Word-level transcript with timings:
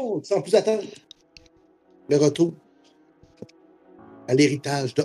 Oh, 0.00 0.20
sans 0.22 0.40
plus 0.42 0.54
attendre, 0.54 0.82
le 2.08 2.16
retour 2.16 2.52
à 4.28 4.34
l'héritage 4.34 4.94
de 4.94 5.02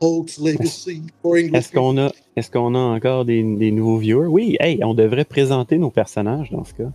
Hawk's 0.00 0.38
Legacy 0.38 1.02
for 1.22 1.32
English. 1.34 1.54
Est-ce 1.54 1.72
qu'on 1.72 1.96
a, 1.98 2.10
est 2.36 2.50
qu'on 2.52 2.74
a 2.74 2.78
encore 2.78 3.24
des, 3.24 3.42
des 3.56 3.70
nouveaux 3.70 3.98
viewers? 3.98 4.26
Oui, 4.26 4.56
hey, 4.60 4.82
on 4.84 4.92
devrait 4.94 5.24
présenter 5.24 5.78
nos 5.78 5.90
personnages 5.90 6.50
dans 6.50 6.64
ce 6.64 6.74
cas. 6.74 6.90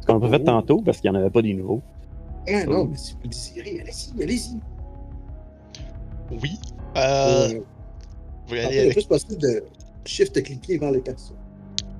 Ce 0.00 0.06
qu'on 0.06 0.16
a 0.18 0.20
pas 0.20 0.28
fait 0.30 0.42
Oh. 0.42 0.44
tantôt 0.46 0.82
parce 0.82 1.00
qu'il 1.00 1.10
n'y 1.10 1.16
en 1.16 1.20
avait 1.20 1.30
pas 1.30 1.42
des 1.42 1.54
nouveaux. 1.54 1.80
Ah, 2.48 2.64
non, 2.64 2.84
mais 2.86 2.96
si 2.96 3.12
vous 3.14 3.18
le 3.24 3.28
désirez, 3.28 3.80
allez-y, 3.80 4.22
allez-y. 4.22 4.56
Oui. 6.42 6.50
Euh, 6.96 7.48
Euh, 7.54 7.60
vous 8.48 8.54
allez 8.54 8.78
avec. 8.80 8.92
plus 8.92 9.04
possible 9.06 9.38
de 9.38 9.64
shift-cliquer 10.04 10.78
vers 10.78 10.90
les 10.92 11.00
personnes. 11.00 11.36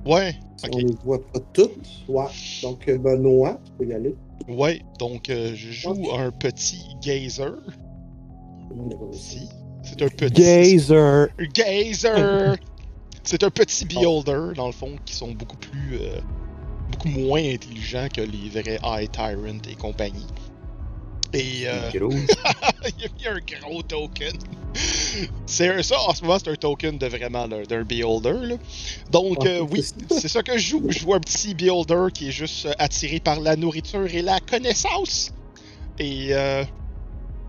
Ouais. 0.05 0.33
On 0.71 0.77
ne 0.77 0.83
les 0.83 0.95
voit 1.03 1.19
pas 1.33 1.39
toutes. 1.53 1.77
Ouais. 2.07 2.25
Donc, 2.63 2.87
euh, 2.87 2.97
Benoît, 2.97 3.59
tu 3.65 3.71
peux 3.73 3.85
y 3.85 3.93
aller. 3.93 4.15
Ouais. 4.47 4.81
Donc, 4.99 5.29
euh, 5.29 5.53
je 5.55 5.71
joue 5.71 6.11
un 6.13 6.31
petit 6.31 6.83
gazer. 7.01 7.51
Si. 9.11 9.49
C'est 9.83 10.01
un 10.01 10.09
petit. 10.09 10.41
Gazer! 10.41 11.27
Gazer! 11.53 12.55
C'est 13.23 13.43
un 13.43 13.49
petit 13.49 13.85
beholder, 13.85 14.53
dans 14.55 14.67
le 14.67 14.71
fond, 14.71 14.95
qui 15.05 15.13
sont 15.13 15.31
beaucoup 15.31 15.57
plus. 15.57 15.97
euh, 16.01 16.19
beaucoup 16.91 17.09
moins 17.09 17.43
intelligents 17.43 18.07
que 18.13 18.21
les 18.21 18.49
vrais 18.49 18.79
High 18.83 19.11
Tyrant 19.11 19.59
et 19.69 19.75
compagnie. 19.75 20.25
Et. 21.33 21.67
euh, 21.67 21.89
Gros. 21.93 22.11
il 22.97 23.27
a 23.27 23.33
mis 23.33 23.37
un 23.37 23.59
gros 23.61 23.81
token. 23.83 24.33
C'est 25.45 25.83
ça, 25.83 25.99
en 26.01 26.13
ce 26.13 26.21
moment, 26.23 26.37
c'est 26.39 26.49
un 26.51 26.55
token 26.55 26.97
de 26.97 27.07
vraiment 27.07 27.47
d'un 27.47 27.83
beholder. 27.83 28.33
Là. 28.47 28.55
Donc, 29.11 29.43
Ouais, 29.43 29.57
euh, 29.59 29.65
oui, 29.69 29.83
c'est 30.11 30.27
ça. 30.27 30.41
que 30.43 30.57
je 30.57 30.67
joue. 30.69 30.83
Je 30.89 30.99
joue 30.99 31.13
un 31.13 31.19
petit 31.19 31.53
beholder 31.55 32.07
qui 32.13 32.29
est 32.29 32.31
juste 32.31 32.65
euh, 32.67 32.73
attiré 32.79 33.19
par 33.19 33.39
la 33.39 33.55
nourriture 33.55 34.05
et 34.13 34.21
la 34.21 34.39
connaissance. 34.39 35.31
Et, 35.97 36.29
euh, 36.31 36.63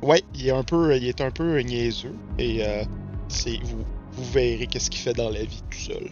ouais, 0.02 0.22
il 0.34 0.48
est 0.48 0.50
un 0.50 0.64
peu, 0.64 0.96
il 0.96 1.06
est 1.06 1.20
un 1.20 1.30
peu 1.30 1.58
niaiseux. 1.60 2.14
Et, 2.38 2.64
euh, 2.64 2.84
c'est, 3.28 3.58
vous, 3.62 3.84
vous 4.12 4.24
verrez 4.32 4.66
qu'est-ce 4.66 4.90
qu'il 4.90 5.00
fait 5.00 5.12
dans 5.14 5.30
la 5.30 5.44
vie 5.44 5.62
tout 5.70 5.78
seul. 5.78 6.10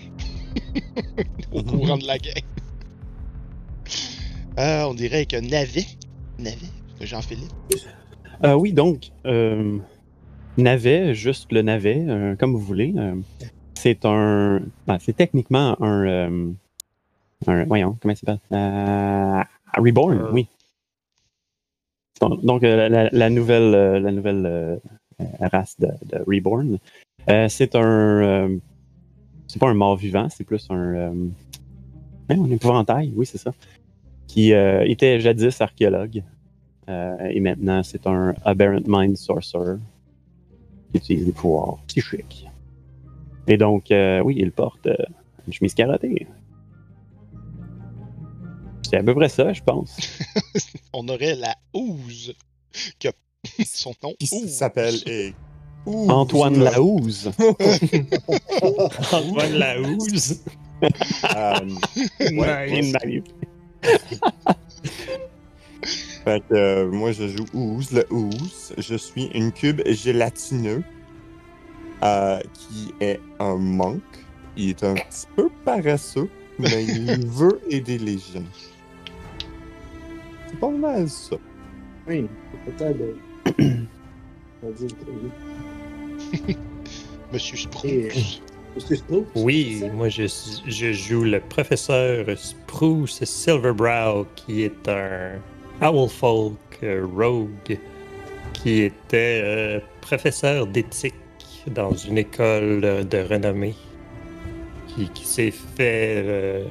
Au 1.53 1.62
courant 1.62 1.98
de 1.98 2.07
la. 2.07 2.17
Euh, 4.59 4.83
on 4.85 4.95
dirait 4.95 5.27
que 5.27 5.37
Navet. 5.37 5.87
Navet, 6.39 6.57
Jean-Philippe? 7.01 7.53
Euh, 8.45 8.55
oui, 8.55 8.73
donc, 8.73 9.11
euh, 9.27 9.79
navet, 10.57 11.15
juste 11.15 11.51
le 11.53 11.63
navet, 11.63 12.05
euh, 12.09 12.37
comme 12.37 12.53
vous 12.53 12.59
voulez. 12.61 12.95
euh, 12.97 13.15
c'est 13.75 14.05
un. 14.05 14.61
ben, 14.87 14.99
c'est 15.01 15.13
techniquement 15.17 15.81
un, 15.83 16.07
euh, 16.07 16.51
un- 17.47 17.65
Voyons, 17.65 17.97
comment 18.01 18.15
ça 18.15 18.21
s'appelle? 18.21 18.41
Euh, 18.53 19.43
Reborn, 19.81 20.19
Euh. 20.19 20.33
oui. 20.33 20.47
Donc, 22.21 22.45
donc, 22.45 22.65
euh, 22.65 22.89
la, 22.89 23.09
la 23.11 23.31
nouvelle, 23.31 23.75
euh, 23.75 24.01
la 24.01 24.11
nouvelle 24.11 24.45
euh, 24.47 24.77
euh, 25.21 25.25
race 25.53 25.77
de, 25.79 25.87
de 26.07 26.23
Reborn. 26.27 26.79
Euh, 27.31 27.49
c'est 27.49 27.77
un. 27.77 27.83
euh, 28.23 28.57
c'est 29.47 29.61
pas 29.61 29.69
un 29.69 29.75
mort-vivant, 29.75 30.29
c'est 30.29 30.45
plus 30.45 30.67
un. 30.71 30.95
Euh, 30.95 31.29
un 32.31 32.51
épouvantail, 32.51 33.13
oui, 33.17 33.25
c'est 33.25 33.39
ça. 33.39 33.53
Qui 34.27 34.53
euh, 34.53 34.85
était 34.87 35.19
jadis 35.21 35.61
archéologue. 35.61 36.23
Euh, 36.89 37.17
et 37.31 37.41
maintenant, 37.41 37.83
c'est 37.83 38.06
un 38.06 38.34
Aberrant 38.44 38.83
Mind 38.86 39.17
Sorcerer 39.17 39.77
qui 40.91 40.98
utilise 40.98 41.27
des 41.27 41.33
pouvoirs 41.33 41.78
psychiques. 41.86 42.47
Et 43.47 43.56
donc, 43.56 43.91
euh, 43.91 44.20
oui, 44.20 44.36
il 44.39 44.53
porte 44.53 44.86
euh, 44.86 44.97
une 45.47 45.53
chemise 45.53 45.75
carottée. 45.75 46.27
C'est 48.83 48.97
à 48.97 49.03
peu 49.03 49.14
près 49.14 49.28
ça, 49.28 49.53
je 49.53 49.62
pense. 49.62 49.97
On 50.92 51.06
aurait 51.08 51.34
la 51.34 51.55
Ouze. 51.75 52.34
Son 53.64 53.92
nom. 54.02 54.14
S'appelle 54.20 54.97
Ouh, 55.86 56.11
Antoine 56.11 56.58
Laouze. 56.58 57.30
Antoine 59.13 59.58
Laouze. 59.58 60.42
Euh, 60.83 61.70
ouais, 62.33 62.83
Nice. 62.83 62.95
Fait 66.28 66.40
que 66.40 66.55
euh, 66.55 66.90
moi, 66.90 67.11
je 67.12 67.27
joue 67.27 67.46
Ooze, 67.55 67.90
le 67.90 68.05
Ooze. 68.12 68.74
Je 68.77 68.96
suis 68.96 69.30
une 69.33 69.50
cube 69.50 69.80
gélatineux 69.86 70.83
euh, 72.02 72.39
qui 72.52 72.92
est 73.00 73.18
un 73.39 73.56
monk. 73.56 74.02
Il 74.55 74.68
est 74.68 74.84
un 74.84 74.92
petit 74.92 75.27
peu 75.34 75.48
paresseux, 75.64 76.28
mais 76.58 76.84
il 76.84 77.27
veut 77.28 77.62
aider 77.70 77.96
les 77.96 78.18
gens. 78.18 78.44
C'est 80.48 80.61
pas 80.61 80.68
mal 80.68 81.08
ça. 81.08 81.36
Oui, 82.06 82.27
peut-être 82.66 82.98
de. 82.98 83.14
On 84.62 84.66
va 84.66 84.72
dire, 84.72 84.89
oui. 86.46 86.56
Monsieur 87.33 87.56
que 87.56 88.95
je 88.95 89.00
trouve? 89.00 89.24
Oui, 89.34 89.83
moi 89.95 90.10
je, 90.10 90.24
je 90.66 90.92
joue 90.92 91.24
le 91.24 91.40
professeur 91.40 92.27
Spruce 92.36 93.24
Silverbrow, 93.24 94.27
qui 94.36 94.64
est 94.64 94.89
un 94.89 95.39
Owlfolk 95.83 96.78
euh, 96.83 97.06
rogue, 97.16 97.78
qui 98.52 98.83
était 98.83 99.40
euh, 99.44 99.80
professeur 100.00 100.66
d'éthique 100.66 101.14
dans 101.66 101.92
une 101.94 102.18
école 102.18 102.80
euh, 102.84 103.05
de 103.05 103.18
renommée, 103.18 103.74
qui, 104.89 105.08
qui 105.11 105.24
s'est 105.24 105.50
fait 105.50 106.22
euh, 106.24 106.64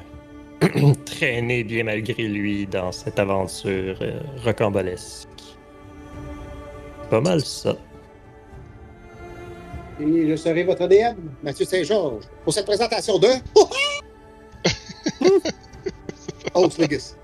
traîner 1.06 1.64
bien 1.64 1.84
malgré 1.84 2.24
lui 2.24 2.66
dans 2.68 2.92
cette 2.92 3.20
aventure 3.20 3.98
euh, 4.02 4.20
rocambolesque. 4.44 5.28
Pas 7.10 7.22
mal 7.22 7.42
ça. 7.42 7.76
Et 10.00 10.30
je 10.30 10.36
serai 10.36 10.64
votre 10.64 10.88
DM, 10.88 11.16
Mathieu 11.42 11.66
Saint-Georges, 11.66 12.26
pour 12.44 12.54
cette 12.54 12.66
présentation 12.66 13.18
de. 13.18 13.30
Oh, 16.54 16.68
Legacy. 16.78 17.14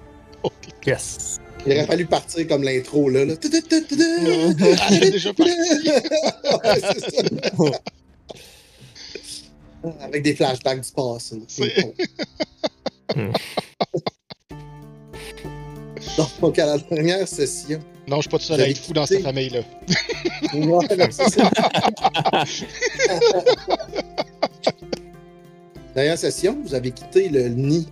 Yes! 0.85 1.39
Il 1.65 1.71
aurait 1.73 1.85
fallu 1.85 2.05
partir 2.05 2.47
comme 2.47 2.63
l'intro, 2.63 3.09
là. 3.09 3.23
là. 3.25 3.33
Ah, 3.35 4.89
déjà 4.99 5.33
parti. 5.33 5.51
Ouais, 5.51 6.81
c'est 6.99 7.15
ça. 7.15 7.23
Avec 10.01 10.23
des 10.23 10.35
flashbacks 10.35 10.81
du 10.81 10.91
passé. 10.91 11.37
C'est- 11.47 11.93
Donc, 16.41 16.59
à 16.59 16.65
la 16.65 16.77
dernière 16.77 17.27
session. 17.27 17.79
Non, 18.07 18.17
je 18.17 18.21
suis 18.23 18.29
pas 18.29 18.37
tout 18.37 18.43
seul 18.45 18.59
à 18.61 18.67
être 18.69 18.77
fou 18.79 18.91
dans 18.93 19.05
cette 19.05 19.23
famille-là. 19.23 19.61
Ouais, 20.53 20.59
non, 20.65 20.79
c'est 21.09 21.29
ça. 21.29 21.49
Dernière 25.95 26.17
session, 26.17 26.57
vous 26.65 26.73
avez 26.73 26.91
quitté 26.91 27.29
le 27.29 27.47
nid 27.49 27.87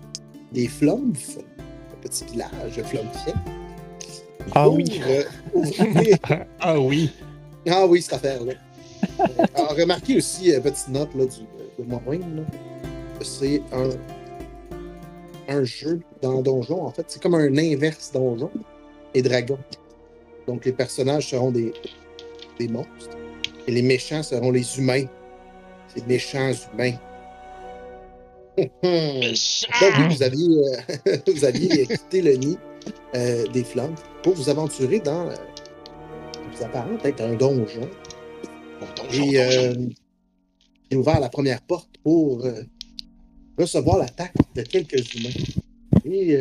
des 0.51 0.67
Flumf, 0.67 1.37
le 1.37 1.97
petit 2.01 2.25
village 2.25 2.75
de 2.75 2.83
Ah 4.53 4.69
oui. 4.69 5.01
Euh, 5.07 5.23
Ah 6.59 6.79
oui! 6.79 7.11
Ah 7.69 7.85
oui, 7.85 8.01
cette 8.01 8.13
affaire-là. 8.13 8.53
Euh, 9.19 9.45
alors, 9.55 9.75
remarquez 9.75 10.17
aussi, 10.17 10.53
euh, 10.53 10.59
petite 10.59 10.89
note 10.89 11.09
là, 11.15 11.25
du, 11.25 11.41
de 11.83 12.43
c'est 13.23 13.61
un, 13.71 13.89
un 15.47 15.63
jeu 15.63 16.01
dans 16.21 16.41
Donjon. 16.41 16.83
En 16.85 16.91
fait, 16.91 17.05
c'est 17.07 17.21
comme 17.21 17.35
un 17.35 17.57
inverse 17.57 18.11
Donjon 18.11 18.51
et 19.13 19.21
Dragon. 19.21 19.59
Donc, 20.47 20.65
les 20.65 20.71
personnages 20.71 21.29
seront 21.29 21.51
des, 21.51 21.73
des 22.59 22.67
monstres 22.67 23.17
et 23.67 23.71
les 23.71 23.81
méchants 23.81 24.23
seront 24.23 24.51
les 24.51 24.77
humains. 24.77 25.05
Les 25.95 26.03
méchants 26.07 26.51
humains. 26.73 26.97
Donc, 28.57 30.11
vous 30.11 30.23
aviez, 30.23 30.57
euh, 30.57 31.17
vous 31.33 31.45
aviez 31.45 31.85
quitté 31.85 32.21
le 32.21 32.33
nid 32.33 32.57
euh, 33.15 33.47
des 33.47 33.63
flammes 33.63 33.95
pour 34.23 34.33
vous 34.33 34.49
aventurer 34.49 34.99
dans. 34.99 35.29
euh, 35.29 35.35
vous 36.53 36.63
apparente 36.63 37.05
être 37.05 37.21
un 37.21 37.35
donjon. 37.35 37.89
Bon, 38.79 38.87
donjon, 38.95 39.23
Et 39.23 39.33
donjon. 39.33 39.81
euh, 39.81 39.89
j'ai 40.89 40.97
ouvert 40.97 41.19
la 41.19 41.29
première 41.29 41.61
porte 41.61 41.97
pour 42.03 42.45
euh, 42.45 42.63
recevoir 43.57 43.97
l'attaque 43.97 44.33
de 44.55 44.61
quelques 44.63 45.13
humains. 45.15 45.29
Et 46.05 46.35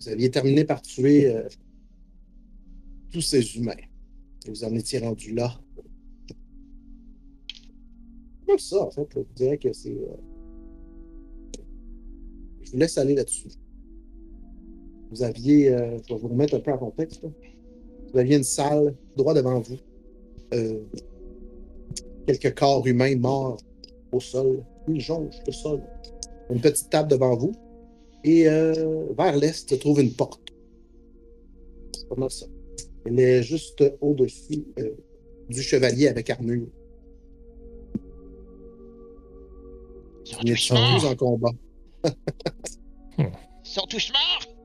vous 0.00 0.08
aviez 0.08 0.30
terminé 0.30 0.64
par 0.64 0.80
tuer 0.80 1.34
tous 3.12 3.20
ces 3.20 3.56
humains. 3.56 3.72
Et 4.46 4.50
vous 4.50 4.64
en 4.64 4.74
étiez 4.74 5.00
rendu 5.00 5.34
là. 5.34 5.58
Comme 8.46 8.58
ça, 8.58 8.80
en 8.82 8.90
fait. 8.90 9.08
Je 9.14 9.20
dirais 9.34 9.58
que 9.58 9.72
c'est. 9.72 9.98
Je 12.62 12.70
vous 12.70 12.78
laisse 12.78 12.96
aller 12.98 13.14
là-dessus. 13.14 13.48
Vous 15.10 15.22
aviez. 15.22 15.70
euh, 15.72 15.98
je 16.08 16.14
vais 16.14 16.20
vous 16.20 16.28
remettre 16.28 16.54
un 16.56 16.60
peu 16.60 16.72
en 16.72 16.78
contexte. 16.78 17.22
là. 17.22 17.30
Vous 18.12 18.18
aviez 18.18 18.36
une 18.36 18.44
salle 18.44 18.94
droit 19.16 19.34
devant 19.34 19.60
vous. 19.60 19.76
Euh, 20.54 20.80
quelques 22.26 22.54
corps 22.54 22.86
humains 22.86 23.16
morts 23.16 23.58
au 24.12 24.20
sol. 24.20 24.62
Une 24.86 25.00
jonche 25.00 25.34
au 25.46 25.52
sol. 25.52 25.82
Une 26.50 26.60
petite 26.60 26.88
table 26.90 27.10
devant 27.10 27.36
vous. 27.36 27.52
Et 28.24 28.48
euh, 28.48 29.06
vers 29.16 29.36
l'est 29.36 29.68
se 29.68 29.74
trouve 29.76 30.00
une 30.00 30.12
porte. 30.12 30.40
c'est 31.94 32.08
pas 32.08 32.28
ça. 32.28 32.46
Elle 33.04 33.20
est 33.20 33.42
juste 33.42 33.84
au-dessus 34.00 34.64
euh, 34.78 34.90
du 35.48 35.62
chevalier 35.62 36.08
avec 36.08 36.28
armure. 36.30 36.66
Ils 40.44 40.58
sont 40.58 40.74
tous 40.74 41.04
en 41.06 41.16
combat. 41.16 41.52
Ils 43.18 43.30
sont 43.62 43.86
tous 43.88 44.12
morts! 44.12 44.57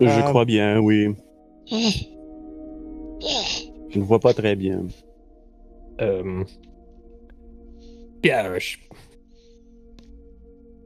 Je 0.00 0.06
Euh, 0.06 0.22
crois 0.22 0.44
bien, 0.44 0.78
oui. 0.80 1.14
Je 1.70 2.04
ne 3.98 4.02
vois 4.04 4.20
pas 4.20 4.34
très 4.34 4.56
bien. 4.56 4.82
Euh... 6.00 6.44
Bien, 8.22 8.58
je... 8.58 8.76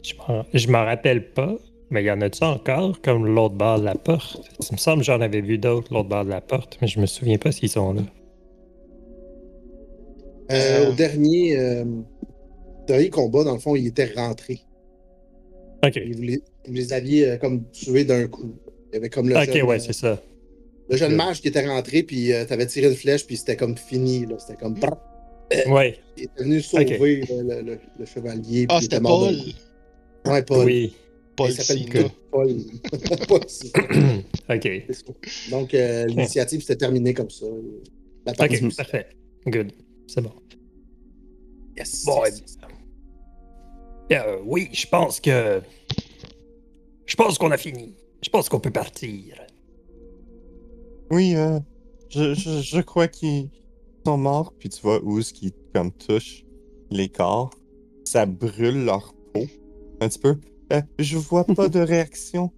Je 0.02 0.14
m'en- 0.16 0.44
je 0.52 0.68
m'en 0.68 0.84
rappelle 0.84 1.32
pas, 1.32 1.54
mais 1.90 2.04
y 2.04 2.10
en 2.10 2.20
a-tu 2.20 2.44
encore 2.44 3.00
comme 3.00 3.26
l'autre 3.26 3.54
bord 3.54 3.78
de 3.80 3.84
la 3.84 3.94
porte? 3.94 4.40
Il 4.68 4.72
me 4.74 4.78
semble 4.78 4.98
que 4.98 5.04
j'en 5.06 5.20
avais 5.20 5.40
vu 5.40 5.56
d'autres 5.58 5.92
l'autre 5.94 6.08
bord 6.08 6.24
de 6.24 6.30
la 6.30 6.40
porte, 6.42 6.76
mais 6.82 6.88
je 6.88 7.00
me 7.00 7.06
souviens 7.06 7.38
pas 7.38 7.52
s'ils 7.52 7.70
sont 7.70 7.94
là. 7.94 8.02
Euh, 10.52 10.86
Euh. 10.86 10.90
Au 10.90 10.92
dernier, 10.94 11.56
euh, 11.58 11.84
dernier 12.86 13.08
combat, 13.08 13.44
dans 13.44 13.54
le 13.54 13.60
fond, 13.60 13.76
il 13.76 13.86
était 13.86 14.12
rentré. 14.14 14.60
Ok. 15.86 15.96
Et 15.96 16.12
Vous 16.12 16.22
les, 16.22 16.42
vous 16.66 16.74
les 16.74 16.92
aviez 16.92 17.30
euh, 17.30 17.36
comme 17.38 17.64
tués 17.70 18.04
d'un 18.04 18.26
coup. 18.26 18.52
Il 18.94 18.98
y 18.98 18.98
avait 18.98 19.10
comme 19.10 19.28
le 19.28 19.36
Ok, 19.36 19.44
jeune, 19.52 19.62
ouais, 19.62 19.76
euh, 19.76 19.78
c'est 19.80 19.92
ça. 19.92 20.22
le 20.88 20.96
jeune 20.96 21.16
mage 21.16 21.40
qui 21.40 21.48
était 21.48 21.66
rentré, 21.66 22.04
puis 22.04 22.32
euh, 22.32 22.44
t'avais 22.44 22.64
tiré 22.68 22.86
une 22.88 22.94
flèche, 22.94 23.26
puis 23.26 23.36
c'était 23.36 23.56
comme 23.56 23.76
fini. 23.76 24.24
là. 24.24 24.36
C'était 24.38 24.54
comme. 24.56 24.78
Ouais, 25.66 25.98
Il 26.16 26.22
était 26.24 26.42
venu 26.44 26.60
sauver 26.62 26.84
le, 27.28 27.42
le- 27.42 27.62
le- 27.62 27.78
le 27.98 28.06
chevalier. 28.06 28.66
Ah, 28.68 28.76
il 28.78 28.82
c'était 28.84 28.96
était 28.96 29.02
mort 29.02 29.28
de- 29.32 29.36
Paul! 30.22 30.32
Ouais, 30.32 30.42
Paul. 30.44 30.64
oui. 30.64 30.94
Paul 31.36 31.50
il 31.50 31.54
s'appelle 31.56 31.88
que 31.88 31.98
Paul. 32.30 32.56
Paul 33.28 33.40
ok. 34.56 34.82
Donc, 35.50 35.74
euh, 35.74 36.06
l'initiative 36.06 36.60
s'était 36.60 36.76
terminée 36.76 37.14
comme 37.14 37.30
ça. 37.30 37.46
La 38.24 38.32
Ok, 38.32 38.76
parfait. 38.76 39.06
Good. 39.48 39.72
C'est 40.06 40.20
bon. 40.20 40.32
Yes, 41.76 42.04
Bon, 42.04 42.24
yes, 42.24 42.36
eh 42.38 44.12
yes. 44.14 44.22
Euh, 44.24 44.38
oui, 44.44 44.68
je 44.72 44.86
pense 44.86 45.18
que. 45.18 45.60
Je 47.06 47.16
pense 47.16 47.36
qu'on 47.38 47.50
a 47.50 47.56
fini. 47.58 47.94
Je 48.24 48.30
pense 48.30 48.48
qu'on 48.48 48.58
peut 48.60 48.70
partir. 48.70 49.36
Oui, 51.10 51.34
euh, 51.36 51.60
je, 52.08 52.32
je, 52.32 52.62
je 52.62 52.80
crois 52.80 53.06
qu'ils 53.06 53.50
sont 54.06 54.16
morts. 54.16 54.54
Puis 54.58 54.70
tu 54.70 54.80
vois 54.80 55.02
Ouz 55.02 55.30
qui 55.32 55.52
comme 55.74 55.92
touche 55.92 56.42
les 56.90 57.10
corps. 57.10 57.50
Ça 58.04 58.24
brûle 58.24 58.84
leur 58.86 59.12
peau 59.34 59.42
un 60.00 60.08
petit 60.08 60.18
peu. 60.18 60.38
Euh, 60.72 60.80
je 60.98 61.18
vois 61.18 61.44
pas 61.44 61.68
de 61.68 61.80
réaction. 61.92 62.50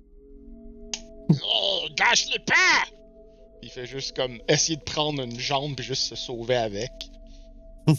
Oh, 1.31 1.81
gâche-les 1.97 2.39
pas! 2.39 2.85
Il 3.63 3.71
fait 3.71 3.87
juste 3.87 4.15
comme 4.15 4.39
essayer 4.49 4.77
de 4.77 4.85
prendre 4.85 5.21
une 5.21 5.41
jambe 5.41 5.75
puis 5.75 5.85
juste 5.85 6.05
se 6.05 6.15
sauver 6.15 6.55
avec. 6.55 6.93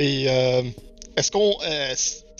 Et 0.00 0.28
euh, 0.28 0.62
est-ce 1.16 1.30
qu'on. 1.30 1.52
euh, 1.64 1.94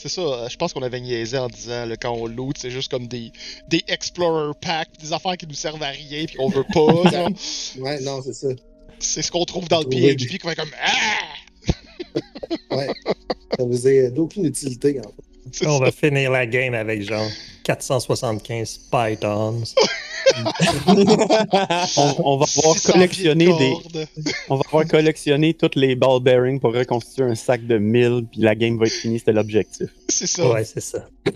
c'est 0.07 0.11
ça, 0.11 0.21
euh, 0.21 0.49
je 0.51 0.57
pense 0.59 0.75
qu'on 0.75 0.83
avait 0.83 1.01
niaisé 1.01 1.39
en 1.39 1.49
disant 1.49 1.87
là, 1.87 1.97
quand 1.97 2.13
on 2.13 2.27
loot, 2.27 2.59
c'est 2.59 2.71
juste 2.71 2.91
comme 2.91 3.09
des, 3.09 3.33
des 3.69 3.83
Explorer 3.89 4.53
Packs, 4.61 4.91
des 5.01 5.15
affaires 5.15 5.39
qui 5.39 5.47
nous 5.47 5.55
servent 5.55 5.83
à 5.83 5.89
rien 5.89 6.27
puis 6.27 6.37
qu'on 6.37 6.51
veut 6.51 6.63
pas. 6.65 7.11
genre. 7.11 7.31
Ouais, 7.79 7.99
non, 8.01 8.21
c'est 8.23 8.35
ça. 8.35 8.49
C'est 8.99 9.23
ce 9.23 9.31
qu'on 9.33 9.47
trouve 9.47 9.67
dans 9.69 9.81
le 9.81 9.87
PHP 9.87 10.39
qu'on 10.43 10.51
fait 10.51 10.57
comme 10.57 10.71
Ah! 10.83 11.71
Ouais. 12.71 12.89
Ça 13.59 13.67
faisait 13.67 14.11
d'aucune 14.11 14.45
utilité, 14.45 15.01
en 15.01 15.05
fait. 15.05 15.25
C'est 15.53 15.67
On 15.67 15.79
ça. 15.79 15.85
va 15.87 15.91
finir 15.91 16.31
la 16.31 16.47
game 16.47 16.75
avec 16.75 17.01
genre 17.03 17.27
475 17.65 18.81
pythons. 18.91 19.63
On, 21.97 22.15
on 22.25 22.37
va 22.39 22.47
pouvoir 22.47 22.75
600 22.79 22.93
collectionner 22.93 23.45
pieds 23.47 23.75
de 23.93 23.99
des, 24.23 24.33
on 24.49 24.57
va 24.57 24.63
pouvoir 24.65 24.87
collectionner 24.89 25.55
toutes 25.55 25.77
les 25.77 25.95
ball 25.97 26.21
bearings 26.23 26.61
pour 26.61 26.75
reconstituer 26.75 27.25
un 27.25 27.35
sac 27.35 27.67
de 27.67 27.79
1000, 27.79 28.27
puis 28.31 28.41
la 28.41 28.55
game 28.55 28.79
va 28.79 28.87
être 28.87 28.93
finie, 28.93 29.19
c'était 29.19 29.33
l'objectif. 29.33 29.89
C'est 30.09 30.27
ça. 30.27 30.51
Ouais, 30.51 30.65
c'est 30.65 30.81
ça. 30.81 31.07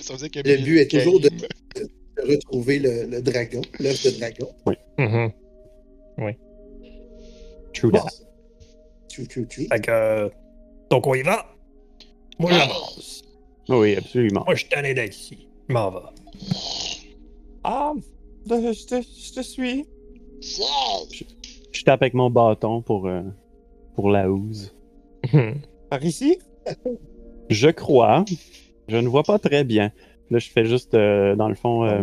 ça 0.00 0.14
veut 0.14 0.28
dire 0.28 0.42
que 0.42 0.48
Le 0.48 0.56
but 0.58 0.78
est 0.78 0.88
toujours 0.88 1.20
de- 1.20 1.30
retrouver 2.26 2.78
le, 2.78 3.06
le 3.06 3.22
dragon, 3.22 3.62
l'œuf 3.78 4.02
de 4.04 4.10
dragon. 4.10 4.48
Mhm. 4.98 5.32
True 7.72 7.90
Bon. 7.92 7.98
that. 8.00 8.10
Tchou, 9.08 9.24
tchou, 9.26 9.44
tchou. 9.46 9.62
Fait 9.70 9.80
que. 9.80 10.30
donc 10.90 11.06
on 11.06 11.14
y 11.14 11.22
va? 11.22 11.46
Moi, 12.38 12.50
j'avance. 12.52 13.22
Oui, 13.68 13.96
absolument. 13.96 14.42
Moi, 14.44 14.54
je 14.54 14.60
suis 14.60 14.68
tanné 14.68 14.92
d'être 14.94 15.16
ici. 15.16 15.46
Je 15.68 15.72
m'en 15.74 15.90
vais. 15.90 15.98
Ah, 17.64 17.92
je 18.48 18.86
te, 18.86 19.00
je 19.02 19.32
te 19.34 19.42
suis. 19.42 19.84
Je 21.72 21.84
tape 21.84 22.02
avec 22.02 22.14
mon 22.14 22.30
bâton 22.30 22.82
pour, 22.82 23.06
euh, 23.06 23.22
pour 23.94 24.10
la 24.10 24.30
housse. 24.30 24.74
Par 25.90 26.04
ici? 26.04 26.38
Je 27.48 27.68
crois. 27.68 28.24
Je 28.88 28.96
ne 28.96 29.08
vois 29.08 29.22
pas 29.22 29.38
très 29.38 29.64
bien. 29.64 29.92
Là, 30.30 30.38
je 30.38 30.48
fais 30.48 30.64
juste, 30.64 30.94
euh, 30.94 31.34
dans 31.36 31.48
le 31.48 31.54
fond. 31.54 31.84
euh, 31.84 32.02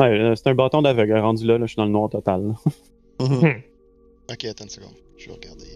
ouais, 0.00 0.32
c'est 0.36 0.48
un 0.48 0.54
bâton 0.54 0.82
d'aveugle. 0.82 1.16
Rendu 1.18 1.46
là, 1.46 1.58
là, 1.58 1.66
je 1.66 1.70
suis 1.72 1.76
dans 1.76 1.84
le 1.84 1.90
noir 1.92 2.08
total. 2.10 2.54
Ok, 4.30 4.44
attends 4.46 4.64
une 4.64 4.70
seconde. 4.70 4.94
Je 5.18 5.26
vais 5.28 5.34
regarder. 5.34 5.66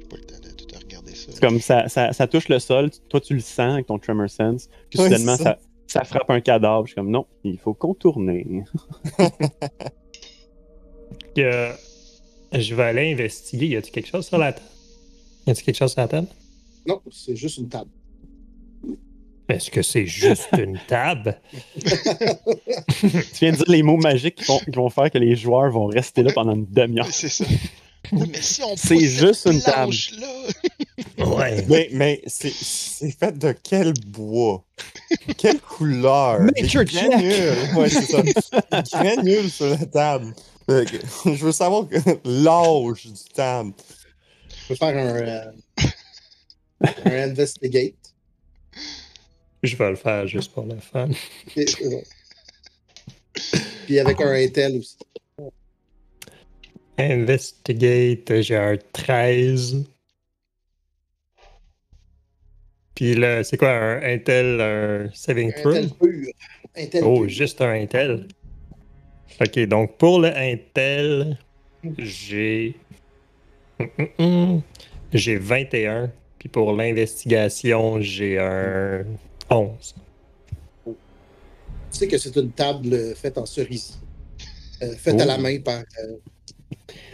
J'ai 0.00 0.06
pas 0.08 0.16
le 0.16 0.22
temps 0.24 0.36
de 0.40 0.50
tout 0.54 0.66
regarder 0.78 1.14
ça. 1.14 1.32
C'est 1.32 1.40
comme 1.40 1.58
ça, 1.58 1.88
ça, 1.88 2.12
ça 2.12 2.26
touche 2.26 2.48
le 2.48 2.58
sol. 2.58 2.90
Toi, 3.08 3.20
tu 3.20 3.34
le 3.34 3.40
sens 3.40 3.72
avec 3.74 3.86
ton 3.86 3.98
Tremor 3.98 4.30
Sense. 4.30 4.68
Puis 4.90 5.00
Oui, 5.00 5.06
soudainement, 5.06 5.36
ça. 5.36 5.58
Ça 5.86 6.04
frappe 6.04 6.30
un 6.30 6.40
cadavre. 6.40 6.84
Je 6.86 6.90
suis 6.92 6.94
comme 6.96 7.10
non, 7.10 7.26
il 7.44 7.58
faut 7.58 7.74
contourner. 7.74 8.46
Que, 11.34 11.70
je 12.52 12.74
vais 12.74 12.82
aller 12.84 13.12
investiguer. 13.12 13.66
Y 13.66 13.76
a-t-il 13.76 13.90
quelque 13.92 14.08
chose 14.08 14.26
sur 14.26 14.38
la 14.38 14.52
table? 14.52 14.66
Y 15.46 15.50
a-t-il 15.50 15.64
quelque 15.64 15.76
chose 15.76 15.92
sur 15.92 16.00
la 16.00 16.08
table? 16.08 16.28
Non, 16.86 17.00
c'est 17.10 17.34
juste 17.36 17.58
une 17.58 17.68
table. 17.68 17.90
Est-ce 19.48 19.70
que 19.70 19.82
c'est 19.82 20.06
juste 20.06 20.48
une 20.58 20.78
table? 20.88 21.40
tu 21.76 21.86
viens 23.40 23.52
de 23.52 23.56
dire 23.56 23.64
les 23.68 23.82
mots 23.82 23.96
magiques 23.96 24.36
qui, 24.36 24.44
font- 24.44 24.58
qui 24.60 24.70
vont 24.70 24.88
faire 24.90 25.10
que 25.10 25.18
les 25.18 25.34
joueurs 25.36 25.70
vont 25.70 25.86
rester 25.86 26.22
là 26.22 26.32
pendant 26.32 26.54
une 26.54 26.66
demi-heure. 26.66 27.06
C'est 27.10 27.28
ça. 27.28 27.44
Oui, 28.14 28.28
mais 28.30 28.42
si 28.42 28.62
on 28.62 28.76
C'est 28.76 29.08
juste 29.08 29.42
cette 29.42 29.52
une 29.54 29.62
table. 29.62 29.94
Ouais. 31.18 31.64
Mais, 31.68 31.88
mais 31.92 32.22
c'est, 32.26 32.52
c'est 32.52 33.10
fait 33.10 33.36
de 33.36 33.52
quel 33.62 33.92
bois? 34.06 34.64
Quelle 35.36 35.60
couleur? 35.60 36.40
Nature 36.40 36.84
granules. 36.84 37.74
Ouais, 37.76 37.88
c'est 37.88 38.02
ça. 38.02 38.22
Granules 38.92 39.50
sur 39.50 39.66
la 39.66 39.84
table. 39.86 40.34
Que, 40.66 40.84
Je 41.26 41.44
veux 41.44 41.52
savoir 41.52 41.86
l'âge 42.24 43.06
du 43.06 43.24
table. 43.34 43.72
Je 44.62 44.68
peux 44.68 44.74
faire 44.76 44.96
un, 44.96 45.16
euh, 45.16 45.52
un 47.04 47.30
investigate. 47.30 47.94
Je 49.62 49.76
vais 49.76 49.90
le 49.90 49.96
faire 49.96 50.26
juste 50.26 50.52
pour 50.52 50.64
le 50.64 50.78
fun. 50.78 51.08
Puis 53.86 53.98
avec 53.98 54.20
un 54.20 54.32
intel 54.32 54.78
aussi. 54.78 54.96
Investigate, 56.98 58.40
j'ai 58.42 58.56
un 58.56 58.76
13. 58.92 59.84
Puis 62.94 63.14
là, 63.14 63.42
c'est 63.42 63.56
quoi 63.56 63.70
un 63.70 64.02
Intel, 64.02 64.60
un 64.60 65.10
saving 65.12 65.52
throw? 65.52 65.72
Intel 65.74 65.90
pur. 65.98 66.28
Intel 66.76 67.04
Oh, 67.04 67.20
pur. 67.20 67.28
juste 67.28 67.60
un 67.60 67.72
Intel. 67.72 68.28
Ok, 69.40 69.58
donc 69.66 69.96
pour 69.98 70.20
le 70.20 70.28
Intel, 70.36 71.36
j'ai. 71.98 72.76
J'ai 75.12 75.36
21. 75.36 76.12
Puis 76.38 76.48
pour 76.48 76.72
l'investigation, 76.72 78.00
j'ai 78.00 78.38
un 78.38 79.04
11. 79.50 79.94
Tu 80.84 80.92
sais 81.90 82.06
que 82.08 82.18
c'est 82.18 82.34
une 82.36 82.50
table 82.52 83.14
faite 83.16 83.38
en 83.38 83.46
cerisier. 83.46 83.96
Euh, 84.82 84.94
faite 84.96 85.20
à 85.20 85.24
Oh. 85.24 85.28
la 85.28 85.38
main 85.38 85.58
par 85.60 85.78
euh, 85.78 86.16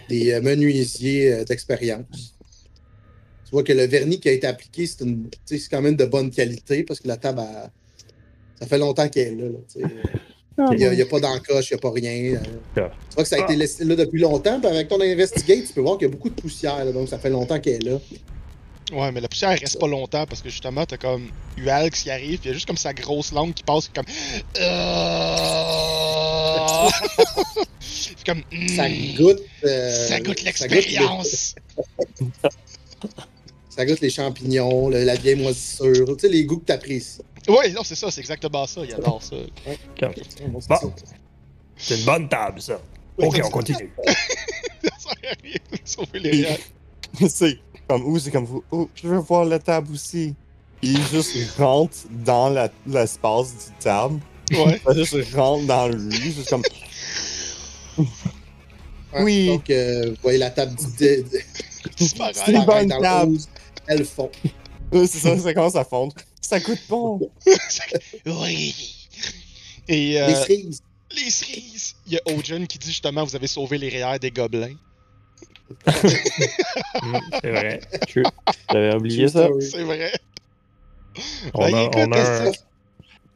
des 0.09 0.33
euh, 0.33 0.41
menuisiers 0.41 1.33
euh, 1.33 1.45
d'expérience. 1.45 2.35
Tu 3.45 3.51
vois 3.53 3.63
que 3.65 3.73
le 3.73 3.85
vernis 3.87 4.21
qui 4.21 4.29
a 4.29 4.33
été 4.33 4.47
appliqué, 4.47 4.87
c'est 4.87 5.05
une- 5.05 5.29
quand 5.71 5.83
même 5.83 5.97
de 5.97 6.05
bonne 6.05 6.31
qualité 6.31 6.85
parce 6.85 7.01
que 7.01 7.09
la 7.09 7.17
table, 7.17 7.41
a- 7.41 7.71
ça 8.61 8.67
fait 8.67 8.79
longtemps 8.79 9.09
qu'elle 9.09 9.41
est 9.41 9.43
là. 9.43 9.49
sais. 9.67 9.81
Il 10.73 10.77
n'y 10.77 10.85
a, 10.85 10.93
il 10.93 10.99
y 10.99 11.03
a 11.03 11.07
pas 11.07 11.21
d'encoche, 11.21 11.71
il 11.71 11.75
n'y 11.75 11.79
a 11.79 11.81
pas 11.81 11.91
rien. 11.91 12.39
Ah. 12.77 12.91
Tu 13.09 13.15
vois 13.15 13.23
que 13.25 13.29
ça 13.29 13.37
a 13.37 13.45
été 13.45 13.57
laissé 13.57 13.83
là 13.85 13.97
depuis 13.97 14.21
longtemps. 14.21 14.61
Puis 14.61 14.69
avec 14.69 14.89
ton 14.89 15.01
investigate, 15.01 15.67
tu 15.67 15.73
peux 15.73 15.81
voir 15.81 15.97
qu'il 15.97 16.07
y 16.07 16.11
a 16.11 16.13
beaucoup 16.13 16.29
de 16.29 16.35
poussière. 16.35 16.85
là, 16.85 16.93
donc 16.93 17.09
ça 17.09 17.19
fait 17.19 17.31
longtemps 17.31 17.59
qu'elle 17.61 17.75
est 17.87 17.91
là. 17.91 17.99
Ouais, 18.93 19.13
mais 19.13 19.21
la 19.21 19.29
poussière 19.29 19.51
elle 19.51 19.61
reste 19.61 19.79
pas 19.79 19.87
longtemps 19.87 20.27
parce 20.27 20.43
que 20.43 20.51
justement, 20.51 20.85
t'as 20.85 20.97
comme 20.97 21.31
Ualx 21.57 22.03
qui 22.03 22.11
arrive, 22.11 22.41
pis 22.41 22.49
y 22.49 22.51
a 22.51 22.55
juste 22.55 22.67
comme 22.67 22.77
sa 22.77 22.93
grosse 22.93 23.31
langue 23.33 23.55
qui 23.55 23.63
passe 23.63 23.89
comme. 23.95 24.05
Euh... 24.59 25.77
C'est 27.81 28.25
comme. 28.27 28.43
Ça 28.75 28.89
mm, 28.89 29.15
goûte. 29.17 29.41
euh, 29.65 30.09
ça 30.09 30.21
goûte 30.21 30.41
le- 30.41 30.45
l'expérience! 30.47 31.55
Ça 32.43 32.49
Ça 33.71 33.87
goûte 33.87 34.01
les 34.01 34.11
champignons, 34.11 34.89
le- 34.89 35.05
la 35.05 35.15
vieille 35.15 35.41
moisissure, 35.41 36.17
tu 36.17 36.23
sais, 36.23 36.29
les 36.29 36.45
goûts 36.45 36.59
que 36.59 36.65
t'apprécies. 36.67 37.21
Ouais, 37.49 37.71
non, 37.71 37.83
c'est 37.85 37.95
ça, 37.95 38.11
c'est 38.11 38.21
exactement 38.21 38.67
ça. 38.67 38.83
Il 38.85 38.93
adore 38.93 39.23
ça. 39.23 39.37
Bon, 40.49 40.61
c'est 41.77 41.99
une 41.99 42.05
bonne 42.05 42.29
table, 42.29 42.61
ça. 42.61 42.81
Ok, 43.17 43.41
on 43.45 43.51
continue. 43.51 43.93
Ça 44.83 44.91
sert 44.99 45.31
à 45.31 45.35
rien 45.43 45.55
de 45.73 45.79
sauver 45.85 46.19
les 46.21 46.47
c'est 47.29 47.59
comme 47.91 48.05
où 48.07 48.19
c'est 48.19 48.31
comme 48.31 48.45
vous. 48.45 48.63
Oh, 48.71 48.89
je 48.95 49.09
veux 49.09 49.19
voir 49.19 49.45
la 49.45 49.59
table 49.59 49.93
aussi. 49.93 50.35
Il 50.83 51.01
juste 51.09 51.37
rentre 51.59 51.97
dans 52.25 52.49
la- 52.49 52.71
l'espace 52.87 53.53
du 53.53 53.73
table. 53.85 54.21
Ouais. 54.53 54.81
Il 54.91 55.05
juste 55.05 55.35
rentre 55.35 55.67
dans 55.67 55.89
lui, 55.89 56.13
juste 56.33 56.49
comme. 56.49 56.63
Ouais, 59.13 59.23
Oui. 59.25 59.47
Donc, 59.49 59.69
euh, 59.71 60.11
vous 60.11 60.17
voyez 60.23 60.39
la 60.39 60.51
table 60.51 60.77
du 60.77 61.25
Disparaît. 61.97 62.33
C'est 62.33 62.53
une 62.53 62.65
bonne 62.65 62.89
table. 62.89 63.39
font. 64.05 64.31
Euh, 64.95 65.07
C'est 65.07 65.19
ça, 65.19 65.37
ça 65.37 65.53
commence 65.53 65.75
à 65.75 65.85
fondre. 65.85 66.15
Ça 66.41 66.61
coûte 66.61 66.79
bon. 66.89 67.19
oui. 68.27 68.75
Et 69.89 70.21
euh, 70.21 70.29
Les 70.29 70.35
cerises. 70.37 70.83
les 71.17 71.31
cerises. 71.31 71.95
Il 72.07 72.13
y 72.13 72.17
a 72.19 72.21
Ojen 72.37 72.67
qui 72.69 72.79
dit 72.79 72.87
justement 72.89 73.25
vous 73.25 73.35
avez 73.35 73.49
sauvé 73.49 73.79
les 73.79 73.89
réels 73.89 74.21
des 74.21 74.31
gobelins. 74.31 74.75
C'est 77.43 77.51
vrai. 77.51 77.81
J'avais 78.73 78.95
oublié 78.95 79.29
ça? 79.29 79.49
C'est 79.61 79.83
vrai. 79.85 80.13
On 81.55 81.63
a, 81.65 81.83
écoute, 81.83 81.95
on, 81.97 82.13
a 82.13 82.21
un, 82.49 82.53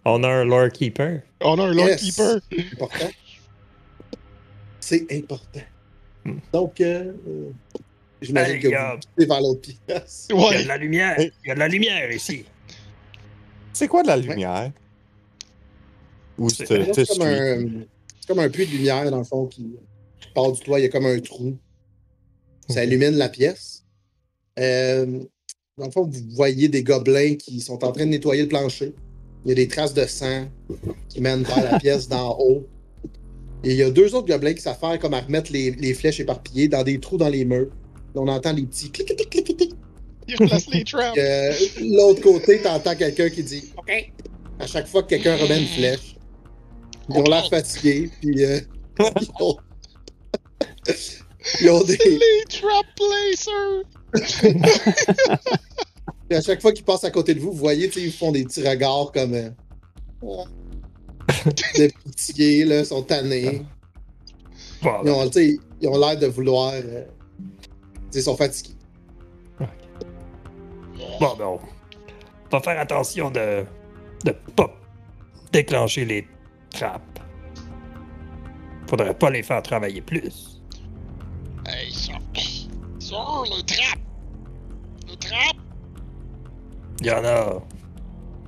on 0.05 0.23
a 0.25 0.29
un 0.29 0.45
lore 0.45 0.71
keeper. 0.71 1.23
On 1.41 1.59
a 1.59 1.65
un 1.65 1.75
Lord 1.75 1.89
Yes. 1.89 2.01
Keeper. 2.03 2.41
important. 2.73 3.11
C'est 4.81 5.07
important. 5.13 5.61
Hmm. 6.25 6.39
Donc, 6.53 6.81
euh, 6.81 7.13
euh, 7.27 7.51
j'imagine 8.23 8.55
Hey, 8.57 8.61
que 8.63 8.69
gars. 8.69 8.99
vous 9.19 9.27
vers 9.27 9.41
l'autre 9.41 9.61
pièce. 9.87 10.29
Il 10.31 10.37
y 10.41 10.55
a 10.55 10.63
de 10.63 10.69
la 10.69 10.77
lumière. 10.77 11.17
Il 11.19 11.33
y 11.47 11.51
a 11.51 11.55
de 11.55 11.59
la 11.61 11.69
lumière 11.69 12.11
ici. 12.13 12.45
C'est 13.73 13.89
quoi 13.89 14.03
de 14.03 14.09
la 14.09 14.17
lumière? 14.17 14.71
C'est- 16.49 16.67
C'est 16.67 17.07
comme, 17.07 17.23
un, 17.23 17.85
c'est 18.21 18.27
comme 18.29 18.39
un 18.39 18.49
puits 18.49 18.67
de 18.67 18.73
lumière, 18.73 19.11
dans 19.11 19.19
le 19.19 19.25
fond, 19.25 19.47
qui 19.47 19.77
part 20.35 20.53
du 20.53 20.61
toit. 20.61 20.79
Il 20.81 20.83
y 20.83 20.87
a 20.87 20.89
comme 20.89 21.07
un 21.07 21.19
trou. 21.21 21.57
Ça 22.69 22.85
illumine 22.85 23.17
la 23.17 23.29
pièce. 23.29 23.85
Euh, 24.59 25.21
dans 25.77 25.87
le 25.87 25.91
fond, 25.91 26.05
vous 26.05 26.21
voyez 26.31 26.69
des 26.69 26.83
gobelins 26.83 27.35
qui 27.35 27.61
sont 27.61 27.85
en 27.85 27.93
train 27.93 28.05
de 28.05 28.11
nettoyer 28.11 28.43
le 28.43 28.49
plancher. 28.49 28.93
Il 29.45 29.49
y 29.49 29.53
a 29.53 29.55
des 29.55 29.69
traces 29.69 29.93
de 29.93 30.07
sang 30.07 30.47
qui 31.09 31.21
mènent 31.21 31.43
vers 31.43 31.73
la 31.73 31.79
pièce 31.81 32.09
d'en 32.09 32.39
haut. 32.39 32.67
Et 33.65 33.71
il 33.73 33.77
y 33.77 33.83
a 33.83 33.91
deux 33.91 34.15
autres 34.15 34.29
gobelins 34.29 34.55
qui 34.55 34.63
s'affairent 34.63 34.99
comme 34.99 35.15
à 35.15 35.21
remettre 35.21 35.53
les, 35.53 35.73
les 35.73 35.95
flèches 35.95 36.21
éparpillées 36.21 36.69
dans 36.69 36.83
des 36.83 37.01
trous 37.01 37.17
dans 37.17 37.29
les 37.29 37.45
murs. 37.45 37.71
On 38.15 38.29
entend 38.29 38.53
les 38.53 38.63
petits 38.63 38.91
clic 38.91 39.07
clic 39.07 39.31
clic 39.31 39.45
clic 39.45 39.57
clic. 39.57 39.75
Il 40.29 40.37
replace 40.37 40.69
les 40.71 40.85
traps. 40.85 41.19
Euh, 41.19 41.53
L'autre 41.81 42.23
côté, 42.23 42.63
t'entends 42.63 42.95
quelqu'un 42.95 43.29
qui 43.29 43.43
dit 43.43 43.73
OK. 43.77 44.13
À 44.61 44.67
chaque 44.67 44.87
fois 44.87 45.03
que 45.03 45.09
quelqu'un 45.09 45.37
remet 45.37 45.61
une 45.61 45.67
flèche, 45.67 46.17
ils 47.11 47.17
ont 47.17 47.25
l'air 47.25 47.49
fatigués. 47.51 48.11
Puis 48.21 48.45
euh, 48.45 48.61
ils, 49.01 49.29
ont... 49.41 49.57
ils 51.61 51.71
ont 51.71 51.83
des. 51.83 51.97
C'est 51.97 52.09
les 52.09 52.45
trap 52.49 52.87
placers. 52.97 53.85
À 56.31 56.41
chaque 56.41 56.61
fois 56.63 56.73
qu'ils 56.73 56.85
passent 56.85 57.05
à 57.05 57.11
côté 57.11 57.35
de 57.35 57.41
vous, 57.41 57.53
vous 57.53 57.59
voyez, 57.59 57.89
ils 57.97 58.13
font 58.13 58.33
des 58.33 58.45
petits 58.45 58.67
regards 58.67 59.13
comme. 59.13 59.35
euh, 59.35 59.51
de 61.79 61.91
pitié, 62.17 62.65
là, 62.65 62.85
sont 62.85 63.03
tannés. 63.03 63.63
Bon, 64.83 65.03
Ils 65.05 65.11
ont, 65.11 65.31
ils 65.31 65.59
l'air 66.01 66.19
de 66.19 66.27
vouloir. 66.27 66.73
euh, 66.75 67.05
ils 68.13 68.23
sont 68.23 68.37
fatigués. 68.37 68.75
bon, 71.21 71.35
ben, 71.37 71.45
on 71.45 71.61
va 72.51 72.61
faire 72.61 72.81
attention 72.81 73.31
de 73.31 73.65
de 74.25 74.33
pas 74.57 74.71
déclencher 75.53 76.05
les 76.05 76.27
trappes. 76.71 77.19
Faudrait 78.89 79.15
pas 79.15 79.31
les 79.31 79.43
faire 79.43 79.63
travailler 79.63 80.01
plus. 80.01 80.54
Hey, 81.67 81.91
ça. 81.93 82.13
Sur 82.99 83.45
les 83.45 83.63
traps. 83.65 84.01
Les 85.09 85.17
traps. 85.17 85.59
Il 87.01 87.07
y 87.07 87.11
en 87.11 87.25
a. 87.25 87.63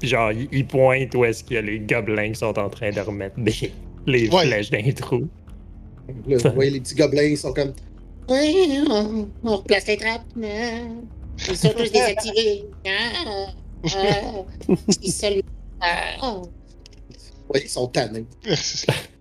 Genre, 0.03 0.33
il 0.33 0.49
il 0.53 0.67
pointe 0.67 1.15
où 1.15 1.25
est-ce 1.25 1.43
qu'il 1.43 1.55
y 1.55 1.59
a 1.59 1.63
les 1.63 1.79
gobelins 1.81 2.29
qui 2.31 2.35
sont 2.39 2.59
en 2.59 2.69
train 2.69 2.91
de 2.91 3.01
remettre 3.01 3.39
des, 3.41 3.73
les 4.07 4.29
Ouais. 4.29 4.47
flèches 4.47 4.71
dans 4.71 4.83
les 4.85 4.93
trous. 4.95 5.29
Là, 6.27 6.37
vous 6.45 6.53
voyez 6.55 6.71
les 6.71 6.81
petits 6.81 6.95
gobelins, 6.95 7.23
ils 7.23 7.39
sont 7.39 7.53
comme. 7.53 7.73
Oui, 8.29 8.85
on, 8.91 9.29
on 9.45 9.57
replace 9.57 9.87
les 9.87 9.97
trappes. 9.97 10.25
mais 10.37 10.83
Ils 11.49 11.57
sont 11.57 11.71
tous 11.71 11.91
désactivés. 11.91 12.65
Ah, 12.87 13.51
ah, 13.85 13.95
c'est 14.89 15.11
seulement. 15.11 15.43
Ah, 15.81 16.17
Vous 16.23 16.51
voyez, 17.49 17.65
ils 17.67 17.71
sont 17.71 17.87
tannés. 17.89 18.27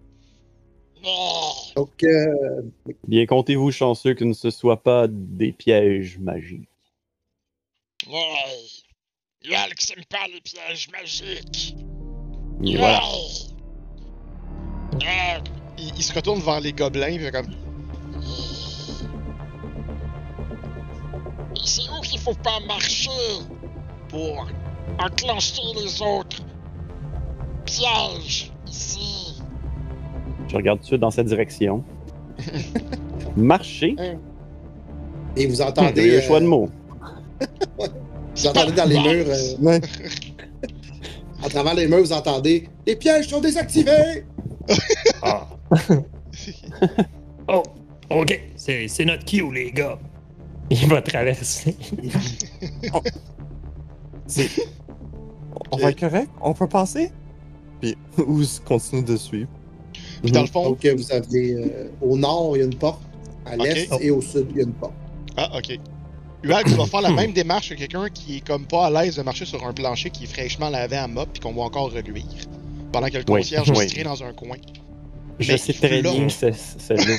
Donc, 1.76 2.04
euh, 2.04 2.62
Bien 3.08 3.26
comptez-vous 3.26 3.72
chanceux 3.72 4.14
que 4.14 4.34
ce 4.34 4.48
ne 4.48 4.52
soit 4.52 4.82
pas 4.82 5.08
des 5.08 5.52
pièges 5.52 6.18
magiques. 6.20 6.70
Ouais. 8.08 8.22
Yalk 9.44 9.92
aime 9.96 10.06
pas 10.06 10.28
les 10.34 10.42
pièges 10.42 10.90
magiques. 10.92 11.76
Et 12.64 12.78
voilà. 12.78 13.02
Euh, 14.94 15.40
il, 15.78 15.96
il 15.96 16.04
se 16.04 16.14
retourne 16.14 16.40
vers 16.40 16.62
les 16.62 16.74
gobelins, 16.74 17.10
il 17.10 17.20
fait 17.20 17.32
comme. 17.32 17.52
Et 21.56 21.68
c'est 21.68 21.90
où 21.90 22.02
qu'il 22.02 22.20
faut 22.20 22.34
pas 22.36 22.60
marcher 22.62 23.10
pour 24.10 24.48
enclencher 25.00 25.62
les 25.76 26.02
autres 26.02 26.42
pièges 27.66 28.52
ici? 28.68 29.14
Je 30.48 30.56
regarde 30.56 30.80
tout 30.80 30.84
de 30.84 30.88
suite 30.88 31.02
dans 31.02 31.12
cette 31.12 31.28
direction. 31.28 31.84
Marcher. 33.38 33.96
et 35.36 35.48
vous 35.48 35.54
Il 35.56 35.58
y 35.60 35.62
a 35.62 35.68
entendez. 35.70 36.06
eu 36.06 36.18
un 36.18 36.22
choix 36.22 36.40
de 36.40 36.46
euh, 36.46 36.50
mots. 36.50 36.70
Vous 38.38 38.48
entendez 38.48 38.72
dans 38.74 38.86
les 38.86 39.00
murs. 39.00 39.25
euh, 39.30 39.56
Ouais. 39.62 39.82
à 41.44 41.48
travers 41.50 41.74
les 41.74 41.88
murs, 41.88 42.02
vous 42.02 42.12
entendez. 42.12 42.68
Les 42.86 42.98
pièges 42.98 43.30
sont 43.30 43.40
désactivés! 43.40 44.25
Ah. 45.22 45.48
oh, 47.48 47.64
ok, 48.10 48.42
c'est 48.58 48.88
c'est 48.90 49.06
notre 49.06 49.24
cue, 49.24 49.50
les 49.54 49.72
gars. 49.72 49.98
Il 50.70 50.86
va 50.90 51.02
traverser. 51.02 51.75
C'est. 54.28 54.50
On 55.72 55.78
va 55.78 55.92
être 55.92 56.00
correct? 56.00 56.30
On 56.42 56.54
peut 56.54 56.68
passer? 56.68 57.12
Puis 57.82 57.96
Ouz 58.18 58.62
continue 58.66 59.04
de 59.04 59.16
suivre? 59.16 59.50
Puis 60.25 60.32
dans 60.34 60.41
le 60.41 60.48
fond. 60.48 60.63
Donc, 60.70 60.84
euh, 60.86 60.94
vous 60.98 61.12
avez. 61.12 61.53
euh, 61.53 61.88
au 62.01 62.17
nord, 62.17 62.55
il 62.55 62.60
y 62.60 62.62
a 62.63 62.65
une 62.65 62.75
porte. 62.75 63.01
À 63.46 63.55
l'est 63.55 63.88
et 64.01 64.10
au 64.12 64.22
sud, 64.22 64.48
il 64.51 64.58
y 64.58 64.60
a 64.62 64.63
une 64.63 64.74
porte. 64.74 64.94
Ah, 65.38 65.50
ok. 65.58 65.77
Ual, 66.44 66.63
tu 66.65 66.72
vas 66.72 66.86
faire 66.86 67.01
la 67.01 67.12
même 67.12 67.32
démarche 67.34 67.70
que 67.70 67.75
quelqu'un 67.75 68.08
qui 68.10 68.38
est 68.38 68.41
comme 68.46 68.65
pas 68.65 68.86
à 68.88 68.89
l'aise 69.03 69.15
de 69.15 69.22
marcher 69.24 69.46
sur 69.46 69.65
un 69.65 69.74
plancher 69.74 70.10
qui 70.12 70.24
est 70.25 70.27
fraîchement 70.27 70.70
lavé 70.70 70.96
à 70.98 71.08
mop 71.08 71.29
puis 71.34 71.39
qu'on 71.41 71.53
voit 71.53 71.65
encore 71.65 71.91
reluire. 71.91 72.24
Pendant 72.91 73.08
que 73.08 73.17
le 73.17 73.24
Oui, 73.27 73.41
concierge 73.41 73.72
oui. 73.75 73.84
est 73.84 73.88
tiré 73.88 74.03
dans 74.03 74.22
un 74.24 74.32
coin. 74.34 74.58
Je 75.39 75.51
Mais 75.51 75.58
sais 75.58 75.74
très 75.74 76.01
bien 76.01 76.29
c'est 76.29 76.53
c'est 76.55 76.96
là. 76.96 77.17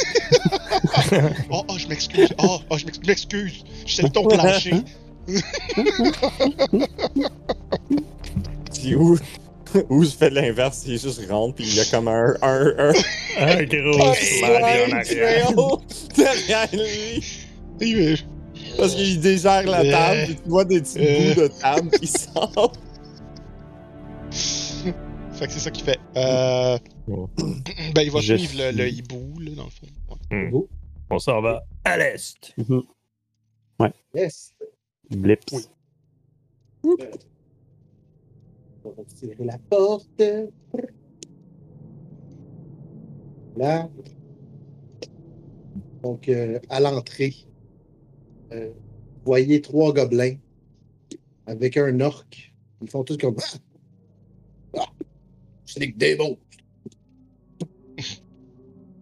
Oh, 1.50 1.62
oh, 1.68 1.74
je 1.76 1.86
m'excuse. 1.88 2.32
Oh, 2.42 2.58
oh, 2.70 2.78
je 2.78 2.86
m'ex- 2.86 2.98
je 3.02 3.06
m'excuse. 3.08 3.64
Je 3.84 3.94
sais 3.96 4.08
ton 4.10 4.26
plancher. 4.26 4.74
Puis 8.74 8.94
Ouz, 9.74 9.84
Ouz 9.90 10.14
fait 10.14 10.30
l'inverse, 10.30 10.84
il 10.86 10.98
juste 10.98 11.28
rentre, 11.28 11.56
puis 11.56 11.64
il 11.64 11.74
y 11.74 11.80
a 11.80 11.84
comme 11.86 12.08
un. 12.08 12.34
un, 12.42 12.74
un... 12.78 12.92
Un 13.38 13.64
gros 13.64 14.14
slide 14.14 14.44
en 14.44 14.96
arrière. 14.96 15.52
derrière 16.16 16.68
lui. 16.72 18.24
Parce 18.78 18.94
qu'il 18.94 19.20
dégère 19.20 19.64
la 19.64 19.84
table, 19.84 20.24
puis 20.26 20.36
tu 20.36 20.48
vois 20.48 20.64
des 20.64 20.80
petits 20.80 20.98
euh. 21.00 21.34
bouts 21.34 21.40
de 21.42 21.48
table 21.48 21.90
qui 21.90 22.06
sortent. 22.06 22.80
Fait 25.32 25.46
que 25.46 25.52
c'est 25.52 25.60
ça 25.60 25.70
qu'il 25.70 25.84
fait. 25.84 25.98
Euh... 26.16 26.78
Oh. 27.08 27.28
ben, 27.94 28.02
il 28.02 28.10
va 28.10 28.20
Je 28.20 28.36
suivre 28.36 28.70
le, 28.72 28.88
hibou, 28.88 29.38
là, 29.40 29.50
dans 29.54 29.64
le 29.64 29.70
fond. 29.70 29.86
Ouais. 30.30 30.66
On 31.10 31.18
s'en 31.18 31.40
va 31.40 31.62
à 31.84 31.96
l'est. 31.96 32.54
Mhm. 32.56 32.82
Yes. 34.14 34.52
Blips. 35.10 35.68
On 38.86 38.90
va 38.90 39.04
tirer 39.04 39.44
la 39.44 39.58
porte. 39.58 40.22
Là. 43.56 43.88
Donc, 46.04 46.28
euh, 46.28 46.60
à 46.68 46.78
l'entrée, 46.78 47.34
euh, 48.52 48.68
vous 48.68 49.24
voyez 49.24 49.60
trois 49.60 49.92
gobelins 49.92 50.36
avec 51.46 51.76
un 51.76 51.98
orc. 52.00 52.52
Ils 52.80 52.88
font 52.88 53.02
tous 53.02 53.16
comme. 53.16 53.36
Ah! 53.40 54.78
Ah! 54.78 54.86
C'est 55.64 55.80
des 55.80 55.88
démons! 55.88 56.38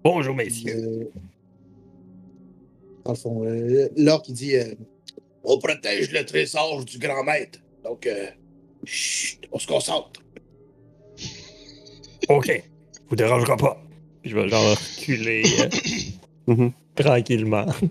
Bonjour, 0.02 0.34
messieurs. 0.34 0.76
Euh, 0.76 1.10
dans 3.04 3.12
le 3.12 3.16
fond, 3.18 3.44
euh, 3.44 3.88
l'orc, 3.98 4.24
il 4.28 4.34
dit 4.34 4.54
On 5.42 5.58
protège 5.58 6.10
le 6.10 6.24
trésor 6.24 6.86
du 6.86 6.98
grand 6.98 7.22
maître. 7.24 7.58
Donc, 7.82 8.06
euh, 8.06 8.30
chut, 8.86 9.40
on 9.52 9.58
se 9.58 9.66
concentre. 9.66 10.20
Ok, 12.28 12.62
vous 13.08 13.16
dérangera 13.16 13.56
pas. 13.56 13.80
Puis 14.22 14.30
je 14.30 14.36
vais 14.36 14.48
genre 14.48 14.70
reculer 14.76 15.42
euh, 15.60 15.68
Mhm. 16.54 16.72
tranquillement. 16.94 17.66
Le 17.82 17.88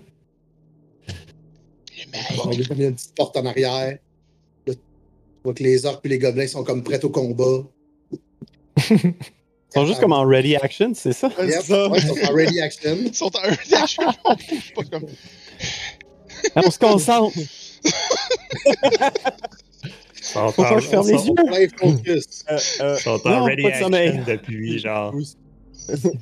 maître. 2.12 2.36
Bon, 2.44 2.50
il 2.52 2.60
y 2.78 2.84
a 2.84 2.86
une 2.88 2.94
petite 2.94 3.14
porte 3.14 3.36
en 3.36 3.46
arrière. 3.46 3.98
Là, 4.66 4.74
tu 4.74 4.78
vois 5.44 5.54
que 5.54 5.62
les 5.62 5.86
orques 5.86 6.04
et 6.06 6.08
les 6.08 6.18
gobelins 6.18 6.46
sont 6.46 6.64
comme 6.64 6.82
prêts 6.82 7.04
au 7.04 7.10
combat. 7.10 7.62
Ils 8.90 9.14
sont 9.74 9.86
juste 9.86 10.00
comme 10.00 10.12
en 10.12 10.24
ready 10.24 10.54
action, 10.56 10.92
c'est 10.94 11.12
ça? 11.12 11.28
Yep, 11.28 11.36
c'est 11.50 11.62
ça. 11.62 11.88
ouais, 11.88 11.98
ils 11.98 12.06
sont 12.06 12.30
en 12.30 12.34
ready 12.34 12.60
action. 12.60 12.96
Ils 13.00 13.14
sont 13.14 13.30
en 13.36 13.42
un 13.42 13.56
dash, 13.70 13.98
on 14.24 14.34
bouge 14.34 14.72
pas 14.74 14.84
comme. 14.84 15.06
Ah, 16.54 16.60
on 16.64 16.70
se 16.70 16.78
concentre! 16.78 17.36
Faut 20.32 20.52
pas 20.52 20.74
que 20.74 20.80
je 20.80 20.88
ferme 20.88 21.06
les 21.06 21.26
yeux! 21.26 21.34
Euh, 22.50 22.58
euh, 22.80 22.96
sont 22.96 23.20
Non, 23.24 23.30
en 23.32 23.44
ready 23.44 23.62
pas 23.62 23.70
de 23.70 23.74
sommeil. 23.76 24.08
action 24.08 24.24
depuis 24.32 24.78
genre 24.80 25.14
Ouz- 25.14 25.36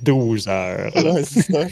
12 0.03 0.49
heures. 0.49 0.91
là. 0.95 1.15
Ouais, 1.15 1.69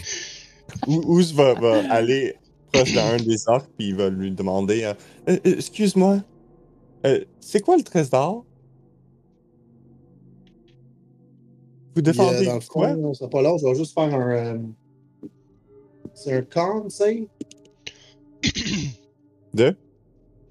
Ouz 0.87 1.35
va, 1.35 1.55
va 1.55 1.93
aller 1.93 2.37
proche 2.73 2.93
d'un 2.95 3.17
des 3.17 3.49
orques, 3.49 3.69
puis 3.77 3.89
il 3.89 3.97
va 3.97 4.09
lui 4.09 4.31
demander 4.31 4.85
euh, 4.85 4.95
Euh, 5.29 5.39
euh, 5.47 5.55
Excuse-moi, 5.57 6.23
euh, 7.07 7.25
c'est 7.41 7.61
quoi 7.61 7.77
le 7.77 7.83
trésor? 7.83 8.45
Vous 11.95 12.01
euh, 12.01 12.03
défendez 12.03 12.47
dans 12.47 12.55
le 12.55 12.61
quoi? 12.61 12.95
fond, 12.95 13.15
c'est 13.15 13.31
pas 13.31 13.43
long, 13.43 13.59
je 13.59 13.67
vais 13.67 13.75
juste 13.75 13.95
faire 13.95 14.15
un. 14.15 14.31
euh, 14.55 14.59
C'est 16.15 16.33
un 16.35 16.43
con, 16.43 16.83
tu 16.85 16.91
sais? 16.91 17.27
De? 19.53 19.77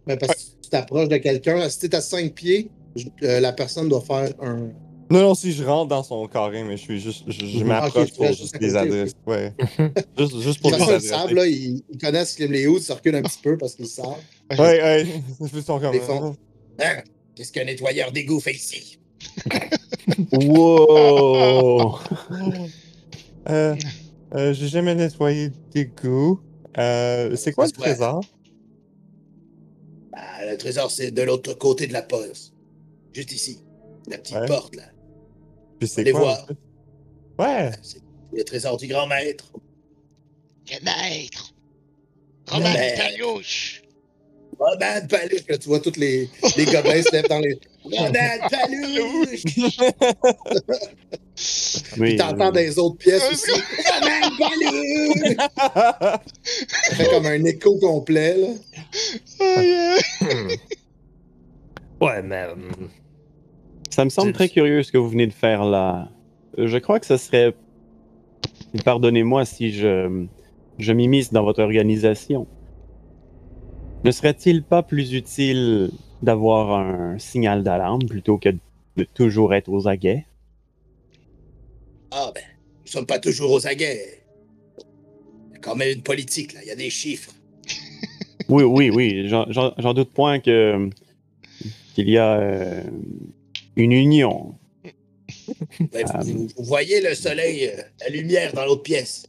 Mais 0.05 0.17
parce 0.17 0.38
tu 0.69 0.77
t'approches 0.77 1.09
de 1.09 1.17
quelqu'un, 1.17 1.67
si 1.69 1.79
t'es 1.79 1.95
à 1.95 2.01
5 2.01 2.33
pieds, 2.33 2.69
je- 2.95 3.07
euh, 3.23 3.39
la 3.39 3.51
personne 3.53 3.89
doit 3.89 4.01
faire 4.01 4.29
un. 4.41 4.69
Non, 5.11 5.21
non, 5.21 5.33
si 5.33 5.51
je 5.53 5.63
rentre 5.63 5.87
dans 5.89 6.03
son 6.03 6.27
carré, 6.27 6.63
mais 6.63 6.77
je 6.77 6.83
suis 6.83 6.99
juste. 6.99 7.23
Je, 7.27 7.43
je 7.43 7.57
Mhm. 7.59 7.63
m'approche 7.67 8.13
pour 8.13 8.27
juste 8.27 8.41
juste 8.41 8.53
les 8.61 8.67
côté, 8.67 8.77
adresser. 8.77 9.13
Ouais. 9.25 9.53
juste, 10.17 10.39
juste 10.41 10.57
De 10.57 10.61
pour 10.61 10.71
les 10.71 10.77
façon, 10.77 10.93
ils 10.93 11.01
savent, 11.01 11.33
là, 11.33 11.47
ils, 11.47 11.81
ils 11.89 11.97
connaissent 11.97 12.33
Slim 12.35 12.51
Léo, 12.51 12.77
ils 12.77 12.83
se 12.83 12.93
reculent 12.93 13.15
un 13.15 13.23
petit 13.23 13.39
peu 13.41 13.57
parce 13.57 13.73
qu'ils 13.73 13.87
savent. 13.87 14.17
Ouais, 14.51 14.57
ouais. 14.59 15.07
Ils 15.53 15.63
sont 15.63 15.79
comme. 15.79 15.93
Les 15.93 15.99
fonds. 15.99 16.35
Hein? 16.79 16.97
Qu'est-ce 17.33 17.51
qu'un 17.51 17.65
nettoyeur 17.65 18.11
d'égout 18.11 18.39
fait 18.39 18.53
ici? 18.53 18.99
Wow! 20.31 21.99
Euh, 23.49 23.75
euh, 24.35 24.53
J'ai 24.53 24.67
jamais 24.67 24.93
nettoyé 24.93 25.49
d'égout. 25.73 26.39
Euh, 26.77 27.35
c'est 27.35 27.51
quoi 27.53 27.65
le 27.65 27.71
trésor? 27.71 28.21
Le 30.49 30.57
trésor, 30.57 30.91
c'est 30.91 31.11
de 31.11 31.21
l'autre 31.21 31.53
côté 31.53 31.87
de 31.87 31.93
la 31.93 32.01
poste. 32.01 32.53
Juste 33.13 33.31
ici. 33.31 33.59
La 34.07 34.17
petite 34.17 34.35
Ouais. 34.37 34.45
porte, 34.47 34.75
là. 34.75 34.83
Puis 35.79 35.87
c'est 35.87 36.01
Allez 36.01 36.11
quoi 36.11 36.19
voir. 36.21 36.43
en 36.43 36.47
fait? 36.47 36.57
Ouais. 37.67 37.71
C'est 37.81 38.01
le 38.33 38.43
trésor 38.43 38.77
du 38.77 38.87
grand 38.87 39.07
maître. 39.07 39.51
Le 40.71 40.83
maître. 40.83 41.53
Le 42.47 42.53
Roman 42.53 42.73
Roman 44.59 45.07
Palouche, 45.09 45.47
là, 45.47 45.57
tu 45.57 45.67
vois 45.69 45.79
tous 45.79 45.95
les, 45.97 46.29
les 46.57 46.65
gobelins 46.65 47.01
se 47.01 47.11
lèvent 47.13 47.27
dans 47.29 47.39
les. 47.39 47.57
Roman 47.83 48.49
Palouche! 48.49 49.43
Oui, 51.97 52.09
Puis 52.09 52.15
t'entends 52.17 52.49
euh, 52.49 52.51
des 52.51 52.77
autres 52.77 52.97
pièces 52.97 53.23
Euh, 53.23 53.31
aussi. 53.31 53.51
Roman 54.01 54.35
Palouche! 54.37 55.37
Ça 56.89 56.95
fait 56.95 57.09
comme 57.09 57.25
un 57.27 57.43
écho 57.45 57.77
complet, 57.79 58.35
là. 58.37 58.47
Ouais, 62.01 62.21
mais. 62.21 62.45
hum, 62.51 62.89
Ça 63.89 64.03
me 64.05 64.09
semble 64.09 64.33
très 64.33 64.49
curieux 64.49 64.83
ce 64.83 64.91
que 64.91 64.97
vous 64.97 65.09
venez 65.09 65.27
de 65.27 65.33
faire 65.33 65.63
là. 65.63 66.09
Je 66.57 66.77
crois 66.77 66.99
que 66.99 67.05
ce 67.05 67.15
serait. 67.17 67.53
Pardonnez-moi 68.83 69.45
si 69.45 69.71
je, 69.71 70.25
je 70.77 70.91
m'immisce 70.93 71.31
dans 71.31 71.43
votre 71.43 71.61
organisation. 71.63 72.47
Ne 74.03 74.11
serait-il 74.11 74.63
pas 74.63 74.81
plus 74.83 75.13
utile 75.13 75.91
d'avoir 76.21 76.71
un 76.79 77.19
signal 77.19 77.63
d'alarme 77.63 78.05
plutôt 78.07 78.37
que 78.37 78.49
de 78.97 79.03
toujours 79.13 79.53
être 79.53 79.69
aux 79.69 79.87
aguets? 79.87 80.25
Ah 82.11 82.31
ben, 82.33 82.43
nous 82.85 82.91
sommes 82.91 83.05
pas 83.05 83.19
toujours 83.19 83.51
aux 83.51 83.67
aguets. 83.67 84.23
Il 85.49 85.53
y 85.53 85.57
a 85.57 85.59
quand 85.59 85.75
même 85.75 85.95
une 85.95 86.01
politique, 86.03 86.53
là. 86.53 86.61
Il 86.63 86.67
y 86.67 86.71
a 86.71 86.75
des 86.75 86.89
chiffres. 86.89 87.33
Oui, 88.47 88.63
oui, 88.63 88.89
oui. 88.89 89.27
J'en- 89.27 89.93
doute 89.93 90.11
point 90.11 90.39
que 90.39 90.89
qu'il 91.93 92.09
y 92.09 92.17
a 92.17 92.39
euh, 92.39 92.83
une 93.75 93.91
union. 93.91 94.55
Ben, 95.91 96.03
vous, 96.23 96.47
vous 96.57 96.63
voyez 96.63 96.99
le 97.01 97.13
soleil, 97.13 97.67
euh, 97.67 97.81
la 98.01 98.09
lumière 98.09 98.53
dans 98.53 98.65
l'autre 98.65 98.81
pièce. 98.81 99.27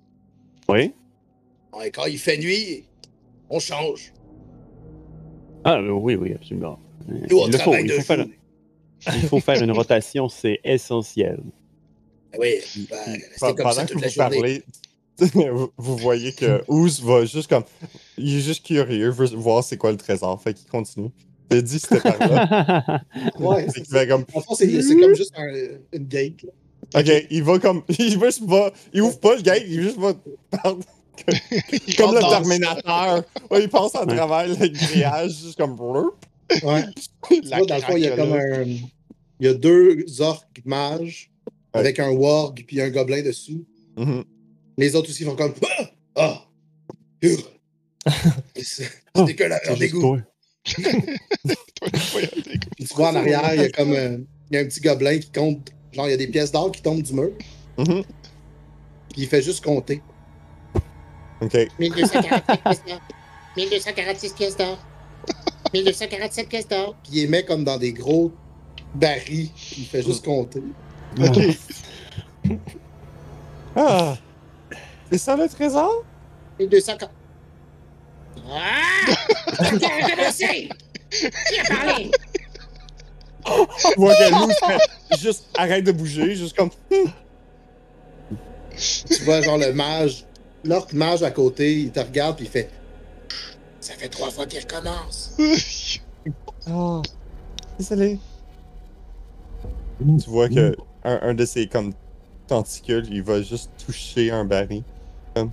Oui? 0.71 0.93
Ouais, 1.77 1.91
quand 1.91 2.07
il 2.07 2.19
fait 2.19 2.39
nuit, 2.39 2.85
on 3.51 3.59
change. 3.59 4.13
Ah 5.65 5.75
euh, 5.79 5.91
oui, 5.91 6.15
oui, 6.17 6.33
absolument. 6.35 6.79
Nous, 7.09 7.39
on 7.39 7.47
il, 7.47 7.53
le 7.53 7.59
faut, 7.59 7.75
il, 7.75 7.91
faire, 8.03 8.19
jour. 8.19 8.27
il 9.07 9.23
faut 9.29 9.41
faire 9.41 9.63
une 9.63 9.73
rotation, 9.73 10.29
c'est 10.29 10.61
essentiel. 10.65 11.41
Ah 12.33 12.37
Oui, 12.39 12.55
ben, 12.89 12.97
comme 13.41 13.57
pendant 13.57 13.73
ça 13.73 13.85
que 13.87 13.93
toute 13.93 14.05
vous 14.05 14.11
journée. 14.11 14.63
parlez, 15.19 15.71
vous, 15.77 15.97
voyez 15.97 16.33
que 16.33 16.63
Ouz 16.69 17.03
va 17.03 17.25
juste 17.25 17.49
comme. 17.49 17.65
Il 18.17 18.37
est 18.37 18.41
juste 18.41 18.65
curieux, 18.65 19.11
veut 19.11 19.27
voir 19.37 19.63
c'est 19.65 19.77
quoi 19.77 19.91
le 19.91 19.99
trésor. 19.99 20.41
Fait 20.41 20.55
qu'il 20.55 20.69
continue. 20.69 21.11
Il 21.51 21.63
dit 21.63 21.79
c'était 21.81 22.01
par 22.01 22.19
là. 22.19 23.03
Ouais, 23.41 23.67
c'est 23.69 23.83
qu'il 23.83 23.93
fait 23.93 24.07
comme. 24.09 24.25
En 24.33 24.41
fond, 24.41 24.55
c'est 24.55 24.81
c'est 24.83 24.97
comme 24.97 25.15
juste 25.15 25.33
un- 25.37 25.53
une 25.93 26.05
gate, 26.07 26.43
là. 26.45 27.01
Ok, 27.01 27.27
il 27.31 27.43
va 27.43 27.59
comme. 27.59 27.83
Il 27.99 28.19
juste 28.21 28.43
va. 28.47 28.73
Il 28.93 29.03
ouvre 29.03 29.19
pas 29.19 29.35
le 29.37 29.43
gate, 29.43 29.65
il 29.67 29.83
juste 29.83 29.99
va. 29.99 30.13
Comme 31.97 32.15
le 32.15 32.21
Terminator. 32.21 33.23
Ouais, 33.51 33.63
il 33.63 33.69
passe 33.69 33.95
à 33.95 34.07
travers 34.07 34.49
le 34.49 34.69
grillage, 34.69 35.33
juste 35.43 35.57
comme. 35.57 35.79
Ouais. 35.81 36.85
Tu 37.29 37.41
La 37.43 37.59
vois, 37.59 37.67
dans 37.67 37.77
le 37.77 37.83
fond, 37.83 37.97
il 37.97 38.03
y 38.05 38.09
a 38.09 38.17
comme 38.17 38.35
là. 38.35 38.43
un. 38.59 38.63
Il 38.65 39.47
y 39.47 39.49
a 39.49 39.55
deux 39.55 40.05
orques 40.21 40.61
mages 40.65 41.31
Ouais. 41.73 41.81
avec 41.81 42.01
un 42.01 42.11
warg 42.11 42.65
puis 42.67 42.81
un 42.81 42.91
gobelin 42.91 43.23
dessous. 43.23 43.65
Mhm. 43.97 44.25
Les 44.77 44.97
autres 44.97 45.09
aussi 45.11 45.25
font 45.25 45.37
comme. 45.37 45.55
Ah! 46.17 46.17
Ah! 46.17 46.45
Ouh! 47.25 48.11
C'est 48.63 48.89
que 49.37 49.79
t'es 49.79 49.91
cool. 49.91 50.25
Puis 50.65 50.75
tu 52.87 52.95
vois 52.95 53.11
en 53.11 53.17
arrière, 53.17 53.55
il 53.55 53.61
y 53.61 53.65
a 53.65 53.71
comme. 53.71 53.93
euh, 53.93 54.19
il 54.51 54.55
y 54.57 54.59
a 54.59 54.63
un 54.63 54.65
petit 54.65 54.81
gobelin 54.81 55.19
qui 55.19 55.31
compte. 55.31 55.71
Genre, 55.93 56.09
il 56.09 56.11
y 56.11 56.15
a 56.15 56.17
des 56.17 56.27
pièces 56.29 56.51
d'or 56.53 56.73
qui 56.73 56.83
tombent 56.83 57.03
du 57.03 57.13
mur. 57.13 57.31
Mhm. 57.79 58.03
Puis 59.13 59.23
il 59.23 59.27
fait 59.29 59.43
juste 59.43 59.63
compter. 59.65 60.03
Ok. 61.41 61.57
1247 61.79 62.63
pièces 62.63 62.85
d'or. 62.85 63.01
1246 63.57 64.33
pièces 64.35 64.57
d'or. 64.57 64.79
1247 65.73 66.49
pièces 66.49 66.69
d'or. 66.69 66.95
Puis 67.03 67.13
il 67.15 67.23
les 67.23 67.29
met 67.29 67.45
comme 67.45 67.65
dans 67.65 67.79
des 67.79 67.93
gros 67.93 68.33
barils. 68.95 69.51
Il 69.79 69.87
fait 69.87 70.03
juste 70.03 70.25
compter. 70.25 70.63
Ah! 73.77 74.17
C'est 75.11 75.19
ça 75.19 75.37
le 75.37 75.49
trésor? 75.49 76.05
1240. 76.59 77.11
Ah! 78.49 79.13
Attends, 79.59 79.89
recommencer! 80.03 80.69
Qui 81.11 81.61
a 81.61 81.65
parlé? 81.75 82.11
Tu 83.45 83.95
vois 83.97 84.15
que 84.15 84.31
Lou 84.31 84.49
fait 84.67 84.79
juste 85.19 85.47
arrête 85.57 85.85
de 85.85 85.93
bouger, 85.93 86.35
juste 86.37 86.57
comme. 86.57 86.71
Tu 86.89 87.13
vois, 89.25 89.41
genre, 89.41 89.59
le 89.59 89.73
mage. 89.73 90.25
L'orque 90.65 90.93
mage 90.93 91.23
à 91.23 91.31
côté, 91.31 91.81
il 91.81 91.91
te 91.91 92.01
regarde 92.01 92.37
puis 92.37 92.47
il 92.47 92.51
fait. 92.51 92.71
Ça 93.81 93.95
fait 93.95 94.09
trois 94.09 94.31
fois 94.31 94.47
qu'il 94.47 94.61
recommence. 94.61 95.37
Ah, 96.71 97.01
désolé. 97.79 98.19
Tu 99.99 100.29
vois 100.29 100.51
que 100.51 100.77
un, 101.05 101.19
un 101.23 101.35
de 101.35 101.47
ses 101.47 101.67
comme 101.67 101.95
tentacules, 102.47 103.09
il 103.11 103.23
va 103.23 103.41
juste 103.41 103.71
toucher 103.85 104.31
un 104.31 104.45
baril. 104.45 104.83
Comme... 105.35 105.51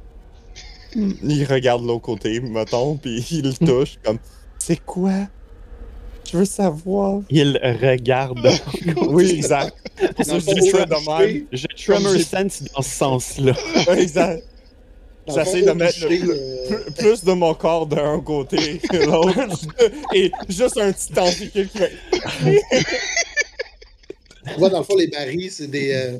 Il 0.96 1.46
regarde 1.46 1.86
l'autre 1.86 2.02
côté, 2.02 2.42
mettons, 2.42 2.98
puis 2.98 3.26
il 3.32 3.44
le 3.44 3.54
touche 3.54 3.98
comme 4.04 4.20
C'est 4.60 4.84
quoi? 4.84 5.28
Je 6.30 6.38
veux 6.38 6.46
savoir. 6.46 7.22
Il 7.30 7.58
regarde. 7.82 8.46
Oui, 9.08 9.32
exact. 9.32 9.74
Je. 10.20 11.46
Je 11.54 11.68
tremor 11.86 12.16
sense 12.20 12.64
dans 12.76 12.82
ce 12.82 12.90
sens-là. 12.90 13.54
Exact. 13.96 14.44
J'essaie 15.34 15.62
de 15.62 15.72
mettre 15.72 16.08
le- 16.08 16.72
euh, 16.72 16.78
Plus, 16.98 17.24
de 17.24 17.32
mon 17.34 17.54
corps 17.54 17.88
d'un 17.88 18.20
côté 18.22 18.78
que 18.90 18.98
l'autre. 18.98 19.60
Et 20.14 20.32
juste 20.50 20.78
un 20.78 20.92
petit 20.92 21.10
tentacule 21.14 21.52
qui 21.70 21.78
fait. 21.78 21.92
Tu 24.46 24.54
vois, 24.58 24.70
dans 24.70 24.80
le 24.80 24.84
fond, 24.86 24.96
les 24.96 25.08
barils, 25.08 25.52
c'est 25.52 25.68
des, 25.68 25.92
euh, 25.94 26.18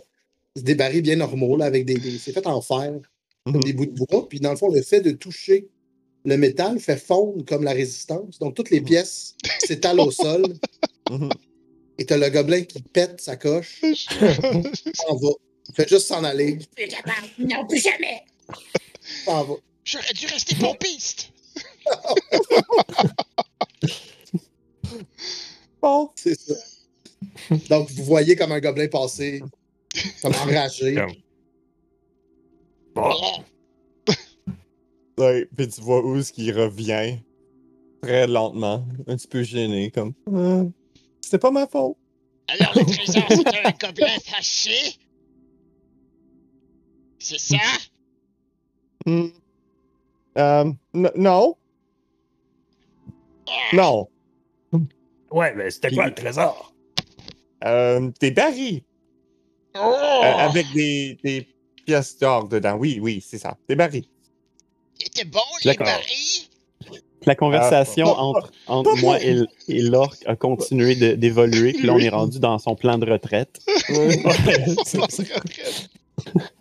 des 0.56 0.76
barils 0.76 1.02
bien 1.02 1.16
normaux, 1.16 1.56
là, 1.58 1.66
avec 1.66 1.86
des. 1.86 1.96
des- 1.96 2.18
c'est 2.18 2.34
fait 2.34 2.46
en 2.48 2.62
fer, 2.62 2.94
comme 3.46 3.56
Mhm. 3.56 3.64
des 3.64 3.74
bouts 3.74 3.86
de 3.86 3.92
bois. 4.06 4.28
Puis 4.28 4.40
dans 4.40 4.52
le 4.52 4.58
fond, 4.58 4.70
le 4.70 4.82
fait 4.82 5.02
de 5.02 5.12
toucher 5.12 5.68
le 6.26 6.36
métal 6.36 6.80
fait 6.80 6.98
fondre 6.98 7.46
comme 7.46 7.64
la 7.64 7.72
résistance. 7.72 8.38
Donc, 8.40 8.54
toutes 8.56 8.70
les 8.70 8.82
pièces 8.82 9.36
s'étalent 9.66 10.02
au 10.02 10.12
sol. 10.12 10.44
Mhm. 11.10 11.30
Et 12.00 12.06
t'as 12.06 12.18
le 12.18 12.30
gobelin 12.30 12.62
qui 12.64 12.82
pète 12.82 13.22
sa 13.22 13.38
coche. 13.38 13.80
s'en 14.94 15.16
va. 15.16 15.30
Il 15.70 15.76
fait 15.76 15.88
juste 15.88 16.08
s'en 16.08 16.24
aller. 16.26 16.58
Plus 16.76 16.88
capable. 16.88 17.28
Non, 17.40 17.66
plus 17.66 17.80
jamais. 17.82 18.24
S'en 19.28 19.44
va. 19.44 19.56
J'aurais 19.84 20.14
dû 20.14 20.26
rester 20.28 20.56
pompiste! 20.56 21.32
Bon. 25.82 26.10
C'est 26.16 26.40
ça. 26.40 26.56
Donc, 27.70 27.90
vous 27.92 28.04
voyez 28.04 28.36
comme 28.36 28.52
un 28.52 28.60
gobelin 28.60 28.88
passer, 28.88 29.42
comme 30.22 30.34
enragé. 30.34 30.98
Oh, 32.96 33.12
Ouais, 35.18 35.48
puis 35.56 35.68
tu 35.68 35.82
vois 35.82 36.04
Ouz 36.04 36.32
qui 36.32 36.52
revient 36.52 37.18
très 38.02 38.28
lentement, 38.28 38.86
un 39.08 39.16
petit 39.16 39.28
peu 39.28 39.44
gêné, 39.44 39.92
comme 39.92 40.14
Ah, 40.34 40.64
C'était 41.22 41.38
pas 41.40 41.52
ma 41.52 41.68
faute. 41.68 41.98
Alors, 42.48 42.74
le 42.76 42.86
trésor, 42.86 43.24
c'est 43.30 43.66
un 43.66 43.72
gobelin 43.72 44.18
fâché? 44.24 44.96
C'est 47.20 47.40
ça? 47.40 47.58
Hmm. 49.08 49.28
Euh, 50.38 50.66
n- 50.94 51.12
non, 51.16 51.56
non. 53.74 54.08
Ouais, 55.32 55.54
mais 55.56 55.72
c'était 55.72 55.92
quoi 55.92 56.08
le 56.08 56.14
trésor? 56.14 56.74
Euh, 57.64 58.12
des 58.20 58.32
barils 58.32 58.84
oh. 59.76 59.80
euh, 59.80 60.22
avec 60.24 60.72
des, 60.74 61.18
des 61.24 61.48
pièces 61.86 62.18
d'or 62.20 62.50
dedans. 62.50 62.76
Oui, 62.76 63.00
oui, 63.02 63.24
c'est 63.26 63.38
ça. 63.38 63.58
Des 63.70 63.76
barils. 63.76 64.06
Il 65.00 65.08
était 65.08 65.26
bon, 65.26 65.40
les 65.64 65.72
D'accord. 65.72 65.88
barils? 65.88 66.50
La 67.26 67.36
conversation 67.36 68.08
Ah, 68.10 68.22
entre, 68.22 68.52
entre 68.68 68.96
moi 68.98 69.22
et, 69.24 69.38
et 69.70 69.82
l'orque 69.82 70.22
a 70.28 70.36
continué 70.36 70.96
de- 70.96 71.16
d'évoluer, 71.16 71.72
puis 71.74 71.88
là, 71.88 71.94
on 71.94 72.00
est 72.00 72.10
rendu 72.10 72.40
dans 72.40 72.60
son 72.60 72.76
plan 72.76 72.98
de 72.98 73.10
retraite. 73.10 73.60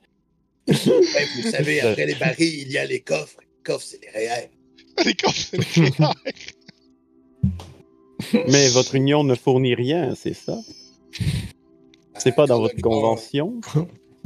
Vous 0.68 1.50
savez, 1.50 1.80
après 1.80 2.06
les 2.06 2.14
barils, 2.14 2.62
il 2.62 2.70
y 2.70 2.78
a 2.78 2.84
les 2.84 3.00
coffres. 3.00 3.38
Les 3.40 3.62
coffres, 3.62 3.86
c'est 3.88 4.00
des 4.00 4.10
réels. 4.10 4.50
Les 5.04 5.12
coffres, 5.14 5.48
les 5.52 5.58
créateurs. 5.58 6.14
Mais 8.48 8.68
votre 8.70 8.94
union 8.94 9.24
ne 9.24 9.34
fournit 9.34 9.74
rien, 9.74 10.14
c'est 10.14 10.32
ça? 10.32 10.56
C'est 12.16 12.34
pas 12.34 12.46
dans 12.46 12.56
Quand 12.56 12.62
votre 12.62 12.80
convention? 12.80 13.60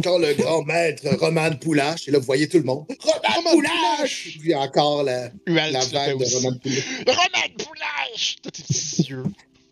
Quand 0.05 0.19
le 0.19 0.33
grand 0.35 0.63
maître 0.63 1.09
Roman 1.19 1.51
Poulache, 1.61 2.07
et 2.07 2.13
là, 2.13 2.21
vous 2.21 2.25
voyez 2.25 2.49
tout 2.49 2.59
le 2.59 2.63
monde. 2.63 2.87
Roman 3.01 3.35
Roman 3.35 3.51
Poulache! 3.51 4.39
Puis 4.41 4.55
encore 4.55 5.03
la, 5.03 5.31
la 5.47 5.85
vague 5.87 6.19
de. 6.19 6.25
Roman 6.37 6.57
Poulet. 6.63 6.85
Roman 7.07 7.49
Poulage! 7.59 8.37
Toi, 8.43 8.53
tes 8.53 8.63
petits 8.63 9.03
yeux. 9.11 9.25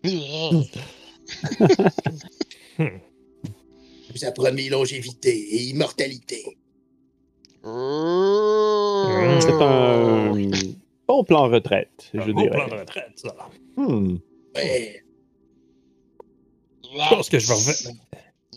vous 4.19 4.25
a 4.25 4.31
promis 4.31 4.69
longévité 4.69 5.29
et 5.31 5.63
immortalité. 5.69 6.57
C'est 7.63 7.67
un 9.61 10.33
bon 11.07 11.23
plan 11.23 11.49
retraite, 11.49 12.09
je 12.13 12.19
Un 12.19 12.25
beau 12.31 12.41
dirais. 12.41 12.49
plan 12.51 12.67
de 12.67 12.73
retraite, 12.81 13.11
ça. 13.15 13.35
Hmm. 13.75 14.17
Ouais. 14.55 15.03
Je 16.83 17.09
pense 17.09 17.29
que 17.29 17.39
je 17.39 17.47
vais 17.47 17.53
revenir. 17.53 18.01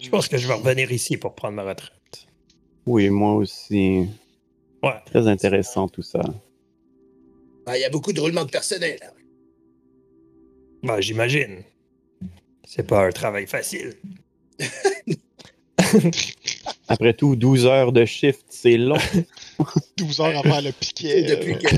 Je 0.01 0.09
pense 0.11 0.29
que 0.29 0.37
je 0.38 0.48
vais 0.48 0.55
revenir 0.55 0.90
ici 0.90 1.16
pour 1.16 1.35
prendre 1.35 1.55
ma 1.55 1.64
retraite. 1.64 2.27
Oui, 2.87 3.09
moi 3.11 3.35
aussi. 3.35 4.07
Ouais. 4.83 4.90
Très 5.07 5.29
intéressant 5.29 5.88
tout 5.88 6.03
ça. 6.03 6.22
Ah, 7.66 7.79
Il 7.79 7.81
y 7.81 7.85
a 7.85 7.90
beaucoup 7.90 8.12
de 8.12 8.20
roulements 8.20 8.44
de 8.44 8.51
personnel. 8.51 8.98
Ben, 10.83 11.01
j'imagine. 11.01 11.62
C'est 12.64 12.87
pas 12.87 13.07
un 13.07 13.11
travail 13.11 13.46
facile. 13.46 13.94
Après 16.88 17.14
tout, 17.14 17.37
12 17.37 17.66
heures 17.66 17.92
de 17.92 18.05
shift, 18.05 18.44
c'est 18.48 18.76
long. 18.76 18.98
12 19.96 20.20
heures 20.20 20.38
à 20.38 20.42
faire 20.42 20.62
le 20.62 20.72
piquet. 20.72 21.22
Depuis 21.22 21.59
que. 21.59 21.68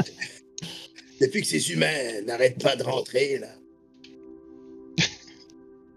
Depuis 1.20 1.42
que 1.42 1.46
ces 1.46 1.70
humains 1.72 2.22
n'arrêtent 2.26 2.62
pas 2.62 2.74
de 2.74 2.82
rentrer, 2.82 3.38
là. 3.38 3.48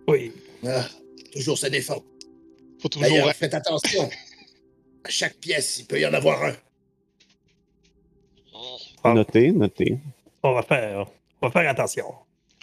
Oui. 0.07 0.31
Ah, 0.67 0.85
toujours 1.33 1.57
se 1.57 1.67
défendre. 1.67 2.03
Faut 2.79 2.89
toujours. 2.89 3.09
D'ailleurs, 3.09 3.33
faites 3.33 3.53
attention. 3.53 4.07
À 5.03 5.09
chaque 5.09 5.35
pièce, 5.35 5.79
il 5.79 5.85
peut 5.85 5.99
y 5.99 6.05
en 6.05 6.13
avoir 6.13 6.43
un. 6.43 6.55
Ah. 9.03 9.13
Notez, 9.13 9.51
notez. 9.51 9.97
On 10.43 10.53
va 10.53 10.63
faire. 10.63 11.07
On 11.41 11.47
va 11.47 11.51
faire 11.51 11.69
attention. 11.69 12.05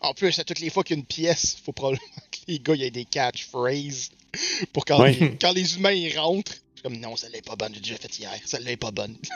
En 0.02 0.14
plus, 0.14 0.38
à 0.38 0.44
toutes 0.44 0.60
les 0.60 0.70
fois 0.70 0.82
qu'il 0.84 0.96
y 0.96 0.98
a 0.98 1.00
une 1.00 1.06
pièce, 1.06 1.56
faut 1.64 1.72
probablement 1.72 2.02
que 2.30 2.38
les 2.48 2.58
gars 2.58 2.74
y 2.74 2.82
ait 2.84 2.90
des 2.90 3.04
catchphrases 3.04 4.10
pour 4.72 4.84
quand, 4.84 5.00
Ouais. 5.00 5.12
les, 5.12 5.36
quand 5.38 5.52
les 5.52 5.76
humains 5.76 5.92
ils 5.92 6.18
rentrent. 6.18 6.52
Je 6.52 6.80
suis 6.80 6.82
comme 6.82 6.96
non, 6.98 7.16
celle-là 7.16 7.38
est 7.38 7.46
pas 7.46 7.56
bonne, 7.56 7.72
j'ai 7.74 7.80
déjà 7.80 7.96
fait 7.96 8.18
hier. 8.18 8.32
Celle-là 8.44 8.72
est 8.72 8.76
pas 8.76 8.90
bonne. 8.90 9.16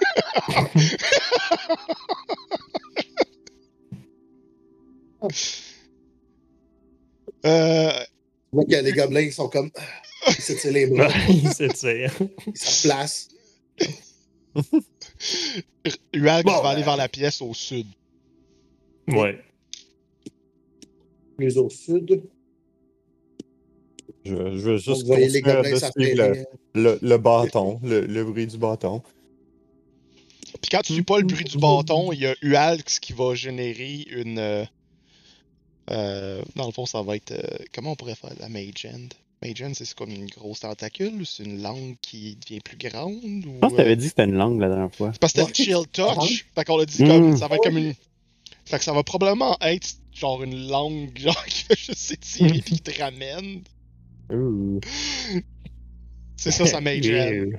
euh, 7.44 7.90
que 8.52 8.76
les 8.82 8.92
gobelins 8.92 9.30
sont 9.30 9.48
comme. 9.48 9.70
Ils 10.28 10.34
s'étirent 10.34 10.72
les 10.72 10.86
bras, 10.86 11.08
Il 11.28 11.48
s'étire. 11.52 12.12
ils 12.46 12.56
se 12.58 12.88
placent. 12.88 13.28
Qui 14.56 14.82
Bon, 16.20 16.62
va 16.62 16.70
aller 16.70 16.82
vers 16.82 16.96
la 16.96 17.08
pièce 17.08 17.40
au 17.42 17.54
sud. 17.54 17.86
Ouais. 19.08 19.40
Plus 21.36 21.58
au 21.58 21.68
sud. 21.70 22.22
Je, 24.24 24.34
je 24.34 24.40
veux 24.70 24.72
Donc, 24.72 24.78
juste 24.78 25.02
vous 25.02 25.06
voyez 25.06 25.28
les 25.28 25.40
suivre 25.40 25.62
le, 25.62 25.78
s'affairer. 25.78 26.44
le, 26.74 26.98
le 27.00 27.18
bâton, 27.18 27.78
le, 27.82 28.00
le 28.06 28.24
bruit 28.24 28.46
du 28.46 28.58
bâton. 28.58 29.02
Puis 30.62 30.70
quand 30.70 30.80
tu 30.82 30.94
suis 30.94 31.02
pas 31.02 31.18
le 31.18 31.24
bruit 31.26 31.44
du 31.44 31.58
bâton, 31.58 32.12
il 32.12 32.20
y 32.20 32.26
a 32.26 32.34
Ualx 32.42 32.98
qui 33.00 33.12
va 33.12 33.34
générer 33.34 34.04
une. 34.10 34.38
euh, 34.38 34.64
euh, 35.90 36.42
dans 36.56 36.66
le 36.66 36.72
fond, 36.72 36.86
ça 36.86 37.02
va 37.02 37.16
être. 37.16 37.32
euh, 37.32 37.56
comment 37.72 37.92
on 37.92 37.96
pourrait 37.96 38.14
faire 38.16 38.32
la 38.40 38.48
Mage 38.48 38.86
Hand 38.92 39.12
Mage 39.42 39.62
Hand, 39.62 39.74
c'est 39.74 39.94
comme 39.94 40.10
une 40.10 40.26
grosse 40.26 40.60
tentacule 40.60 41.20
ou 41.20 41.24
c'est 41.24 41.44
une 41.44 41.62
langue 41.62 41.94
qui 42.00 42.36
devient 42.36 42.60
plus 42.60 42.78
grande 42.78 43.14
ou, 43.46 43.52
Je 43.54 43.58
pense 43.60 43.72
que 43.72 43.76
t'avais 43.76 43.94
dit 43.96 44.04
que 44.04 44.08
c'était 44.08 44.24
une 44.24 44.34
langue 44.34 44.60
la 44.60 44.68
dernière 44.68 44.92
fois. 44.94 45.10
c'est 45.12 45.20
Parce 45.20 45.34
que 45.34 45.40
Ouais. 45.42 45.46
c'était 45.48 45.62
Chill 45.64 45.86
Touch. 45.92 46.46
Fait 46.54 46.64
qu'on 46.64 46.78
a 46.80 46.86
dit 46.86 47.02
Mm. 47.04 47.06
comme. 47.06 47.36
Ça 47.36 47.46
va 47.46 47.56
être 47.56 47.62
comme 47.62 47.76
une. 47.78 47.94
Fait 48.64 48.78
que 48.78 48.84
ça 48.84 48.92
va 48.92 49.02
probablement 49.04 49.56
être 49.60 49.86
genre 50.16 50.42
une 50.42 50.68
langue 50.68 51.10
genre 51.16 51.44
qui 51.46 51.64
va 51.68 51.74
juste 51.74 51.94
s'étirer 51.94 52.60
pis 52.60 52.62
qui 52.62 52.80
te 52.80 53.00
ramène. 53.00 53.62
Ouh. 54.32 54.80
C'est 56.36 56.50
ça 56.50 56.64
Hand. 56.78 56.86
Yeah. 57.04 57.58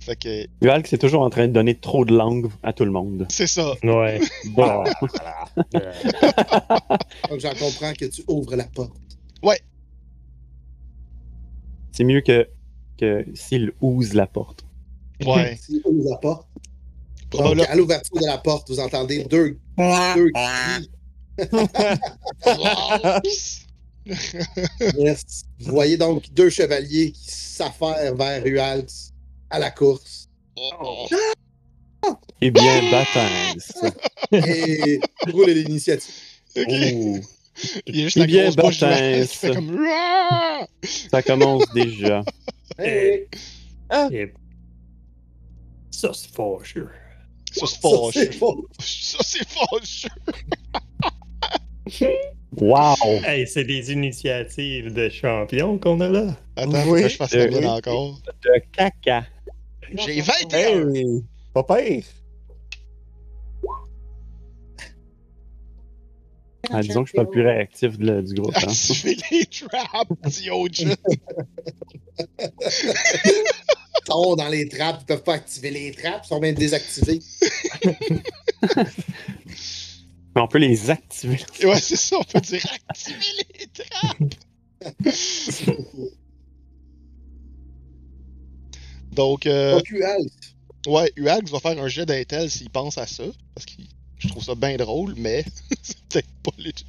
Fait 0.00 0.16
que. 0.16 0.46
Ualk, 0.64 0.86
c'est 0.86 0.98
toujours 0.98 1.22
en 1.22 1.30
train 1.30 1.48
de 1.48 1.52
donner 1.52 1.74
trop 1.74 2.04
de 2.04 2.14
langues 2.14 2.48
à 2.62 2.72
tout 2.72 2.84
le 2.84 2.92
monde. 2.92 3.26
C'est 3.28 3.48
ça. 3.48 3.74
Ouais. 3.82 4.20
Bon. 4.54 4.84
Euh, 5.74 5.92
Donc, 7.28 7.40
j'en 7.40 7.54
comprends 7.54 7.92
que 7.92 8.04
tu 8.04 8.22
ouvres 8.28 8.54
la 8.54 8.64
porte. 8.64 8.96
C'est 11.90 12.04
mieux 12.04 12.20
que, 12.20 12.46
que 12.98 13.26
s'il 13.34 13.72
ouse 13.80 14.12
la 14.12 14.26
porte. 14.26 14.66
Ouais. 15.24 15.58
Tu 15.66 15.80
ouvres 15.84 16.10
la 16.10 16.16
porte. 16.18 16.46
Donc, 17.30 17.58
à 17.68 17.74
l'ouverture 17.74 18.16
de 18.20 18.26
la 18.26 18.38
porte, 18.38 18.68
vous 18.70 18.80
entendez 18.80 19.24
deux, 19.24 19.58
deux. 19.78 20.30
Yes. 24.96 25.44
Vous 25.58 25.72
voyez 25.72 25.96
donc 25.96 26.30
deux 26.32 26.48
chevaliers 26.48 27.10
qui 27.10 27.30
s'affairent 27.30 28.14
vers 28.14 28.46
Ualx 28.46 29.12
à 29.50 29.58
la 29.58 29.70
course. 29.70 30.28
Eh 32.40 32.52
bien, 32.52 32.88
baptême. 32.90 33.56
Et 34.30 35.00
roulez 35.32 35.54
l'initiative. 35.54 36.14
Il 36.54 38.02
juste 38.04 38.16
Eh 38.18 38.26
bien, 38.26 38.52
comme. 39.54 39.76
Rah! 39.76 40.66
Ça 41.10 41.22
commence 41.22 41.64
déjà. 41.74 42.22
Hey, 42.78 43.26
et- 44.12 44.34
Ça, 45.90 46.10
c'est 46.12 46.30
fâcheux. 46.30 46.90
Ça, 47.58 47.66
c'est 47.66 47.80
fâcheux. 47.80 48.12
c'est 48.12 48.32
faux. 48.34 48.68
Ça, 48.80 49.18
c'est 49.22 49.48
fâcheux. 49.48 50.08
Wow! 52.58 52.94
Hey, 53.26 53.46
c'est 53.46 53.64
des 53.64 53.92
initiatives 53.92 54.92
de 54.94 55.08
champions 55.10 55.78
qu'on 55.78 56.00
a 56.00 56.08
là. 56.08 56.36
Attends, 56.56 56.88
Oui. 56.88 57.02
que 57.02 57.08
je 57.08 57.16
fasse 57.16 57.34
la 57.34 57.48
mienne 57.48 57.66
encore. 57.66 58.18
De 58.42 58.62
caca. 58.72 59.26
J'ai 59.92 60.22
21. 60.22 60.94
Hey! 60.94 61.22
Pas 61.52 61.62
pire! 61.64 62.02
Ah, 66.70 66.80
disons 66.82 67.02
que 67.04 67.08
je 67.08 67.10
suis 67.10 67.16
pas 67.16 67.22
le 67.22 67.30
plus 67.30 67.42
réactif 67.46 67.96
de- 67.98 68.22
du 68.22 68.34
groupe. 68.34 68.56
Hein. 68.56 68.72
Les 69.04 69.46
traps, 69.46 70.10
dit 70.24 70.48
Bâtons 74.00 74.36
dans 74.36 74.48
les 74.48 74.68
trappes. 74.68 74.98
Ils 75.02 75.06
peuvent 75.06 75.22
pas 75.22 75.34
activer 75.34 75.70
les 75.70 75.92
trappes. 75.92 76.22
Ils 76.24 76.28
sont 76.28 76.40
même 76.40 76.54
désactivés. 76.54 77.20
Mais 80.34 80.42
on 80.42 80.48
peut 80.48 80.58
les 80.58 80.90
activer. 80.90 81.38
Ouais, 81.64 81.80
c'est 81.80 81.96
ça, 81.96 82.18
on 82.18 82.24
peut 82.24 82.40
dire 82.40 82.62
activer 82.88 83.18
les 83.58 83.66
trappes. 83.68 84.34
Donc, 89.12 89.46
euh, 89.46 89.80
Donc, 89.80 89.94
ouais, 90.86 91.10
Uax 91.16 91.50
va 91.50 91.58
faire 91.60 91.82
un 91.82 91.88
jet 91.88 92.04
d'intel 92.04 92.50
s'il 92.50 92.68
pense 92.68 92.98
à 92.98 93.06
ça. 93.06 93.24
Parce 93.54 93.64
que 93.64 93.80
je 94.18 94.28
trouve 94.28 94.44
ça 94.44 94.54
bien 94.54 94.76
drôle, 94.76 95.14
mais 95.16 95.42
c'est 95.82 95.98
peut-être 96.08 96.28
pas 96.42 96.52
legit. 96.58 96.86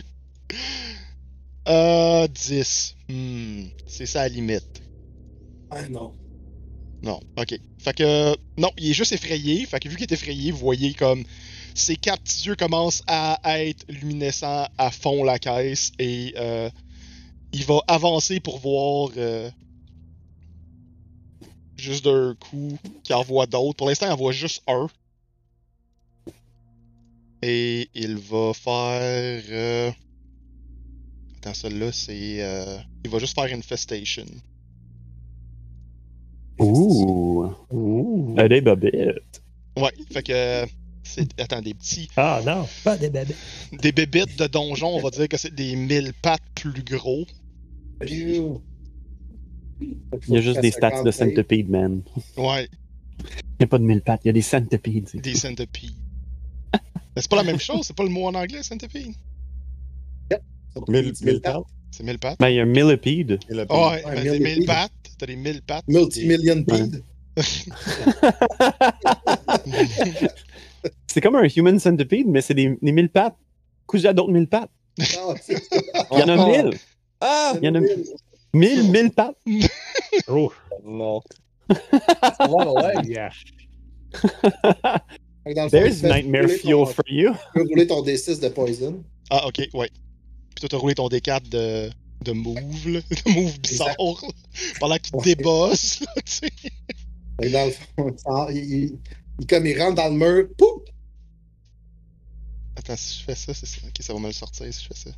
Euh, 1.70 2.28
10. 2.28 2.96
Hmm, 3.10 3.64
c'est 3.88 4.06
ça 4.06 4.22
à 4.22 4.30
la 4.30 4.36
limite. 4.36 4.82
Ah 5.70 5.88
non. 5.90 6.14
Non, 7.04 7.20
ok. 7.38 7.56
Fait 7.78 7.94
que, 7.96 8.36
non, 8.58 8.72
il 8.78 8.90
est 8.90 8.94
juste 8.94 9.12
effrayé. 9.12 9.66
Fait 9.66 9.80
que 9.80 9.88
vu 9.90 9.96
qu'il 9.96 10.04
est 10.04 10.12
effrayé, 10.12 10.52
vous 10.52 10.58
voyez 10.58 10.94
comme 10.94 11.24
ses 11.76 11.96
quatre 11.96 12.24
petits 12.24 12.48
yeux 12.48 12.56
commencent 12.56 13.04
à 13.08 13.40
être 13.64 13.86
luminescents 13.88 14.68
à 14.78 14.90
fond 14.92 15.24
la 15.24 15.38
caisse 15.38 15.92
et 16.00 16.34
euh, 16.38 16.70
il 17.54 17.64
va 17.66 17.80
avancer 17.88 18.40
pour 18.40 18.58
voir 18.60 19.12
euh, 19.18 19.50
juste 21.78 22.04
d'un 22.06 22.36
coup 22.36 22.78
qu'il 23.04 23.16
en 23.16 23.24
voit 23.24 23.46
d'autres. 23.46 23.78
Pour 23.78 23.88
l'instant, 23.90 24.08
il 24.08 24.12
en 24.14 24.18
voit 24.18 24.32
juste 24.32 24.64
un. 24.68 24.88
Et 27.44 27.90
il 27.94 28.18
va 28.18 28.54
faire. 28.54 29.44
euh, 29.50 29.92
Attends, 31.38 31.54
celui-là, 31.54 31.92
c'est. 31.92 32.42
euh, 32.42 32.80
Il 33.06 33.12
va 33.12 33.20
juste 33.20 33.36
faire 33.36 33.54
Infestation. 33.56 34.26
Ouh. 36.60 37.52
Ouh. 37.72 38.36
Euh, 38.40 38.48
des 38.48 38.62
bobettes. 38.62 39.42
Ouais, 39.78 39.92
fait 40.12 40.24
que. 40.24 40.66
C'est. 41.04 41.40
Attends, 41.40 41.62
des 41.62 41.74
petits. 41.74 42.10
Ah 42.18 42.42
non, 42.46 42.68
pas 42.84 42.98
des 42.98 43.10
bébés. 43.10 43.36
Des 43.82 43.92
bébites 43.92 44.38
de 44.38 44.48
donjon, 44.48 44.96
on 44.96 45.00
va 45.00 45.10
dire 45.10 45.28
que 45.30 45.38
c'est 45.38 45.54
des 45.54 45.76
mille 45.76 46.12
pattes 46.22 46.42
plus 46.56 46.84
gros. 46.84 47.26
Il 48.06 48.58
Il 49.80 50.34
y 50.34 50.38
a 50.38 50.42
juste 50.42 50.60
des 50.60 50.72
stats 50.72 51.04
de 51.04 51.12
centipede, 51.12 51.70
man. 51.70 52.02
Ouais, 52.36 52.68
Il 53.24 53.28
n'y 53.62 53.64
a 53.64 53.68
pas 53.68 53.78
de 53.78 53.84
mille 53.84 54.02
pattes, 54.02 54.22
il 54.26 54.28
y 54.28 54.30
a 54.32 54.34
des 54.34 54.42
centipedes. 54.42 55.08
c'est 55.08 55.22
des 55.22 55.36
centipedes. 55.36 55.92
Mais 56.74 57.22
c'est 57.22 57.30
pas 57.30 57.38
la 57.38 57.44
même 57.44 57.60
chose, 57.60 57.86
c'est 57.88 57.96
pas 57.96 58.04
le 58.04 58.10
mot 58.10 58.26
en 58.28 58.36
anglais, 58.36 58.62
centipede? 58.64 59.14
Mille, 60.88 61.14
mille 61.24 61.42
pattes. 61.42 61.64
C'est 61.90 62.04
mille 62.04 62.20
pattes. 62.20 62.38
Ben, 62.40 62.50
il 62.50 62.56
y 62.56 62.60
a 62.60 62.64
un 62.64 62.66
millipede. 62.66 63.40
Ah 63.50 63.54
ouais, 63.56 63.66
Ouais, 63.66 64.04
ben, 64.04 64.24
des 64.24 64.30
millipede. 64.32 64.58
mille 64.58 64.66
pattes, 64.68 64.92
t'as 65.18 65.26
des 65.26 65.36
mille 65.36 65.62
pattes. 65.62 65.86
Multimillion 65.88 66.64
pede. 66.64 67.04
c'est 71.08 71.22
comme 71.22 71.36
un 71.36 71.48
human 71.56 71.80
centipede, 71.80 72.28
mais 72.28 72.42
c'est 72.42 72.54
des, 72.54 72.78
des 72.82 72.92
mille 72.92 73.10
pattes 73.10 73.36
cousues 73.86 74.08
à 74.08 74.14
d'autres 74.14 74.32
mille 74.32 74.48
pattes. 74.48 74.70
Ah. 75.00 75.34
Il 76.12 76.20
y 76.20 76.24
en 76.24 76.30
a 76.30 76.38
Oh. 76.38 76.48
mille. 76.48 76.78
Ah! 77.22 77.54
Il 77.62 77.66
y 77.66 77.70
en 77.70 77.76
a 77.76 77.80
mille, 78.54 78.92
mille 78.92 79.12
pattes. 79.12 79.38
Oh, 80.28 80.52
Non. 80.84 81.22
A 81.70 82.48
lot 82.48 82.76
of 82.78 82.84
legs. 82.84 83.08
yeah. 83.10 83.30
Fond, 85.56 85.70
There's 85.70 86.02
nightmare 86.04 86.48
fuel 86.48 86.86
ton- 86.86 86.94
for 86.94 87.04
you. 87.08 87.32
Tu 87.34 87.38
peux 87.54 87.62
rouler 87.70 87.88
ton 87.88 88.02
D6 88.04 88.40
de 88.42 88.50
poison. 88.50 89.04
Ah, 89.30 89.46
ok, 89.48 89.68
ouais. 89.74 89.90
Puis 90.56 90.62
toi, 90.62 90.70
t'as 90.70 90.78
roulé 90.78 90.96
ton 90.96 91.08
D4 91.08 91.50
de, 91.50 91.90
de 92.24 92.32
move, 92.32 92.88
là. 92.90 93.02
De 93.26 93.32
move 93.32 93.60
bizarre, 93.60 93.96
là. 93.98 94.30
Pendant 94.80 94.98
Ouais. 95.14 95.24
débosses, 95.24 96.00
là, 97.40 97.50
dans 97.50 97.66
le 97.66 97.72
fond, 98.18 98.50
il, 98.50 98.58
il- 98.58 99.00
il- 99.40 99.48
comme 99.48 99.66
il 99.66 99.82
rentre 99.82 99.96
dans 99.96 100.10
le 100.10 100.16
mur, 100.18 100.48
pouf! 100.58 100.82
Attends, 102.76 102.96
si 102.96 103.20
je 103.20 103.24
fais 103.24 103.36
ça, 103.36 103.54
c'est 103.54 103.66
ça. 103.66 103.82
Ok, 103.88 103.98
ça 104.02 104.14
va 104.14 104.20
me 104.20 104.28
le 104.28 104.34
sortir 104.34 104.72
si 104.74 104.84
je 104.84 104.88
fais 104.88 105.10
ça. 105.10 105.12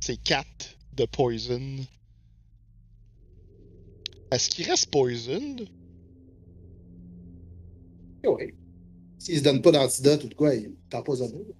C'est 0.00 0.16
4 0.16 0.46
de 0.94 1.04
poison. 1.06 1.76
Est-ce 4.30 4.50
qu'il 4.50 4.66
reste 4.68 4.90
poison? 4.90 5.56
Ouais. 8.24 8.54
S'il 9.18 9.38
se 9.38 9.42
donne 9.44 9.62
pas 9.62 9.70
d'antidote 9.72 10.24
ou 10.24 10.28
de 10.28 10.34
quoi, 10.34 10.54
il 10.54 10.72
peu. 10.90 11.54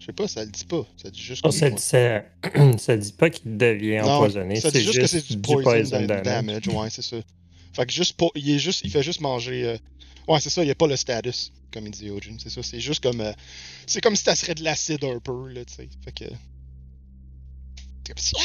Je 0.00 0.06
sais 0.06 0.12
pas, 0.12 0.26
ça 0.26 0.44
le 0.44 0.50
dit 0.50 0.64
pas. 0.64 0.84
Ça 1.00 1.10
dit 1.10 1.20
juste 1.20 1.42
Oh, 1.44 1.50
que 1.50 1.54
ça, 1.54 1.70
dit- 1.70 1.80
ça, 1.82 2.24
ça 2.78 2.96
dit 2.96 3.12
pas 3.12 3.30
qu'il 3.30 3.56
devient 3.56 4.00
Non, 4.02 4.12
empoisonné. 4.14 4.56
ça 4.58 4.70
dit 4.70 4.78
C'est 4.78 4.84
juste 4.84 4.98
que 4.98 5.06
c'est 5.06 5.26
du 5.28 5.38
poison, 5.38 5.62
poison 5.62 6.00
damage. 6.06 6.22
damage. 6.24 6.68
Ouais, 6.68 6.88
c'est 6.90 7.02
ça. 7.02 7.16
Fait 7.74 7.86
que 7.86 7.92
juste 7.92 8.14
po- 8.16 8.32
il 8.34 8.50
est 8.50 8.58
juste, 8.58 8.80
il 8.82 8.90
fait 8.90 9.02
juste 9.02 9.20
manger. 9.20 9.64
euh, 9.64 9.76
Ouais, 10.26 10.40
c'est 10.40 10.50
ça, 10.50 10.62
il 10.62 10.66
n'y 10.66 10.70
a 10.70 10.74
pas 10.74 10.86
le 10.86 10.96
status, 10.96 11.52
comme 11.72 11.86
il 11.86 11.90
dit 11.92 12.10
Ojin. 12.10 12.36
C'est 12.42 12.50
ça, 12.50 12.62
c'est 12.62 12.80
juste 12.80 13.02
comme. 13.02 13.20
euh, 13.20 13.32
C'est 13.86 14.00
comme 14.00 14.16
si 14.16 14.22
ça 14.24 14.34
serait 14.36 14.54
de 14.54 14.64
l'acide 14.64 15.04
un 15.04 15.18
peu, 15.18 15.48
là, 15.48 15.64
tu 15.64 15.74
sais. 15.74 15.88
Fait 16.04 16.12
que. 16.12 16.24
C'est 16.24 18.14
comme 18.14 18.18
si. 18.18 18.32
Ah! 18.38 18.42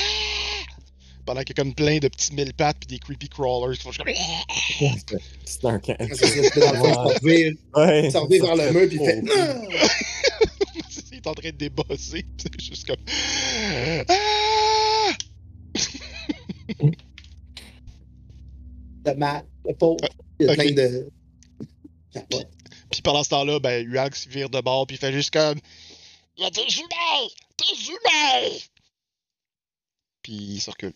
Pendant 1.26 1.42
qu'il 1.42 1.56
y 1.58 1.60
a 1.60 1.64
comme 1.64 1.74
plein 1.74 1.98
de 2.00 2.08
petits 2.08 2.34
mille 2.36 2.54
pattes 2.54 2.78
puis 2.80 2.88
des 2.88 3.00
creepy 3.00 3.30
crawlers 3.30 3.78
qui 3.78 3.84
font 3.84 3.92
juste 3.92 4.04
comme. 4.04 4.14
C'est 5.46 5.66
un. 5.66 5.80
C'est 6.14 6.28
ça, 8.12 8.20
revire 8.20 8.46
vers 8.46 8.56
le 8.56 8.72
mur, 8.74 8.88
puis 8.88 8.98
il 9.02 9.06
fait. 9.06 9.22
Non! 9.26 9.62
Est 11.26 11.30
en 11.30 11.34
train 11.34 11.50
de 11.50 11.56
débosser. 11.56 12.24
pis 12.38 12.44
C'est 12.44 12.62
juste 12.62 12.88
comme. 12.88 13.04
Ah! 14.10 15.12
Le 19.06 19.14
mat, 19.14 19.46
le 19.64 19.74
pauvre. 19.76 19.98
Il 20.40 20.48
y 20.48 20.50
a 20.50 20.56
plein 20.56 20.72
de. 20.72 21.08
Puis 22.90 23.02
pendant 23.04 23.24
ce 23.24 23.30
temps-là, 23.30 23.60
ben, 23.60 23.86
Uax 23.88 24.26
il 24.26 24.32
vire 24.32 24.50
de 24.50 24.60
bord 24.62 24.88
puis 24.88 24.96
il 24.96 25.00
fait 25.00 25.14
juste 25.14 25.32
comme. 25.32 25.60
Il 26.38 26.44
y 26.44 26.48
a 26.48 26.50
des 26.50 26.62
humains! 26.62 27.28
Des 27.60 27.88
humains! 27.88 28.58
Puis 30.24 30.34
il 30.34 30.60
se 30.60 30.72
recule. 30.72 30.94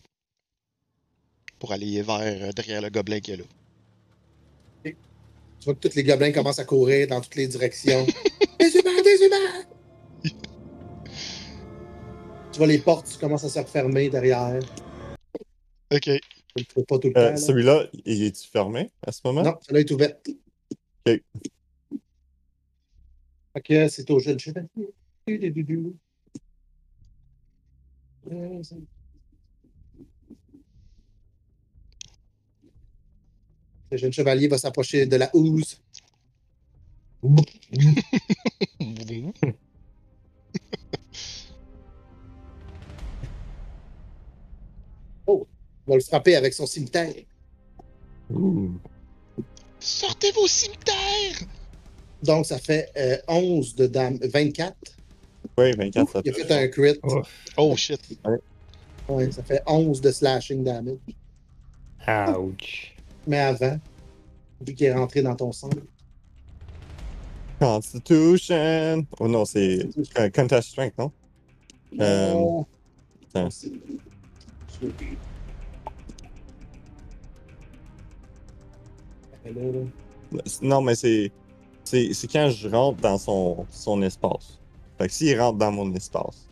Pour 1.60 1.72
aller 1.72 2.02
vers 2.02 2.20
euh, 2.20 2.52
derrière 2.52 2.82
le 2.82 2.90
gobelin 2.90 3.20
qui 3.20 3.30
est 3.30 3.36
là. 3.36 3.44
Tu 4.84 4.96
vois 5.66 5.74
que 5.74 5.88
tous 5.88 5.94
les 5.94 6.02
gobelins 6.02 6.32
commencent 6.32 6.58
à 6.58 6.64
courir 6.64 7.06
dans 7.06 7.20
toutes 7.20 7.36
les 7.36 7.46
directions. 7.46 8.04
des 8.58 8.76
humains, 8.76 9.02
des 9.02 9.24
humains! 9.24 9.69
Vois 12.60 12.66
les 12.66 12.78
portes 12.78 13.08
qui 13.08 13.16
commencent 13.16 13.44
à 13.44 13.48
se 13.48 13.58
refermer 13.58 14.10
derrière. 14.10 14.60
Ok. 15.90 16.10
Tu 16.56 16.64
peux 16.74 16.84
pas 16.84 16.98
tout 16.98 17.08
le 17.08 17.14
temps. 17.14 17.20
Euh, 17.20 17.30
là. 17.30 17.36
Celui-là, 17.36 17.86
il 18.04 18.24
est-tu 18.24 18.46
fermé 18.48 18.90
à 19.06 19.12
ce 19.12 19.20
moment? 19.24 19.42
Non, 19.42 19.56
celui-là 19.62 19.80
est 19.80 19.90
ouvert. 19.90 20.14
Ok. 23.56 23.64
Que 23.64 23.88
c'est 23.88 24.10
au 24.10 24.18
jeu 24.18 24.34
de 24.34 24.40
chevalier. 24.40 24.68
Le 33.90 33.96
jeune 33.96 34.12
chevalier 34.12 34.48
va 34.48 34.58
s'approcher 34.58 35.06
de 35.06 35.16
la 35.16 35.34
housse. 35.34 35.80
va 45.90 45.96
le 45.96 46.02
frapper 46.02 46.36
avec 46.36 46.54
son 46.54 46.66
cimetière. 46.66 47.12
Sortez 49.78 50.32
vos 50.32 50.46
cimetières! 50.46 51.46
Donc, 52.22 52.46
ça 52.46 52.58
fait 52.58 52.90
euh, 52.96 53.16
11 53.28 53.74
de 53.74 53.86
dame. 53.86 54.18
24. 54.22 54.74
Oui, 55.58 55.72
24, 55.72 56.12
ça 56.12 56.20
Il 56.24 56.30
a 56.30 56.34
fait 56.34 56.64
un 56.64 56.68
crit. 56.68 56.98
Oh. 57.02 57.22
Oh 57.56 57.76
shit. 57.76 58.00
Ouais, 59.08 59.32
ça 59.32 59.42
fait 59.42 59.62
11 59.66 60.00
de 60.00 60.10
slashing 60.10 60.62
damage. 60.62 60.98
Ouch. 62.38 62.94
Mais 63.26 63.38
avant, 63.38 63.78
vu 64.60 64.74
qu'il 64.74 64.86
est 64.86 64.92
rentré 64.92 65.22
dans 65.22 65.34
ton 65.34 65.52
sang, 65.52 65.70
Constitution! 67.58 69.06
Oh 69.18 69.28
non, 69.28 69.44
c'est 69.44 69.86
Contest 70.34 70.70
Strength, 70.70 70.96
non? 70.96 71.12
Euh, 72.00 72.32
non. 72.32 72.66
Non, 80.62 80.80
mais 80.80 80.94
c'est. 80.94 81.30
C'est 81.84 82.30
quand 82.30 82.50
je 82.50 82.68
rentre 82.68 83.00
dans 83.00 83.18
son, 83.18 83.66
son 83.70 84.00
espace. 84.02 84.60
Fait 84.98 85.08
que 85.08 85.12
s'il 85.12 85.40
rentre 85.40 85.58
dans 85.58 85.72
mon 85.72 85.92
espace, 85.94 86.48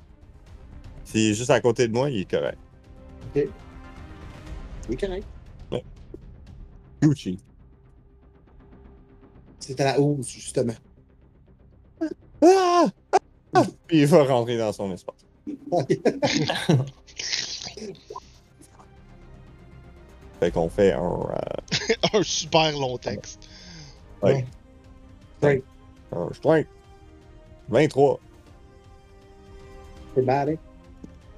s'il 1.04 1.30
est 1.30 1.34
juste 1.34 1.50
à 1.50 1.60
côté 1.60 1.86
de 1.86 1.92
moi, 1.92 2.10
il 2.10 2.22
est 2.22 2.30
correct. 2.30 2.58
Oui, 3.34 4.96
correct. 4.96 5.26
Gucci. 7.00 7.38
C'est 9.60 9.80
à 9.80 9.84
la 9.84 10.00
hausse, 10.00 10.28
justement. 10.28 10.74
Ah! 12.42 12.86
Ah! 13.54 13.62
Puis 13.86 14.00
il 14.00 14.06
va 14.06 14.24
rentrer 14.24 14.58
dans 14.58 14.72
son 14.72 14.92
espace. 14.92 15.24
Fait 20.40 20.50
qu'on 20.50 20.68
fait 20.68 20.92
un. 20.92 21.00
euh, 21.02 21.94
Un 22.18 22.22
super 22.22 22.72
long 22.72 22.96
texte. 22.98 23.48
Ouais. 24.22 24.44
Ouais. 25.42 25.62
Un 26.12 26.32
strength. 26.32 26.66
23. 27.68 28.20
C'est 30.14 30.22
bad, 30.24 30.48
hein? 30.50 30.54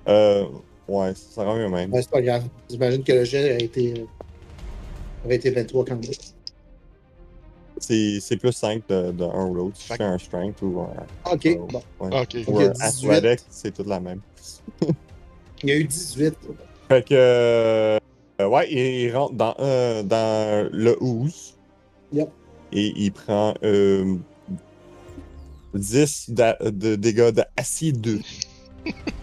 Euh, 0.09 0.47
ouais, 0.89 1.13
ça 1.15 1.45
revient 1.45 1.65
au 1.65 1.69
même. 1.71 1.93
Ouais, 1.93 2.03
c'est 2.03 2.11
pas 2.11 2.23
grave. 2.23 2.45
J'imagine 2.71 3.03
que 3.03 3.13
le 3.13 3.25
jet 3.25 3.53
a 3.53 3.59
été, 3.59 4.07
aurait 5.25 5.37
été 5.37 5.51
23 5.51 5.85
quand 5.85 5.95
même. 5.97 6.11
C'est 7.79 8.21
c'est 8.21 8.37
plus 8.37 8.53
5 8.53 8.87
de, 8.89 9.11
de 9.13 9.25
un 9.25 9.47
ou 9.47 9.55
l'autre. 9.55 9.77
Si 9.77 9.89
Fait 9.89 9.95
c'est 9.97 10.03
un 10.05 10.19
strength 10.19 10.61
ou 10.63 10.81
un, 10.83 11.33
Ok, 11.33 11.47
euh, 11.47 11.57
bon. 11.57 11.83
ouais. 12.01 12.21
Ok. 12.21 12.37
ou 12.47 12.59
un 12.61 12.69
18. 12.69 13.11
athletic, 13.11 13.47
c'est 13.51 13.75
tout 13.75 13.85
la 13.89 14.01
même. 14.01 14.21
Il 15.63 15.69
y 15.69 15.73
a 15.73 15.77
eu 15.77 15.85
18. 15.85 16.35
Fait 16.89 17.07
que. 17.07 17.99
Euh, 18.44 18.48
ouais, 18.48 18.66
il, 18.70 18.79
il 18.79 19.16
rentre 19.16 19.35
dans, 19.35 19.55
euh, 19.61 20.03
dans 20.03 20.68
le 20.72 20.96
ooze. 21.03 21.57
Yep. 22.12 22.29
Et 22.72 22.92
il 22.96 23.12
prend 23.12 23.55
euh, 23.62 24.16
10 25.74 26.31
d'a- 26.31 26.57
de 26.61 26.96
dégâts 26.96 27.31
d'acide 27.31 28.00
2. 28.00 28.20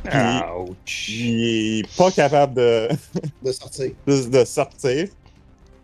Ouch. 0.06 1.10
Il 1.10 1.80
est 1.80 1.98
pas 1.98 2.12
capable 2.12 2.54
de, 2.56 2.88
de 3.44 3.52
sortir. 3.52 3.92
de, 4.06 4.30
de 4.30 4.46
sortir. 4.46 5.08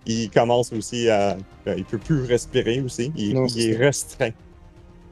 Il 0.06 0.30
commence 0.30 0.72
aussi 0.74 1.10
à. 1.10 1.38
euh, 1.68 1.76
Il 1.78 1.86
peut 1.86 1.98
plus 1.98 2.24
respirer 2.24 2.82
aussi. 2.82 3.12
Il, 3.16 3.34
Non, 3.36 3.46
il 3.46 3.50
c'est 3.50 3.70
est 3.70 3.76
restreint. 3.78 4.32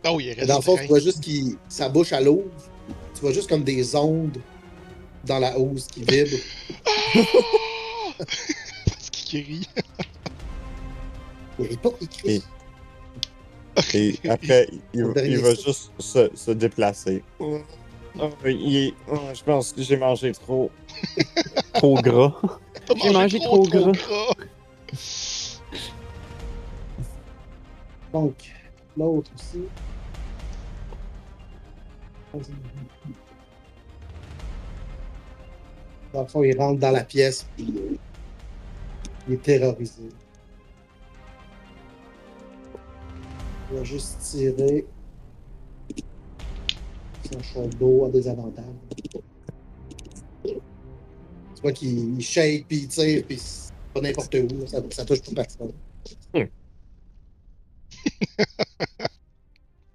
Oh, 0.05 0.17
il 0.19 0.29
est 0.29 0.45
Dans 0.45 0.57
le 0.57 0.61
fond, 0.61 0.73
tu 0.75 0.79
restreint. 0.81 0.87
vois 0.87 0.99
juste 0.99 1.19
qu'il 1.21 1.55
sa 1.69 1.87
bouche 1.89 2.11
à 2.13 2.19
l'eau. 2.21 2.45
Tu 3.15 3.21
vois 3.21 3.31
juste 3.31 3.49
comme 3.49 3.63
des 3.63 3.95
ondes 3.95 4.37
dans 5.25 5.39
la 5.39 5.57
housse 5.59 5.87
qui 5.87 6.01
vibrent. 6.03 6.37
Parce 8.85 9.09
qu'il 9.11 9.43
rit. 9.45 9.69
Il 11.59 11.65
rit 11.67 11.77
pas, 11.77 11.89
il 12.01 12.07
crie. 12.09 12.43
Et 13.93 14.19
après, 14.29 14.67
il, 14.93 15.13
il 15.25 15.37
va 15.39 15.55
juste 15.55 15.91
se, 15.99 16.29
se 16.35 16.51
déplacer. 16.51 17.23
Oh, 17.39 17.59
il 18.45 18.75
est- 18.77 18.93
oh, 19.09 19.17
je 19.33 19.41
pense 19.43 19.71
que 19.71 19.81
j'ai 19.81 19.95
mangé 19.97 20.31
trop. 20.33 20.69
Trop 21.73 21.95
gras. 22.01 22.33
J'ai 23.01 23.11
mangé 23.13 23.39
trop 23.39 23.63
gras. 23.67 23.91
Donc, 28.11 28.35
l'autre 28.97 29.31
aussi. 29.35 29.63
Dans 36.13 36.21
le 36.23 36.27
fond, 36.27 36.43
il 36.43 36.57
rentre 36.57 36.79
dans 36.79 36.91
la 36.91 37.03
pièce. 37.03 37.47
Il 39.27 39.33
est 39.33 39.41
terrorisé. 39.41 40.09
Il 43.69 43.77
va 43.77 43.83
juste 43.83 44.19
tirer. 44.19 44.85
Son 47.31 47.41
choix 47.41 47.67
d'eau 47.67 48.05
a 48.05 48.09
des 48.09 48.27
avantages. 48.27 48.65
Tu 50.43 51.61
vois 51.61 51.71
qu'il 51.71 52.15
il 52.17 52.21
shake, 52.21 52.67
puis 52.67 52.77
il 52.79 52.87
tire, 52.87 53.23
puis 53.25 53.37
c'est 53.37 53.71
pas 53.93 54.01
n'importe 54.01 54.35
où. 54.35 54.67
Ça, 54.67 54.81
ça 54.89 55.05
touche 55.05 55.21
pas 55.21 55.43
personne. 55.43 55.71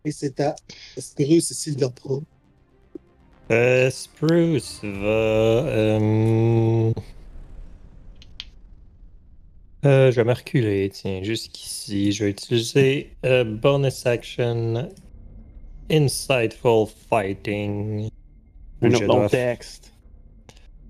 Et 0.05 0.13
c'est 0.13 0.39
à 0.39 0.55
Spruce 0.97 1.51
et 1.51 1.55
Silver 1.55 1.89
Pro. 1.93 2.23
Euh, 3.51 3.91
Spruce 3.91 4.81
va. 4.83 5.67
Euh... 5.69 6.93
euh, 9.87 10.11
je 10.11 10.17
vais 10.17 10.25
me 10.25 10.35
reculer, 10.35 10.91
tiens, 10.91 11.23
jusqu'ici. 11.23 12.13
Je 12.13 12.25
vais 12.25 12.31
utiliser 12.31 13.11
euh, 13.25 13.45
bonus 13.45 14.05
action 14.07 14.91
Insightful 15.91 16.87
Fighting. 17.09 18.09
Un 18.83 18.93
autre 18.93 19.05
long 19.05 19.29
texte. 19.29 19.93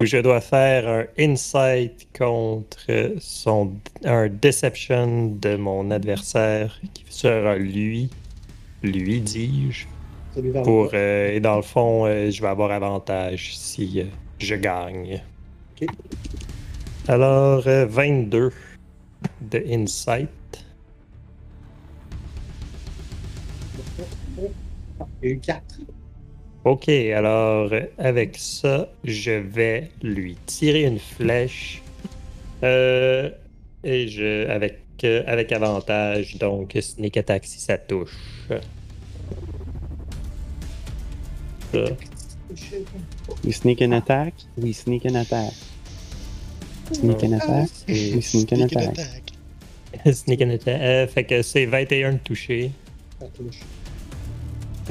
où 0.01 0.05
je 0.05 0.19
dois 0.19 0.41
faire 0.41 0.89
un 0.89 1.05
insight 1.19 2.09
contre 2.17 3.15
son 3.19 3.73
un 4.05 4.29
deception 4.29 5.29
de 5.29 5.57
mon 5.57 5.91
adversaire 5.91 6.79
qui 6.95 7.05
sera 7.09 7.57
lui. 7.57 8.11
Lui, 8.83 9.21
dis-je. 9.21 9.87
Pour, 10.65 10.91
euh, 10.93 11.33
et 11.33 11.41
dans 11.41 11.57
le 11.57 11.63
fond, 11.63 12.05
euh, 12.05 12.31
je 12.31 12.43
vais 12.43 12.49
avoir 12.49 12.71
avantage 12.71 13.57
si 13.57 14.01
euh, 14.01 14.05
je 14.39 14.55
gagne. 14.55 15.23
Ok. 15.81 15.89
Alors, 17.09 17.67
euh, 17.67 17.87
22 17.87 18.53
de 19.41 19.63
insight. 19.69 20.31
Il 25.23 25.29
y 25.29 25.33
a 25.33 25.35
eu 25.35 25.39
4. 25.39 25.63
Ok, 26.65 26.89
alors 26.89 27.71
avec 27.97 28.37
ça, 28.37 28.89
je 29.05 29.31
vais 29.31 29.91
lui 30.03 30.37
tirer 30.47 30.83
une 30.83 30.99
flèche. 30.99 31.83
Euh, 32.63 33.31
et 33.85 34.09
je 34.09 34.49
avec, 34.49 34.81
euh, 35.05 35.23
avec 35.27 35.53
avantage, 35.53 36.37
donc 36.39 36.77
sneak 36.81 37.17
attack 37.19 37.45
si 37.45 37.61
ça 37.61 37.79
touche. 37.79 38.19
Ça. 41.73 41.85
We 43.45 43.53
sneak 43.53 43.83
an 43.83 43.93
attack? 43.93 44.35
We 44.57 44.75
sneak 44.75 45.05
an 45.07 45.15
attack. 45.15 45.53
Sneak 46.93 47.23
an 47.25 47.35
attack. 47.35 47.71
We 47.89 48.21
sneak 48.21 48.53
an 48.53 48.69
Sneak 48.69 48.73
and 48.77 48.83
attack. 48.93 48.99
attack. 48.99 50.15
Sneak 50.15 50.41
and 50.41 50.51
attack. 50.53 50.81
Euh, 50.81 51.07
fait 51.07 51.25
que 51.25 51.43
c'est 51.43 51.67
21 51.67 52.15
de 52.15 52.19
toucher. 52.19 52.71
Ça 53.21 53.27
touche. 53.29 53.61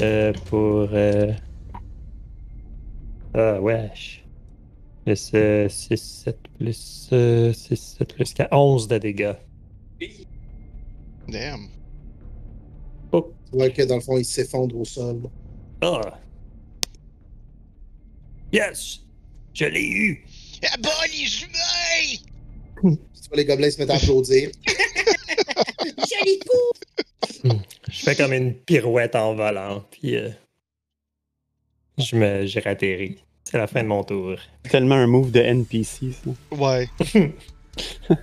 Euh, 0.01 0.33
pour. 0.45 0.89
Euh... 0.91 1.31
Ah, 3.33 3.59
wesh. 3.61 4.23
Plus 5.05 5.31
euh, 5.35 5.69
6, 5.69 5.97
7 5.97 6.37
plus. 6.57 7.09
Euh, 7.13 7.53
6, 7.53 7.95
7 7.99 8.13
plus 8.13 8.33
4. 8.33 8.49
11 8.51 8.87
de 8.87 8.97
dégâts. 8.97 9.35
Damn. 11.27 11.69
Tu 13.11 13.57
vois 13.57 13.69
que 13.69 13.83
dans 13.83 13.95
le 13.95 14.01
fond, 14.01 14.17
il 14.17 14.25
s'effondre 14.25 14.77
au 14.77 14.85
sol. 14.85 15.21
Ah! 15.81 16.19
Yes! 18.51 19.01
Je 19.53 19.65
l'ai 19.65 19.85
eu! 19.87 20.25
Bon, 20.79 20.89
les! 21.11 22.19
Puis 22.81 23.21
tu 23.21 23.27
vois 23.29 23.37
les 23.37 23.45
gobelins 23.45 23.71
se 23.71 23.79
mettent 23.79 23.89
à 23.91 23.95
applaudir. 23.95 24.49
Joli 25.85 26.39
coup! 26.39 27.53
Je 27.89 28.03
fais 28.03 28.15
comme 28.15 28.33
une 28.33 28.53
pirouette 28.53 29.15
en 29.15 29.35
volant, 29.35 29.83
puis. 29.91 30.15
euh, 30.15 30.29
je 31.97 32.15
me. 32.15 32.45
J'ai 32.45 32.59
ratterri. 32.59 33.17
C'est 33.43 33.57
la 33.57 33.67
fin 33.67 33.83
de 33.83 33.87
mon 33.87 34.03
tour. 34.03 34.35
Tellement 34.69 34.95
un 34.95 35.07
move 35.07 35.31
de 35.31 35.39
NPC, 35.39 36.11
ça. 36.13 36.31
Ouais. 36.55 36.87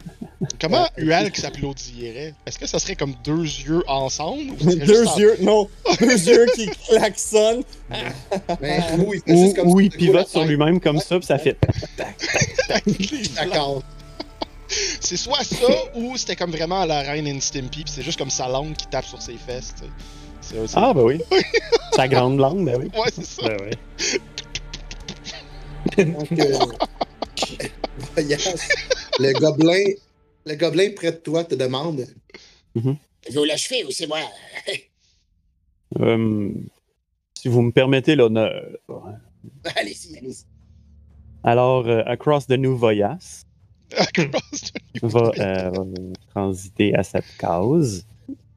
Comment 0.61 0.89
Ualk 0.99 1.37
s'applaudirait? 1.37 2.35
Est-ce 2.47 2.59
que 2.59 2.67
ça 2.67 2.79
serait 2.79 2.97
comme 2.97 3.15
deux 3.25 3.43
yeux 3.43 3.83
ensemble? 3.87 4.53
Ou 4.61 4.75
Deux 4.75 5.07
en- 5.07 5.17
yeux, 5.17 5.37
non, 5.41 5.69
deux 6.01 6.29
yeux 6.29 6.47
qui 6.57 6.69
klaxonnent. 6.89 7.63
Mais 8.61 8.79
il 9.15 9.21
fait 9.21 9.33
Ou, 9.33 9.45
juste 9.45 9.57
comme 9.57 9.69
ou 9.69 9.79
ça, 9.79 9.83
il 9.85 9.91
pivote 9.91 10.29
sur 10.29 10.45
lui-même 10.45 10.81
comme 10.81 10.99
ça, 10.99 11.19
puis 11.19 11.27
ça 11.27 11.39
fait. 11.39 11.57
D'accord. 13.37 13.83
C'est 15.01 15.17
soit 15.19 15.45
ça, 15.45 15.67
ou 15.95 16.17
c'était 16.17 16.37
comme 16.37 16.51
vraiment 16.51 16.81
à 16.83 16.87
la 16.87 17.01
reine 17.03 17.29
and 17.29 17.41
Stimpy, 17.41 17.85
pis 17.85 17.93
c'est 17.93 18.03
juste 18.03 18.19
comme 18.19 18.31
sa 18.31 18.49
langue 18.49 18.75
qui 18.75 18.87
tape 18.87 19.05
sur 19.05 19.21
ses 19.21 19.35
fesses. 19.37 19.75
Ah, 20.75 20.93
ben 20.95 21.03
oui. 21.03 21.21
Sa 21.95 22.09
grande 22.09 22.39
langue, 22.39 22.65
ben 22.65 22.77
oui. 22.81 22.91
Ouais, 22.99 23.11
c'est 23.15 23.25
ça. 23.25 23.43
Ouais. 23.49 23.71
Donc, 26.05 26.33
euh, 26.33 26.59
Voyage. 28.15 28.49
Le 29.19 29.33
gobelin, 29.39 29.85
le 30.47 30.55
gobelin 30.57 30.91
près 30.95 31.13
de 31.13 31.17
toi 31.19 31.45
te 31.45 31.55
demande 31.55 32.07
Vous 32.75 33.45
l'achevez 33.45 33.85
ou 33.85 33.91
c'est 33.91 34.07
moi? 34.07 34.19
Euh, 36.01 36.51
si 37.37 37.49
vous 37.49 37.61
me 37.61 37.71
permettez 37.71 38.15
l'honneur. 38.17 38.65
Allez-y, 39.77 40.17
allez-y. 40.17 40.45
Alors, 41.45 41.87
euh, 41.87 42.03
Across 42.07 42.47
the 42.47 42.53
New 42.53 42.75
Voyas 42.79 43.45
Across 43.93 44.73
the- 44.95 45.03
va, 45.03 45.33
euh, 45.39 45.71
va 45.71 45.85
transiter 46.31 46.95
à 46.95 47.03
cette 47.03 47.27
case. 47.37 48.07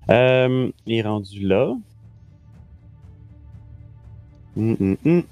Euh, 0.09 0.71
il 0.85 0.93
est 0.95 1.01
rendu 1.01 1.41
là. 1.45 1.75
Hum, 4.55 4.77
hum, 4.79 4.97
hum. 5.03 5.23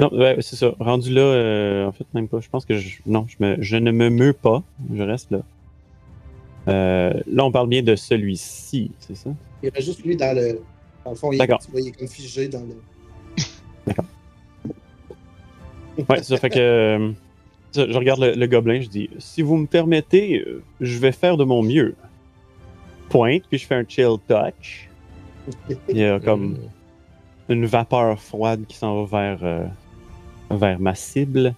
Non, 0.00 0.08
ouais, 0.12 0.36
c'est 0.40 0.56
ça. 0.56 0.72
Rendu 0.80 1.12
là, 1.12 1.20
euh, 1.20 1.86
en 1.86 1.92
fait, 1.92 2.06
même 2.14 2.26
pas. 2.26 2.40
Je 2.40 2.48
pense 2.48 2.64
que 2.64 2.76
je, 2.78 2.98
non, 3.06 3.26
je, 3.28 3.36
me, 3.44 3.56
je 3.60 3.76
ne 3.76 3.90
me 3.92 4.08
meus 4.08 4.32
pas. 4.32 4.62
Je 4.94 5.02
reste 5.02 5.30
là. 5.30 5.40
Euh, 6.68 7.12
là, 7.30 7.44
on 7.44 7.52
parle 7.52 7.68
bien 7.68 7.82
de 7.82 7.94
celui-ci, 7.96 8.90
c'est 8.98 9.14
ça? 9.16 9.30
Il 9.62 9.70
reste 9.70 9.86
juste 9.86 10.04
lui 10.04 10.16
dans 10.16 10.34
le. 10.34 10.60
Dans 11.04 11.10
le 11.10 11.16
fond, 11.16 11.32
il, 11.32 11.38
D'accord. 11.38 11.58
tu 11.58 11.70
vois, 11.70 11.80
il 11.80 11.88
est 11.88 11.92
comme 11.92 12.08
figé 12.08 12.48
dans 12.48 12.60
le. 12.60 13.94
Ouais, 16.08 16.18
c'est 16.18 16.24
ça 16.24 16.36
fait 16.38 16.48
que. 16.50 16.58
euh, 16.58 17.12
Je, 17.74 17.96
regarde 17.96 18.20
le, 18.20 18.32
le 18.32 18.46
gobelin, 18.46 18.80
je 18.80 18.88
dis 18.88 19.10
Si 19.18 19.42
vous 19.42 19.56
me 19.56 19.66
permettez, 19.66 20.42
je 20.80 20.98
vais 20.98 21.12
faire 21.12 21.36
de 21.36 21.44
mon 21.44 21.62
mieux. 21.62 21.94
Pointe, 23.10 23.42
puis 23.50 23.58
je 23.58 23.66
fais 23.66 23.74
un 23.74 23.84
chill 23.86 24.16
touch. 24.26 24.88
Il 25.88 25.98
y 25.98 26.04
a 26.04 26.18
comme 26.20 26.56
une 27.48 27.66
vapeur 27.66 28.18
froide 28.20 28.64
qui 28.66 28.76
s'en 28.76 29.04
va 29.04 29.20
vers, 29.36 29.38
euh, 29.42 29.66
vers 30.50 30.80
ma 30.80 30.94
cible. 30.94 31.54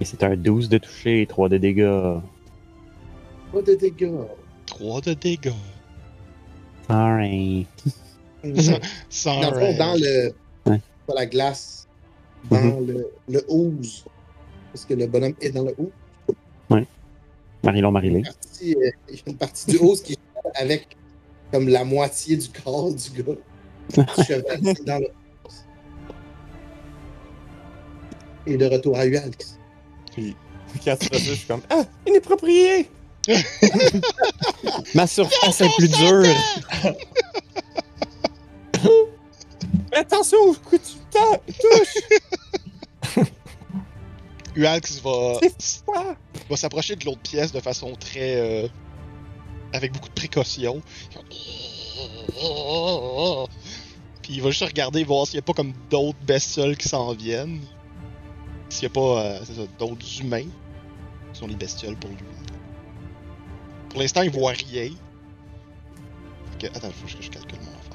Et 0.00 0.04
c'est 0.04 0.22
un 0.22 0.36
12 0.36 0.68
de 0.68 0.78
toucher 0.78 1.22
et 1.22 1.26
3 1.26 1.48
de 1.48 1.58
dégâts. 1.58 2.20
Pas 3.52 3.62
de 3.62 3.74
dégâts. 3.74 4.12
3 4.66 5.00
de 5.00 5.14
dégâts. 5.14 5.52
Sorry. 6.88 7.66
Sans 9.10 9.40
Dans 9.40 9.50
le 9.50 9.58
fond, 9.60 9.76
dans 9.76 9.94
le. 9.94 10.32
Ouais. 10.66 10.80
Pas 11.06 11.14
la 11.14 11.26
glace. 11.26 11.88
Dans 12.50 12.80
le, 12.80 13.10
le 13.28 13.44
ooze. 13.48 14.04
Parce 14.72 14.84
que 14.84 14.94
le 14.94 15.06
bonhomme 15.06 15.34
est 15.40 15.50
dans 15.50 15.64
le 15.64 15.74
ooze. 15.78 15.90
Marilon 17.62 17.90
Marilyn. 17.90 18.22
Partie, 18.22 18.74
euh, 18.76 18.90
Il 19.08 19.16
y 19.16 19.18
a 19.18 19.22
une 19.26 19.36
partie 19.36 19.70
du 19.70 19.78
ooze 19.78 20.02
qui 20.02 20.12
est 20.12 20.18
avec 20.54 20.96
comme 21.52 21.68
la 21.68 21.84
moitié 21.84 22.36
du 22.36 22.48
corps 22.48 22.92
du 22.92 23.22
gars. 23.22 23.34
Du 24.16 24.24
cheval 24.24 24.68
est 24.68 24.84
dans 24.84 24.98
le 24.98 25.08
Et 28.48 28.56
de 28.56 28.64
retour 28.66 28.96
à 28.98 29.06
Ualx. 29.06 29.58
Puis 30.12 30.34
quand 30.84 30.96
tu 30.98 31.06
fais 31.08 31.18
ça, 31.18 31.24
je 31.24 31.34
suis 31.34 31.46
comme 31.46 31.62
Ah, 31.70 31.84
inapproprié! 32.06 32.88
Ma 34.94 35.06
surface 35.06 35.60
est 35.60 35.68
plus 35.76 35.88
dure. 35.88 36.24
Attention 39.92 40.38
au 40.38 40.54
coup 40.54 40.78
tu 40.78 40.94
touches! 41.14 41.98
Ualx 44.56 45.00
va, 45.02 45.38
va 46.48 46.56
s'approcher 46.56 46.96
de 46.96 47.04
l'autre 47.04 47.20
pièce 47.20 47.52
de 47.52 47.60
façon 47.60 47.94
très. 47.98 48.36
euh, 48.36 48.66
avec 49.72 49.92
beaucoup 49.92 50.08
de 50.08 50.14
précaution. 50.14 50.80
Puis 54.22 54.34
il 54.34 54.42
va 54.42 54.50
juste 54.50 54.64
regarder, 54.64 55.04
voir 55.04 55.26
s'il 55.26 55.36
n'y 55.36 55.40
a 55.40 55.42
pas 55.42 55.52
comme 55.52 55.72
d'autres 55.90 56.18
bestioles 56.26 56.76
qui 56.76 56.88
s'en 56.88 57.12
viennent. 57.12 57.60
S'il 58.68 58.88
n'y 58.88 58.92
a 58.92 58.94
pas 58.94 59.22
euh, 59.22 59.66
d'autres 59.78 60.20
humains 60.20 60.46
qui 61.32 61.38
sont 61.38 61.46
les 61.46 61.56
bestioles 61.56 61.96
pour 61.96 62.10
lui. 62.10 62.18
Pour 63.90 64.00
l'instant, 64.00 64.22
il 64.22 64.30
voit 64.30 64.52
rien. 64.52 64.90
Attends, 66.74 66.88
il 66.88 66.92
faut 66.92 67.18
que 67.18 67.22
je 67.22 67.30
calcule 67.30 67.58
mon 67.60 67.78
affaire. 67.78 67.88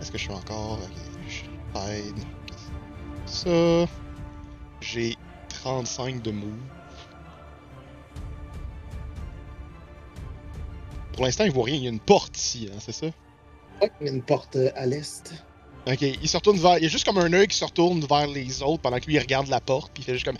Est-ce 0.00 0.10
que 0.10 0.18
je 0.18 0.24
suis 0.24 0.32
encore. 0.32 0.78
ok, 0.82 0.90
je. 1.28 1.42
Ça? 3.26 3.86
J'ai 4.80 5.16
35 5.48 6.22
de 6.22 6.30
move. 6.30 6.52
Pour 11.12 11.24
l'instant, 11.24 11.44
il 11.44 11.52
voit 11.52 11.64
rien. 11.64 11.76
Il 11.76 11.82
y 11.82 11.86
a 11.86 11.90
une 11.90 12.00
porte 12.00 12.36
ici, 12.38 12.68
hein, 12.72 12.78
c'est 12.80 12.92
ça? 12.92 13.06
Ouais, 13.82 13.90
il 14.00 14.06
y 14.06 14.10
a 14.10 14.12
une 14.12 14.22
porte 14.22 14.56
euh, 14.56 14.70
à 14.74 14.86
l'est. 14.86 15.32
Ok, 15.86 16.02
il 16.02 16.28
se 16.28 16.36
retourne 16.36 16.58
vers. 16.58 16.78
Il 16.78 16.84
y 16.84 16.86
a 16.86 16.88
juste 16.88 17.04
comme 17.06 17.18
un 17.18 17.32
œil 17.32 17.46
qui 17.48 17.56
se 17.56 17.64
retourne 17.64 18.00
vers 18.00 18.26
les 18.26 18.62
autres 18.62 18.82
pendant 18.82 18.98
que 18.98 19.06
lui 19.06 19.14
il 19.14 19.18
regarde 19.18 19.48
la 19.48 19.60
porte, 19.60 19.90
puis 19.92 20.02
il 20.02 20.06
fait 20.06 20.12
juste 20.14 20.26
comme. 20.26 20.36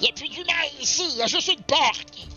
Il 0.00 0.02
n'y 0.02 0.08
a 0.08 0.12
plus 0.12 0.28
d'humains 0.28 0.68
ici, 0.82 1.02
il 1.12 1.18
y 1.18 1.22
a 1.22 1.26
juste 1.26 1.48
une 1.48 1.62
porte. 1.62 2.28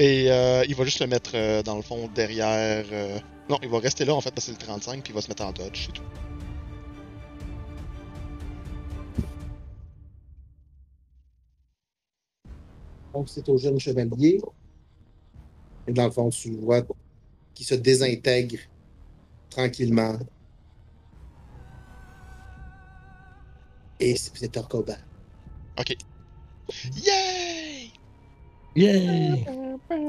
Et 0.00 0.30
euh, 0.30 0.64
il 0.66 0.74
va 0.74 0.84
juste 0.84 0.98
se 0.98 1.04
mettre 1.04 1.32
euh, 1.34 1.62
dans 1.62 1.76
le 1.76 1.82
fond 1.82 2.08
derrière. 2.14 2.84
euh, 2.90 3.18
Non, 3.48 3.58
il 3.62 3.68
va 3.68 3.78
rester 3.78 4.04
là 4.04 4.14
en 4.14 4.20
fait 4.20 4.30
parce 4.30 4.46
que 4.46 4.52
c'est 4.52 4.58
le 4.60 4.66
35, 4.66 5.02
puis 5.04 5.12
il 5.12 5.14
va 5.14 5.20
se 5.20 5.28
mettre 5.28 5.44
en 5.44 5.52
dodge, 5.52 5.86
c'est 5.86 5.92
tout. 5.92 6.02
Donc, 13.12 13.28
c'est 13.28 13.48
au 13.48 13.56
jeune 13.58 13.78
chevalier. 13.78 14.40
Et 15.86 15.92
dans 15.92 16.06
le 16.06 16.10
fond, 16.10 16.30
tu 16.30 16.50
vois 16.56 16.82
qu'il 17.54 17.66
se 17.66 17.74
désintègre 17.74 18.58
tranquillement. 19.54 20.18
Et 24.00 24.16
c'est 24.16 24.32
c'est 24.36 24.48
Torkoba. 24.48 24.94
Ok. 25.78 25.96
Yay! 26.96 27.90
Yeah! 28.76 29.36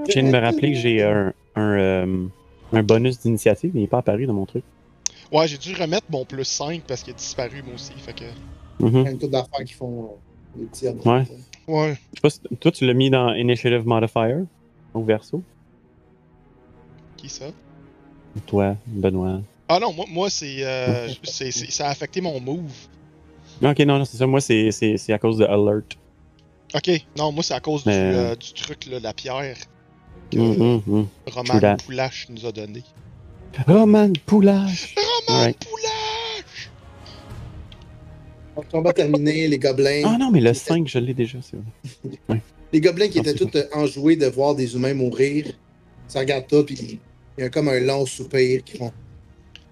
Je 0.07 0.11
viens 0.13 0.23
de 0.23 0.29
me 0.29 0.39
rappeler 0.39 0.71
que 0.73 0.77
j'ai 0.79 1.03
un, 1.03 1.33
un, 1.55 1.61
euh, 1.79 2.27
un 2.73 2.83
bonus 2.83 3.19
d'initiative, 3.19 3.71
mais 3.73 3.81
il 3.81 3.83
n'est 3.83 3.87
pas 3.89 3.99
apparu 3.99 4.25
dans 4.25 4.33
mon 4.33 4.45
truc. 4.45 4.63
Ouais, 5.31 5.47
j'ai 5.47 5.57
dû 5.57 5.73
remettre 5.75 6.05
mon 6.09 6.25
plus 6.25 6.45
5 6.45 6.83
parce 6.87 7.03
qu'il 7.03 7.13
a 7.13 7.17
disparu 7.17 7.61
moi 7.63 7.75
aussi, 7.75 7.93
fait 7.93 8.13
que. 8.13 8.25
Mhm. 8.79 8.89
Il 8.99 9.03
y 9.03 9.07
a 9.07 9.11
une 9.11 9.19
couple 9.19 9.31
d'affaires 9.31 9.65
qui 9.65 9.73
font 9.73 10.17
euh, 10.57 10.65
des. 10.81 10.89
Ouais. 11.09 11.25
Ouais. 11.67 11.97
Je 12.13 12.17
sais 12.17 12.21
pas 12.21 12.29
si- 12.29 12.41
toi, 12.59 12.71
tu 12.71 12.85
l'as 12.85 12.93
mis 12.93 13.09
dans 13.09 13.33
Initiative 13.33 13.85
Modifier 13.87 14.43
au 14.93 15.03
verso? 15.03 15.41
Qui 17.17 17.29
ça? 17.29 17.45
Toi, 18.45 18.75
Benoît? 18.85 19.41
Ah 19.67 19.79
non, 19.79 19.93
moi, 19.93 20.05
moi 20.09 20.29
c'est, 20.29 20.63
euh, 20.63 21.07
c'est, 21.23 21.51
c'est- 21.51 21.71
Ça 21.71 21.87
a 21.87 21.89
affecté 21.91 22.21
mon 22.21 22.39
move. 22.39 22.71
Ok, 23.63 23.79
non, 23.79 23.97
non, 23.99 24.05
c'est 24.05 24.17
ça. 24.17 24.27
Moi, 24.27 24.41
c'est- 24.41 24.71
c'est 24.71 24.97
c'est 24.97 25.13
à 25.13 25.17
cause 25.19 25.37
de 25.37 25.45
Alert. 25.45 25.97
Ok, 26.75 26.91
non, 27.17 27.31
moi 27.31 27.41
c'est 27.43 27.53
à 27.53 27.59
cause 27.59 27.85
Mais- 27.85 28.11
du, 28.11 28.15
euh, 28.17 28.35
du 28.35 28.53
truc, 28.53 28.85
là, 28.87 28.99
la 28.99 29.13
pierre 29.13 29.55
que 30.31 30.37
Mhm, 30.37 30.81
mhm. 30.85 31.07
Roman 31.27 31.43
True 31.45 31.59
that. 31.61 31.77
Poulache 31.77 32.27
nous 32.29 32.45
a 32.45 32.51
donné. 32.51 32.83
Roman 33.67 34.11
Poulage! 34.25 34.93
Roman 35.27 35.39
Alright. 35.39 35.57
Poulache! 35.65 36.69
Donc, 38.55 38.69
combat 38.69 38.93
terminé, 38.93 39.47
les 39.47 39.59
gobelins. 39.59 40.03
Ah 40.05 40.17
non, 40.19 40.31
mais 40.31 40.41
le 40.41 40.53
5, 40.53 40.87
je 40.87 40.99
l'ai 40.99 41.13
déjà, 41.13 41.37
c'est 41.41 41.57
vrai. 42.27 42.41
Les 42.73 42.81
gobelins 42.81 43.07
qui 43.07 43.19
Ah, 43.19 43.21
étaient 43.21 43.33
tous 43.33 43.57
enjoués 43.73 44.15
de 44.17 44.25
voir 44.27 44.55
des 44.55 44.75
humains 44.75 44.93
mourir, 44.93 45.45
ça 46.07 46.19
regarde 46.19 46.47
toi, 46.47 46.65
puis 46.65 46.99
il 47.37 47.43
y 47.43 47.47
a 47.47 47.49
comme 47.49 47.69
un 47.69 47.79
long 47.79 48.05
soupir 48.05 48.63
qui 48.63 48.77
font. 48.77 48.91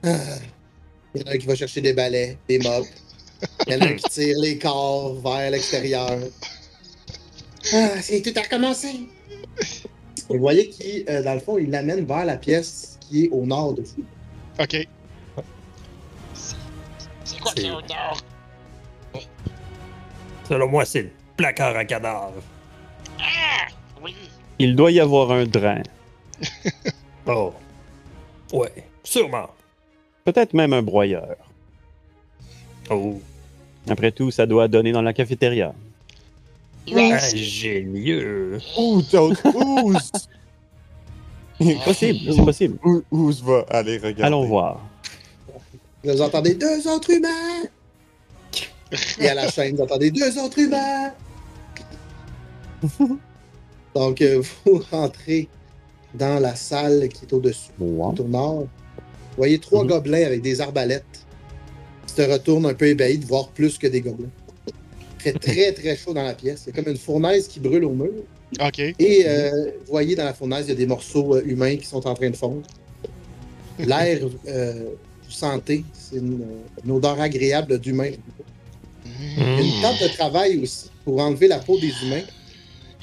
Ah. 0.03 0.17
Il 1.15 1.21
y 1.21 1.23
en 1.23 1.27
a 1.27 1.33
un 1.33 1.37
qui 1.37 1.45
va 1.47 1.55
chercher 1.55 1.81
des 1.81 1.93
balais, 1.93 2.37
des 2.47 2.59
mops. 2.59 2.87
Il 3.67 3.73
y 3.73 3.75
en 3.77 3.81
a 3.81 3.85
un 3.85 3.93
qui 3.93 4.03
tire 4.09 4.35
les 4.39 4.57
corps 4.57 5.15
vers 5.21 5.51
l'extérieur. 5.51 6.09
Ah, 7.73 8.01
c'est 8.01 8.21
tout 8.21 8.37
à 8.37 8.41
recommencer. 8.41 9.07
Vous 10.29 10.39
voyez 10.39 10.69
qu'il, 10.69 11.05
euh, 11.09 11.21
dans 11.23 11.33
le 11.35 11.39
fond, 11.39 11.57
il 11.57 11.69
l'amène 11.69 12.05
vers 12.05 12.25
la 12.25 12.37
pièce 12.37 12.97
qui 13.01 13.25
est 13.25 13.29
au 13.29 13.45
nord 13.45 13.73
de 13.73 13.81
vous. 13.83 14.03
Ok. 14.59 14.87
C'est 17.23 17.39
quoi 17.39 17.51
C'est- 17.55 17.61
qui 17.61 17.67
est 17.67 17.71
odeur? 17.71 18.17
Selon 20.49 20.67
moi, 20.67 20.83
c'est 20.85 21.03
le 21.03 21.11
placard 21.37 21.75
à 21.75 21.85
cadavre. 21.85 22.33
Ah, 23.19 23.67
oui. 24.03 24.13
Il 24.59 24.75
doit 24.75 24.91
y 24.91 24.99
avoir 24.99 25.31
un 25.31 25.45
drain. 25.45 25.81
Oh. 27.27 27.53
Ouais, 28.51 28.71
sûrement. 29.03 29.49
Peut-être 30.25 30.53
même 30.53 30.73
un 30.73 30.81
broyeur. 30.81 31.35
Oh. 32.89 33.19
Après 33.89 34.11
tout, 34.11 34.31
ça 34.31 34.45
doit 34.45 34.67
donner 34.67 34.91
dans 34.91 35.01
la 35.01 35.13
cafétéria. 35.13 35.73
Ingénieux. 36.91 38.59
Ouh, 38.77 39.01
d'autres 39.11 39.55
ouz! 39.55 40.11
Possible, 41.85 42.33
c'est 42.33 42.43
possible. 42.43 42.77
Ou- 42.83 43.03
Ouz 43.11 43.41
va 43.43 43.65
aller 43.69 43.97
regarder? 43.97 44.23
Allons 44.23 44.45
voir. 44.45 44.81
Vous 46.03 46.21
entendez 46.21 46.55
deux 46.55 46.85
autres 46.87 47.11
humains! 47.11 47.63
Et 49.19 49.29
à 49.29 49.33
la 49.33 49.49
chaîne, 49.49 49.75
vous 49.75 49.83
entendez 49.83 50.11
deux 50.11 50.37
autres 50.39 50.59
humains! 50.59 51.13
Donc, 53.95 54.21
euh, 54.21 54.41
vous 54.65 54.83
rentrez 54.91 55.47
dans 56.13 56.39
la 56.39 56.55
salle 56.55 57.07
qui 57.09 57.25
est 57.25 57.33
au-dessus, 57.33 57.71
Wow. 57.79 58.15
au 58.19 58.23
nord. 58.27 58.59
Vous 58.61 59.37
voyez 59.37 59.59
trois 59.59 59.83
Mhm. 59.83 59.89
gobelins 59.89 60.25
avec 60.25 60.41
des 60.41 60.61
arbalètes 60.61 61.03
qui 62.07 62.13
se 62.15 62.21
retournent 62.21 62.67
un 62.67 62.73
peu 62.73 62.87
ébahis 62.87 63.17
de 63.17 63.25
voir 63.25 63.49
plus 63.49 63.77
que 63.77 63.87
des 63.87 64.01
gobelins. 64.01 64.29
Il 64.67 65.21
fait 65.31 65.39
très, 65.39 65.71
très 65.71 65.95
chaud 65.95 66.13
dans 66.13 66.23
la 66.23 66.33
pièce. 66.33 66.63
Il 66.67 66.75
y 66.75 66.79
a 66.79 66.83
comme 66.83 66.91
une 66.91 66.99
fournaise 66.99 67.47
qui 67.47 67.59
brûle 67.59 67.85
au 67.85 67.91
mur. 67.93 68.11
Ok. 68.61 68.79
Et 68.79 69.23
euh, 69.25 69.71
vous 69.85 69.91
voyez 69.91 70.15
dans 70.15 70.25
la 70.25 70.33
fournaise, 70.33 70.65
il 70.67 70.69
y 70.69 70.73
a 70.73 70.75
des 70.75 70.85
morceaux 70.85 71.35
euh, 71.35 71.41
humains 71.45 71.77
qui 71.77 71.85
sont 71.87 72.05
en 72.05 72.13
train 72.13 72.29
de 72.29 72.35
fondre. 72.35 72.61
L'air, 73.79 74.19
euh, 74.47 74.83
vous 75.25 75.31
sentez, 75.31 75.83
c'est 75.93 76.17
une, 76.17 76.45
une 76.85 76.91
odeur 76.91 77.19
agréable 77.19 77.79
d'humain. 77.79 78.11
A 79.37 79.61
une 79.61 79.81
table 79.81 79.97
de 80.01 80.07
travail 80.15 80.59
aussi 80.59 80.89
pour 81.03 81.19
enlever 81.19 81.47
la 81.47 81.59
peau 81.59 81.79
des 81.79 81.91
humains 82.05 82.21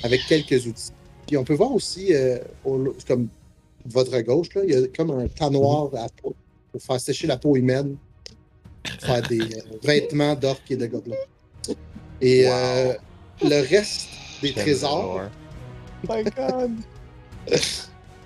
avec 0.03 0.21
quelques 0.29 0.67
outils. 0.67 0.91
Puis 1.31 1.37
on 1.37 1.45
peut 1.45 1.55
voir 1.55 1.73
aussi, 1.73 2.13
euh, 2.13 2.39
au- 2.65 2.93
comme 3.07 3.29
votre 3.87 4.19
gauche, 4.23 4.53
là, 4.57 4.63
il 4.67 4.71
y 4.73 4.77
a 4.77 4.89
comme 4.89 5.13
un 5.13 5.29
tanoir 5.29 5.89
à 5.95 6.09
peau 6.21 6.35
pour 6.73 6.83
faire 6.83 7.01
sécher 7.01 7.29
la 7.29 7.37
peau 7.37 7.55
humaine, 7.55 7.95
pour 8.83 9.07
faire 9.07 9.23
des 9.29 9.39
euh, 9.41 9.61
vêtements 9.85 10.35
d'orques 10.35 10.69
et 10.73 10.77
de 10.77 10.87
gobelins. 10.87 11.15
Et 12.21 12.49
euh, 12.49 12.95
le 13.45 13.61
reste 13.69 14.09
des 14.43 14.53
trésors, 14.53 15.21
Oh 16.09 16.13
my 16.13 16.25
god! 16.25 16.73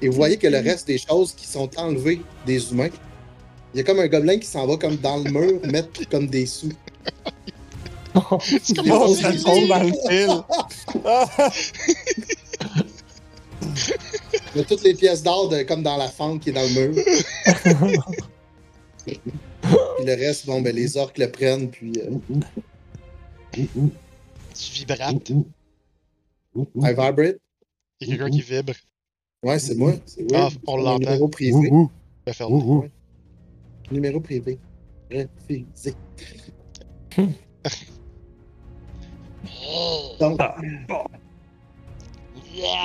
et 0.00 0.08
vous 0.08 0.14
voyez 0.16 0.38
que 0.38 0.46
le 0.46 0.60
reste 0.60 0.86
des 0.86 0.96
choses 0.96 1.34
qui 1.34 1.46
sont 1.46 1.68
enlevées 1.78 2.22
des 2.46 2.72
humains 2.72 2.88
Il 3.74 3.76
y 3.76 3.80
a 3.80 3.84
comme 3.84 4.00
un 4.00 4.08
gobelin 4.08 4.38
qui 4.38 4.46
s'en 4.46 4.66
va 4.66 4.78
comme 4.78 4.96
dans 4.96 5.18
le 5.18 5.30
mur 5.30 5.60
mettre 5.70 6.08
comme 6.08 6.26
des 6.26 6.46
sous. 6.46 6.72
Oh, 8.14 8.38
ça 9.14 9.30
tombe 9.44 9.68
dans 9.68 9.82
le 9.82 9.92
fil. 10.08 10.30
Il 14.54 14.58
y 14.58 14.60
a 14.60 14.64
toutes 14.64 14.82
les 14.82 14.94
pièces 14.94 15.22
d'or 15.22 15.52
comme 15.66 15.82
dans 15.82 15.96
la 15.96 16.08
fente 16.08 16.40
qui 16.42 16.50
est 16.50 16.52
dans 16.52 16.62
le 16.62 16.88
mur. 16.88 16.94
puis 19.06 19.20
le 20.04 20.14
reste, 20.14 20.46
bon, 20.46 20.60
ben 20.62 20.74
les 20.74 20.96
orques 20.96 21.18
le 21.18 21.30
prennent, 21.30 21.70
puis 21.70 21.92
euh, 21.98 22.18
Tu 24.54 24.72
vibrates. 24.72 25.30
I 25.30 26.64
vibrate. 26.74 27.36
Il 28.00 28.08
y 28.08 28.12
a 28.12 28.16
quelqu'un 28.16 28.30
qui 28.30 28.40
vibre. 28.42 28.72
Ouais, 29.42 29.58
c'est 29.58 29.74
moi. 29.74 29.92
C'est 30.06 30.26
Ah, 30.34 30.48
on 30.66 30.76
l'entend. 30.76 30.98
Numéro 31.00 31.28
privé. 31.28 31.52
Ouh, 31.70 31.76
ouh, 31.76 31.90
Je 32.26 32.30
vais 32.30 32.34
fermer. 32.34 32.54
ouh, 32.56 32.72
ouh. 32.78 32.84
Numéro 33.90 34.20
privé. 34.20 34.58
Refusé. 35.10 35.94
Donc, 40.20 40.36
Ah, 40.40 40.56
bon. 40.88 41.04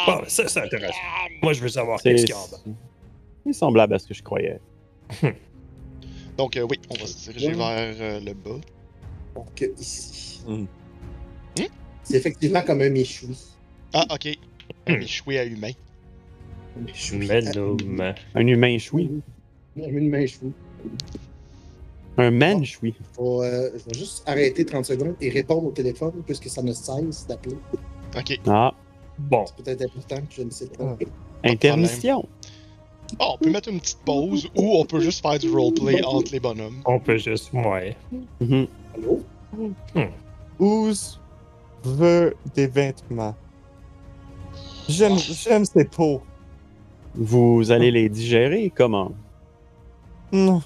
Bon, 0.05 0.23
ça, 0.27 0.47
c'est 0.47 0.61
intéressant. 0.61 0.97
Moi, 1.41 1.53
je 1.53 1.61
veux 1.61 1.69
savoir 1.69 2.01
qu'est-ce 2.01 2.25
qu'il 2.25 2.35
y 2.35 2.37
a 2.37 2.41
en 2.41 2.47
bas. 2.47 2.77
c'est 3.45 3.53
semblable 3.53 3.93
à 3.93 3.99
ce 3.99 4.07
que 4.07 4.13
je 4.13 4.23
croyais. 4.23 4.59
Donc, 6.37 6.55
euh, 6.55 6.65
oui, 6.69 6.79
on 6.89 6.93
va 6.95 7.05
se 7.05 7.29
diriger 7.29 7.51
vers 7.51 7.95
euh, 7.99 8.19
le 8.21 8.33
bas. 8.33 8.61
donc, 9.35 9.61
euh, 9.61 9.67
ici. 9.77 10.41
Hmm. 10.47 10.65
C'est 12.03 12.15
effectivement 12.15 12.61
comme 12.61 12.81
un 12.81 12.89
méchoui. 12.89 13.37
Ah, 13.93 14.05
ok. 14.09 14.37
Hmm. 14.87 14.93
Un 14.93 15.01
échoué 15.01 15.37
à 15.37 15.45
humain. 15.45 15.71
Un 16.77 16.81
méchoui. 16.81 17.27
Ménum. 17.27 18.13
Un 18.35 18.47
humain 18.47 18.77
choui. 18.77 19.21
Une 19.75 20.09
main 20.09 20.25
chou. 20.25 20.53
Un 22.17 22.31
man 22.31 22.65
choui. 22.65 22.93
Euh, 23.19 23.69
je 23.73 23.85
vais 23.85 23.97
juste 23.97 24.23
arrêter 24.27 24.65
30 24.65 24.85
secondes 24.85 25.15
et 25.21 25.29
répondre 25.29 25.65
au 25.67 25.71
téléphone 25.71 26.21
puisque 26.25 26.49
ça 26.49 26.61
ne 26.61 26.73
cesse 26.73 27.27
d'appeler. 27.27 27.55
Ok. 28.17 28.39
Ah, 28.47 28.73
Bon, 29.19 29.45
C'est 29.45 29.63
peut-être 29.63 29.81
important, 29.83 30.21
je 30.29 30.41
ne 30.43 30.49
sais 30.49 30.67
pas. 30.67 30.95
intermission. 31.43 32.27
Ah, 33.19 33.31
on 33.33 33.37
peut 33.37 33.49
mettre 33.51 33.69
une 33.69 33.79
petite 33.79 33.99
pause 34.05 34.47
ou 34.55 34.75
on 34.77 34.85
peut 34.85 34.99
juste 34.99 35.21
faire 35.21 35.39
du 35.39 35.49
roleplay 35.51 36.03
entre 36.03 36.31
les 36.31 36.39
bonhommes. 36.39 36.81
on 36.85 36.99
peut 36.99 37.17
juste. 37.17 37.51
Ouais. 37.53 37.95
Mhm. 38.39 38.67
Allô? 38.95 39.23
Ouz 40.59 41.19
veut 41.83 42.35
des 42.53 42.67
vêtements. 42.67 43.35
J'aime, 44.87 45.17
j'aime 45.17 45.65
ses 45.65 45.85
peaux. 45.85 46.21
Vous 47.15 47.71
allez 47.71 47.91
les 47.91 48.09
digérer 48.09 48.71
comment? 48.75 49.11
Non. 50.31 50.61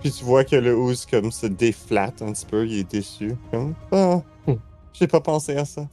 Puis 0.00 0.10
tu 0.10 0.24
vois 0.24 0.44
que 0.44 0.56
le 0.56 0.76
Ouz 0.76 1.06
comme 1.06 1.30
se 1.30 1.46
déflate 1.46 2.22
un 2.22 2.32
petit 2.32 2.46
peu, 2.46 2.66
il 2.66 2.78
est 2.80 2.90
déçu. 2.90 3.36
Comme, 3.50 3.74
ah, 3.92 4.20
j'ai 4.92 5.06
pas 5.06 5.20
pensé 5.20 5.56
à 5.56 5.64
ça. 5.64 5.86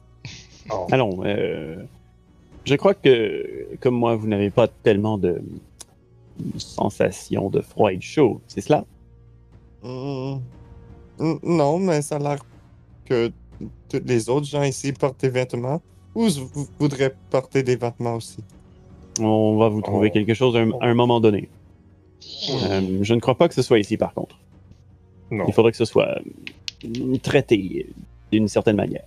Oh. 0.70 0.86
Allons, 0.90 1.20
euh, 1.24 1.76
je 2.64 2.74
crois 2.74 2.94
que, 2.94 3.68
comme 3.80 3.94
moi, 3.94 4.16
vous 4.16 4.26
n'avez 4.28 4.50
pas 4.50 4.68
tellement 4.68 5.18
de 5.18 5.40
sensation 6.58 7.50
de 7.50 7.60
froid 7.60 7.92
et 7.92 7.96
de 7.96 8.02
chaud, 8.02 8.40
c'est 8.46 8.60
cela? 8.60 8.84
Hmm, 9.82 10.36
Non, 11.42 11.78
mais 11.78 12.02
ça 12.02 12.16
a 12.16 12.18
l'air 12.18 12.38
que 13.04 13.30
tous 13.88 14.00
les 14.04 14.28
autres 14.28 14.46
gens 14.46 14.62
ici 14.62 14.92
portent 14.92 15.20
des 15.20 15.30
vêtements. 15.30 15.80
Ouz 16.14 16.38
v- 16.40 16.46
voudrait 16.78 17.14
porter 17.30 17.62
des 17.62 17.76
vêtements 17.76 18.14
aussi? 18.16 18.38
On 19.20 19.56
va 19.56 19.68
vous 19.68 19.80
trouver 19.82 20.08
Oh. 20.10 20.14
quelque 20.14 20.34
chose 20.34 20.56
à 20.56 20.60
un, 20.60 20.70
à 20.80 20.86
un 20.86 20.94
moment 20.94 21.20
donné. 21.20 21.48
Euh, 22.50 22.98
je 23.02 23.14
ne 23.14 23.20
crois 23.20 23.36
pas 23.36 23.48
que 23.48 23.54
ce 23.54 23.62
soit 23.62 23.78
ici, 23.78 23.96
par 23.96 24.14
contre. 24.14 24.38
Non. 25.30 25.44
Il 25.48 25.52
faudrait 25.54 25.72
que 25.72 25.78
ce 25.78 25.84
soit 25.84 26.18
euh, 26.86 27.16
traité 27.22 27.86
d'une 28.30 28.48
certaine 28.48 28.76
manière. 28.76 29.04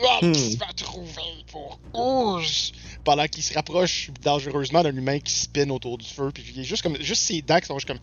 Yax 0.00 0.22
Hmm. 0.22 0.56
va 0.58 0.72
trouver 0.74 1.44
pour 1.50 1.78
Ouz! 1.94 2.72
Pendant 3.04 3.26
qu'il 3.26 3.42
se 3.42 3.54
rapproche 3.54 4.10
dangereusement 4.22 4.82
d'un 4.82 4.94
humain 4.94 5.18
qui 5.18 5.32
spinne 5.32 5.70
autour 5.70 5.98
du 5.98 6.06
feu, 6.06 6.30
puis 6.32 6.44
il 6.54 6.60
est 6.60 6.64
juste 6.64 6.82
comme. 6.82 6.96
Juste 7.00 7.22
ses 7.22 7.42
dents 7.42 7.58
qui 7.58 7.66
sont 7.66 7.78
juste 7.78 7.88
comme. 7.88 7.98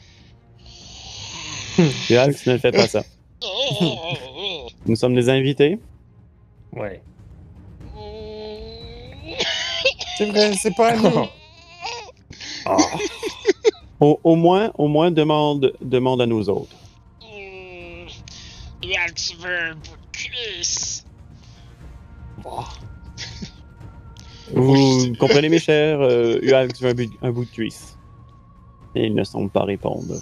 Et 2.10 2.18
Alex, 2.18 2.46
ne 2.48 2.58
fais 2.58 2.72
pas 2.72 2.88
ça. 2.88 3.04
Nous 4.86 4.96
sommes 4.96 5.14
des 5.16 5.30
invités. 5.30 5.78
Ouais. 6.74 7.02
C'est 10.18 10.26
vrai, 10.26 10.54
c'est 10.60 10.76
pas 10.76 10.96
nous. 10.96 11.28
Ah. 12.70 12.76
Au, 14.02 14.20
au 14.26 14.36
moins, 14.36 14.72
au 14.78 14.90
moins 14.90 15.10
demande, 15.10 15.74
demande 15.80 16.22
à 16.22 16.26
nous 16.26 16.50
autres. 16.50 16.76
Yax 18.84 19.36
veut 19.36 19.58
un 19.70 19.76
bout 19.76 19.96
de 19.96 20.12
cuisse! 20.12 20.97
Vous 24.54 25.14
comprenez, 25.20 25.50
mes 25.50 25.60
chers, 25.60 26.00
euh, 26.02 26.39
veut 26.41 26.56
un, 26.56 26.93
bout- 26.93 27.18
un 27.22 27.32
bout 27.32 27.45
de 27.45 27.50
cuisse. 27.50 27.98
Et 28.95 29.06
il 29.08 29.14
ne 29.16 29.24
semble 29.24 29.50
pas 29.50 29.64
répondre. 29.64 30.16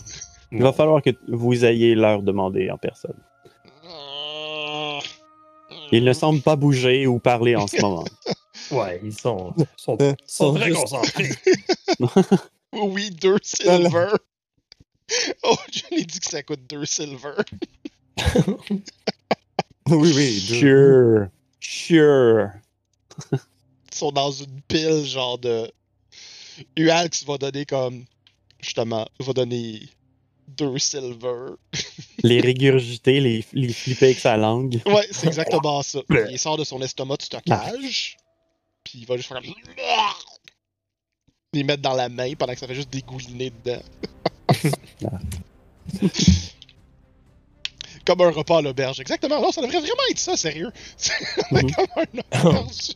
Il 0.52 0.62
va 0.64 0.74
falloir 0.74 1.02
que 1.02 1.12
vous 1.28 1.64
ayez 1.66 1.96
leur 1.96 2.22
demander 2.24 2.70
en 2.72 2.78
personne. 2.78 3.18
Il 5.92 6.04
ne 6.04 6.14
semble 6.14 6.42
pas 6.42 6.56
bouger 6.56 7.06
ou 7.08 7.20
parler 7.20 7.56
en 7.56 7.68
ce 7.68 7.82
moment. 7.82 8.06
Ouais, 8.72 9.00
ils 9.04 9.14
sont, 9.14 9.54
sont, 9.78 9.96
Euh, 10.02 10.16
sont 10.26 10.48
sont 10.48 10.54
très 10.56 10.66
juste- 10.70 10.80
concentrés. 10.82 11.30
Oui, 12.74 13.12
deux 13.12 13.38
silver! 13.44 14.08
Oh, 15.44 15.56
je 15.72 15.82
l'ai 15.96 16.04
dit 16.06 16.20
que 16.20 16.26
ça 16.28 16.42
coûte 16.42 16.62
deux 16.68 16.84
silver! 16.86 17.36
Oui, 19.88 20.12
oui. 20.16 20.46
deux. 20.50 20.56
Sure. 20.56 21.28
Sure. 21.68 22.50
Ils 23.32 23.40
sont 23.92 24.12
dans 24.12 24.32
une 24.32 24.62
pile, 24.68 25.06
genre 25.06 25.40
de. 25.40 25.72
Ualx 26.78 27.26
va 27.26 27.38
donner 27.38 27.66
comme. 27.66 28.06
Justement, 28.60 29.08
va 29.20 29.34
donner 29.34 29.82
deux 30.48 30.78
silver. 30.78 31.56
Les 32.24 32.40
régurgiter, 32.40 33.20
les, 33.20 33.44
les 33.54 33.74
flipper 33.74 34.06
avec 34.06 34.20
sa 34.20 34.38
langue. 34.38 34.82
Ouais, 34.86 35.08
c'est 35.12 35.28
exactement 35.28 35.84
ça. 35.84 36.00
Il 36.30 36.40
sort 36.40 36.58
de 36.58 36.64
son 36.64 36.82
estomac 36.82 37.18
de 37.18 37.24
stockage. 37.24 38.18
Puis 38.84 39.00
il 39.00 39.06
va 39.06 39.18
juste 39.18 39.30
faire 39.30 39.42
comme. 39.42 39.54
Les 41.54 41.64
mettre 41.64 41.82
dans 41.82 41.94
la 41.94 42.10
main 42.10 42.34
pendant 42.34 42.54
que 42.54 42.60
ça 42.60 42.68
fait 42.68 42.76
juste 42.76 42.90
dégouliner 42.90 43.52
dedans. 43.64 43.82
comme 48.06 48.22
un 48.22 48.30
repas 48.32 48.60
à 48.60 48.62
l'auberge. 48.62 49.00
Exactement. 49.00 49.42
Non, 49.42 49.52
ça 49.52 49.62
devrait 49.62 49.80
vraiment 49.80 50.02
être 50.12 50.20
ça, 50.20 50.38
sérieux. 50.38 50.72
C'est 50.98 51.14
Mhm. 51.52 51.72
comme 51.72 51.88
un 51.98 52.50
auberge. 52.52 52.92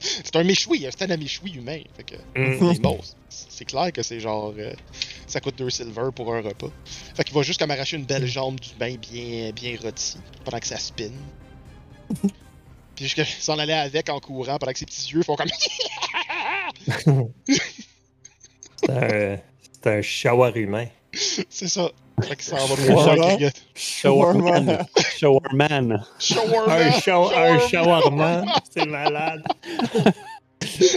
C'est 0.00 0.36
un 0.36 0.44
méchoui, 0.44 0.86
c'est 0.90 1.10
un 1.10 1.16
méchoui 1.16 1.52
humain. 1.54 1.80
Fait 1.96 2.04
que. 2.04 2.16
Mm. 2.38 2.68
Mais 2.68 2.78
bon, 2.78 3.00
c'est 3.30 3.64
clair 3.64 3.90
que 3.90 4.02
c'est 4.02 4.20
genre. 4.20 4.52
euh, 4.58 4.74
ça 5.26 5.40
coûte 5.40 5.56
2 5.56 5.70
silver 5.70 6.10
pour 6.14 6.34
un 6.34 6.42
repas. 6.42 6.68
Fait 7.16 7.24
qu'il 7.24 7.34
va 7.34 7.40
juste 7.40 7.58
comme 7.58 7.70
arracher 7.70 7.96
une 7.96 8.04
belle 8.04 8.26
jambe 8.26 8.60
du 8.60 8.68
bain 8.78 8.96
bien, 8.96 9.50
bien 9.52 9.78
rôtie 9.82 10.18
pendant 10.44 10.58
que 10.58 10.66
ça 10.66 10.76
spin. 10.76 11.08
Puis 12.20 13.06
jusqu'à 13.06 13.24
s'en 13.24 13.58
aller 13.58 13.72
avec 13.72 14.10
en 14.10 14.20
courant 14.20 14.58
pendant 14.58 14.72
que 14.72 14.78
ses 14.78 14.84
petits 14.84 15.10
yeux 15.12 15.22
font 15.22 15.36
comme. 15.36 15.48
C'est 18.76 18.90
un, 18.90 19.38
un 19.90 20.02
shower 20.02 20.52
humain. 20.54 20.86
C'est 21.16 21.68
ça. 21.68 21.88
Fait 22.22 22.36
qu'il 22.36 22.44
s'en 22.44 22.56
va 22.66 22.76
pour 22.76 22.76
Voilà. 23.02 23.22
faire 23.22 23.34
crier. 23.36 23.50
Showerman. 23.74 24.86
Showerman. 25.18 26.04
Shawarma! 26.18 26.74
Un, 26.74 26.90
show, 26.92 27.30
un 27.34 27.58
Shawarma! 27.58 27.68
shawarma, 27.68 28.44
c'est 28.70 28.86
malade. 28.86 29.42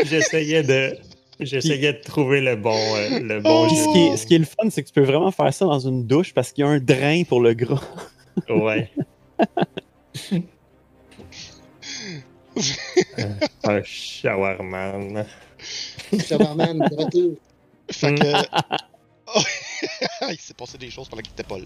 J'essayais 0.05 0.63
de. 0.63 0.97
J'essayais 1.39 1.93
de 1.93 2.01
trouver 2.01 2.41
le 2.41 2.55
bon, 2.55 2.75
euh, 2.95 3.19
le 3.19 3.39
bon 3.41 3.67
Oh. 3.67 3.69
Ce, 3.69 3.93
qui 3.93 3.99
est, 4.07 4.17
ce 4.17 4.25
qui 4.27 4.35
est 4.35 4.39
le 4.39 4.45
fun, 4.45 4.69
c'est 4.71 4.81
que 4.83 4.87
tu 4.87 4.93
peux 4.93 5.03
vraiment 5.03 5.29
faire 5.31 5.53
ça 5.53 5.65
dans 5.65 5.79
une 5.79 6.05
douche 6.07 6.33
parce 6.33 6.51
qu'il 6.51 6.63
y 6.65 6.67
a 6.67 6.69
un 6.71 6.79
drain 6.79 7.23
pour 7.23 7.41
le 7.41 7.53
gras. 7.53 7.81
Ouais. 8.49 8.89
un 13.63 13.81
shawarman. 13.83 15.25
Shawarman, 16.27 16.79
de 16.79 16.95
retour. 17.03 17.33
Fait 17.91 18.15
que. 18.15 18.31
Il 20.29 20.39
s'est 20.39 20.53
passé 20.53 20.77
des 20.77 20.89
choses 20.89 21.09
pendant 21.09 21.21
qu'il 21.21 21.33
était 21.33 21.43
pas 21.43 21.57
là. 21.57 21.65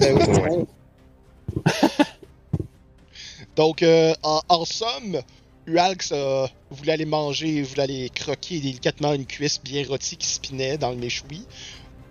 Ben. 0.00 0.66
Donc, 3.56 3.82
euh, 3.82 4.14
en, 4.22 4.40
en 4.48 4.64
somme, 4.64 5.20
Ualx 5.66 6.10
euh, 6.12 6.46
voulait 6.70 6.92
aller 6.92 7.04
manger, 7.04 7.62
voulait 7.62 7.82
aller 7.82 8.10
croquer 8.10 8.60
délicatement 8.60 9.12
une 9.12 9.26
cuisse 9.26 9.60
bien 9.62 9.84
rôtie 9.86 10.16
qui 10.16 10.26
spinait 10.26 10.78
dans 10.78 10.90
le 10.90 10.96
méchoui. 10.96 11.42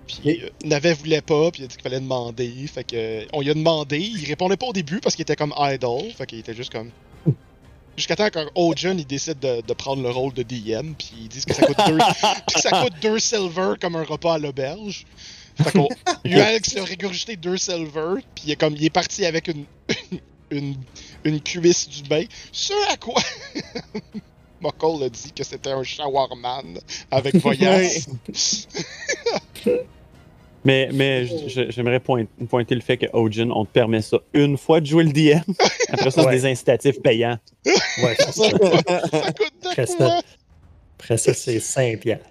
Puis 0.07 0.19
Oui. 0.26 0.39
euh, 0.43 0.49
Navet 0.65 0.93
voulait 0.93 1.22
pas, 1.22 1.51
puis 1.51 1.61
il 1.61 1.65
a 1.65 1.67
dit 1.67 1.76
qu'il 1.76 1.84
fallait 1.84 1.99
demander. 1.99 2.49
Fait 2.67 2.84
que, 2.84 3.26
on 3.34 3.41
lui 3.41 3.49
a 3.49 3.53
demandé. 3.53 3.99
Il 3.99 4.26
répondait 4.26 4.57
pas 4.57 4.67
au 4.67 4.74
début 4.74 4.99
parce 4.99 5.15
qu'il 5.15 5.24
était 5.24 5.36
comme 5.36 5.53
idle. 5.57 6.11
Fait 6.15 6.26
qu'il 6.26 6.39
était 6.39 6.55
juste 6.55 6.72
comme. 6.72 6.91
Jusqu'à 7.97 8.15
temps 8.15 8.29
qu'un 8.29 8.47
Ojan 8.55 8.97
il 8.97 9.05
décide 9.05 9.39
de, 9.39 9.61
de 9.61 9.73
prendre 9.73 10.01
le 10.01 10.09
rôle 10.09 10.33
de 10.33 10.43
DM, 10.43 10.93
puis 10.97 11.11
ils 11.21 11.27
disent 11.27 11.45
que 11.45 11.53
ça 11.53 11.65
coûte 11.65 11.77
deux, 11.87 11.97
puis 12.47 12.61
ça 12.61 12.81
coûte 12.81 12.93
deux 13.01 13.19
silver 13.19 13.73
comme 13.79 13.95
un 13.95 14.03
repas 14.03 14.35
à 14.35 14.37
l'auberge. 14.37 15.05
Fait 15.61 15.71
qu'on, 15.71 15.87
Alex 16.25 16.77
a 16.77 16.83
régurgité 16.83 17.35
deux 17.35 17.57
silver, 17.57 18.21
puis 18.35 18.45
il 18.47 18.51
est 18.51 18.55
comme 18.55 18.75
il 18.75 18.85
est 18.85 18.89
parti 18.89 19.25
avec 19.25 19.47
une 19.47 19.65
une, 20.51 20.75
une 21.23 21.41
cuisse 21.41 21.89
du 21.89 22.03
bain. 22.03 22.25
Ce 22.51 22.73
à 22.91 22.97
quoi 22.97 23.21
Muckle 24.61 25.03
a 25.03 25.09
dit 25.09 25.31
que 25.31 25.43
c'était 25.43 25.71
un 25.71 25.83
shawarman 25.83 26.79
avec 27.09 27.35
voyage. 27.37 28.05
Mais, 30.64 30.89
mais 30.93 31.26
j'aimerais 31.47 31.99
point- 31.99 32.26
pointer 32.49 32.76
le 32.76 32.82
fait 32.82 32.97
que 32.97 33.07
Ojin, 33.14 33.49
on 33.51 33.66
te 33.66 33.72
permet 33.72 34.01
ça 34.01 34.18
une 34.34 34.57
fois 34.57 34.80
de 34.80 34.86
jouer 34.86 35.03
le 35.03 35.12
DM. 35.12 35.41
Après 35.89 36.12
ça, 36.12 36.22
Ouais. 36.24 36.34
c'est 36.34 36.41
des 36.41 36.45
incitatifs 36.51 37.01
payants. 37.01 37.39
Ouais, 37.66 38.16
c'est 38.20 38.32
ça. 38.32 38.49
ça 38.49 39.32
coûte 39.32 39.53
de 39.64 39.68
Après 39.70 39.86
ça, 39.88 40.22
après 40.99 41.18
ça 41.18 41.34
c'est 41.34 41.59
5 41.59 41.99
piastres. 41.99 42.26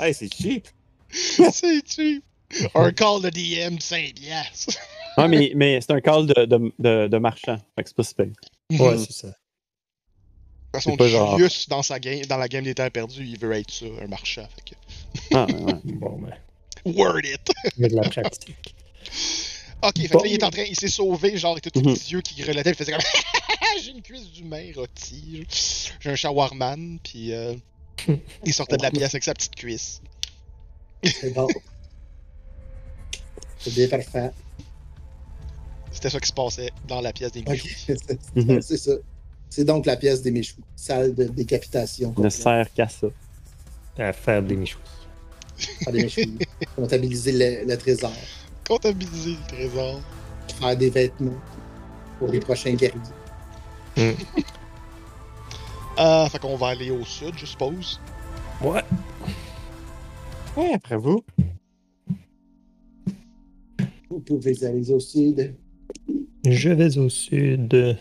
hey, 0.00 0.14
c'est 0.14 0.32
cheap. 0.32 0.68
C'est 1.10 1.82
cheap. 1.88 2.22
Un 2.74 2.92
call 2.92 3.22
de 3.22 3.30
DM 3.30 3.78
5 3.78 4.14
piastres. 4.14 4.78
Ouais, 5.16 5.28
mais, 5.28 5.52
mais 5.56 5.80
c'est 5.80 5.90
un 5.92 6.00
call 6.00 6.26
de, 6.26 6.44
de, 6.44 6.72
de, 6.78 7.08
de 7.08 7.18
marchand. 7.18 7.58
Fait 7.76 7.82
que 7.82 7.88
c'est 7.88 7.96
pas 7.96 8.04
super. 8.04 8.26
Ouais, 8.70 8.92
De 8.92 8.98
c'est 8.98 9.12
ça. 9.12 9.28
toute 10.72 10.96
façon, 10.96 10.96
Julius, 11.36 11.68
dans, 11.68 11.82
sa 11.82 11.98
game, 11.98 12.24
dans 12.26 12.36
la 12.36 12.46
game 12.48 12.62
des 12.64 12.74
terres 12.74 12.90
perdues, 12.90 13.24
il 13.26 13.38
veut 13.38 13.52
être 13.52 13.70
ça, 13.70 13.86
un 14.02 14.06
marchand. 14.06 14.46
Fait 14.54 14.70
que... 14.70 14.76
Ah, 15.34 15.46
ouais, 15.46 15.54
ouais. 15.54 15.72
Bon, 15.84 16.18
ben, 16.20 16.34
Word 16.84 17.20
it! 17.24 17.50
il 17.76 17.82
y 17.82 17.84
a 17.86 17.88
de 17.88 17.96
la 17.96 18.02
pratique. 18.08 18.74
Ok, 19.82 19.92
fait 19.98 20.08
que 20.08 20.12
Bon. 20.14 20.18
là, 20.22 20.26
il 20.28 20.34
est 20.34 20.44
en 20.44 20.50
train, 20.50 20.62
il 20.62 20.74
s'est 20.76 20.88
sauvé, 20.88 21.36
genre, 21.36 21.54
il 21.56 21.58
était 21.58 21.70
tout 21.70 21.80
Mhm. 21.80 21.94
petits 21.94 22.12
yeux 22.12 22.20
qui 22.20 22.42
relataient, 22.42 22.70
il 22.70 22.76
faisait 22.76 22.92
comme 22.92 23.00
J'ai 23.82 23.90
une 23.92 24.02
cuisse 24.02 24.30
d'humain 24.32 24.70
rôti, 24.74 25.46
j'ai 26.00 26.10
un 26.10 26.14
shawarman, 26.16 26.98
puis 27.02 27.32
euh, 27.32 27.54
il 28.44 28.52
sortait 28.52 28.76
de 28.76 28.82
la 28.82 28.90
pièce 28.90 29.10
avec 29.14 29.22
sa 29.24 29.34
petite 29.34 29.54
cuisse. 29.54 30.00
C'est 31.04 31.32
bon. 31.32 31.46
C'est 33.58 33.74
bien 33.74 33.88
parfait. 33.88 34.30
C'était 35.92 36.10
ça 36.10 36.20
qui 36.20 36.28
se 36.28 36.32
passait 36.32 36.70
dans 36.86 37.00
la 37.00 37.12
pièce 37.12 37.32
des 37.32 37.42
Michou. 37.42 37.68
c'est 37.86 38.18
Mhm. 38.36 38.60
c'est 38.62 38.76
ça. 38.76 38.92
C'est 39.50 39.64
donc 39.64 39.86
la 39.86 39.96
pièce 39.96 40.22
des 40.22 40.30
méchoux. 40.30 40.60
Salle 40.76 41.14
de 41.14 41.24
décapitation. 41.24 42.14
Ne 42.18 42.28
sert 42.28 42.72
qu'à 42.74 42.88
ça. 42.88 43.06
À 43.96 44.12
faire 44.12 44.42
des 44.42 44.54
michous. 44.56 44.78
Faire 45.58 45.92
des 45.92 46.02
méchoux. 46.04 46.20
Comptabiliser 46.76 47.32
le, 47.32 47.66
le 47.70 47.76
trésor. 47.78 48.12
Comptabiliser 48.66 49.30
le 49.32 49.48
trésor. 49.48 50.00
Faire 50.60 50.76
des 50.76 50.90
vêtements 50.90 51.40
pour 52.18 52.28
les 52.28 52.40
prochains 52.40 52.74
guerriers. 52.74 53.00
Ah, 56.00 56.28
fait 56.30 56.38
qu'on 56.38 56.54
va 56.54 56.68
aller 56.68 56.92
au 56.92 57.04
sud, 57.04 57.32
je 57.36 57.44
suppose. 57.44 58.00
Ouais. 58.62 58.82
Ouais, 60.56 60.72
après 60.72 60.96
vous. 60.96 61.24
Vous 64.08 64.20
pouvez 64.20 64.64
aller 64.64 64.92
au 64.92 65.00
sud, 65.00 65.56
Je 66.46 66.68
vais 66.70 66.96
au 66.98 67.08
sud. 67.08 67.98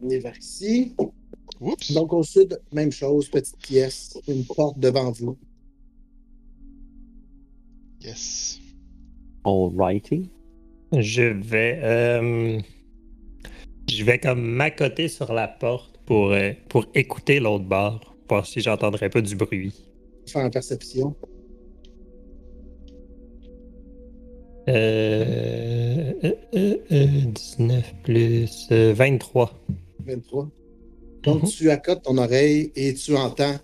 venir 0.00 0.22
vers 0.22 0.38
ici. 0.38 0.94
Oups! 1.60 1.92
Donc 1.92 2.14
au 2.14 2.22
sud, 2.22 2.58
même 2.72 2.90
chose, 2.90 3.28
petite 3.28 3.58
pièce, 3.58 4.18
une 4.26 4.44
porte 4.46 4.78
devant 4.78 5.10
vous. 5.12 5.36
Yes. 8.06 8.60
Alrighty. 9.44 10.30
Je 10.96 11.22
vais. 11.22 11.80
euh, 11.82 12.60
je 13.90 14.04
vais 14.04 14.18
comme 14.18 14.40
m'accoter 14.42 15.08
sur 15.08 15.32
la 15.32 15.48
porte 15.48 15.98
pour, 16.06 16.30
euh, 16.32 16.52
pour 16.68 16.86
écouter 16.94 17.40
l'autre 17.40 17.64
bar. 17.64 18.14
Voir 18.28 18.46
si 18.46 18.60
j'entendrais 18.60 19.10
pas 19.10 19.20
du 19.20 19.34
bruit. 19.36 19.74
Faire 20.26 20.44
une 20.44 20.50
perception. 20.50 21.14
Euh, 24.68 26.12
euh, 26.24 26.32
euh, 26.54 26.76
euh, 26.90 27.06
19 27.58 27.94
plus 28.02 28.66
euh, 28.72 28.92
23. 28.94 29.52
23. 30.04 30.48
Donc 31.22 31.42
Mhm. 31.44 31.48
tu 31.48 31.70
accotes 31.70 32.02
ton 32.02 32.18
oreille 32.18 32.72
et 32.74 32.94
tu 32.94 33.16
entends. 33.16 33.56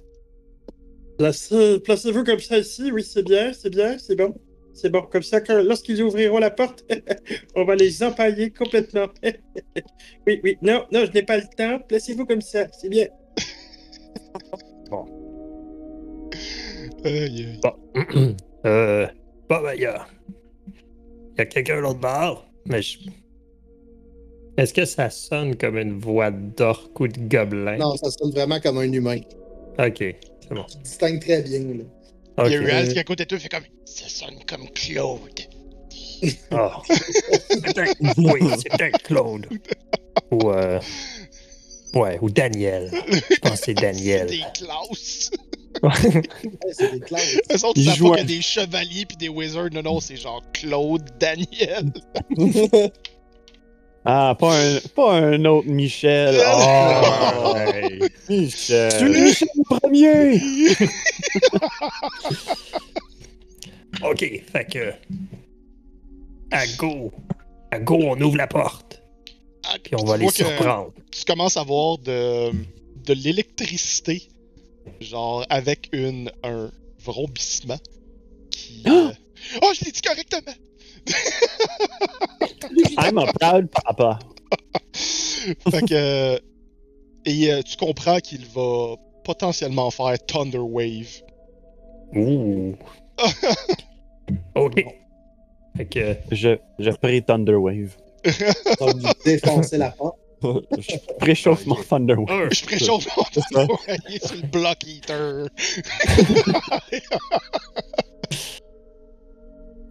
Placez- 1.19 1.81
Placez-vous 1.81 2.25
comme 2.25 2.39
ça 2.41 2.59
ici, 2.59 2.91
oui, 2.93 3.03
c'est 3.05 3.23
bien, 3.23 3.53
c'est 3.53 3.71
bien, 3.71 3.99
c'est 3.99 4.17
bon. 4.17 4.35
C'est 4.75 4.89
bon, 4.91 5.03
comme 5.03 5.23
ça, 5.23 5.41
quand- 5.43 5.63
lorsqu'ils 5.63 6.03
ouvriront 6.03 6.39
la 6.39 6.51
porte, 6.51 6.85
on 7.55 7.65
va 7.65 7.75
les 7.75 8.03
empailler 8.03 8.51
complètement. 8.51 9.07
oui, 10.27 10.41
oui, 10.43 10.57
non, 10.63 10.85
non, 10.93 11.05
je 11.05 11.13
n'ai 11.13 11.23
pas 11.23 11.37
le 11.37 11.45
temps. 11.57 11.79
Placez-vous 11.87 12.25
comme 12.25 12.41
ça, 12.41 12.67
c'est 12.81 12.89
bien. 12.89 13.07
Aïe, 17.05 17.19
aïe. 17.19 17.61
Bon. 17.63 17.73
euh, 18.67 19.07
bon, 19.49 19.63
ben, 19.63 19.73
il 19.75 19.83
y 19.83 19.87
a. 19.87 20.07
Il 20.69 21.39
y 21.39 21.41
a 21.41 21.47
quelqu'un 21.47 21.79
à 21.79 21.81
l'autre 21.81 21.99
bar, 22.01 22.47
mais 22.67 22.83
je. 22.83 22.99
Est-ce 24.59 24.75
que 24.75 24.85
ça 24.85 25.09
sonne 25.11 25.57
comme 25.57 25.79
une 25.79 25.99
voix 25.99 26.31
d'orque 26.31 26.99
ou 27.01 27.09
de 27.09 27.19
gobelin? 27.19 27.79
Non, 27.79 27.97
ça 27.97 28.11
sonne 28.11 28.31
vraiment 28.33 28.61
comme 28.61 28.79
un 28.79 28.93
humain. 28.93 29.19
Ok, 29.79 30.05
c'est 30.49 30.55
bon. 30.55 30.65
Tu 30.71 30.79
distingues 30.79 31.21
très 31.21 31.43
bien. 31.43 31.59
Là. 31.61 31.85
Ok. 32.39 32.47
Il 32.47 32.53
y 32.53 32.57
a 32.57 32.61
Ruel 32.61 32.89
qui 32.89 32.97
est 32.97 33.01
à 33.01 33.05
côté 33.05 33.25
de 33.25 33.29
toi, 33.29 33.39
fait 33.39 33.49
comme 33.49 33.65
Ça 33.85 34.09
sonne 34.09 34.39
comme 34.47 34.69
Claude. 34.71 35.41
Ah. 36.51 36.81
C'est 36.89 37.63
peut-être- 37.63 37.97
oui, 38.19 38.41
c'est 38.63 38.69
peut-être 38.77 39.03
Claude. 39.03 39.47
Ou, 40.31 40.51
euh, 40.51 40.79
ouais, 41.95 42.19
ou 42.23 42.31
Daniel. 42.31 42.91
Je 42.93 43.37
pense 43.41 43.59
que 43.61 43.65
c'est 43.67 43.75
Daniel. 43.75 44.27
Des 44.29 44.43
classes. 44.55 45.31
Ouais, 45.83 46.23
c'est 46.73 46.93
des 46.93 47.01
classes. 47.01 47.37
Eux 47.51 47.65
autres, 47.67 47.83
savent 47.83 47.95
joue 47.97 48.09
pas 48.13 48.21
un- 48.21 48.25
qu'il 48.25 48.31
y 48.31 48.35
a 48.35 48.37
des 48.37 48.43
chevaliers 48.43 49.07
puis 49.07 49.17
des 49.17 49.29
wizards. 49.29 49.71
Non, 49.73 49.83
non, 49.83 50.01
c'est 50.01 50.17
genre 50.17 50.43
Claude, 50.53 51.03
Daniel. 51.19 51.93
Ah, 54.05 54.37
pas 54.39 54.59
un, 54.61 54.79
pas 54.95 55.13
un 55.15 55.45
autre 55.45 55.69
Michel. 55.69 56.37
Oh, 56.45 57.53
Ouais. 57.55 57.99
Michel. 58.29 58.93
tu 58.99 59.05
es 59.17 59.21
Michel 59.23 59.49
le 59.55 59.79
premier! 59.79 60.41
Ok, 64.03 64.19
fait 64.53 64.65
que. 64.65 64.93
À 66.51 66.67
go. 66.77 67.13
À 67.71 67.79
go, 67.79 67.99
on 68.03 68.21
ouvre 68.21 68.37
la 68.37 68.47
porte. 68.49 69.01
Ah, 69.65 69.77
Puis 69.83 69.95
on 69.95 69.99
tu 69.99 70.07
va 70.07 70.17
les 70.17 70.29
surprendre. 70.29 70.93
Tu 71.13 71.25
commences 71.25 71.57
à 71.57 71.63
voir 71.63 71.99
de, 71.99 72.51
de 72.51 73.13
l'électricité, 73.15 74.29
genre 75.01 75.47
avec 75.51 75.89
une, 75.93 76.33
un 76.43 76.71
vrombissement. 76.99 77.79
Qui, 78.51 78.83
euh, 78.89 79.13
Oh, 79.63 79.71
je 79.79 79.85
l'ai 79.85 79.93
dit 79.93 80.01
correctement! 80.01 80.53
I'm 82.99 83.19
a 83.19 83.33
proud 83.33 83.71
papa. 83.71 84.19
fait 85.71 85.83
que. 85.89 86.41
Et 87.25 87.53
euh, 87.53 87.63
tu 87.63 87.77
comprends 87.77 88.19
qu'il 88.19 88.47
va 88.47 88.97
potentiellement 89.25 89.91
faire 89.91 90.19
Thunder 90.27 90.59
Wave. 90.59 91.23
Ouh. 92.15 92.75
Ok. 94.55 94.85
Fait 95.77 95.87
que. 95.87 96.17
Je, 96.31 96.57
je 96.79 96.91
prie 96.91 97.23
va 98.81 98.93
lui 98.93 99.05
défoncer 99.25 99.79
la 99.79 99.91
porte. 99.91 100.17
Je 100.43 100.97
préchauffe 101.19 101.67
mon 101.67 101.77
Thunderwave. 101.77 102.31
Un. 102.31 102.51
Je 102.51 102.65
préchauffe 102.65 103.07
mon 103.17 103.25
Thunder 103.25 103.73
Wave 103.73 103.99
il 104.09 104.17
est 104.17 104.27
sur 104.27 104.37
le 104.37 104.43
Block 104.49 104.85
Eater. 104.87 105.49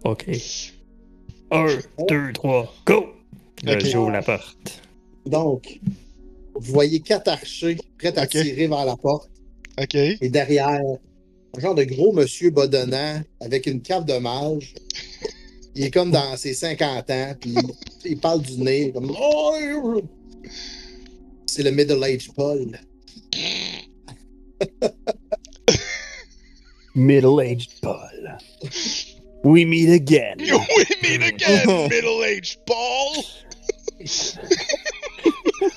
Ok. 0.04 0.26
Un, 1.52 1.66
deux, 2.08 2.32
trois, 2.32 2.74
go! 2.86 3.06
Là, 3.62 3.74
Ok. 3.74 3.84
j'ouvre 3.84 4.10
la 4.10 4.22
porte. 4.22 4.82
Donc, 5.26 5.78
vous 6.54 6.72
voyez 6.72 7.00
quatre 7.00 7.28
archers 7.28 7.76
prêts 7.98 8.18
à 8.18 8.26
tirer 8.26 8.66
vers 8.66 8.84
la 8.84 8.96
porte. 8.96 9.30
Ok. 9.80 9.94
Et 9.94 10.28
derrière, 10.28 10.80
un 11.56 11.60
genre 11.60 11.74
de 11.74 11.84
gros 11.84 12.12
monsieur 12.12 12.50
bodonnant 12.50 13.20
avec 13.40 13.66
une 13.66 13.82
cape 13.82 14.06
de 14.06 14.14
mage. 14.18 14.74
Il 15.74 15.84
est 15.84 15.90
comme 15.90 16.10
dans 16.10 16.36
ses 16.36 16.54
50 16.54 17.10
ans, 17.10 17.34
puis 17.40 17.54
il 18.04 18.18
parle 18.18 18.42
du 18.42 18.58
nez, 18.58 18.92
comme. 18.92 19.12
C'est 21.46 21.62
le 21.62 21.70
middle-age 21.70 22.30
Paul. 22.34 22.78
Middle-aged 26.94 27.70
Paul. 27.80 28.38
We 29.44 29.64
meet 29.64 29.90
again. 29.92 30.36
We 30.40 30.86
meet 31.02 31.22
again, 31.22 31.66
middle-aged 31.88 32.58
Paul! 32.66 33.24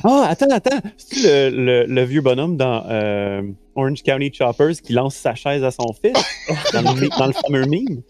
Ah, 0.04 0.28
attends, 0.30 0.50
attends. 0.50 0.82
C'est 0.98 1.50
le, 1.52 1.66
le, 1.66 1.86
le 1.86 2.04
vieux 2.06 2.22
bonhomme 2.22 2.58
dans 2.58 2.84
euh, 2.90 3.44
Orange 3.76 4.02
County 4.04 4.32
Choppers 4.34 4.82
qui 4.84 4.94
lance 4.94 5.16
sa 5.16 5.36
chaise 5.36 5.64
à 5.64 5.70
son 5.72 5.94
fils 5.94 6.14
dans 6.74 6.82
le, 6.82 7.02
mi- 7.02 7.10
dans 7.18 7.28
le 7.28 7.34
fameux 7.34 7.66
meme? 7.66 8.02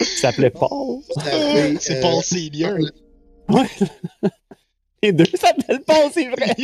Il 0.00 0.06
s'appelait 0.06 0.50
Paul. 0.50 1.00
C'est 1.78 1.98
euh, 1.98 2.00
Paul 2.00 2.22
Senior. 2.22 2.78
Ouais. 3.50 3.66
Les 5.02 5.12
deux 5.12 5.26
s'appellent 5.34 5.82
pas, 5.82 6.10
c'est 6.12 6.28
vrai. 6.28 6.54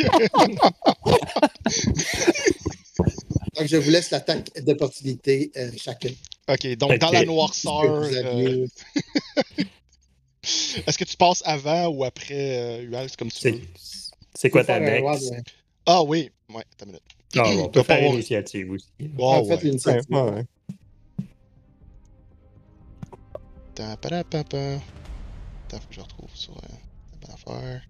Donc, 3.57 3.67
je 3.67 3.77
vous 3.77 3.91
laisse 3.91 4.11
l'attaque 4.11 4.49
d'opportunité 4.63 5.53
euh, 5.57 5.71
chacun. 5.77 6.11
Ok, 6.53 6.76
donc 6.76 6.98
dans 6.98 7.11
la 7.11 7.24
noirceur. 7.24 7.82
euh, 7.84 8.66
Est-ce 10.86 10.98
que 10.98 11.05
tu 11.05 11.16
passes 11.16 11.42
avant 11.44 11.88
ou 11.88 12.05
après 12.05 12.80
euh, 12.80 12.84
Ual, 12.84 13.09
c'est 13.09 13.18
comme 13.18 13.30
tu 13.30 13.51
veux? 13.51 13.61
c'est 14.34 14.51
quoi 14.51 14.64
ta 14.64 14.78
ouais. 14.80 15.03
Ah 15.86 16.03
oui, 16.03 16.30
ouais, 16.55 16.64
t'as 16.76 16.84
une 16.86 16.92
minute. 16.92 17.03
Ah, 17.36 17.42
bon, 17.42 17.64
on 17.64 17.66
Tu 17.66 17.70
peut 17.72 17.82
faire 17.82 17.96
avoir- 17.98 18.12
l'initiative 18.12 18.70
aussi. 18.70 18.86
Oh, 19.18 19.44
faites 19.46 19.59
ouais. 19.62 19.68
l'initiative. 19.68 20.11
Ouais. 20.11 20.44
Ta-. 23.74 23.92
Attends, 23.92 24.80
faut 25.70 25.78
que 25.88 25.94
je 25.94 26.01
retrouve 26.01 26.30
sur 26.34 26.57
euh, 26.57 26.61
la 27.12 27.18
bonne 27.26 27.34
affaire. 27.34 27.82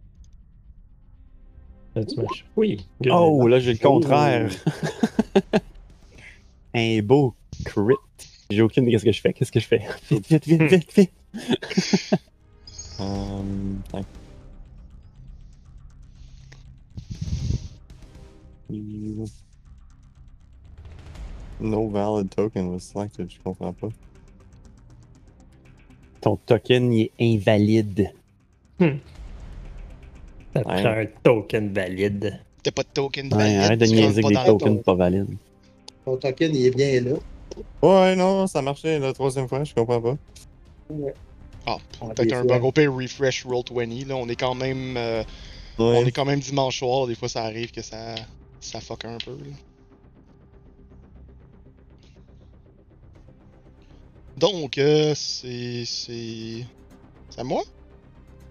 Là, 1.94 2.04
tu 2.04 2.16
marches. 2.16 2.44
Oui. 2.56 2.86
good. 3.00 3.12
Oh, 3.12 3.46
là, 3.48 3.58
j'ai 3.60 3.72
le 3.72 3.78
contraire. 3.78 4.50
Un 6.74 7.00
beau 7.02 7.34
crit. 7.64 7.94
J'ai 8.50 8.62
aucune 8.62 8.84
idée 8.84 8.94
de 8.94 8.98
ce 8.98 9.04
que 9.04 9.12
je 9.12 9.20
fais. 9.20 9.32
Qu'est-ce 9.32 9.52
que 9.52 9.60
je 9.60 9.66
fais? 9.66 9.82
Vite, 10.10 10.26
vite, 10.28 10.46
vite, 10.46 10.62
vite, 10.62 10.92
vite. 10.96 11.12
Euh, 13.00 13.42
tac. 13.92 14.04
No 21.60 21.88
valid 21.88 22.30
token 22.30 22.72
was 22.72 22.80
selected, 22.84 23.30
je 23.30 23.38
comprends 23.44 23.72
pas. 23.74 23.88
Ton 26.20 26.36
token, 26.46 26.92
il 26.92 27.02
est 27.02 27.12
invalide. 27.20 28.12
Ça 28.78 28.86
Ouais. 28.86 30.62
prend 30.62 30.84
un 30.86 31.06
token 31.22 31.72
valide. 31.72 32.40
T'as 32.62 32.70
pas 32.72 32.82
de 32.82 32.88
token 32.92 33.26
Ouais, 33.26 33.38
valide, 33.38 33.56
arrête 33.58 33.80
de 33.80 33.86
niaiser 33.86 34.02
avec 34.24 34.26
des 34.26 34.34
dans 34.34 34.42
le- 34.42 34.46
tokens 34.58 34.82
pas 34.82 34.94
valides. 34.94 35.36
Ton 36.04 36.16
token, 36.16 36.54
il 36.54 36.66
est 36.66 36.74
bien 36.74 37.00
là. 37.02 37.16
Ouais, 37.82 38.14
non, 38.16 38.46
ça 38.46 38.62
marchait 38.62 38.98
la 38.98 39.12
troisième 39.12 39.48
fois, 39.48 39.64
je 39.64 39.74
comprends 39.74 40.00
pas. 40.00 40.16
Ah, 41.66 41.76
Ah, 42.00 42.06
peut-être 42.14 42.32
un 42.34 42.44
bug. 42.44 42.64
Au 42.64 42.72
pire, 42.72 42.94
refresh 42.94 43.44
Roll20. 43.46 44.06
Là, 44.08 44.16
on 44.16 44.28
est 44.28 44.36
quand 44.36 44.54
même. 44.54 44.96
euh, 44.96 45.22
On 45.78 46.04
est 46.04 46.12
quand 46.12 46.24
même 46.24 46.40
dimanche 46.40 46.78
soir. 46.78 47.06
Des 47.06 47.14
fois, 47.14 47.28
ça 47.28 47.44
arrive 47.44 47.70
que 47.70 47.82
ça. 47.82 48.14
Ça 48.60 48.80
fuck 48.80 49.04
un 49.04 49.16
peu. 49.24 49.32
là. 49.32 49.56
Donc, 54.36 54.78
euh, 54.78 55.12
c'est. 55.14 55.84
C'est. 55.84 56.64
C'est 57.28 57.40
à 57.40 57.44
moi? 57.44 57.62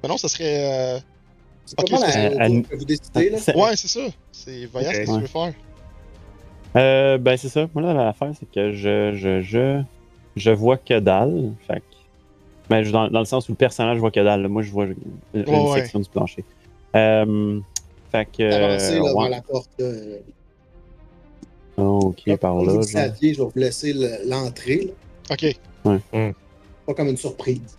Ben 0.02 0.10
non, 0.10 0.18
ça 0.18 0.28
serait. 0.30 0.95
euh, 0.95 1.00
C'est 1.66 1.80
Ok, 1.80 1.91
à, 1.93 2.47
tour 2.47 2.64
que 2.70 2.76
vous 2.76 2.86
décidez, 2.86 3.30
là. 3.30 3.38
Ouais, 3.56 3.76
c'est 3.76 3.88
ça. 3.88 4.02
C'est 4.32 4.66
Voyage, 4.68 4.93
qu'est-ce 4.95 5.12
que 5.12 5.16
tu 5.16 5.22
veux 5.22 5.28
faire? 5.28 5.54
Euh, 6.76 7.18
ben, 7.18 7.36
c'est 7.38 7.50
ça. 7.50 7.68
Moi, 7.74 7.84
là, 7.84 7.94
l'affaire, 7.94 8.32
c'est 8.40 8.50
que 8.50 8.72
je, 8.72 9.14
je, 9.16 9.42
je, 9.42 9.82
je 10.36 10.52
vois 10.52 10.78
que 10.78 11.00
dalle. 11.00 11.52
Fait 11.68 11.80
que- 11.80 11.84
ben, 12.70 12.90
dans, 12.92 13.08
dans 13.10 13.20
le 13.20 13.26
sens 13.26 13.50
où 13.50 13.54
le 13.54 13.58
personnage 13.58 13.98
voit 13.98 14.12
que 14.12 14.20
dalle. 14.24 14.44
là. 14.44 14.48
Moi, 14.48 14.62
je 14.62 14.72
vois 14.72 14.86
une, 14.86 14.96
une 15.34 15.50
Ouais, 15.50 15.72
ouais. 15.72 15.80
section 15.82 16.00
du 16.00 16.10
plancher. 16.10 16.44
Euh, 16.96 17.60
fait 18.12 18.26
que. 18.26 18.44
Avancez 18.44 18.96
là, 18.96 19.04
ouais. 19.04 19.22
vers 19.22 19.30
la 19.30 19.42
porte. 19.42 19.70
là. 19.80 19.86
euh, 19.86 20.18
Oh, 21.78 22.14
ok, 22.16 22.36
par 22.38 22.56
là. 22.56 22.74
genre. 22.74 22.84
saviez, 22.84 23.34
je 23.34 23.40
vais 23.40 23.46
vous 23.46 23.52
laisser 23.60 23.94
le- 23.94 24.30
l'entrée. 24.30 24.90
là. 25.32 25.36
Ok. 25.86 26.00
Pas 26.86 26.94
comme 26.94 27.08
une 27.08 27.18
surprise. 27.18 27.78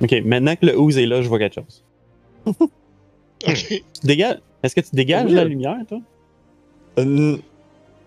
Ok, 0.00 0.12
maintenant 0.24 0.56
que 0.56 0.66
le 0.66 0.78
ooze 0.78 0.96
est 0.98 1.06
là, 1.06 1.20
je 1.22 1.28
vois 1.28 1.38
quelque 1.38 1.54
chose. 1.60 1.84
Ok. 3.46 3.66
Tu 3.68 3.82
dégages. 4.06 4.38
Est-ce 4.62 4.74
que 4.76 4.80
tu 4.80 4.94
dégages 4.94 5.26
Oui. 5.26 5.34
la 5.34 5.42
lumière, 5.44 5.76
toi? 5.88 5.98
Euh, 6.98 7.36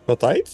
Peut-être. 0.07 0.51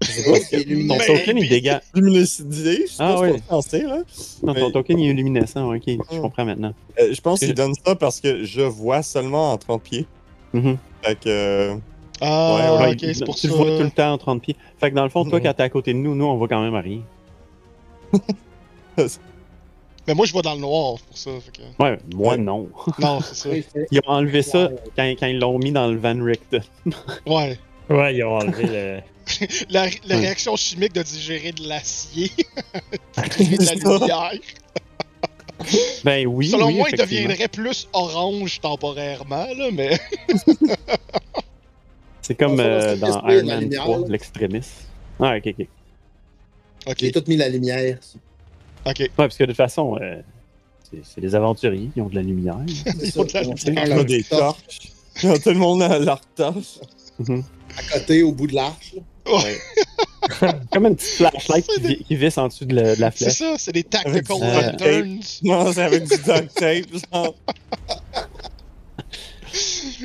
Je 0.00 0.06
sais 0.10 0.30
pas 0.30 0.38
si 0.40 0.86
Ton 0.88 0.98
token, 0.98 1.38
il 1.38 1.48
dégage. 1.48 1.80
Luminosité, 1.94 2.86
je 2.86 2.92
sais 2.92 2.96
Ah 3.00 3.14
pas 3.18 3.30
qu'on 3.32 3.38
pensait, 3.40 3.82
là. 3.82 3.98
Non, 4.42 4.54
ton 4.54 4.66
Mais- 4.66 4.72
token, 4.72 4.98
il 4.98 5.10
est 5.10 5.12
luminescent. 5.14 5.72
Ok, 5.74 5.82
je 5.86 5.94
Mm. 6.16 6.20
comprends 6.22 6.44
maintenant. 6.44 6.74
Euh, 7.00 7.12
je 7.12 7.20
pense 7.20 7.40
Que- 7.40 7.46
qu'il 7.46 7.54
donne 7.54 7.74
ça 7.84 7.94
parce 7.96 8.20
que 8.20 8.44
je 8.44 8.62
vois 8.62 9.02
seulement 9.02 9.52
en 9.52 9.58
30 9.58 9.82
pieds. 9.82 10.06
Mhm. 10.52 10.76
Fait 11.02 11.14
que. 11.18 11.28
euh, 11.28 11.74
Ah, 12.24 12.76
Ouais, 12.78 12.86
Ouais, 12.86 12.92
ok, 12.92 13.14
c'est 13.14 13.24
pour 13.24 13.34
tu 13.34 13.48
ça. 13.48 13.48
le 13.48 13.54
vois 13.54 13.76
tout 13.78 13.82
le 13.82 13.90
temps 13.90 14.12
en 14.12 14.18
30 14.18 14.42
pieds. 14.42 14.54
Fait 14.78 14.90
que 14.90 14.94
dans 14.94 15.02
le 15.02 15.08
fond, 15.10 15.24
toi, 15.24 15.38
Mhm. 15.40 15.44
quand 15.44 15.54
t'es 15.54 15.62
à 15.64 15.68
côté 15.68 15.92
de 15.92 15.98
nous, 15.98 16.14
nous, 16.14 16.24
on 16.24 16.36
voit 16.36 16.46
quand 16.46 16.62
même 16.62 16.74
rien. 16.76 17.00
Mais 20.06 20.14
moi, 20.14 20.26
je 20.26 20.32
vois 20.32 20.42
dans 20.42 20.54
le 20.54 20.60
noir 20.60 20.96
pour 21.06 21.16
ça. 21.16 21.30
Fait 21.40 21.52
que... 21.52 21.82
Ouais, 21.82 21.98
moi, 22.14 22.30
Ouais. 22.32 22.36
non. 22.38 22.68
Non, 22.98 23.20
c'est 23.20 23.34
ça. 23.34 23.48
Oui, 23.50 23.64
Ils 23.92 23.98
ont 24.06 24.10
enlevé 24.10 24.42
ça 24.42 24.68
quand, 24.96 25.04
quand 25.18 25.26
ils 25.26 25.38
l'ont 25.38 25.58
mis 25.58 25.70
dans 25.72 25.86
le 25.88 25.96
Van 25.96 26.16
Richten. 26.22 26.62
Ouais. 27.26 27.58
Ouais, 27.90 28.14
ils 28.14 28.24
ont 28.24 28.36
enlevé 28.36 28.66
le. 28.66 29.00
La, 29.70 29.88
réaction 30.08 30.56
chimique 30.56 30.92
de 30.94 31.02
digérer 31.02 31.52
de 31.52 31.66
l'acier, 31.68 32.30
de 33.16 33.64
la 33.64 33.74
lumière. 33.74 34.32
Ben 36.04 36.26
oui. 36.26 36.48
Selon 36.48 36.66
oui, 36.66 36.74
moi, 36.74 36.88
il 36.90 36.98
deviendrait 36.98 37.46
plus 37.46 37.88
orange 37.92 38.60
temporairement, 38.60 39.46
là, 39.56 39.70
mais. 39.72 39.96
C'est 42.20 42.34
comme 42.34 42.56
va 42.56 42.64
euh, 42.64 42.96
dans 42.96 43.28
Iron 43.28 43.46
Man 43.46 43.60
lumière, 43.60 43.82
3, 43.82 43.98
là. 43.98 44.06
l'extrémiste. 44.08 44.88
Ah, 45.20 45.36
ok, 45.36 45.54
ok. 45.58 45.66
Ok, 46.86 46.96
J'ai 46.98 47.12
tout 47.12 47.22
mis 47.28 47.36
la 47.36 47.48
lumière. 47.48 47.98
ok. 48.84 48.98
Ouais, 48.98 49.10
parce 49.16 49.36
que 49.36 49.44
de 49.44 49.48
toute 49.50 49.56
façon, 49.56 49.98
euh, 50.00 50.20
c'est 51.02 51.20
des 51.20 51.34
aventuriers, 51.34 51.90
ils 51.94 52.02
ont 52.02 52.08
de 52.08 52.16
la 52.16 52.22
lumière. 52.22 52.58
Ils 52.66 53.20
ont 53.20 53.24
de 53.24 53.32
la 53.32 53.42
lumière. 53.42 53.56
prend 53.56 53.72
on 53.76 53.76
a 53.76 53.86
leur 53.86 54.04
des 54.04 54.24
torche 54.24 54.66
torches. 54.66 54.92
Ils 55.22 55.30
ont 55.30 55.38
tout 55.38 55.50
le 55.50 55.58
monde 55.58 55.82
à 55.82 55.98
leur 55.98 56.20
torche. 56.34 56.80
Mhm. 57.28 57.42
à 57.78 57.82
côté, 57.98 58.22
au 58.22 58.32
bout 58.32 58.46
de 58.46 58.54
l'arche. 58.54 58.94
là. 58.96 59.02
Comme 60.72 60.86
une 60.86 60.96
petite 60.96 61.16
flashlight 61.16 61.66
qui, 61.66 61.80
vi- 61.80 62.04
qui 62.04 62.16
visse 62.16 62.38
en 62.38 62.46
dessous 62.48 62.64
de, 62.64 62.74
la- 62.76 62.94
de 62.96 63.00
la 63.00 63.10
C'est 63.10 63.24
flèche. 63.24 63.38
ça, 63.38 63.54
c'est 63.58 63.72
des 63.72 63.82
tactical 63.84 64.36
Euh, 64.42 64.62
lanterns. 64.70 65.20
Non, 65.42 65.72
c'est 65.72 65.82
avec 65.82 66.02
du 66.04 66.08
duct 66.16 66.54
tape, 66.54 67.12
genre. 67.12 67.34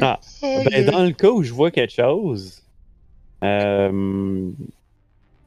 Ah, 0.02 0.20
Ben, 0.42 0.86
dans 0.86 1.04
le 1.04 1.12
cas 1.12 1.30
où 1.30 1.42
je 1.42 1.54
vois 1.54 1.72
quelque 1.72 1.94
chose, 1.94 2.62
euh, 3.44 4.52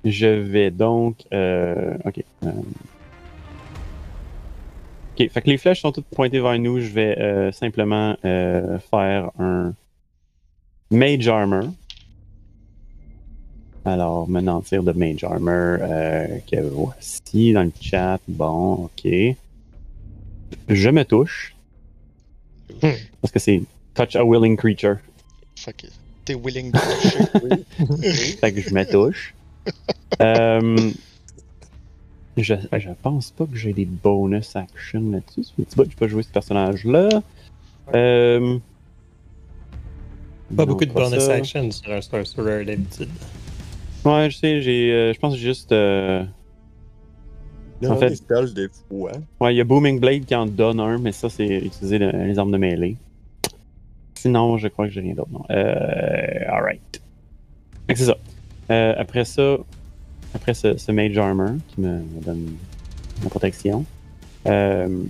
je 0.05 0.27
vais 0.27 0.71
donc. 0.71 1.19
euh, 1.33 1.95
ok. 2.05 2.25
euh, 2.45 2.49
ok, 5.19 5.31
fait 5.31 5.43
que 5.43 5.51
les 5.51 5.59
flèches 5.59 5.83
sont 5.83 5.93
toutes 5.93 6.07
pointées 6.07 6.41
vers 6.41 6.59
nous. 6.59 6.81
Je 6.81 6.89
vais 6.89 7.19
euh, 7.19 7.53
simplement 7.53 8.17
euh, 8.25 8.79
faire 8.91 9.31
un 9.39 9.75
Mage 10.91 11.29
Armor. 11.29 11.65
Alors, 13.85 14.29
me 14.29 14.41
mentir 14.41 14.83
de 14.83 14.93
Mage 14.93 15.25
Armor 15.25 15.79
euh, 15.81 16.39
que 16.51 16.61
voici 16.61 17.53
dans 17.53 17.63
le 17.63 17.73
chat. 17.81 18.19
Bon, 18.29 18.75
ok. 18.85 19.11
Je 20.69 20.91
me 20.91 21.05
touche. 21.05 21.55
Parce 22.81 23.33
que 23.33 23.39
c'est 23.39 23.63
Touch 23.95 24.17
a 24.17 24.25
Willing 24.25 24.57
Creature. 24.57 24.99
Fait 25.57 25.73
que 25.73 25.87
t'es 26.25 26.35
willing 26.35 26.73
de 26.73 26.79
toucher. 26.79 28.37
Fait 28.41 28.53
que 28.53 28.61
je 28.61 28.75
me 28.75 28.85
touche. 28.85 29.35
Euh, 30.21 30.91
je, 32.37 32.55
je 32.73 32.91
pense 33.03 33.31
pas 33.31 33.47
que 33.47 33.57
j'ai 33.57 33.73
des 33.73 33.85
bonus 33.85 34.57
actions 34.57 35.11
là-dessus. 35.11 35.53
J'ai 35.59 35.95
pas 35.97 36.09
joué 36.09 36.23
ce 36.23 36.29
personnage-là. 36.29 37.09
Euh, 37.95 38.59
Pas 40.57 40.65
non, 40.65 40.73
beaucoup 40.73 40.85
de 40.85 40.93
bonus 40.93 41.21
ça. 41.21 41.35
action 41.35 41.71
sur 41.71 41.93
un 41.93 42.01
sorcerer 42.01 42.65
d'habitude. 42.65 43.09
Ouais, 44.05 44.31
je 44.31 44.37
sais, 44.37 44.61
j'ai, 44.63 44.93
euh, 44.93 45.13
je 45.13 45.19
pense 45.21 45.35
que 45.35 45.39
j'ai 45.41 45.47
juste. 45.47 45.73
euh, 45.73 46.25
y 47.83 47.87
en 47.87 47.97
fait- 47.97 48.11
des 48.11 48.17
spells 48.17 48.53
des 48.55 48.69
fois. 48.89 49.13
Ouais, 49.41 49.55
il 49.55 49.59
y 49.59 49.61
a 49.61 49.65
Booming 49.65 50.01
Blade 50.01 50.25
qui 50.25 50.35
en 50.35 50.47
donne 50.47 50.81
un, 50.81 50.99
mais 50.99 51.13
ça, 51.13 51.29
c'est 51.31 51.47
utiliser 51.47 51.99
le- 51.99 52.11
les 52.27 52.39
armes 52.39 52.51
de 52.51 52.57
mêlée. 52.59 52.97
Sinon, 54.15 54.59
je 54.59 54.69
crois 54.69 54.87
que 54.87 54.93
j'ai 54.93 55.01
rien 55.01 55.15
d'autre. 55.15 55.31
Non. 55.33 55.45
Euh, 55.51 56.45
alright. 56.49 57.01
Fait 57.87 57.95
que 57.95 57.99
c'est 58.01 58.07
ça. 58.07 58.17
Euh, 58.71 58.95
après 58.99 59.25
ça, 59.25 59.57
après 60.35 60.53
ce, 60.55 60.77
ce 60.77 60.93
Mage 60.93 61.17
Armor 61.17 61.53
qui 61.69 61.81
me, 61.81 62.01
me 62.01 62.21
donne 62.25 62.55
la 63.23 63.31
protection, 63.31 63.85
euh, 64.47 65.05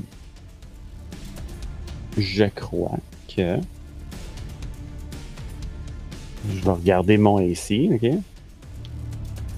je 2.18 2.44
crois 2.54 2.98
que. 3.34 3.56
Je 6.48 6.64
vais 6.64 6.70
regarder 6.70 7.18
mon 7.18 7.38
AC, 7.38 7.90
ok? 7.92 8.10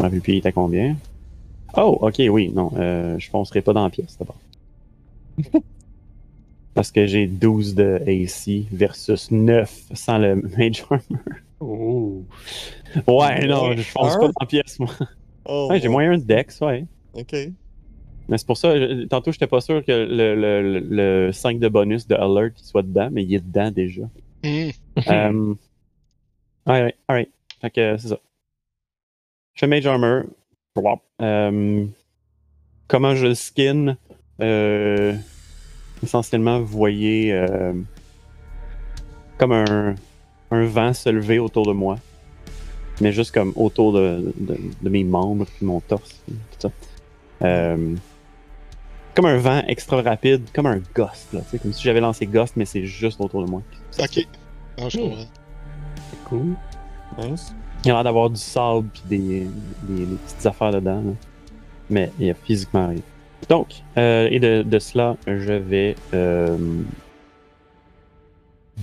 Je 0.01 0.07
me 0.07 0.21
il 0.29 0.35
était 0.37 0.49
à 0.49 0.53
combien? 0.53 0.97
Oh, 1.77 1.99
ok, 2.03 2.21
oui, 2.31 2.51
non, 2.55 2.71
euh, 2.77 3.19
je 3.19 3.31
foncerai 3.31 3.63
pas 3.63 3.73
dans 3.73 3.85
la 3.85 3.91
pièce 3.91 4.17
d'abord. 4.19 4.37
Parce 6.75 6.91
que 6.91 7.07
j'ai 7.07 7.27
12 7.27 7.75
de 7.75 8.01
AC 8.07 8.67
versus 8.73 9.31
9 9.31 9.83
sans 9.93 10.19
le 10.19 10.37
Mage 10.37 10.85
Armor. 10.91 11.03
Ouh. 11.61 12.25
Ouais, 13.07 13.47
non, 13.47 13.73
je 13.77 13.83
fonce 13.83 14.15
pas 14.17 14.27
dans 14.27 14.33
la 14.41 14.47
pièce, 14.47 14.79
moi. 14.79 14.89
Oh, 15.45 15.69
Ouais, 15.71 15.81
j'ai 15.81 15.89
moyen 15.89 16.17
de 16.19 16.23
dex, 16.25 16.61
ouais. 16.61 16.85
Ok. 17.15 17.33
Mais 18.29 18.39
c'est 18.39 18.47
pour 18.47 18.57
ça, 18.57 18.77
je- 18.79 19.05
tantôt, 19.07 19.33
j'étais 19.33 19.47
pas 19.47 19.61
sûr 19.61 19.85
que 19.85 19.93
le, 19.93 20.35
le, 20.35 20.81
le- 20.81 21.27
le 21.27 21.33
5 21.33 21.59
de 21.59 21.69
bonus 21.69 22.07
de 22.07 22.15
Alert 22.15 22.55
soit 22.57 22.83
dedans, 22.83 23.09
mais 23.13 23.23
il 23.25 23.35
est 23.35 23.41
dedans 23.45 23.71
déjà. 23.71 24.03
Hmm. 24.45 24.71
Euh, 25.09 25.55
ouais, 26.67 26.83
ouais, 26.83 26.95
alright. 27.09 27.31
Fait 27.61 27.71
que 27.71 27.97
c'est 27.97 28.09
ça. 28.09 28.19
Je 29.55 29.61
fais 29.61 29.67
Mage 29.67 29.87
Armor. 29.87 30.23
Euh, 31.21 31.87
comment 32.89 33.15
je 33.15 33.27
le 33.27 33.35
skin? 33.35 33.97
Euh, 34.41 35.15
Essentiellement, 36.03 36.59
vous 36.61 36.67
voyez 36.67 37.33
euh, 37.33 37.73
comme 39.39 39.53
un, 39.53 39.95
un 40.51 40.65
vent 40.65 40.93
se 40.93 41.09
lever 41.11 41.39
autour 41.39 41.67
de 41.67 41.73
moi. 41.73 41.97
Mais 43.01 43.13
juste 43.13 43.33
comme 43.33 43.53
autour 43.57 43.93
de, 43.93 44.33
de, 44.37 44.57
de 44.83 44.89
mes 44.89 45.05
membres 45.05 45.47
puis 45.47 45.65
mon 45.67 45.81
torse. 45.81 46.23
Tout 46.27 46.35
ça. 46.59 46.71
Euh, 47.43 47.95
comme 49.15 49.27
un 49.27 49.39
vent 49.39 49.63
extra 49.69 50.01
rapide, 50.03 50.43
comme 50.55 50.67
un 50.67 50.81
ghost. 50.95 51.33
Là, 51.33 51.41
tu 51.43 51.51
sais, 51.51 51.59
comme 51.59 51.73
si 51.73 51.83
j'avais 51.83 52.01
lancé 52.01 52.27
ghost, 52.27 52.55
mais 52.57 52.65
c'est 52.65 52.85
juste 52.87 53.21
autour 53.21 53.45
de 53.45 53.51
moi. 53.51 53.63
Ok. 54.01 54.27
Ah, 54.79 54.89
je 54.89 54.99
comprends. 54.99 55.25
Cool. 56.33 56.57
Nice. 57.19 57.53
Il 57.85 57.91
a 57.91 57.95
l'air 57.95 58.05
d'avoir 58.05 58.31
du 58.31 58.41
sable 58.41 58.89
puis 58.89 59.03
des, 59.07 59.47
des- 59.83 60.07
des 60.07 60.17
petites 60.17 60.47
affaires 60.47 60.71
dedans. 60.71 61.03
là. 61.03 61.13
Mais 61.91 62.11
il 62.19 62.27
y 62.27 62.31
a 62.31 62.35
physiquement 62.35 62.89
rien. 62.89 63.03
Donc, 63.51 63.83
euh, 63.99 64.29
et 64.31 64.41
de, 64.41 64.63
de 64.63 64.79
cela, 64.79 65.17
je 65.27 65.53
vais 65.53 65.95
euh, 66.15 66.57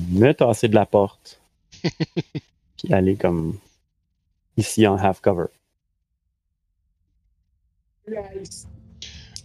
me 0.09 0.31
tasser 0.33 0.67
de 0.67 0.75
la 0.75 0.85
porte. 0.85 1.41
puis 2.77 2.93
aller 2.93 3.15
comme 3.15 3.57
ici 4.57 4.85
en 4.85 4.95
half 4.97 5.21
cover. 5.21 5.45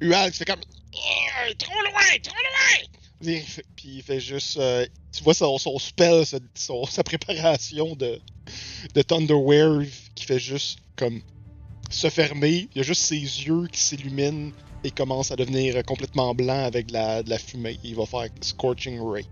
Ual 0.00 0.32
fait 0.32 0.44
comme. 0.44 0.60
Ah, 0.94 1.54
trop 1.58 1.72
loin, 1.82 2.18
trop 2.22 2.34
loin! 2.34 3.03
Puis 3.20 3.42
il 3.84 4.02
fait 4.02 4.20
juste. 4.20 4.56
euh, 4.58 4.86
tu 5.12 5.22
vois 5.22 5.34
son, 5.34 5.56
son 5.58 5.78
spell, 5.78 6.26
sa, 6.26 6.38
son- 6.54 6.84
sa 6.86 7.02
préparation 7.04 7.94
de, 7.96 8.20
de 8.94 9.02
Thunderwave 9.02 9.88
qui 10.14 10.24
fait 10.24 10.38
juste 10.38 10.78
comme 10.96 11.20
se 11.90 12.10
fermer. 12.10 12.68
Il 12.74 12.78
y 12.78 12.80
a 12.80 12.82
juste 12.82 13.02
ses 13.02 13.16
yeux 13.16 13.66
qui 13.68 13.80
s'illuminent 13.80 14.52
et 14.82 14.90
commence 14.90 15.30
à 15.30 15.36
devenir 15.36 15.82
complètement 15.84 16.34
blanc 16.34 16.64
avec 16.64 16.88
de 16.88 16.92
la, 16.94 17.22
de 17.22 17.30
la 17.30 17.38
fumée. 17.38 17.78
Il 17.84 17.94
va 17.94 18.04
faire 18.04 18.28
Scorching 18.42 19.00
Ray. 19.00 19.24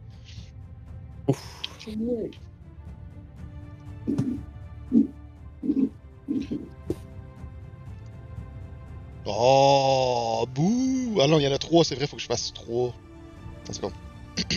Oh, 9.25 10.47
bouh! 10.55 11.19
Ah 11.21 11.27
non, 11.27 11.39
il 11.39 11.43
y 11.43 11.49
en 11.49 11.53
a 11.53 11.59
trois, 11.59 11.85
c'est 11.85 11.95
vrai, 11.95 12.07
faut 12.07 12.17
que 12.17 12.23
je 12.23 12.27
fasse 12.27 12.53
trois. 12.53 12.95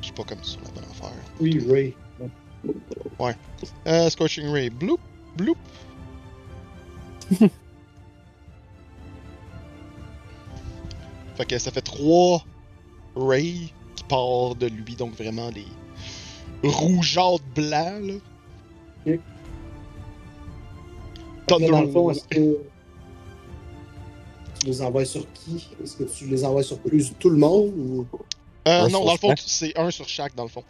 Je 0.00 0.06
suis 0.06 0.12
pas 0.12 0.24
comme 0.24 0.42
sur 0.42 0.60
la 0.62 0.70
bonne 0.70 0.84
affaire. 0.90 1.10
Oui, 1.40 1.64
Ray. 1.68 1.94
Euh, 3.86 4.10
Scorching 4.10 4.48
Ray, 4.48 4.70
bloop, 4.70 5.00
bloop. 5.36 5.58
fait 11.36 11.46
que 11.46 11.58
ça 11.58 11.70
fait 11.70 11.82
trois 11.82 12.44
Ray 13.16 13.72
qui 13.96 14.04
partent 14.04 14.58
de 14.58 14.66
lui, 14.66 14.96
donc 14.96 15.14
vraiment 15.14 15.50
des 15.50 15.66
rougeâtres 16.62 17.44
blancs, 17.54 18.02
là. 18.02 18.14
Thunder 21.46 21.66
Là, 21.66 21.70
dans 21.70 21.82
le 21.82 21.90
fond, 21.90 22.10
est-ce 22.10 22.24
que 22.28 22.58
tu 24.62 24.66
les 24.66 24.82
envoies 24.82 25.04
sur 25.04 25.26
qui? 25.32 25.68
Est-ce 25.82 25.96
que 25.96 26.04
tu 26.04 26.26
les 26.26 26.44
envoies 26.44 26.62
sur 26.62 26.78
plus 26.78 27.12
tout 27.18 27.30
le 27.30 27.36
monde 27.36 27.72
ou... 27.76 28.06
Euh, 28.68 28.88
non, 28.88 29.04
dans 29.04 29.12
le 29.12 29.18
fond, 29.18 29.34
c'est 29.36 29.76
un 29.78 29.90
sur 29.90 30.08
chaque, 30.08 30.34
dans 30.36 30.44
le 30.44 30.48
fond. 30.48 30.62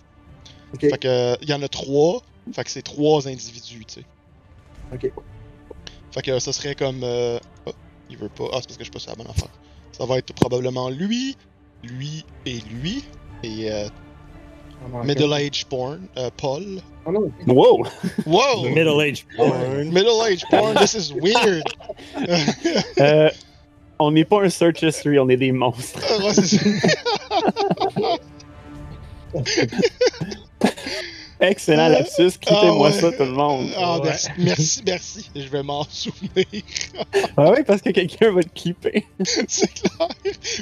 Fait 0.80 0.97
que, 0.99 1.07
euh, 1.09 1.36
il 1.43 1.51
y 1.51 1.53
en 1.53 1.61
a 1.62 1.68
trois. 1.68 2.22
Fait 2.55 2.64
que 2.64 2.70
c'est 2.70 2.80
trois 2.82 3.28
individus, 3.28 3.84
tu 3.84 3.95
sais. 4.01 4.05
Ok. 4.95 5.12
Fait 6.12 6.22
que 6.22 6.38
ça 6.38 6.53
serait 6.53 6.74
comme. 6.74 7.01
euh, 7.05 7.38
Oh, 7.66 7.72
il 8.09 8.16
veut 8.16 8.30
pas. 8.30 8.45
Ah, 8.53 8.57
c'est 8.61 8.68
parce 8.68 8.78
que 8.78 8.84
je 8.84 8.84
suis 8.84 8.90
pas 8.90 8.99
sur 8.99 9.11
la 9.11 9.16
bonne 9.16 9.28
affaire. 9.30 9.51
Ça 9.93 10.07
va 10.07 10.16
être 10.16 10.32
probablement 10.32 10.88
lui, 10.88 11.36
lui 11.82 12.24
et 12.47 12.61
lui. 12.70 13.05
Et 13.43 13.70
euh, 13.70 13.86
manquant? 14.90 15.05
Middle 15.05 15.32
Age 15.34 15.66
Porn, 15.66 16.01
euh, 16.16 16.30
Paul. 16.34 16.80
Ah 17.05 17.11
non. 17.11 17.30
Wow! 17.47 17.84
Wow! 18.26 18.62
Middle 18.68 19.01
age 19.03 19.26
porn. 19.36 19.51
Porn. 19.51 19.84
Middle 19.90 20.22
Age 20.22 20.45
Porn, 20.49 20.74
this 20.76 20.95
is 20.95 21.12
weird! 21.12 21.64
Euh, 23.01 23.28
on 24.07 24.11
n'est 24.12 24.24
pas 24.24 24.42
un 24.42 24.48
search 24.50 24.82
history, 24.82 25.18
on 25.18 25.28
est 25.28 25.36
des 25.36 25.53
monstres. 25.53 25.98
Ouais, 26.22 26.34
c'est 26.34 26.59
ça. 26.59 26.64
Excellent 31.40 31.88
lapsus, 31.88 32.38
quittez-moi 32.38 32.90
Ah 32.92 32.94
ouais. 32.94 33.00
ça 33.00 33.11
tout 33.12 33.24
le 33.24 33.32
monde. 33.32 33.68
Ah, 33.76 33.98
Ouais. 33.98 34.05
merci, 34.11 34.28
merci, 34.38 34.82
merci. 34.86 35.30
Je 35.34 35.48
vais 35.48 35.62
m'en 35.64 35.84
souvenir. 35.84 36.44
Ah 37.36 37.50
oui, 37.50 37.64
parce 37.66 37.80
que 37.82 37.90
quelqu'un 37.90 38.30
va 38.32 38.42
te 38.42 38.48
keeper. 38.55 39.03
c'est 39.24 39.72
clair. 39.72 40.09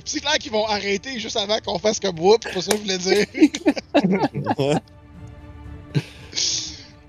C'est 0.05 0.21
clair 0.21 0.35
qu'ils 0.39 0.53
vont 0.53 0.65
arrêter 0.67 1.19
juste 1.19 1.37
avant 1.37 1.59
qu'on 1.59 1.79
fasse 1.79 2.01
comme 2.01 2.19
whoop, 2.19 2.43
c'est 2.45 2.55
pas 2.55 2.61
ça 2.63 2.71
que 2.73 2.77
je 2.79 2.83
voulais 2.83 2.99
dire. 2.99 3.27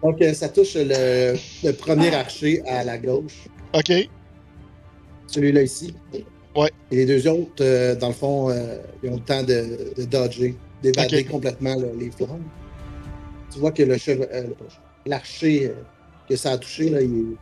Donc, 0.03 0.17
ça 0.33 0.49
touche 0.49 0.73
le, 0.75 1.35
le 1.63 1.71
premier 1.73 2.13
archer 2.15 2.61
à 2.67 2.83
la 2.83 2.97
gauche. 2.97 3.33
ok. 3.73 4.09
Celui-là 5.31 5.61
ici. 5.63 5.93
Ouais. 6.55 6.69
Et 6.91 6.97
les 6.97 7.05
deux 7.05 7.25
autres, 7.27 7.61
euh, 7.63 7.95
dans 7.95 8.09
le 8.09 8.13
fond, 8.13 8.49
euh, 8.49 8.79
ils 9.01 9.09
ont 9.09 9.15
le 9.15 9.21
temps 9.21 9.43
de, 9.43 9.93
de 9.97 10.03
dodger, 10.03 10.57
d'évader 10.83 11.23
complètement 11.23 11.75
là, 11.75 11.87
les 11.97 12.11
flammes. 12.11 12.43
Tu 13.49 13.59
vois 13.59 13.71
que 13.71 13.83
le 13.83 13.95
euh, 14.09 14.47
l'archer 15.05 15.71
que 16.27 16.35
ça 16.35 16.51
a 16.51 16.57
touché, 16.57 16.89
là, 16.89 17.01
il, 17.01 17.19
est- 17.19 17.37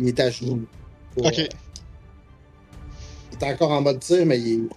il 0.00 0.08
est 0.08 0.20
à 0.20 0.30
genoux. 0.30 0.66
Pour, 1.14 1.26
Ok. 1.26 1.38
il 1.38 1.48
est 3.40 3.44
encore 3.52 3.70
en 3.70 3.80
mode 3.80 4.00
tir, 4.00 4.26
mais 4.26 4.38
il 4.38 4.64
est, 4.64 4.68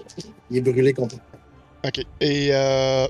il 0.52 0.58
est 0.58 0.62
brûlé 0.62 0.94
complètement. 0.94 1.26
Ok. 1.86 2.00
Et 2.22 2.50
euh, 2.54 3.06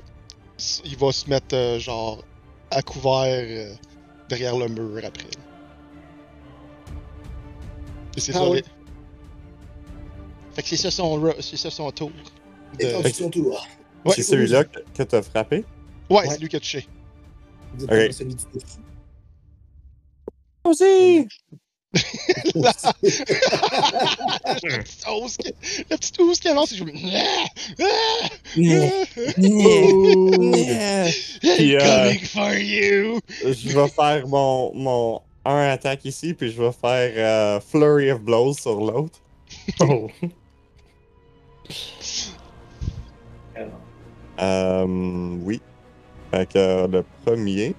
il 0.84 0.96
va 0.96 1.12
se 1.12 1.30
mettre 1.30 1.78
genre 1.78 2.24
à 2.72 2.82
couvert 2.82 3.76
derrière 4.28 4.56
le 4.56 4.66
mur 4.68 5.00
après. 5.04 5.28
Et 8.16 8.20
c'est 8.20 8.32
Ah 8.34 8.38
ça. 8.40 8.50
oui. 8.50 8.56
les- 8.56 8.64
Fait 10.54 10.62
que 10.62 10.68
c'est 10.68 10.76
ça 10.76 10.90
son 10.90 11.34
c'est 11.40 11.56
ça 11.56 11.70
son 11.70 11.90
tour. 11.90 12.10
Et 12.78 12.86
De- 12.86 12.92
quand 13.02 13.12
son 13.14 13.30
tour. 13.30 13.66
Ouais, 14.04 14.12
c'est 14.14 14.22
celui-là 14.22 14.64
que, 14.64 14.78
que 14.94 15.02
t'as 15.02 15.22
frappé? 15.22 15.64
Ouais, 16.10 16.16
Ouais. 16.18 16.28
c'est 16.28 16.38
lui 16.38 16.48
qui 16.48 16.56
a 16.56 16.60
touché. 16.60 16.86
Dites-moi 17.74 18.04
Ok. 18.06 18.12
celui 18.12 18.34
du 18.34 18.44
dessus. 18.54 18.78
Aussi! 20.64 21.26
La 22.54 22.72
petite 24.82 25.04
hausse 25.08 25.36
qui, 25.36 25.52
la 25.90 25.96
petite 25.96 26.20
hausse 26.20 26.40
qui 26.40 26.48
avance 26.48 26.72
et 26.72 26.76
je 26.76 26.84
me 26.84 26.90
Puis, 31.40 31.76
euh, 31.76 31.80
Coming 32.08 32.24
for 32.24 32.54
you! 32.54 33.20
Je 33.44 33.78
vais 33.78 33.88
faire 33.88 34.26
mon, 34.26 34.74
mon 34.74 35.20
un 35.44 35.68
attaque 35.68 36.04
ici, 36.06 36.34
puis 36.34 36.50
je 36.50 36.62
vais 36.62 36.72
faire 36.72 37.12
euh, 37.16 37.60
Flurry 37.60 38.10
of 38.10 38.20
Blows 38.22 38.54
sur 38.54 38.80
l'autre. 38.80 39.20
Oh. 39.80 40.08
Euh, 44.40 44.84
oui. 45.42 45.60
Fait 46.30 46.48
que 46.48 46.58
euh, 46.58 46.88
le 46.88 47.04
premier. 47.24 47.74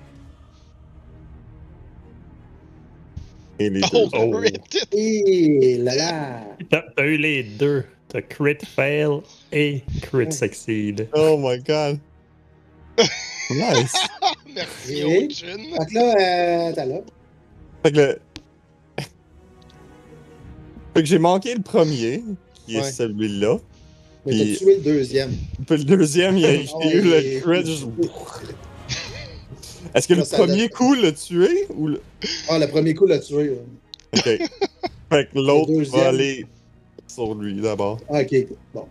Et 3.60 3.70
les 3.70 3.82
Oh, 3.94 4.08
deux. 4.12 4.20
Oh. 4.34 4.42
Et 4.94 5.78
là 5.78 5.96
là! 5.96 6.44
T'as 6.70 7.06
eu 7.06 7.18
les 7.18 7.44
deux. 7.44 7.86
T'as 8.10 8.22
crit 8.22 8.58
fail 8.66 9.22
et 9.52 9.82
crit 10.02 10.32
succeed. 10.32 11.10
Oh 11.14 11.38
my 11.38 11.60
god. 11.60 12.00
Nice. 13.50 13.94
Merci, 14.56 14.98
Et- 15.00 15.28
Ocean. 15.28 15.58
Donc 15.78 15.92
là, 15.94 16.16
euh, 16.70 16.74
t'as 16.74 16.86
là. 16.86 16.96
Fait 17.84 17.92
que 17.92 17.98
le. 17.98 18.20
Fait 20.94 21.02
que 21.02 21.06
j'ai 21.06 21.20
manqué 21.20 21.56
le 21.56 21.62
premier, 21.62 22.24
qui 22.66 22.78
est 22.78 22.84
celui-là. 22.92 23.58
Mais 24.26 24.32
Puis- 24.32 24.54
t'as 24.54 24.60
tué 24.66 24.76
le 24.76 24.82
deuxième. 24.82 25.32
Puis 25.68 25.78
le 25.78 25.84
deuxième, 25.84 26.38
il 26.38 26.46
a, 26.46 26.56
j'ai 26.56 26.64
eu 26.98 27.02
le 27.02 27.26
il- 27.36 27.42
crit. 27.42 27.66
je- 27.66 27.86
Est-ce 29.94 30.08
que 30.08 30.14
le 30.14 30.24
premier 30.24 30.70
coup 30.70 30.94
l'a 30.94 31.12
tué 31.14 31.68
ou 31.76 31.88
le. 31.88 32.02
Ah, 32.50 32.60
le 32.60 32.68
premier 32.68 32.94
coup 32.94 33.06
l'a 33.06 33.20
tué. 33.20 33.52
Ok. 34.16 34.24
fait 34.24 34.40
que 35.10 35.40
l'autre 35.40 35.72
va 35.92 36.10
aller 36.10 36.46
sur 37.08 37.34
lui 37.36 37.62
d'abord. 37.62 38.00
Ah, 38.10 38.22
ok, 38.22 38.36
bon. 38.74 38.88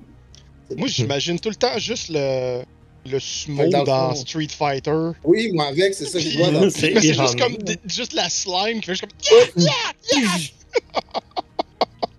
Moi, 0.76 0.89
j'imagine 0.89 1.39
tout 1.39 1.51
le 1.51 1.55
temps 1.57 1.76
juste 1.78 2.09
le, 2.09 2.62
le 3.07 3.18
sumo 3.20 3.68
dans 3.68 4.14
Street 4.14 4.49
Fighter. 4.49 5.11
Oui, 5.24 5.51
moi 5.53 5.66
avec, 5.66 5.93
c'est 5.93 6.07
ça 6.07 6.18
que 6.18 6.24
je 6.24 6.39
vois 6.39 6.51
dans 6.51 6.70
C'est 6.70 6.95
Mais 6.95 7.01
c'est 7.03 7.14
juste 7.14 7.39
comme 7.39 7.57
juste 7.87 8.14
la 8.14 8.30
slime 8.30 8.80
qui 8.80 8.87
fait 8.87 8.95
juste 8.95 9.03
comme 9.03 9.57
Yeah, 9.57 9.59
yeah, 9.59 10.30
yeah! 10.39 11.12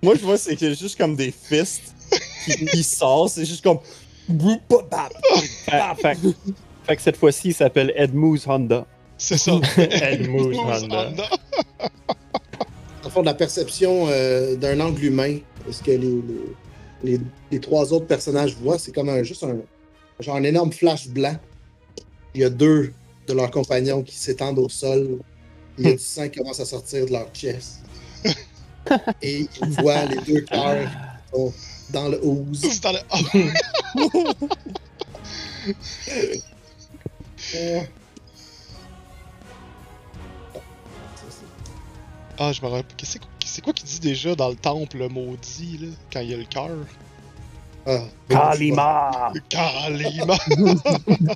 Moi, 0.04 0.14
je 0.16 0.22
vois, 0.22 0.38
c'est 0.38 0.60
juste 0.76 0.96
comme 0.98 1.16
des 1.16 1.32
fists 1.32 1.95
qui 2.46 2.84
sortent. 2.84 3.34
C'est 3.34 3.46
juste 3.46 3.64
comme. 3.64 3.80
Ah, 5.72 5.96
fait, 5.96 6.18
fait 6.84 6.96
que 6.96 7.02
cette 7.02 7.18
fois-ci, 7.18 7.50
il 7.50 7.54
s'appelle 7.54 7.94
Edmoose 7.96 8.48
Honda. 8.48 8.86
C'est 9.18 9.38
ça. 9.38 9.54
Edmund 9.78 10.52
Moose 10.52 10.58
Honda. 10.84 11.08
Honda. 11.10 11.30
En 13.06 13.10
fond, 13.10 13.22
de 13.22 13.26
la 13.28 13.34
perception 13.34 14.08
euh, 14.10 14.56
d'un 14.56 14.80
angle 14.80 15.04
humain, 15.06 15.38
ce 15.72 15.82
que 15.82 15.92
les, 15.92 15.98
les, 15.98 16.22
les- 17.04 17.20
les 17.52 17.60
trois 17.60 17.94
autres 17.94 18.08
personnages 18.08 18.56
voient, 18.56 18.80
c'est 18.80 18.92
comme 18.94 19.10
un, 19.10 19.24
juste 19.24 19.44
un, 19.44 19.56
genre 20.20 20.36
un 20.36 20.44
énorme 20.44 20.72
flash 20.74 21.08
blanc. 21.08 21.36
Il 22.34 22.42
y 22.42 22.44
a 22.44 22.50
deux 22.50 22.92
de 23.28 23.34
leurs 23.34 23.52
compagnons 23.52 24.02
qui 24.04 24.16
s'étendent 24.16 24.60
au 24.60 24.68
sol. 24.70 25.20
Il 25.78 25.86
y 25.86 25.90
a 25.90 25.94
du 25.94 26.00
sang 26.00 26.28
qui 26.30 26.40
commence 26.40 26.60
à 26.60 26.66
sortir 26.66 27.06
de 27.06 27.12
leur 27.12 27.28
chest. 27.34 27.80
Et 29.22 29.48
ils 29.62 29.70
voient 29.82 30.06
les 30.06 30.18
deux 30.18 30.42
cœurs 30.42 30.88
qui 30.90 31.36
sont 31.38 31.54
dans 31.90 32.08
le 32.10 32.24
ooze. 32.26 32.62
C'est 32.62 32.84
dans 32.84 32.92
le- 32.94 33.00
Ah, 33.10 33.18
Euh, 37.56 37.82
Ah, 42.38 42.52
je 42.52 42.62
me 42.62 42.68
rappelle. 42.68 42.86
Qu'est-ce 42.98 43.18
que- 43.18 43.24
C'est 43.46 43.62
quoi 43.64 43.72
qu'il 43.74 43.88
dit 43.88 44.00
déjà 44.00 44.36
dans 44.36 44.50
le 44.50 44.56
temple 44.56 45.08
maudit, 45.10 45.78
là, 45.78 45.88
quand 46.12 46.20
il 46.20 46.32
y 46.32 46.34
a 46.34 46.38
le 46.38 46.44
cœur? 46.46 46.70
Ah, 47.88 48.00
Kalima! 48.28 49.32
Kalima! 49.48 50.36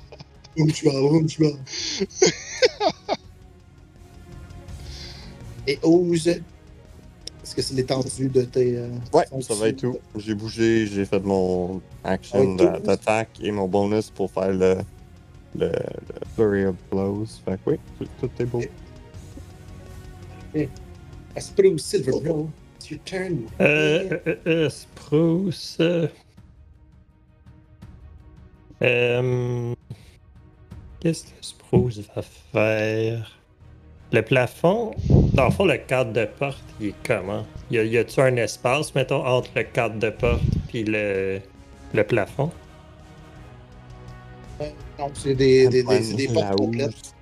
Et 5.67 5.79
ose. 5.83 6.41
Est-ce 7.49 7.55
que 7.55 7.61
c'est 7.63 7.73
l'étendue 7.73 8.29
de 8.29 8.43
tes. 8.43 8.77
euh, 8.77 8.89
Ouais, 9.11 9.25
ça 9.41 9.55
va 9.55 9.69
être 9.69 9.77
tout. 9.77 9.97
J'ai 10.15 10.35
bougé, 10.35 10.85
j'ai 10.85 11.03
fait 11.03 11.19
mon 11.19 11.81
action 12.03 12.53
d'attaque 12.53 13.39
et 13.41 13.49
mon 13.49 13.67
bonus 13.67 14.11
pour 14.11 14.29
faire 14.29 14.49
le, 14.51 14.75
le, 15.55 15.69
le 15.71 15.73
Flurry 16.35 16.65
of 16.65 16.75
Blows. 16.91 17.25
Fait 17.43 17.55
que 17.55 17.71
oui, 17.71 17.77
tout, 17.97 18.07
tout 18.21 18.29
est 18.39 18.45
beau. 18.45 18.61
À 21.35 21.41
Spruce 21.41 21.83
Silver 21.85 22.11
Bro, 22.23 22.49
it's 22.75 22.91
your 22.91 22.99
turn. 23.03 23.39
Euh, 23.61 24.19
euh, 24.27 24.35
euh, 24.45 24.69
Spruce. 24.69 25.77
euh, 25.79 26.07
euh, 28.83 29.73
Qu'est-ce 30.99 31.23
que 31.23 31.29
Spruce 31.41 31.99
va 32.15 32.21
faire? 32.21 33.38
Le 34.11 34.21
plafond, 34.23 34.91
dans 35.33 35.45
le 35.45 35.51
fond, 35.51 35.65
le 35.65 35.77
cadre 35.77 36.11
de 36.13 36.25
porte, 36.25 36.63
il 36.79 36.87
est 36.89 36.93
comment? 37.05 37.45
Y 37.69 37.77
a- 37.77 37.83
y 37.83 37.97
a-tu 37.97 38.19
un 38.21 38.35
espace, 38.37 38.95
mettons, 38.95 39.23
entre 39.25 39.51
le 39.55 39.63
cadre 39.63 39.99
de 39.99 40.09
porte 40.09 40.41
et 40.73 40.83
le, 40.83 41.39
le 41.93 42.03
plafond? 42.03 42.49
Euh, 44.61 44.65
non, 44.97 45.11
c'est 45.13 45.35
des, 45.35 45.67
des, 45.67 45.83
des, 45.83 46.27
portes 46.33 46.55
complètes. 46.57 47.13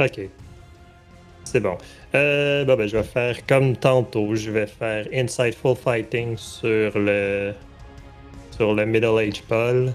Ok. 0.00 0.20
C'est 1.44 1.60
bon. 1.60 1.76
Euh, 2.14 2.64
bon, 2.64 2.76
ben, 2.76 2.88
je 2.88 2.96
vais 2.96 3.02
faire 3.04 3.46
comme 3.46 3.76
tantôt. 3.76 4.34
Je 4.34 4.50
vais 4.50 4.66
faire 4.66 5.06
Insightful 5.12 5.76
Fighting 5.76 6.36
sur 6.36 6.98
le 6.98 7.54
sur 8.50 8.74
le 8.74 8.84
Middle 8.84 9.18
Age 9.18 9.42
Paul. 9.48 9.92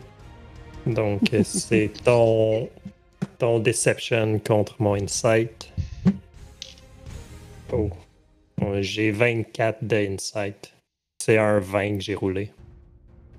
Donc, 0.86 1.22
c'est 1.44 1.92
ton 2.04 2.70
ton 3.38 3.60
Deception 3.60 4.40
contre 4.40 4.76
mon 4.80 4.96
Insight. 4.96 5.72
Oh. 7.74 7.90
J'ai 8.80 9.12
24 9.12 9.84
de 9.84 9.96
Insight. 9.96 10.74
C'est 11.20 11.38
un 11.38 11.60
20 11.60 11.98
que 11.98 12.04
j'ai 12.04 12.16
roulé. 12.16 12.52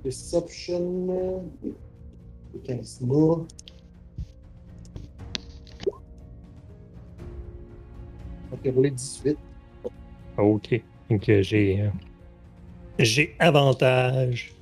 Deception. 0.04 1.44
15 2.64 3.00
mois. 3.02 3.46
Ok, 8.52 8.60
roulé 8.74 8.90
18. 8.90 9.38
Ok. 10.36 10.82
Donc, 11.10 11.28
euh, 11.28 11.42
j'ai 11.42 11.82
euh, 11.82 11.88
j'ai 12.98 13.34
avantage. 13.38 14.54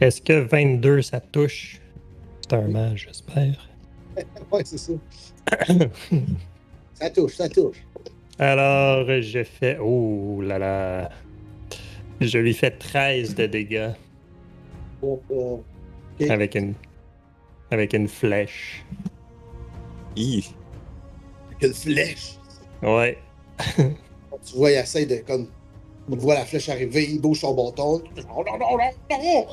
Est-ce 0.00 0.20
que 0.20 0.32
22 0.32 1.02
ça 1.02 1.20
touche? 1.20 1.80
C'est 2.42 2.54
un 2.54 2.68
mage, 2.68 3.06
j'espère. 3.08 3.68
Ouais, 4.52 4.62
c'est 4.64 4.76
ça. 4.76 4.92
Ça 6.94 7.10
touche, 7.10 7.34
ça 7.34 7.48
touche. 7.48 7.78
Alors, 8.38 9.04
je 9.20 9.42
fais. 9.44 9.76
Oh 9.80 10.40
là 10.40 10.58
là. 10.58 11.10
Je 12.20 12.38
lui 12.38 12.54
fais 12.54 12.70
13 12.70 13.34
de 13.34 13.46
dégâts 13.46 13.90
euh, 15.02 15.16
Ok. 15.30 15.60
avec 16.30 16.54
une 16.54 16.74
avec 17.70 17.92
une 17.94 18.06
flèche. 18.06 18.84
Hi. 20.16 20.54
Quelle 21.58 21.74
flèche! 21.74 22.36
Ouais. 22.82 23.18
Tu 24.44 24.56
vois, 24.56 24.72
il 24.72 24.78
essaie 24.78 25.06
de 25.06 25.16
comme. 25.16 25.46
Il 26.10 26.18
voit 26.18 26.34
la 26.34 26.44
flèche 26.44 26.68
arriver, 26.68 27.04
il 27.04 27.20
bouge 27.20 27.40
son 27.40 27.54
bâton. 27.54 28.02
Non, 28.28 28.44
non, 28.44 28.58
non, 28.58 28.76
non, 29.10 29.46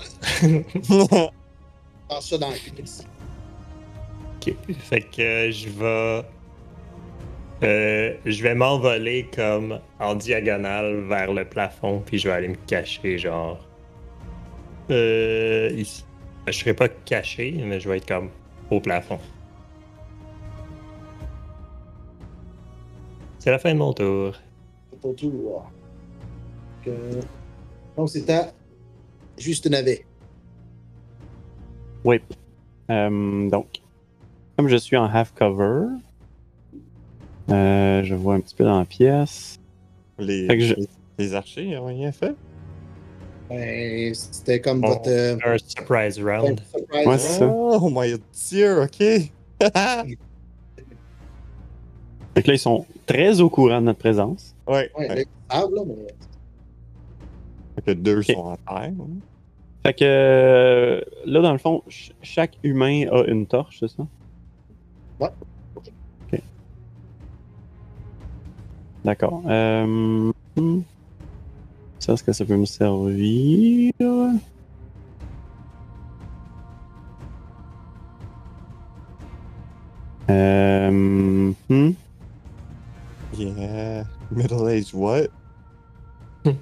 non! 1.09 1.29
Ça 2.19 2.37
dans 2.39 2.49
la 2.49 2.57
cuisse. 2.57 3.03
Ok. 4.47 4.53
Fait 4.79 5.01
que 5.01 5.21
euh, 5.21 5.51
je 5.51 5.69
vais. 5.69 6.25
euh, 7.63 8.13
je 8.25 8.43
vais 8.43 8.55
m'envoler 8.55 9.27
comme 9.35 9.79
en 9.99 10.15
diagonale 10.15 11.01
vers 11.07 11.33
le 11.33 11.45
plafond, 11.45 12.01
puis 12.05 12.17
je 12.19 12.27
vais 12.27 12.33
aller 12.33 12.47
me 12.49 12.55
cacher, 12.67 13.17
genre. 13.17 13.65
Euh, 14.91 15.69
ici. 15.75 16.05
Je 16.47 16.53
serai 16.53 16.73
pas 16.73 16.87
caché, 16.89 17.51
mais 17.63 17.79
je 17.79 17.89
vais 17.89 17.97
être 17.97 18.07
comme 18.07 18.29
au 18.71 18.79
plafond. 18.79 19.19
C'est 23.39 23.51
la 23.51 23.59
fin 23.59 23.73
de 23.73 23.77
mon 23.79 23.93
tour. 23.93 24.35
C'est 24.91 24.99
ton 25.01 25.13
tour. 25.13 25.71
Donc, 26.85 26.87
euh, 26.87 27.21
Donc, 27.95 28.09
c'est 28.09 28.29
à 28.29 28.51
juste 29.37 29.69
navet. 29.69 30.05
Oui. 32.03 32.21
Euh, 32.89 33.49
donc, 33.49 33.67
comme 34.59 34.67
je 34.67 34.75
suis 34.75 34.97
en 34.97 35.05
half 35.05 35.33
cover, 35.35 35.85
euh, 37.49 38.03
je 38.03 38.13
vois 38.13 38.35
un 38.35 38.41
petit 38.41 38.53
peu 38.55 38.65
dans 38.65 38.77
la 38.79 38.83
pièce. 38.83 39.57
les, 40.17 40.47
je- 40.59 41.33
archers, 41.33 41.63
ils 41.63 41.77
ont 41.77 41.85
rien 41.85 42.11
fait? 42.11 42.35
Ben, 43.49 44.13
c'était 44.13 44.59
comme 44.59 44.83
Oh. 44.83 44.89
votre. 44.89 45.07
euh, 45.09 45.37
Un 45.45 45.57
surprise 45.65 46.21
round. 46.21 46.59
surprise 46.69 47.07
Ouais, 47.07 47.17
c'est 47.17 47.39
ça. 47.39 47.47
Oh 47.49 47.89
my 47.89 48.15
dieu, 48.49 48.81
ok! 48.81 48.97
Fait 52.35 52.43
que 52.43 52.47
là, 52.47 52.53
ils 52.53 52.59
sont 52.59 52.85
très 53.05 53.39
au 53.39 53.49
courant 53.49 53.79
de 53.79 53.85
notre 53.85 53.99
présence. 53.99 54.53
ouais, 54.67 54.91
Ouais, 54.97 55.07
ouais. 55.09 55.25
là, 55.49 55.65
mais. 55.87 56.07
Fait 57.75 57.81
que 57.85 57.91
deux 57.91 58.23
sont 58.23 58.33
en 58.33 58.57
terre. 58.57 58.91
Fait 59.85 59.93
que 59.93 60.03
euh, 60.03 61.01
là, 61.25 61.39
dans 61.39 61.53
le 61.53 61.59
fond, 61.59 61.81
ch- 61.87 62.11
chaque 62.21 62.57
humain 62.61 63.05
a 63.09 63.23
une 63.23 63.47
torche, 63.47 63.77
c'est 63.79 63.87
ça? 63.89 64.05
Ouais. 65.19 65.29
Ok. 65.75 65.91
D'accord. 69.03 69.41
Euh, 69.47 70.31
hmm. 70.55 70.81
Ça, 71.99 72.13
est-ce 72.13 72.23
que 72.23 72.31
ça 72.33 72.45
peut 72.45 72.57
me 72.57 72.65
servir? 72.65 73.93
Euh, 80.29 81.51
hmm. 81.69 81.91
Yeah. 83.37 84.03
Middle 84.31 84.67
age 84.67 84.93
what? 84.93 85.27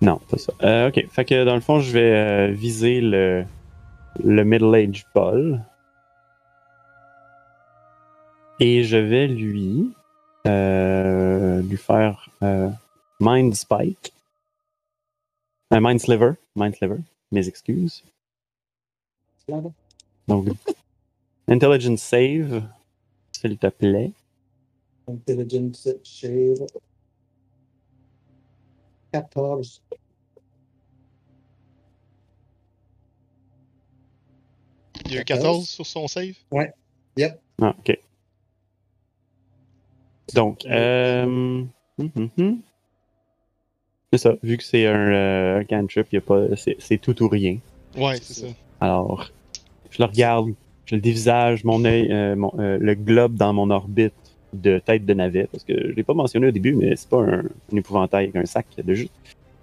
Non, 0.00 0.20
pas 0.30 0.38
ça. 0.38 0.52
Euh, 0.62 0.88
ok, 0.88 1.06
fait 1.10 1.24
que 1.24 1.44
dans 1.44 1.56
le 1.56 1.60
fond, 1.60 1.80
je 1.80 1.90
vais 1.90 2.12
euh, 2.12 2.52
viser 2.52 3.00
le, 3.00 3.44
le 4.22 4.44
Middle 4.44 4.72
Age 4.74 5.04
Paul. 5.12 5.60
Et 8.60 8.82
je 8.82 8.96
vais 8.96 9.28
lui, 9.28 9.92
euh, 10.46 11.62
lui 11.62 11.76
faire 11.76 12.28
euh, 12.42 12.68
Mind 13.20 13.54
Spike. 13.54 14.12
Euh, 15.72 15.78
Mind 15.80 16.00
Sliver. 16.00 16.32
Mind 16.56 16.74
Sliver. 16.74 16.98
Mes 17.30 17.46
excuses. 17.46 18.02
Donc, 20.26 20.48
Intelligence 21.48 22.02
Save, 22.02 22.62
s'il 23.32 23.58
te 23.58 23.68
plaît. 23.68 24.12
Intelligence 25.06 25.88
shave. 26.02 26.66
14. 29.12 29.82
Il 35.06 35.14
y 35.14 35.18
a 35.18 35.20
eu 35.22 35.24
14 35.24 35.66
sur 35.66 35.86
son 35.86 36.06
save? 36.06 36.34
Ah, 37.60 37.74
ok. 37.78 37.98
Donc, 40.34 40.64
euh, 40.66 41.64
Hum, 41.98 42.30
hum. 42.38 42.58
C'est 44.12 44.18
ça, 44.18 44.36
vu 44.42 44.56
que 44.56 44.62
c'est 44.62 44.86
un, 44.86 45.12
euh, 45.12 45.60
un 45.60 45.64
cantrip, 45.64 46.12
y 46.12 46.16
a 46.16 46.20
pas, 46.20 46.44
c'est, 46.56 46.98
tout 46.98 47.22
ou 47.22 47.28
rien. 47.28 47.58
Ouais, 47.96 48.16
c'est 48.22 48.34
ça. 48.34 48.46
Alors, 48.80 49.30
je 49.90 50.00
le 50.00 50.06
regarde, 50.06 50.50
je 50.86 50.94
le 50.94 51.00
dévisage, 51.00 51.64
mon 51.64 51.84
œil, 51.84 52.10
euh, 52.10 52.36
mon- 52.36 52.52
euh, 52.58 52.78
le 52.80 52.94
globe 52.94 53.34
dans 53.34 53.52
mon 53.52 53.68
orbite 53.70 54.14
de 54.54 54.78
tête 54.78 55.04
de 55.04 55.12
navet, 55.12 55.48
parce 55.50 55.64
que 55.64 55.74
je 55.74 55.92
l'ai 55.92 56.04
pas 56.04 56.14
mentionné 56.14 56.46
au 56.46 56.50
début, 56.52 56.72
mais 56.72 56.96
c'est 56.96 57.08
pas 57.08 57.18
un, 57.20 57.40
un 57.72 57.76
épouvantail 57.76 58.24
avec 58.24 58.36
un 58.36 58.46
sac 58.46 58.66
de 58.78 58.94
jus. 58.94 59.10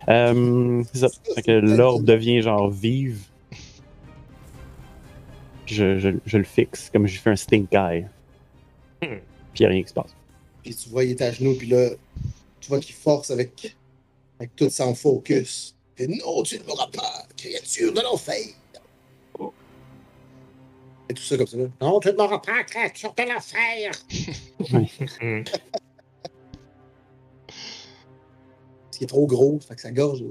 Euh, 0.10 0.84
c'est 0.94 1.00
ça. 1.00 1.08
Fait 1.34 1.42
que 1.42 1.52
l'orbe 1.52 2.04
devient 2.04 2.42
genre 2.42 2.70
vive. 2.70 3.24
Je, 5.66 5.98
je, 5.98 6.10
je 6.26 6.38
le 6.38 6.44
fixe 6.44 6.92
comme 6.92 7.08
j'ai 7.08 7.18
fait 7.18 7.32
un 7.32 7.36
stink 7.36 7.74
eye. 7.74 8.06
Hmm. 9.02 9.18
Puis 9.54 9.64
y 9.64 9.66
a 9.66 9.70
rien 9.70 9.82
qui 9.82 9.90
se 9.90 9.94
passe. 9.96 10.14
Puis 10.66 10.76
tu 10.76 10.90
vois, 10.90 11.04
il 11.04 11.12
est 11.12 11.22
à 11.22 11.32
genoux, 11.32 11.54
puis 11.54 11.68
là, 11.68 11.92
tu 12.60 12.70
vois 12.70 12.80
qu'il 12.80 12.96
force 12.96 13.30
avec, 13.30 13.78
avec 14.40 14.56
tout 14.56 14.68
son 14.72 14.96
focus. 14.96 15.76
Et 16.00 16.08
non, 16.08 16.42
tu 16.42 16.58
ne 16.58 16.64
m'auras 16.64 16.88
pas, 16.88 17.28
créature 17.38 17.94
de 17.94 18.02
l'enfer. 18.02 18.48
Et 21.08 21.14
tout 21.14 21.22
ça 21.22 21.38
comme 21.38 21.46
ça. 21.46 21.58
Là. 21.58 21.68
Non, 21.80 22.00
tu 22.00 22.08
ne 22.08 22.14
m'auras 22.14 22.40
pas, 22.40 22.64
créature 22.64 23.14
de 23.16 23.32
l'enfer. 23.32 23.92
Parce 24.58 25.20
qu'il 28.98 29.04
est 29.04 29.08
trop 29.08 29.28
gros, 29.28 29.60
fait 29.60 29.76
que 29.76 29.82
sa 29.82 29.92
gorge 29.92 30.24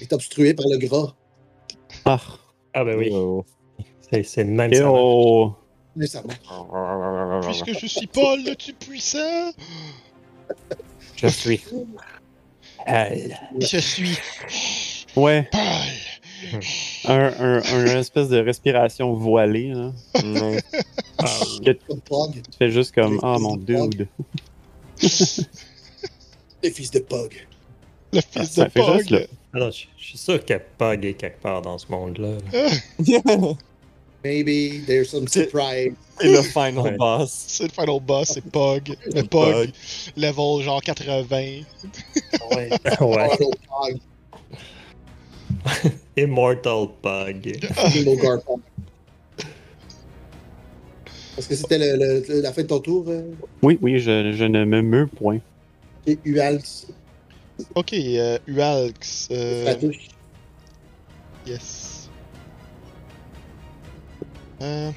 est 0.00 0.12
obstruée 0.14 0.54
par 0.54 0.64
le 0.70 0.78
gras. 0.78 1.14
Ah! 2.06 2.18
Ah 2.72 2.82
ben 2.82 2.96
oui, 2.96 3.10
Oh. 3.12 3.44
c'est 4.10 4.22
c'est 4.22 4.44
de 4.44 4.50
même 4.50 4.72
Et 4.72 4.76
ça 4.76 4.84
marche. 4.84 4.94
Oh! 5.96 5.98
Nécessairement. 5.98 7.40
Puisque 7.42 7.78
je 7.78 7.86
suis 7.86 8.06
Paul 8.06 8.42
le 8.44 8.54
tout-puissant, 8.56 9.52
Je 11.16 11.26
suis. 11.28 11.60
Je 13.60 13.78
suis 13.78 14.18
Ouais, 15.16 15.48
Paul. 15.52 15.60
un, 17.06 17.32
un, 17.38 17.62
un 17.62 17.98
espèce 17.98 18.28
de 18.28 18.38
respiration 18.38 19.14
voilée, 19.14 19.68
là. 19.72 19.92
Ah, 21.18 21.26
Que 21.64 21.70
Pog. 22.00 22.32
tu 22.34 22.42
fais 22.58 22.70
juste 22.70 22.94
comme, 22.94 23.20
ah 23.22 23.34
fils 23.36 23.42
mon 23.42 23.56
de 23.56 23.74
Pog. 23.74 23.90
dude. 23.94 24.08
Les 26.62 26.70
fils 26.70 26.90
de 26.90 26.98
Pog. 26.98 27.46
Le 28.12 28.20
Ah, 28.34 28.40
fils 28.40 28.50
ça 28.50 28.64
de 28.64 28.70
fait 28.70 28.92
juste, 28.98 29.10
là. 29.10 29.18
Pog. 29.20 29.28
Alors, 29.54 29.70
je, 29.70 29.84
je 29.96 30.04
suis 30.04 30.18
sûr 30.18 30.40
qu'il 30.44 30.54
y 30.54 30.56
a 30.56 30.60
Pug 30.60 31.04
est 31.04 31.14
quelque 31.14 31.40
part 31.40 31.62
dans 31.62 31.78
ce 31.78 31.86
monde-là. 31.90 32.38
Maybe 34.24 34.78
there's 34.86 35.10
some 35.10 35.28
surprise. 35.28 35.92
Et 36.22 36.28
le 36.32 36.42
final 36.56 36.78
Ouais. 36.84 36.96
boss. 36.96 37.44
C'est 37.48 37.64
le 37.64 37.68
final 37.70 38.00
boss, 38.00 38.28
c'est 38.34 38.44
Pog. 38.44 38.96
Le 39.14 39.22
Pog. 39.22 39.52
Pog, 39.52 39.70
level 40.16 40.62
genre 40.64 40.82
80. 40.82 41.26
Ouais. 42.50 42.70
ouais. 43.00 43.28
Immortal 46.16 46.88
Pug. 47.02 47.58
Est-ce 51.36 51.48
que 51.48 51.54
c'était 51.56 51.78
le, 51.78 52.24
le- 52.26 52.40
la 52.40 52.52
fin 52.52 52.62
de 52.62 52.68
ton 52.68 52.78
tour, 52.78 53.04
euh, 53.08 53.22
Oui, 53.62 53.78
oui, 53.82 53.98
je, 53.98 54.32
je 54.32 54.44
ne 54.44 54.64
me 54.64 54.82
meus 54.82 55.06
point. 55.08 55.38
et 56.06 56.16
Ualx? 56.24 56.86
Ok, 57.74 57.92
euh, 57.92 58.38
Ualx. 58.46 59.28
euh, 59.32 59.74
yes. 61.46 61.93
Euh, 64.62 64.92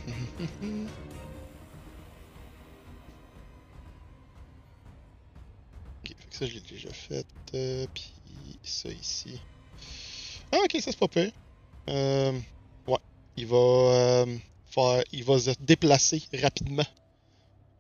Ok, 6.03 6.16
fait 6.16 6.30
que 6.30 6.36
ça 6.36 6.45
je 6.45 6.53
l'ai 6.53 6.60
déjà 6.62 6.91
fait. 6.91 7.26
euh, 7.53 7.86
Puis 7.93 8.60
ça 8.64 8.89
ici. 8.89 9.39
Ah 10.51 10.58
ok, 10.64 10.72
ça 10.82 10.91
c'est 10.91 10.97
pas 10.99 11.08
peu. 11.08 11.32
Euh, 11.89 12.39
ouais, 12.88 12.97
il 13.36 13.47
va 13.47 13.58
euh, 13.58 14.38
faire, 14.66 15.03
il 15.12 15.24
va 15.24 15.39
se 15.39 15.51
déplacer 15.60 16.22
rapidement 16.41 16.86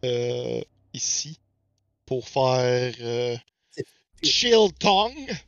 euh, 0.05 0.61
ici 0.93 1.39
pour 2.05 2.27
faire 2.27 2.93
euh, 3.01 3.37
Chill 4.23 4.73
Tongue. 4.79 5.31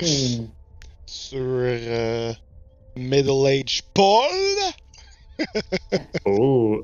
Hmm. 0.00 0.46
sur 1.06 1.38
euh, 1.40 2.32
Middle 2.96 3.46
Age 3.46 3.82
Paul? 3.92 4.24
Oh! 6.24 6.80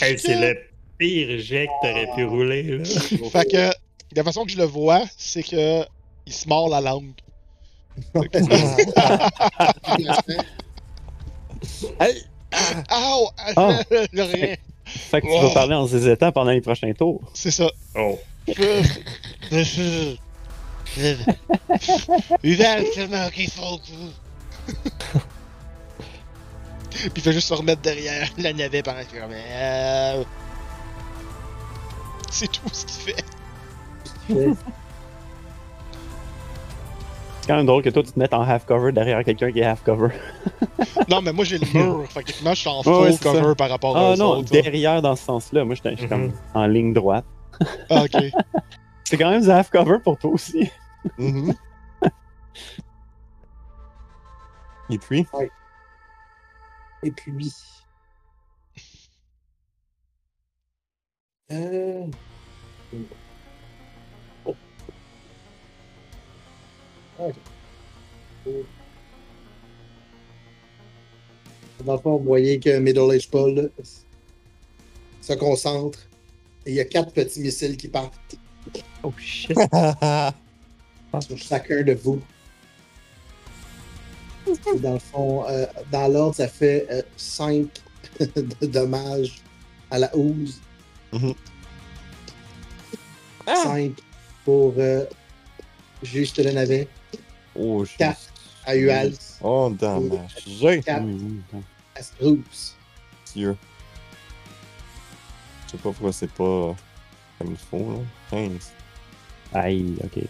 Hey, 0.00 0.16
c'est 0.16 0.36
le 0.36 0.56
pire 0.96 1.40
jet 1.40 1.66
que 1.66 1.72
t'aurais 1.88 2.06
pu 2.14 2.24
rouler, 2.24 2.62
là. 2.62 2.84
Fait 3.30 3.50
que 3.50 3.70
la 4.14 4.22
façon 4.22 4.44
que 4.44 4.52
je 4.52 4.56
le 4.56 4.62
vois, 4.64 5.02
c'est 5.16 5.42
que 5.42 5.82
il 6.26 6.32
se 6.32 6.48
mord 6.48 6.68
la 6.68 6.80
langue. 6.80 7.10
Hey! 12.00 12.22
Ow! 12.92 13.28
Ah. 13.56 13.80
Le 14.12 14.22
rien. 14.22 14.54
Fait 14.84 15.20
que 15.20 15.26
tu 15.26 15.32
Wow. 15.32 15.48
vas 15.48 15.54
parler 15.54 15.74
en 15.74 15.86
zézétant 15.86 16.30
pendant 16.30 16.50
les 16.52 16.60
prochains 16.60 16.92
tours. 16.92 17.22
C'est 17.34 17.50
ça. 17.50 17.70
Oh! 17.96 18.18
Uval, 22.42 22.84
tellement 22.94 23.28
qu'il 23.30 23.50
faut 23.50 23.78
que 23.78 23.90
vous. 23.92 24.12
Puis 26.90 27.10
il 27.16 27.22
fait 27.22 27.32
juste 27.32 27.48
se 27.48 27.54
remettre 27.54 27.82
derrière 27.82 28.28
la 28.38 28.52
navet 28.52 28.82
pendant 28.82 29.00
qu'il 29.00 29.08
fait 29.08 29.20
comme, 29.20 29.32
euh, 29.32 30.22
C'est 32.30 32.46
tout 32.50 32.60
ce 32.72 32.86
qu'il 32.86 33.14
fait. 33.14 33.24
C'est 37.40 37.48
quand 37.48 37.56
même 37.56 37.66
drôle 37.66 37.82
que 37.82 37.90
toi, 37.90 38.02
tu 38.02 38.10
te 38.12 38.18
mettes 38.18 38.32
en 38.32 38.40
half-cover 38.42 38.90
derrière 38.92 39.22
quelqu'un 39.22 39.52
qui 39.52 39.60
est 39.60 39.64
half-cover. 39.64 40.08
Non, 41.10 41.20
mais 41.20 41.32
moi 41.32 41.44
j'ai 41.44 41.58
le 41.58 41.66
mur. 41.74 42.04
fait 42.08 42.20
que 42.22 42.26
techniquement, 42.28 42.54
je 42.54 42.60
suis 42.60 42.68
en 42.68 42.82
full 42.82 42.92
ouais, 42.94 43.16
cover 43.18 43.42
ça. 43.42 43.54
par 43.54 43.68
rapport 43.68 43.96
Ah 43.96 44.12
à 44.12 44.16
non, 44.16 44.38
autres. 44.38 44.54
là. 44.54 44.62
derrière 44.62 45.02
dans 45.02 45.14
ce 45.16 45.24
sens-là. 45.24 45.64
Moi, 45.64 45.74
j'étais 45.74 45.90
j'étais 45.90 46.08
comme 46.08 46.26
Mhm. 46.28 46.32
en 46.54 46.66
ligne 46.66 46.92
droite. 46.94 47.24
Ah, 47.90 48.04
ok. 48.04 48.22
C'est 49.04 49.16
quand 49.18 49.30
même 49.30 49.42
du 49.42 49.50
half-cover 49.50 49.98
pour 50.02 50.16
toi 50.18 50.30
aussi. 50.30 50.70
Mhm. 51.18 51.54
Et 54.90 54.98
puis? 54.98 55.26
Et 57.02 57.10
puis. 57.10 57.52
Euh... 61.52 62.06
Oh. 64.44 64.54
Ok. 67.18 67.34
Oh. 68.46 68.50
Dans 71.84 71.94
le 71.94 71.98
fond, 71.98 72.16
vous 72.16 72.24
voyez 72.24 72.60
que 72.60 72.78
Middle 72.78 73.10
Age 73.10 73.30
Paul 73.30 73.54
là, 73.54 73.62
se 75.20 75.32
concentre 75.34 75.98
et 76.64 76.70
il 76.70 76.76
y 76.76 76.80
a 76.80 76.84
quatre 76.84 77.12
petits 77.12 77.40
missiles 77.40 77.76
qui 77.76 77.88
partent 77.88 78.36
Oh 79.02 79.12
shit! 79.18 79.56
sur 81.20 81.36
chacun 81.38 81.82
de 81.82 81.92
vous. 81.94 82.20
Et 84.46 84.78
Dans 84.78 84.94
le 84.94 84.98
fond, 84.98 85.44
euh, 85.48 85.66
dans 85.90 86.08
l'ordre, 86.08 86.34
ça 86.36 86.48
fait 86.48 87.06
5 87.16 87.66
de 88.20 88.66
dommages 88.66 89.40
à 89.90 89.98
la 89.98 90.14
housse. 90.16 90.60
Mhm. 91.12 91.34
5 93.46 93.92
pour 94.44 94.74
euh, 94.78 95.04
juste 96.02 96.38
le 96.44 96.50
navet. 96.52 96.88
oh, 97.56 97.84
je 97.84 97.96
Quatre. 97.96 98.20
À 98.66 98.74
Uals, 98.76 99.12
Oh, 99.42 99.70
dommage. 99.78 100.30
J'ai 100.46 100.80
4 100.82 101.02
Mhm. 101.02 101.42
à 101.94 102.02
Spruce. 102.02 102.76
Dieu. 103.34 103.56
Je 105.66 105.72
sais 105.72 105.76
pas 105.78 105.82
pourquoi 105.90 106.12
c'est 106.12 106.30
pas 106.30 106.74
comme 107.38 107.50
il 107.50 107.56
faut, 107.56 107.92
là. 107.92 107.98
15. 108.30 108.72
Aïe, 109.52 109.96
ok. 110.02 110.24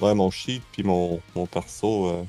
Ouais, 0.00 0.14
mon 0.14 0.30
sheet 0.30 0.62
puis 0.72 0.82
mon, 0.82 1.20
mon 1.34 1.46
perso, 1.46 2.06
euh, 2.08 2.22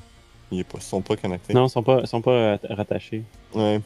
ils 0.50 0.60
est 0.60 0.64
pas- 0.64 0.80
sont 0.80 1.00
pas 1.00 1.16
connectés. 1.16 1.54
Non, 1.54 1.66
ils 1.66 1.70
sont 1.70 1.82
pas, 1.82 2.00
ils 2.02 2.06
sont 2.06 2.20
pas 2.20 2.52
att- 2.54 2.66
rattachés. 2.70 3.22
Ouais. 3.54 3.80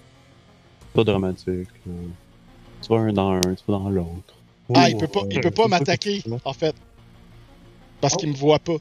Pas 0.95 1.05
dramatique. 1.05 1.69
Tu 2.83 2.89
vas 2.89 2.97
un 2.97 3.13
dans 3.13 3.31
un, 3.33 3.41
tu 3.41 3.63
vas 3.69 3.79
dans 3.79 3.89
l'autre. 3.91 4.35
Ah, 4.75 4.89
il 4.91 4.97
peut 4.97 5.07
pas, 5.07 5.21
il 5.31 5.41
peut 5.41 5.51
pas 5.51 5.69
m'attaquer, 5.69 6.23
en 6.45 6.53
fait. 6.53 6.75
Parce 8.01 8.17
qu'il 8.17 8.29
me 8.31 8.35
voit 8.35 8.59
pas. 8.59 8.77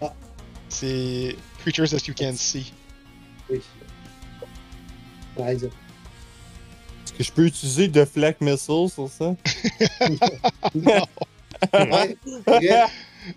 Ah. 0.00 0.12
C'est 0.68 1.36
Creatures 1.58 1.90
that 1.90 2.06
you 2.06 2.14
can 2.16 2.34
see. 2.36 2.72
Oui. 3.50 3.60
13. 5.36 5.64
Est-ce 5.64 7.12
que 7.12 7.24
je 7.24 7.32
peux 7.32 7.46
utiliser 7.46 7.88
Deflect 7.88 8.40
Missile 8.40 8.88
sur 8.88 9.08
ça? 9.08 9.34
Ouais. 11.72 12.16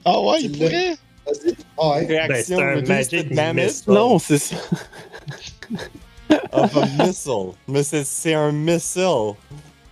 Ah 0.05 0.21
ouais, 0.21 0.41
il 0.43 0.51
pourrait! 0.57 0.95
Vas-y. 1.25 1.55
Ah 1.77 1.89
ouais. 1.91 2.05
Ben, 2.05 2.07
Réaction, 2.27 2.57
c'est 2.57 2.63
un 2.63 2.81
magic 2.81 3.33
damage? 3.33 3.65
missile. 3.65 3.93
Non, 3.93 4.19
c'est 4.19 4.37
ça. 4.37 4.55
of 6.51 6.77
a 6.77 6.85
missile. 7.05 7.51
Mais 7.67 7.83
c'est- 7.83 8.03
c'est 8.05 8.33
un 8.33 8.51
missile. 8.51 9.33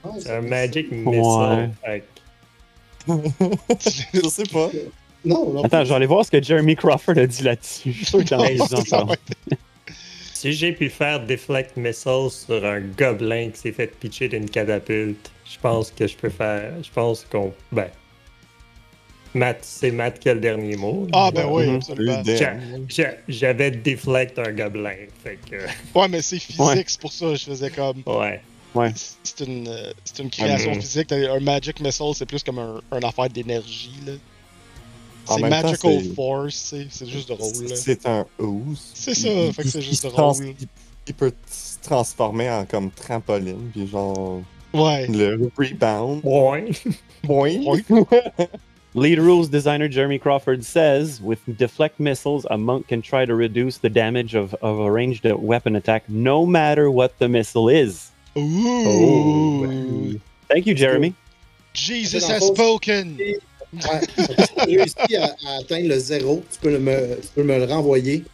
Ouais, 0.03 0.11
C'est 0.19 0.31
un 0.31 0.41
magic 0.41 0.87
Ouais. 0.91 0.97
missile. 0.97 1.71
Fait 1.83 2.03
Je 4.13 4.27
sais 4.29 4.43
pas. 4.51 4.69
Non, 5.25 5.51
non. 5.53 5.63
Attends, 5.63 5.83
je 5.83 5.89
vais 5.89 5.95
aller 5.95 6.05
voir 6.07 6.25
ce 6.25 6.31
que 6.31 6.41
Jeremy 6.41 6.75
Crawford 6.75 7.17
a 7.17 7.25
dit 7.27 7.43
là-dessus. 7.43 7.91
Je 7.91 7.97
suis 7.97 8.05
sûr 8.05 8.23
qu'il 8.23 8.35
en 8.37 8.41
a 8.43 8.49
dit 8.49 8.57
Ça 8.57 8.77
encore. 8.79 9.07
va 9.07 9.13
être- 9.13 9.57
Si 10.33 10.53
j'ai 10.53 10.71
pu 10.71 10.89
faire 10.89 11.23
Deflect 11.25 11.77
Missile 11.77 12.29
sur 12.31 12.65
un 12.65 12.79
gobelin 12.81 13.49
qui 13.51 13.59
s'est 13.59 13.71
fait 13.71 13.87
pitcher 13.87 14.27
d'une 14.27 14.49
catapulte, 14.49 15.29
je 15.45 15.59
pense 15.59 15.91
que 15.91 16.07
je 16.07 16.15
peux 16.15 16.29
faire. 16.29 16.73
Je 16.83 16.89
pense 16.91 17.25
qu'on. 17.31 17.53
Ben. 17.71 17.89
Matt, 19.33 19.59
c'est 19.61 19.91
Matt 19.91 20.19
qui 20.19 20.29
a 20.29 20.33
le 20.33 20.39
dernier 20.41 20.75
mot. 20.75 21.07
Ah, 21.13 21.31
ben 21.33 21.47
oui, 21.49 21.67
Mhm. 21.67 21.75
absolument. 21.77 22.23
J'a- 22.89 23.15
J'avais 23.29 23.71
Deflect 23.71 24.37
un 24.39 24.51
gobelin. 24.51 24.95
Fait 25.23 25.37
que. 25.49 25.55
Ouais, 25.97 26.07
mais 26.09 26.21
c'est 26.21 26.39
physique, 26.39 26.59
Ouais. 26.61 26.83
c'est 26.85 26.99
pour 26.99 27.11
ça 27.13 27.27
que 27.27 27.35
je 27.35 27.45
faisais 27.45 27.69
comme. 27.69 28.03
Ouais. 28.05 28.41
Ouais. 28.75 28.91
C'est 29.23 29.41
une, 29.41 29.69
c'est 30.03 30.19
une 30.23 30.29
création 30.29 30.71
Mhm. 30.73 30.81
physique. 30.81 31.07
T'as- 31.07 31.33
Un 31.33 31.39
Magic 31.39 31.79
Missile, 31.81 32.11
c'est 32.15 32.25
plus 32.25 32.43
comme 32.43 32.59
un, 32.59 32.81
un 32.91 32.99
affaire 33.03 33.29
d'énergie, 33.29 33.91
là. 34.05 34.13
En 35.27 35.35
C'est 35.35 35.41
même 35.43 35.51
temps, 35.61 35.67
Magical 35.69 36.03
Force, 36.15 36.75
c'est 36.89 37.07
juste 37.07 37.29
drôle, 37.29 37.67
là. 37.69 37.75
C'est 37.75 38.05
un 38.07 38.25
ooze. 38.39 38.91
C'est 38.93 39.13
ça, 39.13 39.29
Il- 39.29 39.53
fait 39.53 39.63
que 39.63 39.69
c'est 39.69 39.81
juste 39.81 40.05
drôle. 40.07 40.35
Il, 40.59 40.67
il 41.07 41.13
peut 41.13 41.31
se 41.49 41.77
transformer 41.87 42.49
en 42.49 42.65
comme 42.65 42.91
trampoline, 42.91 43.69
puis 43.71 43.87
genre 43.87 44.41
Ouais. 44.73 45.05
le 45.07 45.51
rebound. 45.57 46.21
Ouais. 46.23 46.69
Boing. 47.23 47.61
Lead 48.93 49.19
rules 49.19 49.47
designer 49.47 49.87
Jeremy 49.87 50.19
Crawford 50.19 50.65
says 50.65 51.21
with 51.21 51.39
deflect 51.57 51.97
missiles, 51.99 52.45
a 52.49 52.57
monk 52.57 52.89
can 52.89 53.01
try 53.01 53.25
to 53.25 53.33
reduce 53.33 53.77
the 53.77 53.89
damage 53.89 54.35
of, 54.35 54.53
of 54.55 54.79
a 54.79 54.91
ranged 54.91 55.23
weapon 55.25 55.77
attack 55.77 56.09
no 56.09 56.45
matter 56.45 56.91
what 56.91 57.17
the 57.17 57.29
missile 57.29 57.69
is. 57.69 58.11
Ooh. 58.37 58.41
Oh. 58.45 60.19
Thank 60.49 60.67
you, 60.67 60.73
Jeremy. 60.73 61.15
Jesus 61.73 62.27
has 62.27 62.45
spoken! 62.45 63.17
Ouais. 63.73 64.01
Si 64.01 64.65
tu 64.67 64.77
réussis 64.77 65.15
à, 65.15 65.33
à 65.47 65.59
atteindre 65.61 65.87
le 65.87 65.97
zéro, 65.97 66.43
tu 66.51 66.59
peux, 66.59 66.71
le 66.71 66.79
me, 66.79 67.15
tu 67.21 67.29
peux 67.33 67.43
me 67.43 67.57
le 67.57 67.63
renvoyer. 67.63 68.25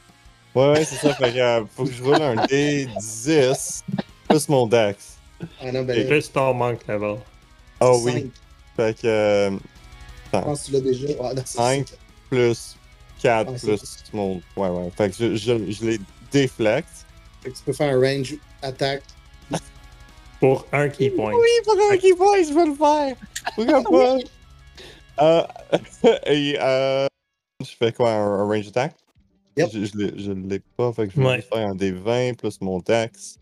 Ouais, 0.56 0.70
ouais, 0.72 0.84
c'est 0.84 0.96
ça. 0.96 1.14
Fait 1.14 1.32
que 1.32 1.38
euh, 1.38 1.64
faut 1.76 1.86
que 1.86 1.92
je 1.94 2.02
roule 2.02 2.16
un 2.20 2.36
D10 2.48 3.84
plus 4.28 4.50
mon 4.50 4.66
dex. 4.66 5.18
Ah 5.62 5.72
non, 5.72 5.88
Et 5.90 6.06
plus 6.06 6.32
ton 6.32 6.56
manque 6.56 6.88
level. 6.88 7.18
Ah 7.80 7.94
cinq. 7.94 8.02
oui. 8.04 8.32
Fait 8.76 9.00
que 9.00 9.06
euh, 9.06 9.52
Je 10.34 10.40
pense 10.40 10.62
que 10.62 10.66
tu 10.68 10.72
l'as 10.74 10.82
déjà. 10.82 11.08
Ah, 11.22 11.34
non, 11.34 11.42
c'est- 11.46 11.58
5 11.58 11.88
plus 12.30 12.76
4 13.20 13.50
Ah, 13.54 13.58
plus 13.60 13.82
mon. 14.14 14.42
Ouais, 14.56 14.70
ouais. 14.70 14.90
Fait 14.96 15.10
que 15.10 15.16
je, 15.16 15.36
je, 15.36 15.72
je 15.72 15.86
les 15.86 16.00
déflecte. 16.32 16.90
Fait 17.42 17.52
que 17.52 17.58
tu 17.58 17.64
peux 17.64 17.74
faire 17.74 17.94
un 17.96 18.00
range 18.00 18.36
attack. 18.62 19.04
Pour 20.40 20.68
un 20.72 20.88
key 20.90 21.10
point. 21.10 21.34
Oui, 21.34 21.50
pour 21.66 21.76
un 21.92 21.98
key 21.98 22.14
point, 22.16 22.44
je 22.44 22.54
vais 22.54 22.66
le 22.66 22.76
faire. 22.76 23.16
Pourquoi? 23.84 24.18
Pas? 25.16 25.48
Euh, 25.74 26.18
et 26.28 26.56
euh, 26.62 27.08
je 27.62 27.72
fais 27.80 27.92
quoi, 27.92 28.12
un, 28.12 28.42
un 28.42 28.46
range 28.48 28.68
attack? 28.68 28.96
Yep. 29.58 29.70
Je, 29.74 29.86
je 29.86 29.98
l'ai- 29.98 30.20
je 30.24 30.32
l'ai 30.34 30.60
pas, 30.78 30.94
fait 30.94 31.08
que 31.08 31.14
je 31.16 31.20
vais 31.20 31.26
Ouais. 31.26 31.42
faire 31.42 31.68
un 31.68 31.74
D20 31.74 32.36
plus 32.36 32.62
mon 32.62 32.78
dex, 32.78 33.40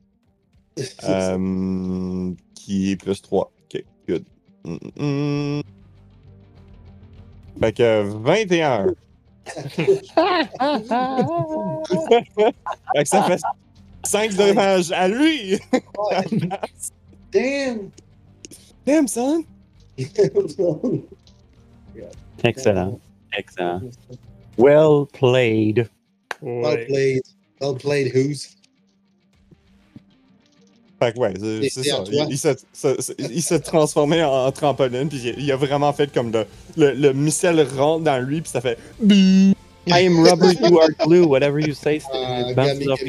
euh, 1.04 2.32
qui 2.54 2.92
est 2.92 2.96
plus 2.96 3.22
3. 3.22 3.52
Ok, 3.66 3.84
good. 4.08 4.24
Mm, 4.64 4.78
mm. 5.60 5.62
Fait 7.60 7.74
que 7.74 8.04
21. 8.04 8.88
fait 9.46 10.02
que 12.98 13.06
ça 13.06 13.24
fait 13.24 13.42
5 14.04 14.34
dommages 14.36 14.92
à 14.92 15.08
lui! 15.08 15.60
Damn! 17.32 17.92
Damn, 18.86 19.08
son! 19.08 19.46
Excellent. 22.44 23.00
Excellent. 23.34 23.98
Well 24.58 25.08
played. 25.08 25.90
Well 26.42 26.78
played. 26.86 27.24
Well 27.60 27.76
played, 27.76 28.12
who's? 28.12 28.56
Fait 31.06 31.14
que 31.14 31.20
ouais, 31.20 31.34
c'est- 31.40 31.84
ça. 32.74 32.94
Il, 33.20 33.32
il 33.32 33.42
s'est 33.42 33.60
transformé 33.60 34.24
en, 34.24 34.46
en 34.48 34.52
trampoline, 34.52 35.08
puis 35.10 35.22
il, 35.24 35.44
il 35.44 35.52
a 35.52 35.56
vraiment 35.56 35.92
fait 35.94 36.12
comme 36.14 36.32
le, 36.32 36.46
le, 36.78 36.94
le 36.94 37.14
missile 37.14 37.66
rentre 37.78 38.04
dans 38.04 38.20
lui, 38.20 38.42
puis 38.42 38.50
ça 38.52 38.62
fait. 38.62 38.78
I 39.88 40.08
am 40.08 40.20
rubber, 40.20 40.52
you 40.68 40.80
are 40.80 40.90
glue, 41.06 41.26
whatever 41.26 41.60
you 41.60 41.74
say. 41.76 42.02
Ah, 42.12 42.42
it 42.50 42.56
bounces 42.56 42.88
off! 42.90 43.00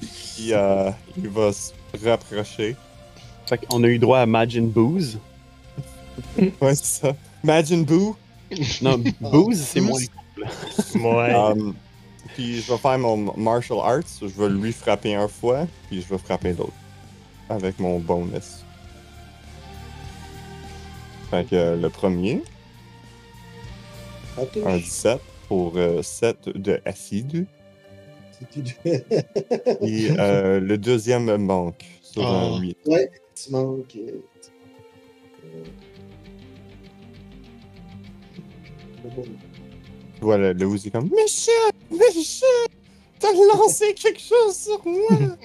Puis 0.00 0.52
euh, 0.52 0.90
il 1.16 1.28
va 1.28 1.52
se 1.52 1.70
rapprocher. 2.04 2.76
Fait 3.46 3.58
qu'on 3.58 3.82
a 3.84 3.86
eu 3.88 3.98
droit 3.98 4.18
à 4.20 4.26
Majin 4.26 4.62
Booze. 4.64 5.18
Ouais, 6.38 6.74
c'est 6.74 7.02
ça. 7.02 7.16
Imagine 7.44 7.84
Boo? 7.84 8.16
Non, 8.82 9.02
Booze, 9.20 9.60
c'est 9.60 9.80
moi. 9.80 9.98
Ouais. 10.94 11.34
Um, 11.34 11.74
puis 12.36 12.60
je 12.60 12.70
vais 12.70 12.78
faire 12.78 12.98
mon 12.98 13.16
martial 13.36 13.78
arts. 13.82 14.02
Je 14.20 14.26
vais 14.26 14.48
lui 14.50 14.72
frapper 14.72 15.14
un 15.14 15.26
fois, 15.26 15.66
puis 15.88 16.02
je 16.02 16.06
vais 16.08 16.18
frapper 16.18 16.52
l'autre. 16.52 16.72
Avec 17.48 17.78
mon 17.80 17.98
bonus. 17.98 18.64
Fait 21.30 21.44
que 21.48 21.56
euh, 21.56 21.76
le 21.76 21.88
premier, 21.90 22.42
Ah, 24.38 24.42
un 24.66 24.76
17 24.76 25.20
pour 25.48 25.74
7 26.02 26.50
de 26.50 26.80
acide. 26.84 27.46
Et 28.84 30.10
euh, 30.18 30.60
le 30.60 30.76
deuxième 30.76 31.34
manque 31.38 31.84
sur 32.02 32.26
Ah. 32.26 32.44
un 32.54 32.60
8. 32.60 32.76
Ouais, 32.86 33.10
tu 33.34 33.50
manques. 33.50 33.96
euh, 33.96 34.20
euh, 35.44 35.64
Voilà, 40.20 40.52
le 40.52 40.66
Uzi 40.66 40.88
est 40.88 40.90
comme 40.90 41.08
Monsieur! 41.10 41.52
Monsieur! 41.90 42.46
T'as 43.18 43.32
lancé 43.32 43.94
quelque 43.94 44.20
chose 44.20 44.56
sur 44.56 44.80
moi! 44.86 45.36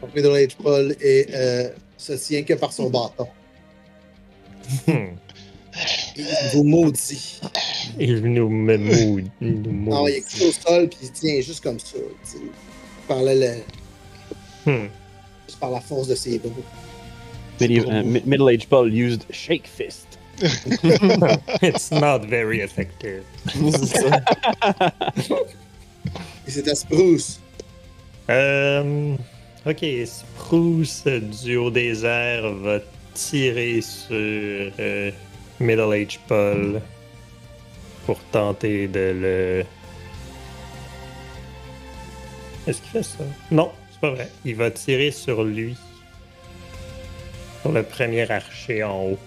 Donc, 0.00 0.14
Middle 0.14 0.34
Age 0.36 0.56
Paul 0.56 0.94
et 1.00 1.26
euh, 1.34 1.68
se 1.96 2.12
tient 2.14 2.42
que 2.42 2.54
par 2.54 2.72
son 2.72 2.90
bâton. 2.90 3.26
Il 6.16 6.24
vous 6.54 6.64
maudit. 6.64 7.40
Il 7.98 8.22
nous 8.22 8.48
met 8.48 8.78
nous 8.78 9.20
Non, 9.42 10.06
il 10.08 10.14
est 10.14 10.20
maudit. 10.20 10.22
couché 10.22 10.48
au 10.48 10.52
sol, 10.52 10.88
puis 10.88 10.98
il 11.02 11.12
tient 11.12 11.40
juste 11.42 11.62
comme 11.62 11.78
ça. 11.78 11.98
tu 11.98 12.30
sais, 12.30 12.38
Par, 13.06 13.22
la, 13.22 13.34
la- 13.34 13.54
Hmm. 14.64 14.88
juste 15.46 15.60
par 15.60 15.70
la 15.70 15.80
force 15.80 16.08
de 16.08 16.14
ses 16.16 16.38
bras. 16.40 16.50
Medi- 17.60 17.80
uh, 17.80 18.02
mi- 18.04 18.22
Middle-aged 18.26 18.68
Paul 18.68 18.88
used 18.92 19.24
Shake 19.30 19.66
Fist. 19.66 20.06
It's 21.62 21.90
not 21.90 22.26
very 22.26 22.60
effective. 22.60 23.22
c'est 23.46 23.86
ça. 23.86 24.22
Et 26.46 26.50
c'est 26.50 26.68
à 26.68 26.74
Spruce? 26.74 27.40
Euh, 28.28 29.14
ok, 29.64 29.84
Spruce 30.04 31.04
du 31.42 31.56
haut 31.56 31.70
des 31.70 32.04
airs 32.04 32.52
va 32.52 32.80
tirer 33.14 33.80
sur 33.80 34.14
euh, 34.78 35.10
Middle 35.58 35.92
Age 35.92 36.20
Paul 36.28 36.82
pour 38.04 38.18
tenter 38.30 38.88
de 38.88 39.14
le. 39.22 39.64
Est-ce 42.66 42.82
qu'il 42.82 42.90
fait 42.90 43.02
ça? 43.02 43.24
Non, 43.50 43.70
c'est 43.90 44.00
pas 44.00 44.10
vrai. 44.10 44.28
Il 44.44 44.56
va 44.56 44.70
tirer 44.70 45.10
sur 45.12 45.44
lui. 45.44 45.76
Sur 47.66 47.72
le 47.72 47.82
premier 47.82 48.30
archer 48.30 48.84
en 48.84 49.06
haut. 49.06 49.18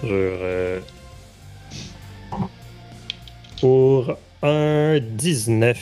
Sur. 0.00 0.08
euh, 0.10 0.80
Pour 3.60 4.16
un 4.42 4.98
19. 4.98 5.78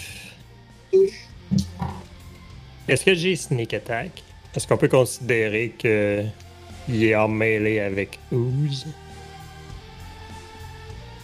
Touche. 0.92 1.28
Est-ce 2.88 3.04
que 3.04 3.14
j'ai 3.14 3.36
sneak 3.36 3.74
attack? 3.74 4.24
Est-ce 4.56 4.66
qu'on 4.66 4.76
peut 4.76 4.88
considérer 4.88 5.72
que 5.78 6.24
il 6.88 7.04
est 7.04 7.14
en 7.14 7.28
mêlée 7.28 7.78
avec 7.78 8.18
Ooze? 8.32 8.86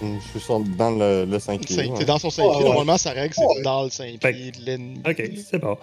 Je 0.01 0.06
suis 0.30 0.39
sur- 0.40 0.60
dans 0.60 0.93
le, 0.93 1.24
le 1.24 1.39
5 1.40 1.60
pieds. 1.62 1.76
C'est 1.76 1.89
ouais. 1.90 2.05
dans 2.05 2.18
son 2.18 2.30
5 2.30 2.44
Ouais, 2.44 2.51
pieds. 2.52 2.59
ouais. 2.62 2.68
Normalement, 2.68 2.97
sa 2.97 3.10
règle, 3.10 3.35
c'est 3.35 3.44
Ouais. 3.44 3.62
dans 3.62 3.82
le 3.82 3.90
5 3.90 4.18
Fait 4.22 4.32
pieds 4.32 4.52
de 4.52 4.64
l'ennemi. 4.66 5.01
Ok, 5.05 5.20
c'est 5.51 5.59
bon. 5.59 5.76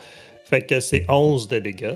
Fait 0.45 0.61
que 0.65 0.79
c'est 0.79 1.03
11 1.09 1.49
de 1.49 1.59
dégâts. 1.59 1.95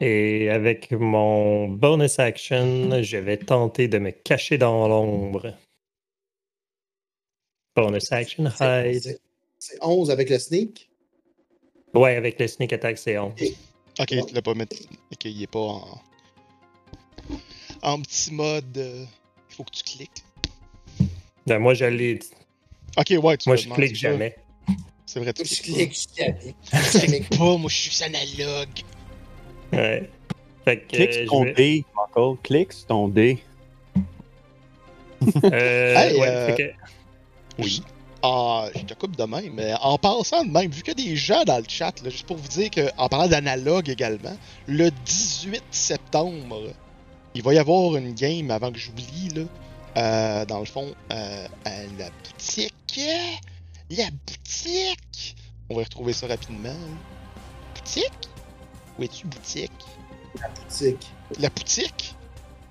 Et 0.00 0.48
avec 0.50 0.92
mon 0.92 1.68
bonus 1.68 2.18
action, 2.18 3.02
je 3.02 3.16
vais 3.16 3.36
tenter 3.36 3.88
de 3.88 3.98
me 3.98 4.10
cacher 4.10 4.56
dans 4.58 4.86
l'ombre. 4.86 5.54
Bonus 7.74 8.10
action 8.12 8.48
C'est- 8.56 8.94
hide. 8.94 9.02
c'est- 9.02 9.20
C'est 9.60 9.78
11 9.82 10.10
avec 10.12 10.30
le 10.30 10.38
sneak? 10.38 10.88
Ouais, 11.92 12.14
avec 12.14 12.38
le 12.38 12.46
sneak 12.46 12.72
attack, 12.72 12.96
c'est 12.96 13.18
11. 13.18 13.32
Ok, 13.98 14.06
tu 14.06 14.34
l'as 14.34 14.42
pas 14.42 14.54
mis. 14.54 14.62
Ok, 14.62 15.24
il 15.24 15.42
est 15.42 15.46
pas 15.48 15.58
en. 15.58 16.00
en 17.82 18.00
petit 18.02 18.32
mode. 18.32 18.78
euh, 18.78 19.04
Il 19.50 19.54
faut 19.56 19.64
que 19.64 19.70
tu 19.72 19.82
cliques. 19.82 20.22
Ben, 21.46 21.58
moi, 21.58 21.74
j'allais. 21.74 22.20
Ok, 22.96 23.14
ouais, 23.20 23.36
tu 23.36 23.48
Moi, 23.48 23.56
je 23.56 23.68
clique 23.68 23.96
jamais. 23.96 24.36
C'est 25.06 25.18
vrai, 25.18 25.32
tu 25.32 25.44
Je 25.44 25.62
cliques. 25.62 25.90
clique 25.90 26.08
jamais. 26.16 26.54
Je 26.72 26.98
clique 27.06 27.30
pas, 27.36 27.56
moi, 27.56 27.68
je 27.68 27.76
suis 27.90 28.04
analogue. 28.04 28.68
Ouais. 29.72 30.08
Fait 30.64 30.78
que. 30.78 30.96
Clique 30.96 31.10
euh, 31.10 31.22
sur 31.24 31.30
ton 31.32 31.44
vais- 31.44 31.52
dé, 31.54 31.84
Michael. 31.96 32.36
Clique 32.42 32.72
sur 32.72 32.86
ton 32.86 33.08
dé. 33.08 33.38
Euh, 33.96 34.00
Hey, 35.96 36.18
ouais, 36.20 36.28
euh, 36.28 36.46
fait 36.46 36.54
que- 36.56 37.62
Oui. 37.62 37.82
Ah, 38.22 38.66
je 38.74 38.82
te 38.82 38.94
coupe 38.94 39.16
de 39.16 39.24
même, 39.24 39.52
mais 39.54 39.72
en 39.80 39.96
passant 39.96 40.44
de 40.44 40.50
même, 40.50 40.70
vu 40.70 40.82
qu'il 40.82 40.98
y 40.98 41.02
a 41.06 41.10
des 41.10 41.16
gens 41.16 41.44
dans 41.44 41.58
le 41.58 41.64
chat, 41.68 41.92
là, 42.02 42.10
juste 42.10 42.26
pour 42.26 42.36
vous 42.36 42.48
dire 42.48 42.68
qu'en 42.70 43.08
parlant 43.08 43.28
d'analogue 43.28 43.88
également, 43.88 44.36
le 44.66 44.90
18 44.90 45.62
septembre, 45.70 46.62
il 47.34 47.42
va 47.42 47.54
y 47.54 47.58
avoir 47.58 47.94
une 47.96 48.12
game 48.14 48.50
avant 48.50 48.72
que 48.72 48.78
j'oublie, 48.78 49.28
là. 49.34 49.42
euh, 49.96 50.44
dans 50.46 50.58
le 50.58 50.64
fond, 50.64 50.92
euh, 51.12 51.46
à 51.64 51.70
la 51.98 52.10
boutique. 52.24 53.00
La 53.90 54.04
boutique! 54.10 55.36
On 55.70 55.76
va 55.76 55.82
retrouver 55.84 56.12
ça 56.12 56.26
rapidement. 56.26 56.74
Boutique? 57.76 58.27
Où 58.98 59.02
es-tu, 59.02 59.26
boutique? 59.26 59.70
Tic. 60.68 60.96
La 61.38 61.48
boutique? 61.50 62.14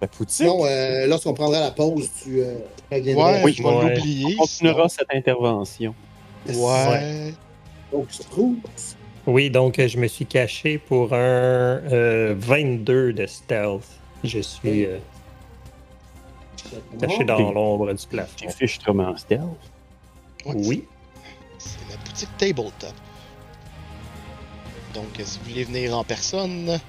La 0.01 0.07
poutine. 0.07 0.47
Sinon, 0.47 0.65
euh, 0.65 1.07
lorsqu'on 1.07 1.33
prendra 1.33 1.59
la 1.59 1.71
pause, 1.71 2.09
tu 2.21 2.39
euh, 2.41 2.55
reviendras. 2.91 3.33
Ouais, 3.33 3.41
Oui, 3.43 3.53
je 3.53 3.63
vais 3.63 3.69
ouais. 3.69 3.95
l'oublier. 3.95 4.35
On 4.37 4.41
continuera 4.41 4.89
cette 4.89 5.11
intervention. 5.13 5.95
Ouais. 6.47 7.33
Donc, 7.91 8.05
Spruce. 8.11 8.95
Oui, 9.25 9.49
donc 9.49 9.79
euh, 9.79 9.87
je 9.87 9.97
me 9.97 10.07
suis 10.07 10.25
caché 10.25 10.77
pour 10.77 11.13
un 11.13 11.17
euh, 11.17 12.35
22 12.37 13.13
de 13.13 13.25
stealth. 13.25 13.83
Je 14.23 14.39
suis 14.39 14.85
euh, 14.85 14.99
caché 16.99 17.23
dans 17.25 17.51
l'ombre 17.51 17.91
du 17.91 18.07
plafond. 18.07 18.33
Tu 18.37 18.49
fiches 18.49 18.79
en 18.87 19.17
stealth? 19.17 19.41
Ouais, 20.45 20.53
Oui. 20.55 20.83
C'est 21.57 21.79
la 21.89 21.97
boutique 21.97 22.29
Tabletop. 22.37 22.93
Donc, 24.97 25.19
euh, 25.19 25.23
si 25.23 25.37
vous 25.37 25.45
voulez 25.51 25.63
venir 25.63 25.95
en 25.95 26.03
personne, 26.03 26.79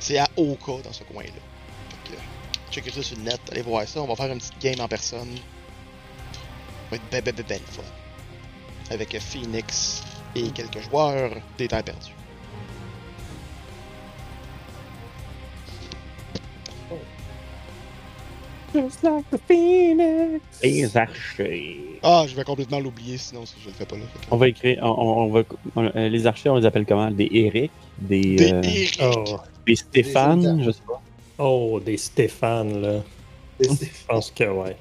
c'est 0.00 0.18
à 0.18 0.28
Oka 0.36 0.82
dans 0.82 0.92
ce 0.92 1.04
coin-là. 1.04 1.30
Fait 1.30 2.10
que, 2.10 2.72
checkez 2.72 2.90
ça 2.90 3.02
sur 3.04 3.16
le 3.18 3.22
net, 3.22 3.40
allez 3.52 3.62
voir 3.62 3.86
ça. 3.86 4.02
On 4.02 4.06
va 4.08 4.16
faire 4.16 4.32
une 4.32 4.38
petite 4.38 4.60
game 4.60 4.80
en 4.80 4.88
personne. 4.88 5.36
Ça 5.36 6.40
va 6.90 6.96
être 6.96 7.08
belle, 7.08 7.22
belle, 7.22 7.34
belle, 7.36 7.46
belle 7.46 7.62
fun. 7.66 7.82
Avec 8.90 9.14
euh, 9.14 9.20
Phoenix 9.20 10.02
et 10.34 10.50
quelques 10.50 10.80
joueurs 10.80 11.36
des 11.56 11.68
temps 11.68 11.82
perdus. 11.84 12.19
Les 20.62 20.96
archers. 20.96 21.80
Ah, 22.02 22.24
je 22.28 22.34
vais 22.34 22.44
complètement 22.44 22.80
l'oublier 22.80 23.18
sinon 23.18 23.44
si 23.46 23.54
je 23.62 23.68
le 23.68 23.74
fais 23.74 23.84
pas 23.86 23.96
là. 23.96 24.02
Fait 24.12 24.18
que- 24.26 24.26
On 24.34 24.36
va 24.36 24.48
écrire. 24.48 24.78
On, 24.82 24.88
on- 24.88 25.22
on 25.24 25.28
va, 25.30 25.42
on- 25.76 25.84
euh, 25.96 26.08
les 26.08 26.26
archers, 26.26 26.48
on 26.50 26.56
les 26.56 26.66
appelle 26.66 26.86
comment? 26.86 27.10
Des 27.10 27.28
Eric? 27.32 27.70
Des, 27.98 28.20
Des 28.36 28.52
euh, 28.52 28.62
Eric. 28.62 29.00
Oh, 29.02 29.24
des 29.66 29.76
Stéphane. 29.76 30.62
Je 30.64 30.70
sais 30.70 30.80
pas. 30.86 31.00
oh, 31.38 31.80
des 31.84 31.96
Stéphane, 31.96 32.80
là. 32.80 33.00
Je 33.60 33.68
pense 34.08 34.30
que 34.30 34.44
ouais. 34.44 34.76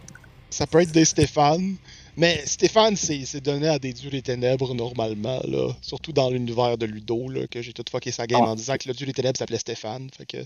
Ça 0.49 0.65
peut 0.65 0.79
être 0.81 0.91
des 0.91 1.05
Stéphane. 1.05 1.75
Mais 2.19 2.41
Stéphane, 2.45 2.97
c'est 2.97 3.23
c'est 3.23 3.39
donné 3.39 3.69
à 3.69 3.79
des 3.79 3.93
dieux 3.93 4.09
des 4.09 4.21
ténèbres 4.21 4.73
normalement, 4.75 5.39
là. 5.47 5.69
Surtout 5.81 6.11
dans 6.11 6.29
l'univers 6.29 6.77
de 6.77 6.85
Ludo, 6.85 7.29
là, 7.29 7.47
que 7.47 7.61
j'ai 7.61 7.71
tout 7.71 7.85
fucké 7.89 8.11
sa 8.11 8.27
game 8.27 8.41
Ah. 8.43 8.49
en 8.49 8.55
disant 8.55 8.75
que 8.75 8.89
le 8.89 8.93
dieu 8.93 9.05
des 9.05 9.13
ténèbres 9.13 9.37
s'appelait 9.37 9.57
Stéphane. 9.57 10.09
Fait 10.17 10.25
que. 10.25 10.37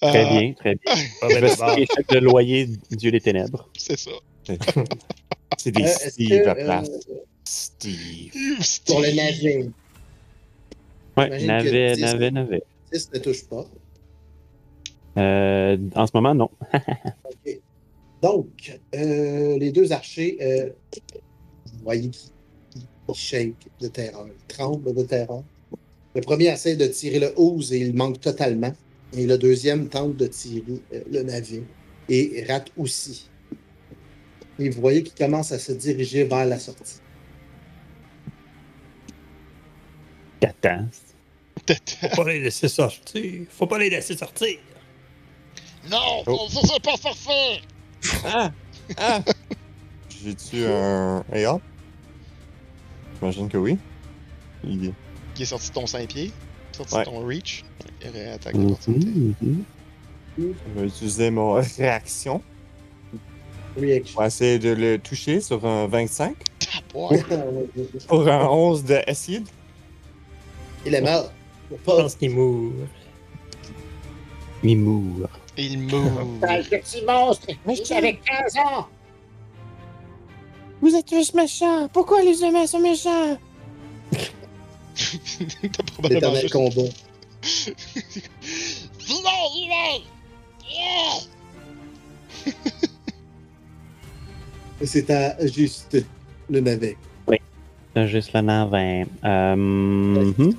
Très 0.00 0.24
euh, 0.26 0.28
bien, 0.40 0.52
très 0.54 0.74
bien. 0.74 0.94
Ah, 1.22 1.28
Je 1.30 1.38
ben, 1.40 1.86
chèque 1.94 2.08
de 2.10 2.18
loyer 2.18 2.68
Dieu 2.90 3.12
des 3.12 3.20
ténèbres. 3.20 3.68
C'est 3.78 3.96
ça. 3.98 4.10
C'est 5.58 5.70
des 5.70 5.84
Euh, 5.84 5.86
Steve 6.10 6.28
que, 6.42 6.48
à 6.48 6.54
place. 6.56 6.88
euh, 7.08 7.14
Steve. 7.44 8.32
Pour 8.86 9.00
le 9.00 9.12
navet, 9.12 9.68
Ouais, 11.16 11.44
navet, 11.46 11.96
navet, 11.96 12.30
navet. 12.32 12.62
6 12.92 13.10
ne 13.14 13.18
touche 13.20 13.44
pas. 13.48 13.64
Euh, 15.18 15.78
en 15.94 16.06
ce 16.06 16.10
moment, 16.14 16.34
non. 16.34 16.50
Donc, 18.22 18.78
euh, 18.94 19.58
les 19.58 19.72
deux 19.72 19.92
archers, 19.92 20.38
euh, 20.40 20.70
vous 21.66 21.84
voyez 21.84 22.10
qu'ils 22.10 22.30
shake 23.14 23.54
de 23.80 23.88
terreur, 23.88 24.26
ils 24.26 24.46
tremblent 24.54 24.92
de 24.94 25.02
terreur. 25.02 25.44
Le 26.14 26.20
premier 26.22 26.46
essaie 26.46 26.76
de 26.76 26.86
tirer 26.86 27.20
le 27.20 27.32
housse 27.38 27.72
et 27.72 27.78
il 27.78 27.94
manque 27.94 28.20
totalement. 28.20 28.72
Et 29.12 29.26
le 29.26 29.38
deuxième 29.38 29.88
tente 29.88 30.16
de 30.16 30.26
tirer 30.26 30.64
euh, 30.92 31.02
le 31.10 31.22
navet 31.22 31.62
et 32.08 32.44
rate 32.48 32.70
aussi. 32.76 33.28
Et 34.58 34.70
vous 34.70 34.80
voyez 34.80 35.02
qu'il 35.02 35.14
commence 35.14 35.52
à 35.52 35.58
se 35.58 35.72
diriger 35.72 36.24
vers 36.24 36.46
la 36.46 36.58
sortie. 36.58 37.00
T'attends. 40.40 40.86
Faut 42.00 42.08
pas 42.24 42.28
les 42.32 42.40
laisser 42.40 42.68
sortir. 42.68 43.46
Faut 43.50 43.66
pas 43.66 43.78
les 43.78 43.90
laisser 43.90 44.16
sortir. 44.16 44.58
Non, 45.90 46.22
Oh. 46.26 46.48
ça 46.50 46.60
c'est 46.64 46.82
pas 46.82 46.96
forfait! 46.96 47.60
Ah! 48.24 48.50
Ah! 48.98 49.20
J'ai-tu 50.24 50.64
un 50.66 51.24
AR? 51.32 51.58
J'imagine 53.20 53.48
que 53.48 53.56
oui. 53.58 53.78
Il... 54.64 54.92
Qui 55.34 55.42
est 55.42 55.46
sorti 55.46 55.68
de 55.68 55.74
ton 55.74 55.86
5 55.86 56.08
pieds, 56.08 56.32
sorti 56.72 56.94
Ouais. 56.94 57.00
de 57.04 57.10
ton 57.10 57.26
reach. 57.26 57.64
Il 58.02 58.10
réattaque 58.10 58.54
l'opportunité. 58.56 59.06
Mhm, 59.06 59.34
mhm. 59.42 59.64
Je 60.38 60.80
vais 60.80 60.86
utiliser 60.86 61.30
mon 61.30 61.54
réaction 61.54 62.42
Reaction. 63.76 64.14
pour 64.14 64.24
essayer 64.24 64.58
de 64.58 64.70
le 64.70 64.98
toucher 64.98 65.40
sur 65.40 65.64
un 65.66 65.86
25 65.86 66.34
Ah, 66.74 66.78
boy. 66.92 67.22
pour 68.08 68.28
un 68.28 68.46
11 68.48 68.84
de 68.84 69.00
acide. 69.06 69.46
Il 70.84 70.94
est 70.94 71.00
mort. 71.02 71.32
Je 71.70 71.76
Pas 71.76 71.96
pense 72.02 72.14
qu'il 72.14 72.30
mourra. 72.30 72.72
Il 74.62 74.78
mourra. 74.78 75.28
Il 75.56 75.78
move. 75.80 76.40
Sale 76.40 76.64
petit 76.64 77.02
monstre, 77.04 77.48
avait 77.94 78.14
15 78.14 78.56
ans. 78.58 78.86
Vous 80.80 80.94
êtes 80.94 81.06
tous 81.06 81.34
méchants. 81.34 81.88
Pourquoi 81.92 82.22
les 82.22 82.42
humains 82.42 82.66
sont 82.66 82.80
méchants? 82.80 83.38
T'as 84.92 85.82
probablement 85.94 86.34
juste... 86.34 86.52
combat. 86.52 86.82
Vilain. 89.06 90.02
Et 94.80 94.86
C'est 94.86 95.10
à 95.10 95.46
juste 95.46 95.96
le 96.50 96.60
navet. 96.60 96.96
C'est 97.94 98.08
juste 98.08 98.34
le 98.34 98.40
navet. 98.42 99.06
Euh, 99.24 99.56
mhm. 99.56 100.54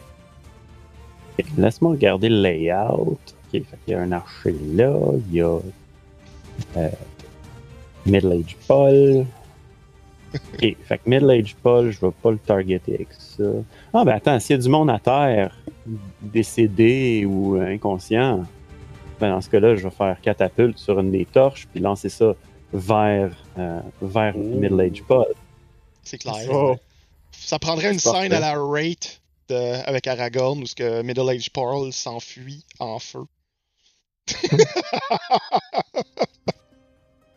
Laisse-moi 1.57 1.91
regarder 1.91 2.29
le 2.29 2.41
layout. 2.41 3.19
Fait 3.63 3.77
qu'il 3.85 3.93
y 3.93 3.95
a 3.95 4.01
un 4.01 4.11
archer 4.11 4.55
là, 4.73 4.93
il 5.29 5.35
y 5.35 5.41
a 5.41 5.59
euh, 6.77 6.89
Middle 8.05 8.31
Age 8.33 8.55
Paul. 8.67 9.25
Ok, 10.33 10.59
fait 10.59 10.97
que 10.97 11.09
Middle 11.09 11.31
Age 11.31 11.55
Paul, 11.63 11.89
je 11.91 11.99
vais 11.99 12.11
pas 12.11 12.31
le 12.31 12.37
targeter 12.37 12.95
avec 12.95 13.07
ça. 13.13 13.43
Ah 13.93 14.03
ben 14.03 14.13
attends, 14.13 14.39
s'il 14.39 14.55
y 14.55 14.59
a 14.59 14.61
du 14.61 14.69
monde 14.69 14.89
à 14.89 14.99
terre, 14.99 15.57
décédé 16.21 17.25
ou 17.25 17.57
euh, 17.57 17.73
inconscient, 17.73 18.43
ben 19.19 19.29
dans 19.31 19.41
ce 19.41 19.49
cas-là, 19.49 19.75
je 19.75 19.83
vais 19.83 19.89
faire 19.95 20.19
catapulte 20.21 20.77
sur 20.77 20.99
une 20.99 21.11
des 21.11 21.25
torches 21.25 21.67
puis 21.71 21.79
lancer 21.79 22.09
ça 22.09 22.35
vers, 22.73 23.31
euh, 23.57 23.79
vers 24.01 24.33
Oh. 24.35 24.39
Middle 24.39 24.81
Age 24.81 25.01
Paul. 25.03 25.25
C'est 26.03 26.17
clair. 26.17 26.35
Oh. 26.51 26.75
Ça 27.31 27.57
prendrait 27.59 27.93
une 27.93 27.99
scène 27.99 28.33
à 28.33 28.39
la 28.39 28.55
rate 28.57 29.21
de, 29.49 29.87
avec 29.87 30.07
Aragorn 30.07 30.61
où 30.61 30.65
ce 30.65 30.75
que 30.75 31.01
Middle 31.01 31.29
Age 31.29 31.51
Pearl 31.51 31.91
s'enfuit 31.93 32.65
en 32.79 32.99
feu. 32.99 33.23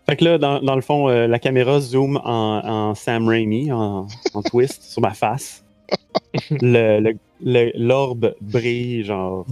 Fait 0.06 0.16
que 0.16 0.24
là, 0.24 0.38
dans, 0.38 0.60
dans 0.60 0.74
le 0.74 0.80
fond, 0.80 1.08
euh, 1.08 1.26
la 1.28 1.38
caméra 1.38 1.78
zoom 1.80 2.16
en, 2.24 2.60
en 2.64 2.94
Sam 2.96 3.28
Raimi, 3.28 3.70
en, 3.70 4.06
en 4.34 4.42
twist, 4.42 4.82
sur 4.82 5.00
ma 5.02 5.14
face. 5.14 5.64
Le- 6.50 7.00
le- 7.00 7.16
le- 7.42 7.72
L'orbe 7.76 8.34
brille, 8.40 9.04
genre. 9.04 9.44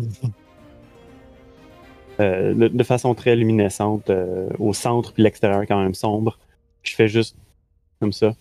euh, 2.21 2.55
de, 2.55 2.69
de 2.69 2.83
façon 2.85 3.15
très 3.15 3.35
luminescente, 3.37 4.11
euh, 4.11 4.49
au 4.59 4.73
centre, 4.73 5.13
puis 5.13 5.23
l'extérieur 5.23 5.63
quand 5.67 5.81
même 5.81 5.95
sombre. 5.95 6.39
Je 6.83 6.95
fais 6.95 7.09
juste 7.09 7.37
comme 8.01 8.13
ça. 8.13 8.35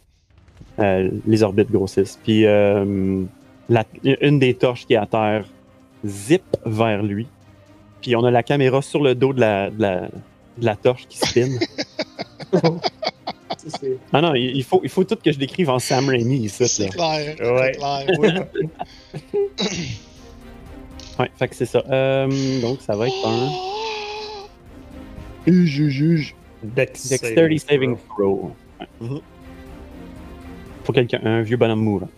Les 0.80 1.42
orbites 1.44 1.72
grossissent. 1.72 2.20
Puis 2.24 2.44
la- 2.44 3.86
une 4.22 4.40
des 4.40 4.54
torches 4.56 4.86
qui 4.86 4.94
est 4.94 4.98
à 4.98 5.06
terre 5.08 5.46
zip 6.06 6.44
vers 6.66 7.02
lui. 7.04 7.28
Puis 8.02 8.16
on 8.16 8.24
a 8.24 8.32
la 8.32 8.44
caméra 8.44 8.82
sur 8.82 9.02
le 9.04 9.16
dos 9.16 9.34
de 9.34 9.40
la, 9.42 9.70
de 9.70 9.82
la, 9.82 10.02
de 10.58 10.66
la 10.66 10.76
torche 10.76 11.08
qui 11.08 11.18
spin. 11.18 11.50
Ça, 12.54 12.60
c'est- 13.80 13.98
Ah 14.14 14.22
non, 14.22 14.34
il 14.36 14.64
faut, 14.64 14.82
il 14.84 14.90
faut 14.90 15.04
tout 15.04 15.16
que 15.18 15.32
je 15.32 15.38
décrive 15.40 15.70
en 15.70 15.80
Sam 15.80 16.08
Raimi 16.10 16.38
ici. 16.38 16.68
C'est 16.68 16.90
clair. 16.90 17.36
Ouais. 17.40 17.78
Ouais, 21.20 21.32
fait 21.36 21.48
que 21.48 21.56
c'est 21.56 21.66
ça. 21.66 21.84
Euh, 21.90 22.62
donc 22.62 22.80
ça 22.82 22.96
va 22.96 23.08
être 23.08 23.28
un. 23.28 23.50
Juge, 25.48 25.88
juge. 25.88 26.36
Dex 26.62 27.08
Dexterity 27.10 27.58
saving 27.60 27.98
throw. 28.08 28.52
Ouais. 28.80 28.86
Mhm. 29.02 29.22
Faut 30.84 30.94
quelqu'un, 30.94 31.20
un 31.24 31.42
vieux 31.42 31.58
bonhomme 31.58 31.80
mourant. 31.82 32.10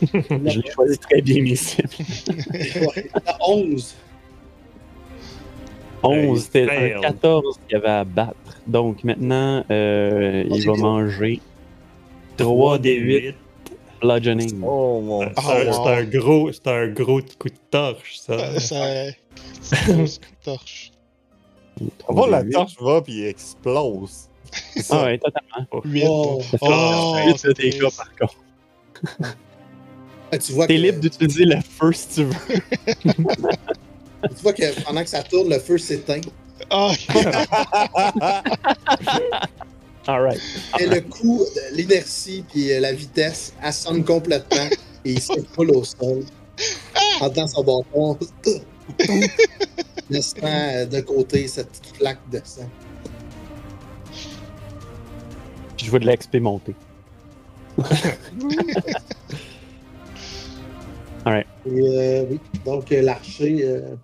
Je 0.00 0.06
Je 0.46 0.60
l'ai 0.60 0.70
choisi 0.70 0.96
très 0.98 1.20
bien 1.22 1.42
mes 1.42 1.56
cibles. 1.56 1.88
11. 3.48 3.94
11, 6.02 6.42
c'était 6.42 6.66
fail. 6.66 6.92
un 6.94 7.00
14 7.00 7.58
qu'il 7.68 7.72
y 7.72 7.80
avait 7.80 7.88
à 7.88 8.04
battre. 8.04 8.34
Donc 8.66 9.04
maintenant, 9.04 9.64
euh, 9.70 10.44
il 10.50 10.66
va 10.66 10.74
manger 10.74 11.40
3 12.36 12.78
des 12.78 12.94
8 12.96 13.34
bludgeoning. 14.00 14.60
Oh 14.64 15.00
mon 15.00 15.20
C'est 15.20 15.28
un- 15.38 15.66
wow. 15.66 15.72
c'est 15.72 15.90
un 15.94 16.04
gros, 16.04 16.52
c'est 16.52 16.66
un 16.68 16.88
gros 16.88 17.20
coup 17.38 17.48
de 17.48 17.54
torche, 17.70 18.16
ça. 18.18 18.32
Euh, 18.32 18.58
ça- 18.58 19.12
C'est 19.60 19.86
une 19.88 19.96
grosse 19.98 20.20
torche. 20.44 20.90
Bon, 22.08 22.26
la 22.26 22.44
torche 22.44 22.74
va 22.80 23.00
puis 23.00 23.14
il 23.14 23.26
explose. 23.26 24.28
C'est 24.74 24.82
ça. 24.82 24.98
Ah 25.00 25.04
ouais, 25.06 25.18
totalement. 25.18 25.82
8. 25.84 26.04
Oh. 26.08 26.40
Oh, 26.60 27.14
huit 27.26 27.38
c'est 27.38 27.48
de 27.48 27.52
dégâts 27.54 27.88
par 27.96 28.14
contre. 28.16 28.36
Ah, 30.34 30.38
tu 30.38 30.52
vois 30.54 30.66
T'es 30.66 30.76
que, 30.76 30.80
libre 30.80 30.98
d'utiliser 31.00 31.44
le 31.44 31.56
feu 31.60 31.92
si 31.92 32.08
tu 32.08 32.24
veux. 32.24 33.12
tu 34.28 34.42
vois 34.42 34.52
que 34.52 34.82
pendant 34.84 35.02
que 35.02 35.08
ça 35.08 35.22
tourne, 35.22 35.50
le 35.50 35.58
feu 35.58 35.78
s'éteint. 35.78 36.20
Ah, 36.70 36.92
Alright. 40.06 40.40
Et 40.80 40.86
le 40.86 41.00
coup, 41.00 41.44
l'inertie 41.72 42.44
puis 42.50 42.72
euh, 42.72 42.80
la 42.80 42.92
vitesse 42.92 43.52
assomme 43.62 44.04
complètement 44.04 44.68
et 45.04 45.12
il 45.12 45.20
s'écroule 45.20 45.70
au 45.70 45.84
sol. 45.84 46.24
En 47.20 47.30
temps 47.30 47.46
son 47.46 47.62
bâton, 47.62 48.18
laissant 50.10 50.36
euh, 50.44 50.86
de 50.86 51.00
côté 51.00 51.46
cette 51.46 51.68
petite 51.68 51.96
flaque 51.96 52.30
de 52.30 52.40
sang. 52.44 52.68
Puis 55.76 55.86
je 55.86 55.90
vois 55.90 56.00
de 56.00 56.06
l'XP 56.06 56.36
monter. 56.36 56.74
Et 61.24 61.44
euh, 61.66 62.24
oui, 62.28 62.40
donc 62.64 62.90
l'archer, 62.90 63.60
euh, 63.62 63.94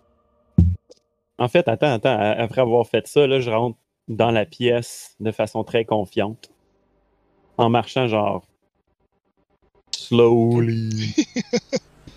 En 1.39 1.49
fait, 1.49 1.69
attends, 1.69 1.93
attends. 1.95 2.19
Après 2.19 2.61
avoir 2.61 2.87
fait 2.87 3.07
ça, 3.07 3.27
là, 3.27 3.41
je 3.41 3.51
rentre 3.51 3.79
dans 4.09 4.31
la 4.31 4.45
pièce 4.47 5.15
de 5.21 5.31
façon 5.31 5.63
très 5.65 5.85
confiante. 5.85 6.51
En 7.57 7.69
marchant 7.71 8.07
genre. 8.09 8.45
Slowly. 9.97 11.15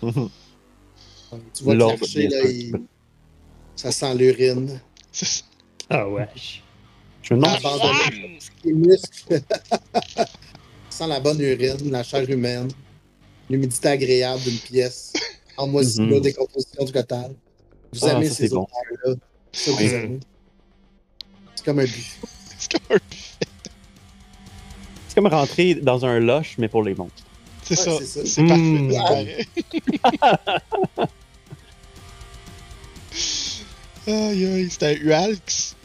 tu 0.00 1.64
vois 1.64 1.74
l'archer, 1.74 2.28
bien 2.28 2.38
là, 2.42 2.48
il- 2.50 2.72
ça 3.76 3.92
sent 3.92 4.14
l'urine. 4.14 4.80
Ah 5.90 6.08
ouais. 6.08 6.28
Je 7.22 7.34
me 7.34 7.40
demande. 7.40 7.56
Abandonné. 7.58 8.38
Les 8.64 8.72
muscles. 8.72 9.40
sent 10.90 11.06
la 11.08 11.20
bonne 11.20 11.40
urine, 11.40 11.90
la 11.90 12.02
chair 12.02 12.28
humaine, 12.28 12.68
l'humidité 13.50 13.88
agréable 13.88 14.42
d'une 14.42 14.58
pièce, 14.58 15.12
en 15.56 15.66
moisissure, 15.66 16.04
Mhm. 16.16 16.20
décomposition 16.20 16.84
du 16.84 16.92
total. 16.92 17.34
Vous 17.92 18.06
Ah, 18.06 18.12
aimez 18.12 18.28
ça, 18.28 18.34
ces 18.34 18.48
c'est 18.48 18.54
bon. 18.54 18.66
odeurs-là. 19.04 19.14
Ça, 19.52 19.70
vous 19.72 19.80
aimez. 19.82 20.20
C'est 21.54 21.64
comme 21.64 21.78
un 21.78 21.84
buffet. 21.84 22.26
C'est 22.58 22.72
comme 22.72 22.96
un- 22.96 23.00
C'est 25.08 25.14
comme 25.16 25.26
rentrer 25.26 25.74
dans 25.74 26.04
un 26.06 26.18
loche, 26.20 26.54
mais 26.58 26.68
pour 26.68 26.82
les 26.82 26.94
monstres. 26.94 27.22
C'est 27.64 27.78
Ouais, 27.78 27.84
ça. 27.84 27.98
c'est 28.04 28.06
ça. 28.06 28.20
C'est 28.26 28.42
Mm. 28.42 28.92
parfait. 28.92 29.46
c'est 29.60 29.98
pareil. 29.98 31.08
aïe 34.06 34.44
aïe, 34.46 34.70
c'était 34.70 34.86
un 34.86 35.04
Ualx? 35.04 35.76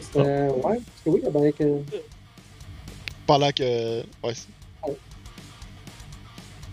C'était- 0.00 0.18
Ouais, 0.20 0.60
parce 0.62 0.80
que 1.04 1.10
oui, 1.10 1.20
avec. 1.26 1.60
euh, 1.60 1.78
Pendant 3.26 3.52
que. 3.52 4.02
Ouais. 4.24 4.34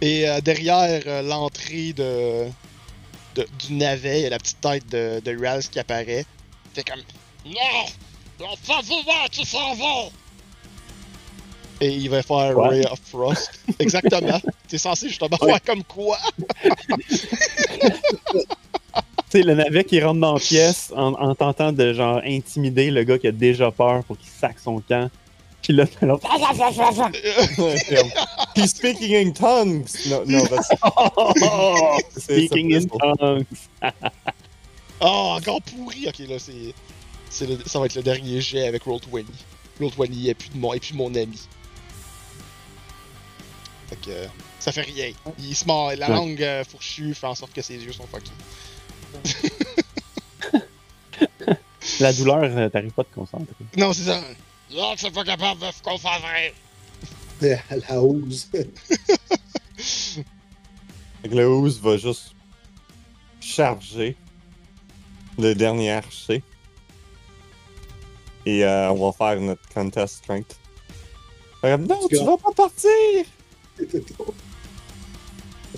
Et 0.02 0.28
euh, 0.28 0.42
derrière 0.42 1.04
euh, 1.06 1.22
l'entrée 1.22 1.94
de, 1.94 2.48
de- 3.36 3.48
du 3.68 3.74
navet, 3.74 4.20
il 4.20 4.24
y 4.24 4.26
a 4.28 4.30
la 4.30 4.38
petite 4.40 4.62
tête 4.62 4.88
de, 4.90 5.22
de 5.24 5.32
Ualx 5.32 5.68
qui 5.68 5.80
apparaît. 5.80 6.26
C'est 6.74 6.88
comme. 6.88 7.02
Non! 7.46 7.86
On 8.42 8.56
fait 8.58 8.82
vivant 8.84 9.26
qui 9.32 9.46
s'en 9.46 9.76
va! 9.76 10.10
Et 11.82 11.90
il 11.90 12.10
va 12.10 12.24
faire 12.24 12.58
Ouais. 12.58 12.68
Ray 12.70 12.86
of 12.86 13.00
Frost. 13.06 13.52
Exactement. 13.80 14.40
T'es 14.68 14.78
censé 14.78 15.10
justement 15.10 15.38
faire 15.38 15.62
comme 15.64 15.84
quoi? 15.84 16.18
Tu 19.32 19.40
sais, 19.42 19.44
le 19.44 19.56
navet 19.56 19.84
qui 19.84 20.02
rentre 20.02 20.20
dans 20.22 20.34
la 20.36 20.40
pièce 20.40 20.94
en, 20.96 21.14
en 21.14 21.34
tentant 21.36 21.72
de 21.72 21.94
genre 21.94 22.22
intimider 22.24 22.92
le 22.92 23.04
gars 23.04 23.18
qui 23.18 23.28
a 23.28 23.32
déjà 23.32 23.72
peur 23.72 24.04
pour 24.06 24.18
qu'il 24.18 24.30
sac 24.30 24.58
son 24.60 24.80
camp. 24.80 25.10
Puis 25.66 25.74
là, 25.74 25.86
t'as 25.88 26.06
l'autre. 26.06 26.28
He's 28.56 28.70
speaking 28.70 29.16
in 29.16 29.32
tongues. 29.34 29.88
No, 30.08 30.24
no, 30.26 30.46
that's, 30.46 30.70
c'est- 32.18 32.46
Speaking 32.46 32.76
in 32.76 32.86
tongues. 32.86 33.46
Oh, 35.02 35.36
encore 35.40 35.62
pourri! 35.64 36.08
Ok, 36.08 36.20
là, 36.30 36.38
c'est. 36.38 36.74
c'est 37.32 37.48
le- 37.48 37.58
ça 37.66 37.80
va 37.80 37.88
être 37.88 37.96
le 37.96 38.04
dernier 38.04 38.40
jet 38.42 38.68
avec 38.68 38.84
Roll20. 38.86 39.26
Roll20 39.82 40.30
est 40.30 40.34
plus, 40.36 40.50
de 40.50 40.58
mon, 40.58 40.72
est 40.74 40.80
plus 40.80 40.94
mon 40.94 41.14
ami. 41.16 41.42
Fait 43.90 43.96
que. 43.98 44.12
Ça 44.60 44.72
fait 44.72 44.82
rien. 44.84 45.12
Il 45.40 45.56
se 45.56 45.66
mord. 45.66 45.92
La 45.98 46.08
Ouais. 46.10 46.16
langue 46.16 46.44
euh, 46.44 46.64
fourchue 46.64 47.14
fait 47.16 47.28
en 47.28 47.36
sorte 47.36 47.54
que 47.54 47.62
ses 47.64 47.76
yeux 47.76 47.92
sont 47.92 48.06
fuckés. 48.08 48.32
La 52.00 52.14
douleur, 52.14 52.44
euh, 52.44 52.70
t'arrives 52.70 52.92
pas 52.92 53.02
à 53.04 53.06
te 53.06 53.14
concentrer. 53.16 53.54
Non, 53.78 53.94
c'est 53.94 54.04
ça. 54.04 54.22
Non, 54.76 54.94
c'est 54.98 55.12
pas 55.12 55.24
capable 55.24 55.62
de 55.62 55.68
se 55.72 55.82
concentrer. 55.82 56.54
la 57.90 58.02
hausse. 58.02 58.50
Fait 61.22 61.30
que 61.30 61.36
le 61.36 61.48
Ooze 61.48 61.80
va 61.80 61.98
juste 61.98 62.36
charger 63.40 64.16
le 65.38 65.56
dernier 65.56 65.92
archer. 65.92 66.44
Et 68.46 68.64
euh, 68.66 68.92
on 68.92 69.10
va 69.10 69.12
faire 69.12 69.42
notre 69.42 69.68
contest 69.70 70.18
strength. 70.18 70.58
Fait 71.62 71.78
que, 71.78 71.82
non, 71.82 72.08
tu 72.08 72.18
vas 72.18 72.38
pas 72.38 72.52
partir! 72.52 73.26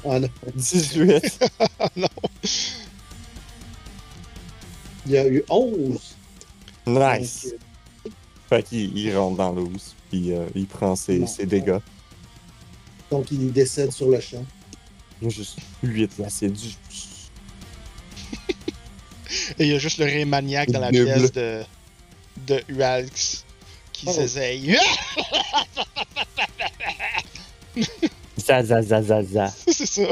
Ah 0.06 0.20
non. 0.20 0.30
18. 0.54 1.52
non. 1.96 2.08
Il 5.08 5.12
y 5.12 5.18
a 5.18 5.28
eu 5.28 5.44
11. 5.50 6.16
Nice! 6.86 7.56
Fait 8.50 8.64
qu'il 8.64 8.98
il 8.98 9.18
rentre 9.18 9.38
dans 9.38 9.52
l'Ooze, 9.52 9.94
puis 10.10 10.32
euh, 10.34 10.46
il 10.56 10.66
prend 10.68 10.96
ses, 10.96 11.20
dégâts. 11.46 11.80
donc 13.12 13.30
il 13.32 13.52
décède 13.52 13.92
sur 13.92 14.08
le 14.10 14.20
champ. 14.22 14.46
Il 15.22 15.26
y 15.26 15.28
a 15.28 15.34
juste 15.34 15.58
8 15.84 16.18
là, 16.20 16.30
c'est 16.30 16.50
du. 16.50 16.70
Et 19.60 19.66
il 19.66 19.68
y 19.68 19.74
a 19.74 19.80
juste 19.80 19.98
le 19.98 20.06
ré 20.06 20.24
maniaque 20.26 20.70
dans 20.72 20.80
la 20.80 20.92
Nuble. 20.92 21.06
pièce 21.06 21.32
de. 21.34 21.62
de 22.48 22.64
Ualx 22.70 23.44
qui 23.92 24.06
Oh. 24.08 24.12
s'essaye. 24.14 24.78
Za, 28.38 28.64
za, 28.64 28.82
za, 28.82 29.02
za, 29.02 29.24
za. 29.24 29.48
c'est 29.68 29.86
ça. 29.86 30.04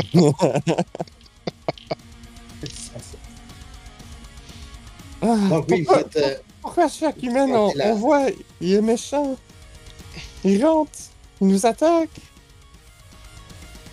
Ah, 5.22 5.36
Donc 5.50 5.66
oui, 5.70 5.86
êtes, 5.98 6.16
euh, 6.18 6.36
pourquoi 6.66 6.90
chaque 6.90 7.22
humain, 7.22 7.48
on, 7.48 7.94
voit, 7.94 8.26
il 8.60 8.74
est 8.74 8.82
méchant? 8.82 9.38
Il 10.44 10.66
rentre, 10.66 10.98
il 11.40 11.48
nous 11.48 11.64
attaque. 11.64 12.10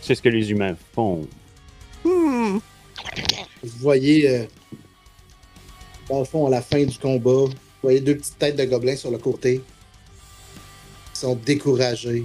C'est 0.01 0.15
ce 0.15 0.23
que 0.23 0.31
les 0.31 0.51
humains 0.51 0.75
font. 0.95 1.29
Hmm. 2.03 2.57
vous 3.63 3.79
voyez, 3.79 4.27
euh, 4.27 4.47
dans 6.09 6.21
le 6.21 6.25
fond, 6.25 6.47
à 6.47 6.51
la 6.51 6.63
fin 6.63 6.83
du 6.83 6.99
combat, 6.99 7.45
vous 7.45 7.53
voyez 7.83 8.01
deux 8.01 8.17
petites 8.17 8.39
têtes 8.39 8.57
de 8.57 8.65
gobelins 8.65 8.97
sur 8.97 9.11
le 9.11 9.19
côté. 9.19 9.61
Ils 11.15 11.19
sont 11.19 11.35
découragés. 11.35 12.25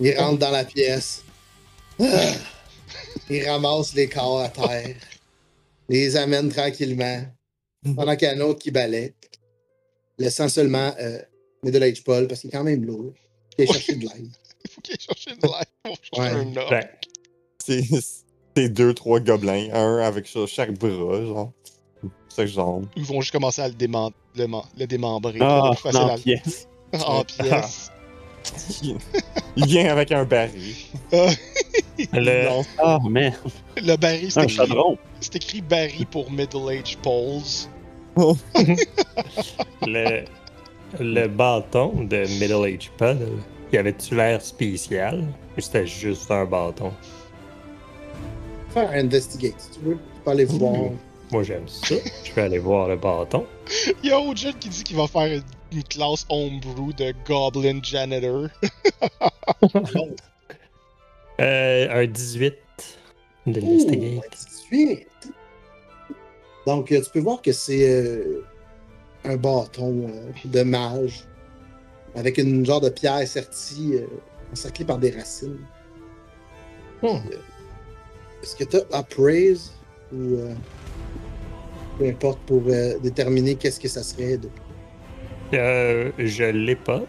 Ils 0.00 0.18
rentrent 0.18 0.38
dans 0.38 0.50
la 0.50 0.64
pièce. 0.64 1.22
Ah! 2.00 2.32
Ils 3.28 3.46
ramassent 3.46 3.94
les 3.94 4.08
corps 4.08 4.40
à 4.40 4.48
terre. 4.48 4.96
Les 5.90 6.16
amènent 6.16 6.48
tranquillement. 6.48 7.26
Pendant 7.94 8.16
qu'il 8.16 8.26
y 8.26 8.30
en 8.30 8.34
a 8.34 8.36
un 8.38 8.40
autre 8.40 8.60
qui 8.60 8.70
balaie. 8.70 9.12
Laissant 10.18 10.48
seulement 10.48 10.92
euh, 11.00 11.18
Middle 11.62 11.82
Age 11.82 12.04
Paul, 12.04 12.26
parce 12.28 12.40
qu'il 12.40 12.48
est 12.50 12.52
quand 12.52 12.64
même 12.64 12.84
lourd. 12.84 13.12
Il 13.58 13.64
est 13.64 13.66
chercher 13.72 13.94
de 13.96 14.02
l'aide. 14.02 14.30
Il 14.64 14.70
faut 14.70 14.80
qu'il 14.80 14.94
aille 14.94 15.00
chercher 15.00 15.30
de 15.32 15.42
l'aide 15.42 15.68
pour 15.82 15.96
chercher 16.02 16.34
Ouais. 16.34 16.40
un 16.40 16.56
homme. 16.56 16.70
Ben, 16.70 16.88
C'est 18.56 18.68
deux, 18.68 18.94
trois 18.94 19.20
gobelins, 19.20 19.68
un 19.72 19.98
avec 19.98 20.26
sur 20.26 20.46
chaque 20.48 20.72
bras, 20.78 21.24
genre. 21.24 21.52
Chaque 22.34 22.48
jambe. 22.48 22.86
Ils 22.96 23.04
vont 23.04 23.20
juste 23.20 23.32
commencer 23.32 23.62
à 23.62 23.68
le, 23.68 23.74
déman- 23.74 24.12
le, 24.36 24.86
démembrer. 24.86 25.38
Ah, 25.40 25.70
en 25.94 26.16
pièces. 26.18 26.68
en 26.92 27.24
pièces. 27.24 27.90
Il, 28.82 29.66
vient 29.66 29.90
avec 29.90 30.12
un 30.12 30.24
baril. 30.24 30.74
le, 31.12 32.44
Non, 32.48 32.62
Ah, 32.78 32.98
merde. 33.08 33.36
Le 33.76 33.96
baril, 33.96 34.30
c'est 34.30 34.42
écrit, 34.44 34.68
écrit 35.34 35.60
baril 35.62 36.06
pour 36.06 36.30
Middle 36.30 36.68
Age 36.68 36.98
Poles. 36.98 37.40
Le, 39.86 40.24
le 41.00 41.26
bâton 41.26 42.04
de 42.04 42.26
Middle 42.38 42.64
Age 42.64 42.90
Puddle, 42.96 43.38
y 43.72 43.76
avait-tu 43.76 44.14
l'air 44.14 44.40
spécial 44.40 45.24
ou 45.56 45.60
c'était 45.60 45.86
juste 45.86 46.30
un 46.30 46.44
bâton? 46.44 46.92
Faire 48.70 48.90
un 48.90 49.00
investigate, 49.00 49.54
si 49.58 49.70
tu 49.70 49.80
veux. 49.84 49.94
Tu 49.94 50.20
peux 50.24 50.30
aller 50.30 50.44
voir. 50.44 50.90
Moi 51.32 51.42
j'aime 51.42 51.68
ça. 51.68 51.96
Je 52.24 52.32
vais 52.32 52.42
aller 52.42 52.58
voir 52.58 52.88
le 52.88 52.96
bâton. 52.96 53.46
Il 54.02 54.10
y 54.10 54.12
a 54.12 54.20
Ojen 54.20 54.54
qui 54.54 54.68
dit 54.68 54.84
qu'il 54.84 54.96
va 54.96 55.06
faire 55.06 55.42
une, 55.72 55.82
classe 55.84 56.24
homebrew 56.28 56.92
de 56.92 57.12
Goblin 57.26 57.80
Janitor. 57.82 58.48
Euh, 61.40 62.02
un 62.04 62.06
18 62.06 62.54
d'investigate. 63.44 64.24
Ouh, 64.24 64.70
18. 64.70 65.06
Donc, 66.66 66.90
euh, 66.92 67.00
tu 67.00 67.10
peux 67.10 67.20
voir 67.20 67.42
que 67.42 67.52
c'est 67.52 67.88
euh, 67.88 68.42
un 69.24 69.36
bâton 69.36 70.08
euh, 70.08 70.32
de 70.48 70.62
mage 70.62 71.24
avec 72.14 72.38
une 72.38 72.64
genre 72.64 72.80
de 72.80 72.88
pierre 72.88 73.26
sertie 73.26 73.96
euh, 73.96 74.06
encerclée 74.52 74.84
par 74.84 74.98
des 74.98 75.10
racines. 75.10 75.58
Hmm. 77.02 77.18
Est-ce 78.42 78.56
que 78.56 78.64
tu 78.64 78.76
as 78.76 78.96
appraise 78.96 79.72
ou 80.12 80.36
peu 81.98 82.06
importe 82.08 82.38
pour 82.46 82.62
déterminer 83.02 83.54
qu'est-ce 83.56 83.80
que 83.80 83.88
ça 83.88 84.02
serait 84.02 84.38
de... 84.38 84.48
Je 85.52 86.44
l'ai 86.44 86.76
pas. 86.76 87.02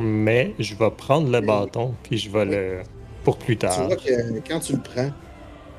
Mais 0.00 0.54
je 0.58 0.74
vais 0.74 0.90
prendre 0.90 1.30
le 1.30 1.40
bâton 1.40 1.94
puis 2.02 2.18
je 2.18 2.30
vais 2.30 2.44
le. 2.44 2.82
pour 3.24 3.38
plus 3.38 3.54
Tu 3.56 3.66
tard. 3.66 3.86
vois 3.86 3.96
que 3.96 4.48
quand 4.48 4.60
tu 4.60 4.72
le 4.74 4.80
prends, 4.80 5.08
tu 5.08 5.23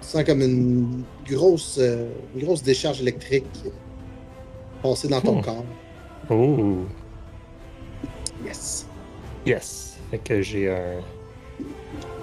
sens 0.01 0.23
comme 0.23 0.41
une 0.41 1.03
grosse, 1.27 1.77
euh, 1.79 2.09
une 2.35 2.43
grosse 2.45 2.63
décharge 2.63 3.01
électrique 3.01 3.45
passer 4.81 5.07
dans 5.07 5.21
ton 5.21 5.39
Hmm. 5.39 5.43
corps. 5.43 5.65
Oh, 6.29 6.85
Yes. 8.43 8.85
yes. 9.45 9.97
Fait 10.11 10.19
que 10.19 10.41
j'ai 10.41 10.69
un. 10.69 11.01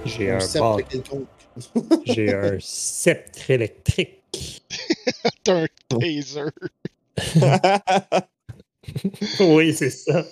J'ai 0.04 0.30
Un. 0.30 0.38
J'ai 2.06 2.34
un 2.34 2.58
sceptre 2.60 3.50
électrique. 3.50 4.62
T'as 5.44 5.64
un 5.64 5.66
taser. 5.88 6.44
oui, 9.40 9.74
c'est 9.74 9.90
ça. 9.90 10.24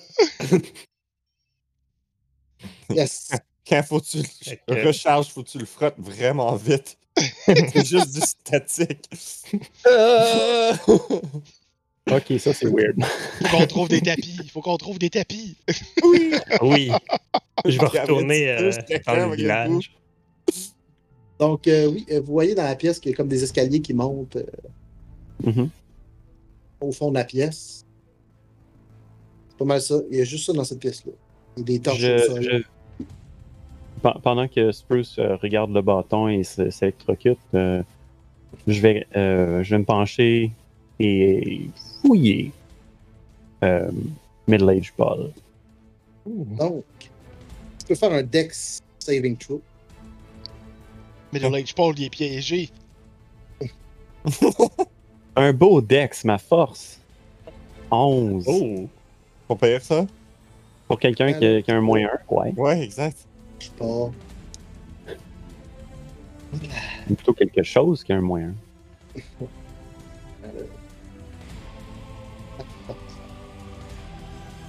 Yes. 2.91 3.31
Quand 3.69 3.83
faut 3.83 4.01
tu 4.01 4.19
le 4.69 4.87
recharges, 4.87 5.29
faut 5.29 5.43
que 5.43 5.49
tu 5.51 5.59
le 5.59 5.67
frottes 5.67 5.99
vraiment 5.99 6.55
vite. 6.57 6.97
c'est 7.47 7.87
juste 7.87 8.13
du 8.15 8.21
statique. 8.21 9.09
Euh. 9.87 10.73
Ok, 12.11 12.39
ça 12.41 12.53
c'est 12.53 12.67
weird. 12.67 12.97
Faut 13.47 13.57
qu'on 13.59 13.67
trouve 13.67 13.89
des 13.89 14.01
tapis. 14.01 14.39
Faut 14.53 14.61
qu'on 14.61 14.77
trouve 14.77 14.99
des 14.99 15.11
tapis. 15.11 15.57
oui. 16.05 16.33
Oui. 16.63 16.91
Je 17.67 17.79
vais 17.79 17.87
Il 17.93 18.01
retourner 18.01 18.49
euh, 18.51 18.71
dans 19.07 19.29
le 19.31 19.37
village. 19.37 19.93
Donc, 21.39 21.67
euh, 21.69 21.87
oui, 21.87 22.07
vous 22.11 22.33
voyez 22.33 22.55
dans 22.55 22.65
la 22.65 22.77
pièce 22.77 22.99
qu'il 22.99 23.11
y 23.13 23.15
a 23.15 23.17
comme 23.17 23.29
des 23.29 23.43
escaliers 23.43 23.81
qui 23.81 23.95
montent 23.95 24.37
euh, 24.37 24.45
Mhm. 25.43 25.71
au 26.81 26.93
fond 26.93 27.11
de 27.11 27.15
la 27.15 27.25
pièce. 27.25 27.85
C'est 29.49 29.57
pas 29.59 29.65
mal 29.65 29.81
ça. 29.81 29.97
Il 30.11 30.19
y 30.19 30.21
a 30.21 30.25
juste 30.25 30.47
ça 30.47 30.53
dans 30.53 30.65
cette 30.65 30.81
pièce-là. 30.81 31.13
Il 31.57 31.61
y 31.61 31.63
a 31.63 31.65
des 31.65 31.81
torches 31.81 31.99
au 32.03 32.19
Je, 32.19 32.25
sol. 32.27 32.43
je- 32.43 32.51
Pen- 32.51 32.65
Pendant 34.03 34.49
que 34.49 34.73
Spruce 34.73 35.19
euh, 35.19 35.37
regarde 35.37 35.73
le 35.73 35.83
bâton 35.83 36.29
et 36.29 36.43
s'électrocute, 36.43 37.39
euh, 37.55 37.83
je, 38.67 38.81
vais, 38.81 39.07
euh, 39.17 39.63
je 39.63 39.71
vais 39.71 39.79
me 39.79 39.85
pencher 39.85 40.51
et 40.99 41.69
fouiller 42.01 42.51
euh, 43.63 43.91
Middle 44.49 44.71
Age 44.71 44.93
Ball. 44.97 45.31
Donc, 46.27 46.85
tu 47.01 47.87
peux 47.89 47.95
faire 47.95 48.13
un 48.13 48.23
Dex 48.23 48.81
Saving 49.01 49.37
Throw. 49.37 49.61
Middle 51.33 51.55
Age 51.57 51.75
Paul, 51.75 51.95
il 51.99 52.05
est 52.07 52.11
piégé. 52.11 52.71
Un 55.37 55.53
beau 55.53 55.81
Dex, 55.81 56.25
ma 56.25 56.39
force. 56.39 56.99
11. 57.91 58.45
Oh! 58.49 58.89
Faut 59.49 59.57
pire 59.57 59.83
ça? 59.83 60.07
Pour 60.89 60.99
quelqu'un 60.99 61.33
qui, 61.33 61.47
a- 61.47 61.63
qui 61.63 61.71
a 61.71 61.77
un 61.77 61.81
moins 61.81 62.01
1, 62.01 62.35
ouais. 62.35 62.53
Ouais, 62.57 62.83
exact. 62.83 63.27
Pas. 63.69 64.11
Ou 67.09 67.15
plutôt 67.15 67.32
quelque 67.35 67.62
chose 67.62 68.03
qui 68.03 68.12
a 68.12 68.16
un 68.16 68.20
moins 68.20 68.41
1. 68.43 68.55
Euh, 70.45 70.49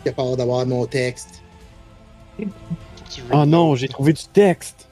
capable 0.04 0.36
d'avoir 0.38 0.66
mon 0.66 0.86
texte. 0.86 1.42
Oh 3.32 3.46
non, 3.46 3.76
j'ai 3.76 3.88
trouvé 3.88 4.14
du 4.14 4.24
texte. 4.34 4.88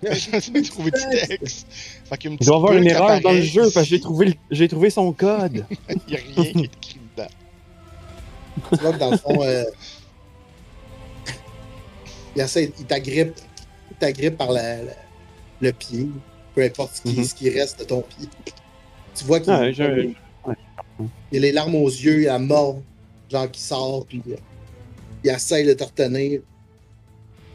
J'ai 0.02 0.62
trouvé 0.62 0.92
du 0.92 1.00
texte. 1.10 1.66
Fait 2.04 2.16
qu'il 2.18 2.30
y 2.30 2.32
a 2.32 2.34
une 2.34 2.38
Il 2.40 2.46
doit 2.46 2.54
y 2.54 2.58
avoir 2.58 2.72
une 2.74 2.86
erreur 2.86 3.20
dans 3.20 3.32
le 3.32 3.42
jeu 3.42 3.62
parce 3.62 3.88
que 3.88 3.96
j'ai 3.96 4.00
trouvé, 4.00 4.26
le- 4.26 4.34
j'ai 4.52 4.68
trouvé 4.68 4.90
son 4.90 5.12
code. 5.12 5.64
Il 6.06 6.12
y 6.14 6.16
a 6.16 6.20
rien 6.20 6.52
qui 6.52 6.58
est 6.60 6.64
écrit 6.66 7.00
dedans. 7.16 7.28
Tu 8.70 8.76
vois 8.76 8.92
que 8.92 8.98
dans 8.98 9.10
le 9.10 9.16
fond, 9.16 9.42
euh, 9.42 9.64
il, 12.56 12.84
t'agrippe. 12.86 13.34
T'agrippe 13.98 14.36
par 14.36 14.52
la- 14.52 14.82
la- 14.82 14.92
le 15.60 15.72
pied. 15.72 16.08
Peu 16.54 16.62
importe 16.62 16.96
ce 16.96 17.02
qui, 17.02 17.16
Mhm. 17.18 17.24
ce 17.24 17.34
qui 17.34 17.50
reste 17.50 17.80
de 17.80 17.84
ton 17.84 18.02
pied. 18.02 18.28
Tu 19.14 19.24
vois 19.24 19.40
qu'il 19.40 19.52
Ah, 19.52 19.70
je- 19.72 20.10
il 21.32 21.38
a 21.38 21.40
les 21.40 21.52
larmes 21.52 21.74
aux 21.74 21.88
yeux, 21.88 22.22
il 22.22 22.28
a 22.28 22.38
mort, 22.38 22.80
genre 23.30 23.50
qui 23.50 23.60
sort, 23.60 24.06
puis 24.06 24.22
euh, 24.30 24.36
il 25.24 25.30
essaie 25.30 25.64
de 25.64 25.72
te 25.74 25.84
retenir. 25.84 26.40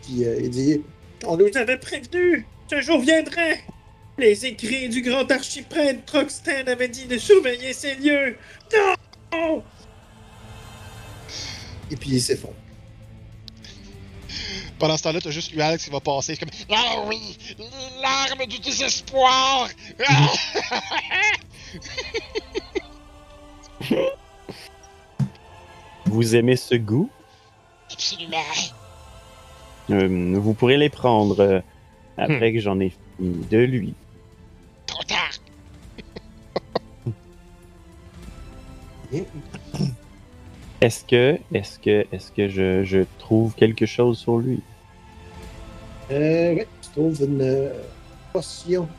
Puis 0.02 0.26
euh, 0.26 0.40
il 0.42 0.50
dit 0.50 0.82
On 1.26 1.38
nous 1.38 1.50
avait 1.56 1.78
prévenu 1.78 2.46
qu'un 2.68 2.82
jour 2.82 3.00
viendrait. 3.00 3.62
Les 4.18 4.46
écrits 4.46 4.90
du 4.90 5.02
grand 5.02 5.30
archiprêtre 5.32 6.04
Troxten 6.06 6.68
avaient 6.68 6.90
dit 6.90 7.06
de 7.06 7.18
surveiller 7.18 7.74
ces 7.74 7.96
lieux. 7.96 8.36
Non! 9.34 9.64
Et 11.90 11.96
puis 11.96 12.12
il 12.12 12.22
s'effondre. 12.22 12.54
Pendant 14.80 14.98
ce 14.98 15.04
temps-là, 15.04 15.22
t'as 15.22 15.30
juste 15.32 15.54
eu 15.54 15.62
Alex 15.62 15.86
qui 15.86 15.90
va 15.90 16.00
passer 16.00 16.36
comme 16.38 16.50
Ah 16.72 17.04
oui, 17.08 17.38
l'arme 18.02 18.46
du 18.48 18.60
désespoir! 18.60 19.68
Ah! 20.08 20.28
Vous 26.06 26.36
aimez 26.36 26.56
ce 26.56 26.76
goût? 26.76 27.10
Absolument. 27.92 28.38
Euh, 29.90 30.40
vous 30.40 30.54
pourrez 30.54 30.78
les 30.78 30.90
prendre 30.90 31.40
euh, 31.40 31.60
après 32.18 32.52
Hmm. 32.52 32.54
que 32.54 32.60
j'en 32.60 32.80
ai 32.80 32.90
fini 33.18 33.46
de 33.50 33.58
lui. 33.58 33.94
Trop 34.86 35.04
tard. 35.04 35.32
Est-ce 40.84 41.06
que, 41.06 41.40
est-ce 41.54 41.80
que, 41.80 42.06
est-ce 42.12 42.30
que 42.34 42.50
je, 42.50 42.84
je 42.84 43.06
trouve 43.18 43.56
quelque 43.56 43.86
chose 43.86 44.18
sur 44.18 44.40
lui? 44.40 44.60
Euh, 46.12 46.56
ouais, 46.56 46.68
tu 46.82 46.90
trouves 46.90 47.24
une 47.24 47.42
euh, 47.42 47.70
potion 48.34 48.90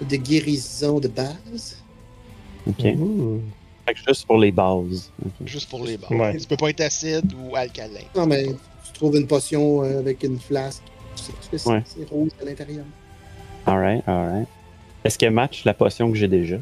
de 0.00 0.14
guérison 0.14 1.00
de 1.00 1.08
base. 1.08 1.82
Ok. 2.64 2.82
Fait 2.82 2.94
que 3.94 4.00
juste 4.06 4.24
pour 4.24 4.38
les 4.38 4.52
bases. 4.52 5.10
Juste 5.44 5.68
pour 5.68 5.84
les 5.84 5.96
balles. 5.96 6.16
Ouais. 6.16 6.36
Tu 6.36 6.46
peux 6.46 6.56
pas 6.56 6.70
être 6.70 6.82
acide 6.82 7.32
ou 7.42 7.56
alcalin. 7.56 8.06
Non, 8.14 8.26
mais 8.26 8.44
tu 8.44 8.92
trouves 8.94 9.16
une 9.16 9.26
potion 9.26 9.82
euh, 9.82 9.98
avec 9.98 10.22
une 10.22 10.38
flasque. 10.38 10.84
C'est? 11.16 11.66
Ouais. 11.66 11.82
Rouge 12.08 12.30
à 12.40 12.44
l'intérieur. 12.44 12.84
Alright, 13.66 14.04
alright. 14.06 14.46
Est-ce 15.02 15.18
qu'elle 15.18 15.32
match 15.32 15.64
la 15.64 15.74
potion 15.74 16.08
que 16.12 16.16
j'ai 16.16 16.28
déjà? 16.28 16.58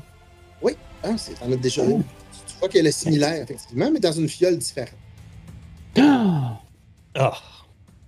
Ah, 1.05 1.17
c'est, 1.17 1.35
t'en 1.35 1.53
as 1.53 1.57
déjà 1.57 1.85
une. 1.85 2.03
Tu 2.59 2.61
vois 2.63 2.69
qu'elle 2.71 2.89
est 2.89 2.93
similaire, 2.93 3.41
effectivement, 3.41 3.89
mais 3.89 4.01
dans 4.01 4.11
une 4.11 4.29
fiole 4.29 4.59
différente. 4.59 4.91
Ah! 5.97 6.61
Ah! 7.15 7.39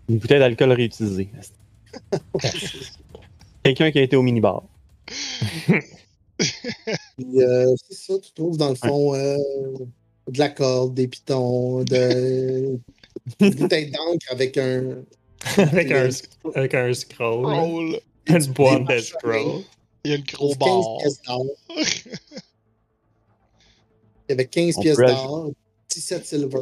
Une 0.08 0.18
bouteille 0.18 0.40
d'alcool 0.40 0.72
réutilisée. 0.72 1.28
Quelqu'un 3.62 3.92
qui 3.92 4.00
a 4.00 4.02
été 4.02 4.16
au 4.16 4.22
minibar. 4.22 4.64
Euh, 7.36 7.74
c'est 7.86 7.94
ça, 7.94 8.18
tu 8.18 8.32
trouves 8.32 8.56
dans 8.56 8.70
le 8.70 8.74
fond 8.74 9.14
euh, 9.14 9.36
de 10.26 10.38
la 10.38 10.48
corde, 10.48 10.94
des 10.94 11.06
pitons, 11.06 11.84
de... 11.84 12.78
une 13.40 13.50
bouteille 13.50 13.90
d'encre 13.90 14.26
avec 14.30 14.56
un. 14.56 15.02
avec, 15.58 15.92
un, 15.92 16.08
avec 16.54 16.72
un 16.72 16.94
scroll. 16.94 17.44
Roll! 17.44 18.00
Une 18.26 18.46
boîte 18.54 18.88
de 18.88 18.98
scroll. 19.00 19.64
Il 20.04 20.12
y 20.12 20.14
a 20.14 20.16
une 20.16 20.24
gros 20.24 20.54
15 20.54 21.20
barre. 21.26 21.42
Il 24.30 24.34
y 24.34 24.34
avait 24.34 24.46
15 24.46 24.78
On 24.78 24.82
pièces 24.82 24.96
peut 24.96 25.06
d'or, 25.06 25.50
17 25.88 26.24
silver. 26.24 26.60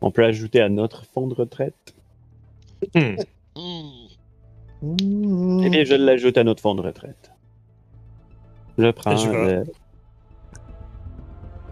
On 0.00 0.10
peut 0.10 0.24
ajouter 0.24 0.62
à 0.62 0.70
notre 0.70 1.04
fonds 1.04 1.26
de 1.26 1.34
retraite. 1.34 1.94
Hmm. 2.94 3.16
Hmm. 4.82 5.60
Eh 5.62 5.68
bien, 5.68 5.84
je 5.84 5.94
l'ajoute 5.96 6.38
à 6.38 6.44
notre 6.44 6.62
fonds 6.62 6.74
de 6.74 6.80
retraite. 6.80 7.30
Je 8.78 8.90
prends 8.90 9.14
Je 9.18 9.28
vais- 9.28 9.54
le- 9.56 9.64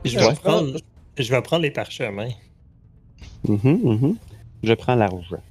Je 0.05 0.18
Ouais. 0.18 0.28
vais 0.28 0.34
prendre, 0.34 0.76
je 1.16 1.30
vais 1.34 1.40
prendre 1.40 1.62
les 1.62 1.70
parchemins. 1.70 2.28
Mhm, 3.48 3.59
mhm. 3.64 4.16
Je 4.62 4.74
prends 4.74 4.96
l'argent. 4.96 5.42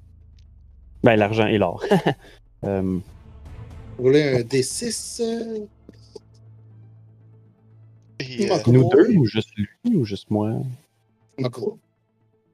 Ben, 1.04 1.16
l'argent 1.16 1.48
et 1.48 1.58
l'or. 1.58 1.84
Euh, 2.66 3.00
Rouler 3.98 4.38
un 4.38 4.42
D6. 4.42 5.22
Euh, 8.24 8.60
Et, 8.68 8.72
nous 8.72 8.90
deux, 8.90 9.16
ou 9.16 9.26
juste 9.26 9.50
lui, 9.56 9.96
ou 9.96 10.04
juste 10.06 10.30
moi? 10.32 10.52
Macro. 11.40 11.78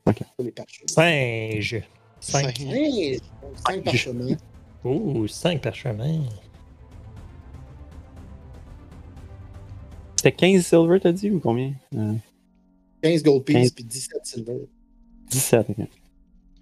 Ok. 0.06 0.20
Singe. 0.88 1.82
Cinq. 2.20 2.58
cinq. 2.58 3.20
Cinq 3.68 3.84
parchemins. 3.84 4.38
Ouh, 4.84 5.28
cinq 5.28 5.62
parchemins. 5.62 6.22
C'était 10.18 10.32
15 10.34 10.66
silver, 10.66 11.00
t'as 11.00 11.12
dit, 11.14 11.32
ou 11.32 11.40
combien? 11.40 11.74
Euh, 11.96 12.14
15 13.02 13.24
gold 13.24 13.44
pieces 13.46 13.56
Quinze. 13.58 13.72
puis 13.72 13.84
17 13.86 14.26
silver. 14.26 14.58
17, 15.30 15.70
ok. 15.70 15.78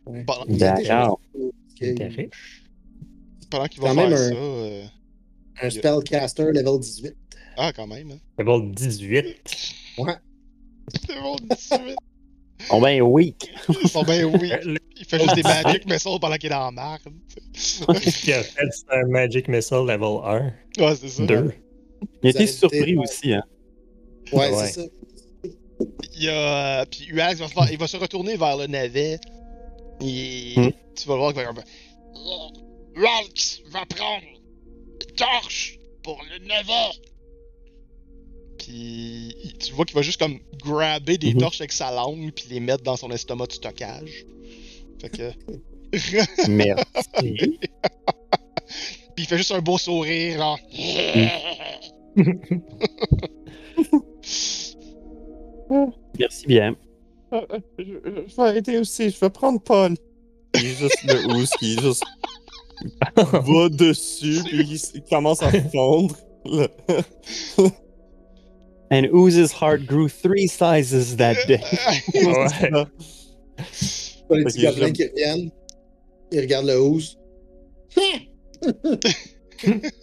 Ouais. 0.06 0.24
Pendant, 0.26 0.46
D'accord. 0.48 1.20
T'es 1.80 1.94
riche. 2.08 2.64
pendant 3.50 3.66
qu'il 3.68 3.82
va 3.82 3.94
faire 3.94 4.10
même 4.10 4.16
ça. 4.18 4.26
un- 4.28 4.34
euh, 4.36 4.84
Un 5.62 5.70
spellcaster 5.70 6.52
level 6.52 6.80
18. 6.80 7.16
Ah, 7.58 7.72
quand 7.74 7.88
même. 7.88 8.12
Hein. 8.12 8.20
Level 8.38 8.72
18. 8.72 9.36
Ouais. 9.98 10.14
Bon, 11.22 11.36
18. 11.50 11.96
Oh 12.72 12.82
ben, 12.82 13.02
weak! 13.02 13.52
Ils 13.84 13.90
sont 13.90 14.04
bien 14.04 14.26
oui. 14.26 14.52
Il 15.00 15.06
fait 15.06 15.20
juste 15.20 15.36
des 15.36 15.44
magic 15.44 15.86
missiles 15.86 16.18
pendant 16.20 16.36
qu'il 16.38 16.52
est 16.52 16.72
merde. 16.72 17.00
Ce 17.54 17.84
qu'il 18.22 18.34
a 18.34 18.42
fait, 18.44 18.66
c'est 18.72 18.86
un 18.92 19.06
Magic 19.08 19.48
Missile 19.48 19.86
level 19.86 20.20
1. 20.24 20.54
Ouais, 20.84 20.96
c'est 20.96 21.08
ça. 21.10 21.26
2. 21.26 21.52
Il 22.24 22.30
été 22.30 22.48
surpris 22.48 22.80
été- 22.80 22.98
aussi, 22.98 23.34
hein. 23.34 23.44
Ouais, 24.34 24.50
Ouais. 24.52 24.68
c'est 24.68 24.82
ça. 24.82 24.88
Il 26.16 26.24
y 26.24 26.30
a. 26.30 26.82
euh, 26.82 26.86
Puis 26.90 27.10
Uax 27.12 27.40
va, 27.40 27.48
faire- 27.48 27.72
il 27.72 27.78
va 27.78 27.88
se 27.88 27.98
retourner 27.98 28.38
vers 28.38 28.58
le 28.58 28.66
navet. 28.68 29.20
Et. 30.02 30.54
Hmm. 30.58 30.70
Tu 30.96 31.08
vas 31.08 31.16
voir 31.16 31.34
qu'il 31.34 31.44
va 31.44 31.54
faire. 31.54 31.64
Ralx 32.96 33.62
va 33.72 33.86
prendre 33.86 34.24
torche 35.16 35.80
pour 36.04 36.22
le 36.32 36.46
navet. 36.46 36.92
Puis 38.60 39.36
tu 39.60 39.74
vois 39.74 39.86
qu'il 39.86 39.96
va 39.96 40.02
juste 40.02 40.20
comme 40.20 40.40
grabber 40.64 41.18
des 41.18 41.34
Mhm. 41.34 41.40
torches 41.42 41.62
avec 41.62 41.72
sa 41.72 41.92
langue 41.92 42.32
puis 42.34 42.46
les 42.50 42.60
mettre 42.60 42.84
dans 42.84 42.98
son 42.98 43.10
estomac 43.12 43.48
de 43.48 43.54
stockage. 43.54 44.26
Fait 45.00 45.10
que. 45.10 45.32
Merci. 46.50 47.58
Puis 49.16 49.20
il 49.20 49.26
fait 49.26 49.38
juste 49.38 49.52
un 49.52 49.62
beau 49.62 49.78
sourire, 49.78 50.38
genre. 50.38 50.60
Merci 56.20 56.48
bien. 56.48 56.76
Euh, 57.34 57.42
euh, 57.52 57.60
Je, 57.78 57.84
je 58.28 58.36
vais 58.36 58.44
arrêter 58.44 58.78
aussi, 58.78 59.10
je 59.10 59.20
vais 59.20 59.30
prendre 59.30 59.62
Paul. 59.62 59.96
Il 60.56 60.66
est 60.66 60.76
juste 60.76 61.04
le 61.04 61.26
ours 61.36 61.52
qui 61.60 61.74
est 61.74 61.82
juste 61.82 62.04
va 63.16 63.70
dessus, 63.70 64.42
puis 64.46 64.80
il, 64.94 65.04
commence 65.10 65.42
à 65.42 65.52
fondre. 65.70 66.16
And 68.90 69.08
Ooze's 69.14 69.52
heart 69.52 69.86
grew 69.86 70.08
three 70.08 70.48
sizes 70.48 71.18
that 71.18 71.36
day. 71.48 71.62
Ouais. 74.30 74.38
Les 74.38 74.44
petits 74.44 74.62
gobelins 74.62 74.92
qui 74.92 75.06
reviennent. 75.06 75.52
Ils 76.32 76.42
regardent 76.42 76.68
le. 76.68 77.00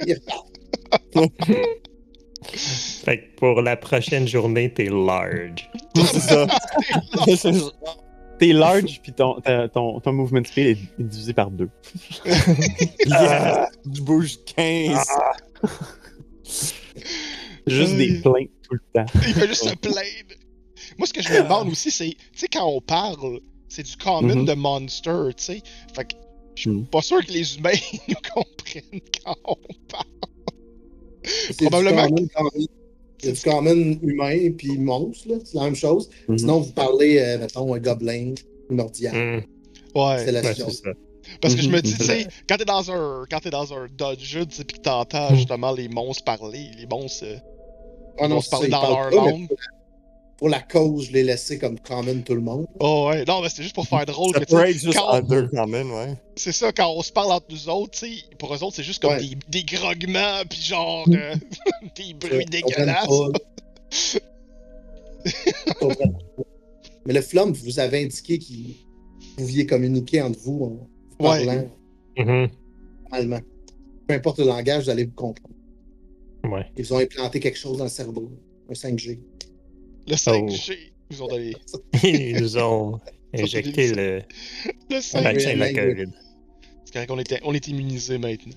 Ils 0.07 0.15
repartent. 0.15 0.55
Fait 3.05 3.19
que 3.19 3.37
pour 3.37 3.63
la 3.63 3.77
prochaine 3.77 4.27
journée, 4.27 4.73
t'es 4.73 4.89
large. 4.91 5.71
C'est 5.95 6.21
ça. 6.21 6.47
T'es 8.39 8.53
large, 8.53 9.01
puis 9.03 9.13
ton, 9.13 9.41
ta- 9.41 9.69
ton, 9.69 10.01
ton 10.01 10.13
movement 10.13 10.45
speed 10.45 10.67
est, 10.67 11.03
divisé 11.03 11.33
par 11.33 11.51
deux. 11.51 11.71
Je 12.25 14.01
bouge 14.03 14.39
15. 14.57 14.99
Juste 17.67 17.97
des 17.97 18.21
plaintes 18.21 18.51
tout 18.63 18.75
le 18.75 18.81
temps. 18.93 19.07
Il 19.27 19.35
fait 19.35 19.47
juste 19.49 19.69
se 19.69 19.75
plaindre. 19.75 19.99
Moi, 20.99 21.07
ce 21.07 21.13
que 21.13 21.23
je 21.23 21.29
me 21.31 21.43
demande 21.43 21.69
aussi, 21.71 21.91
c'est, 21.91 22.11
tu 22.11 22.17
sais, 22.35 22.49
quand 22.49 22.67
on 22.67 22.81
parle, 22.81 23.41
c'est 23.69 23.83
du 23.85 23.97
common 23.97 24.35
Mhm. 24.37 24.45
de 24.45 24.53
monster, 24.55 25.29
tu 25.37 25.43
sais. 25.45 25.63
Fait 25.95 26.05
que 26.05 26.15
je 26.57 26.61
suis 26.63 26.71
Mhm. 26.71 26.87
pas 26.87 27.03
sûr 27.03 27.25
que 27.25 27.33
les 27.33 27.57
humains 27.57 27.71
nous 28.09 28.15
comprennent 28.35 29.01
quand 29.25 29.37
on 29.45 29.57
parle. 29.89 30.05
Probablement 31.59 32.07
du 32.11 32.29
common, 33.23 33.33
common. 33.33 33.33
C'est 33.33 33.33
du 33.33 33.43
common 33.43 33.99
humain 34.03 34.51
puis 34.57 34.79
monstre, 34.79 35.29
là. 35.29 35.37
C'est 35.45 35.57
la 35.57 35.65
même 35.65 35.75
chose. 35.77 36.09
Mhm. 36.29 36.39
Sinon, 36.39 36.61
vous 36.61 36.73
parlez, 36.73 37.19
euh, 37.19 37.39
mettons, 37.39 37.75
un 37.75 37.79
gobelin 37.79 38.35
primordial. 38.67 39.15
Hmm, 39.15 39.41
Ouais. 39.99 40.17
C'est 40.25 40.33
la 40.33 40.41
ouais, 40.43 40.55
chose. 40.55 40.83
ça. 40.83 40.91
Parce 41.41 41.55
que 41.55 41.63
je 41.63 41.69
me 41.71 41.77
Mhm. 41.77 41.81
dis, 41.83 41.95
tu 41.97 42.05
sais, 42.05 42.27
quand 42.49 42.57
t'es 42.57 42.65
dans 42.67 42.91
un, 42.91 43.25
quand 43.31 43.39
t'es 43.41 43.51
dans 43.51 43.73
un 43.73 43.87
dungeon, 43.97 44.45
tu 44.45 44.57
sais, 44.57 44.65
pis 44.65 44.75
que 44.75 44.81
t'entends 44.83 45.31
Mhm. 45.31 45.37
justement 45.37 45.73
les 45.73 45.89
monstres 45.89 46.25
parler, 46.25 46.69
les 46.79 46.87
monstres, 46.87 47.25
euh, 47.25 47.37
Ah 48.21 48.29
non, 48.29 48.41
se 48.41 48.45
c'est 48.45 48.51
parler 48.51 48.69
dans 48.69 48.83
leur 48.83 48.91
parlent 48.91 49.11
pas, 49.15 49.25
mais 49.25 49.31
langue. 49.33 49.49
Pour 50.45 50.51
la, 50.51 50.61
cause, 50.61 51.07
je 51.07 51.13
l'ai 51.13 51.23
laissé 51.23 51.59
comme 51.59 51.79
common 51.81 52.21
tout 52.21 52.35
le 52.35 52.43
monde. 52.43 52.67
Oh 52.79 53.07
ouais, 53.09 53.25
non, 53.25 53.41
mais 53.41 53.49
c'était 53.49 53.63
juste 53.63 53.75
pour 53.75 53.87
faire 53.89 54.05
drôle 54.05 54.35
Ça 54.35 54.41
pourrait 54.45 54.73
être 54.73 54.79
juste 54.79 54.99
quand- 54.99 55.15
under 55.15 55.49
common, 55.49 55.91
ouais. 55.97 56.15
C'est 56.37 56.53
ça, 56.53 56.71
quand 56.71 56.93
on 56.95 57.01
se 57.01 57.11
parle 57.13 57.33
entre 57.33 57.47
nous 57.49 57.67
autres, 57.71 57.93
tu 57.99 58.07
sais, 58.15 58.23
pour 58.39 58.55
eux 58.55 58.63
autres, 58.63 58.77
c'est 58.77 58.83
juste 58.83 59.01
comme 59.01 59.13
Ouais. 59.15 59.21
des, 59.27 59.39
des 59.49 59.63
grognements, 59.63 60.43
pis 60.51 60.61
genre 60.61 61.07
euh, 61.09 61.35
des 61.97 62.13
bruits 62.13 62.45
dégueulasses. 62.45 63.09
Mais 67.07 67.15
le 67.15 67.21
flum, 67.23 67.53
vous 67.53 67.79
avez 67.79 68.05
indiqué 68.05 68.39
que 68.39 68.45
vous 68.45 69.35
pouviez 69.39 69.65
communiquer 69.65 70.21
entre 70.21 70.39
vous 70.41 70.79
en 71.19 71.25
Ouais. 71.25 71.47
parlant 71.47 71.69
Mhm. 72.19 72.49
allemand. 73.13 73.41
Peu 74.09 74.15
importe 74.15 74.39
le 74.41 74.45
langage, 74.47 74.85
vous 74.85 74.91
allez 74.91 75.05
vous 75.05 75.13
comprendre. 75.13 75.55
Ouais. 76.45 76.67
Ils 76.77 76.85
vous 76.85 76.93
ont 76.93 76.99
implanté 76.99 77.41
quelque 77.41 77.59
chose 77.59 77.79
dans 77.79 77.85
le 77.85 77.91
cerveau, 77.91 78.31
un 78.69 78.75
5G. 78.75 79.19
Le 80.07 80.15
5G, 80.17 80.77
ils 81.11 81.23
ont 81.23 81.27
donné. 81.29 81.55
Ils 82.03 82.41
nous 82.41 82.59
ont 82.59 83.01
injecté 83.35 83.93
le 83.95 84.23
Le 84.91 84.97
5G. 84.97 85.23
vaccin 85.23 85.55
de 85.55 85.59
la. 85.59 85.73
COVID. 85.73 86.11
C'est 86.85 86.93
correct, 86.93 87.11
on 87.11 87.19
est, 87.19 87.41
on 87.45 87.55
est 87.55 87.69
immunisé 87.69 88.19
maintenant. 88.19 88.53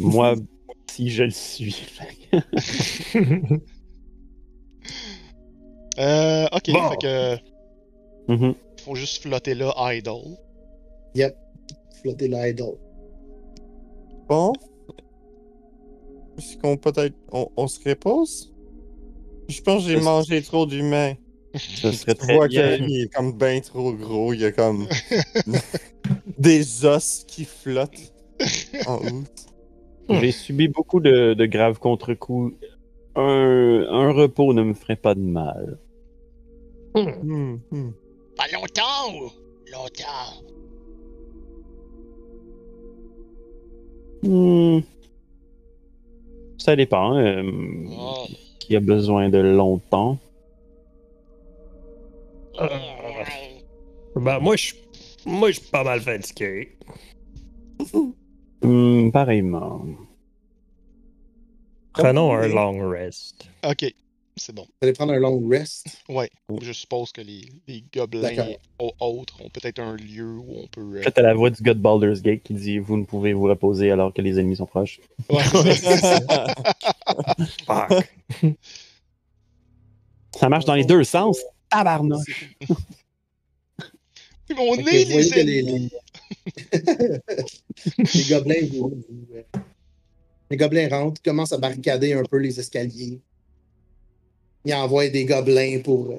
Moi, 0.00 0.34
si 0.90 1.10
je 1.10 1.24
le 1.24 1.30
suis. 1.30 1.76
Euh, 5.98 6.46
ok, 6.52 6.70
Bon. 6.72 6.90
fait 6.90 6.96
que. 7.02 7.36
Mhm. 8.32 8.54
Faut 8.84 8.94
juste 8.94 9.22
flotter 9.22 9.54
là, 9.54 9.74
idle. 9.92 10.36
Flotter 12.00 12.28
l'idol. 12.28 12.76
Bon. 14.28 14.52
Est-ce 16.38 16.56
qu'on 16.56 16.76
peut-être. 16.78 17.14
On, 17.32 17.48
on 17.56 17.66
se 17.66 17.78
repose? 17.86 18.54
Je 19.50 19.60
pense 19.62 19.84
que 19.84 19.90
j'ai 19.90 20.00
mangé 20.00 20.40
trop 20.42 20.64
d'humains. 20.66 21.14
Ce 21.56 21.90
serait 21.90 22.14
Tu 22.14 22.20
très 22.20 22.34
vois 22.36 22.46
bien. 22.48 22.76
qu'il 22.78 23.00
est 23.02 23.12
comme 23.12 23.32
bien 23.36 23.60
trop 23.60 23.92
gros. 23.92 24.32
Il 24.32 24.40
y 24.40 24.44
a 24.44 24.52
comme 24.52 24.86
des 26.38 26.84
os 26.84 27.24
qui 27.26 27.44
flottent 27.44 28.12
en 28.86 28.96
haut. 29.06 29.24
J'ai 30.20 30.32
subi 30.32 30.68
beaucoup 30.68 31.00
de, 31.00 31.34
de 31.34 31.46
graves 31.46 31.78
contre-coups. 31.78 32.54
Un, 33.16 33.84
un 33.90 34.12
repos 34.12 34.52
ne 34.54 34.62
me 34.62 34.74
ferait 34.74 34.96
pas 34.96 35.14
de 35.14 35.20
mal. 35.20 35.78
Hmm, 36.94 37.56
hmm. 37.70 37.90
Pas 38.36 38.44
longtemps 38.52 39.14
ou? 39.14 39.30
Longtemps? 39.72 40.44
Hmm. 44.22 44.80
Ça 46.58 46.76
dépend. 46.76 47.16
euh, 47.16 47.42
Oh. 47.90 48.26
Qui 48.70 48.76
a 48.76 48.80
besoin 48.80 49.28
de 49.28 49.38
longtemps. 49.38 50.16
Ben, 54.14 54.38
moi, 54.38 54.54
je 54.54 54.74
moi, 55.26 55.50
je 55.50 55.58
suis 55.58 55.70
pas 55.70 55.82
mal 55.82 56.00
fatigué. 56.00 56.78
Hmm, 58.62 59.10
pareillement. 59.10 59.82
Prenons 61.94 62.32
un 62.32 62.46
long 62.46 62.88
rest. 62.88 63.50
Ok, 63.64 63.92
c'est 64.36 64.54
bon. 64.54 64.62
Vous 64.62 64.70
allez 64.82 64.92
prendre 64.92 65.12
un 65.12 65.18
long 65.18 65.46
rest. 65.48 65.86
Ouais, 66.08 66.30
je 66.62 66.72
suppose 66.72 67.12
que 67.12 67.20
les, 67.20 67.42
les 67.68 67.84
gobelins 67.94 68.54
autres 68.98 69.40
ont 69.44 69.48
peut-être 69.50 69.78
un 69.80 69.96
lieu 69.96 70.38
où 70.38 70.46
on 70.62 70.66
peut. 70.68 70.80
euh, 70.96 71.00
Peut-être 71.02 71.18
à 71.18 71.22
la 71.22 71.34
voix 71.34 71.50
du 71.50 71.62
gars 71.62 71.74
de 71.74 71.80
Baldur's 71.80 72.22
Gate 72.22 72.42
qui 72.42 72.54
dit 72.54 72.78
Vous 72.78 72.96
ne 72.96 73.04
pouvez 73.04 73.32
vous 73.32 73.44
reposer 73.44 73.90
alors 73.90 74.12
que 74.14 74.22
les 74.22 74.38
ennemis 74.38 74.56
sont 74.56 74.66
proches. 74.66 75.00
Ouais, 75.30 75.42
ça. 75.74 76.46
Fuck. 77.66 78.14
Ça 80.38 80.48
marche 80.48 80.64
dans 80.64 80.74
les 80.74 80.84
deux 80.84 81.04
sens. 81.04 81.38
Tabarnouche. 81.68 82.54
Nez, 84.48 84.56
vous 84.56 84.64
voyez 84.82 85.04
les 85.04 85.30
que 85.30 85.34
les, 85.40 85.58
ennemis. 85.60 85.90
les... 86.72 86.78
les 87.98 88.24
gobelins 88.28 88.66
vous, 88.72 88.88
vous- 89.08 89.26
euh, 89.36 89.42
Les 90.50 90.56
gobelins 90.56 90.88
rentrent, 90.88 91.22
commencent 91.22 91.52
à 91.52 91.58
barricader 91.58 92.14
un 92.14 92.24
peu 92.24 92.38
les 92.38 92.58
escaliers. 92.58 93.20
Il 94.64 94.74
envoie 94.74 95.08
des 95.08 95.24
gobelins 95.24 95.80
pour. 95.82 96.10
euh, 96.10 96.16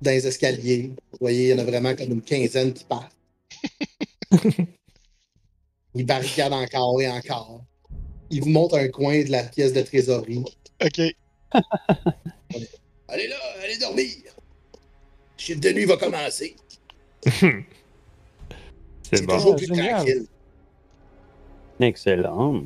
dans 0.00 0.10
les 0.12 0.26
escaliers. 0.26 0.92
Vous 1.12 1.18
voyez, 1.20 1.48
il 1.48 1.50
y 1.50 1.54
en 1.54 1.58
a 1.58 1.64
vraiment 1.64 1.94
comme 1.94 2.12
une 2.12 2.22
quinzaine 2.22 2.72
qui 2.72 2.84
partent. 2.84 3.16
il 5.94 6.06
barricade 6.06 6.52
encore 6.52 7.00
et 7.00 7.08
encore. 7.08 7.62
Il 8.30 8.42
vous 8.42 8.50
montre 8.50 8.76
un 8.78 8.88
coin 8.88 9.24
de 9.24 9.30
la 9.30 9.42
pièce 9.44 9.72
de 9.72 9.80
trésorerie. 9.82 10.44
Ok. 10.84 10.98
Allez 13.08 13.26
là, 13.26 13.36
allez 13.64 13.78
dormir. 13.78 14.06
Le 14.34 15.38
chiffre 15.42 15.60
de 15.60 15.70
nuit 15.70 15.86
va 15.86 15.96
commencer. 15.96 16.54
C'est 17.24 17.64
C'est 19.10 19.26
bon. 19.26 19.36
toujours 19.36 19.56
plus 19.56 19.66
génial. 19.66 19.94
tranquille. 19.96 20.26
Excellent. 21.80 22.62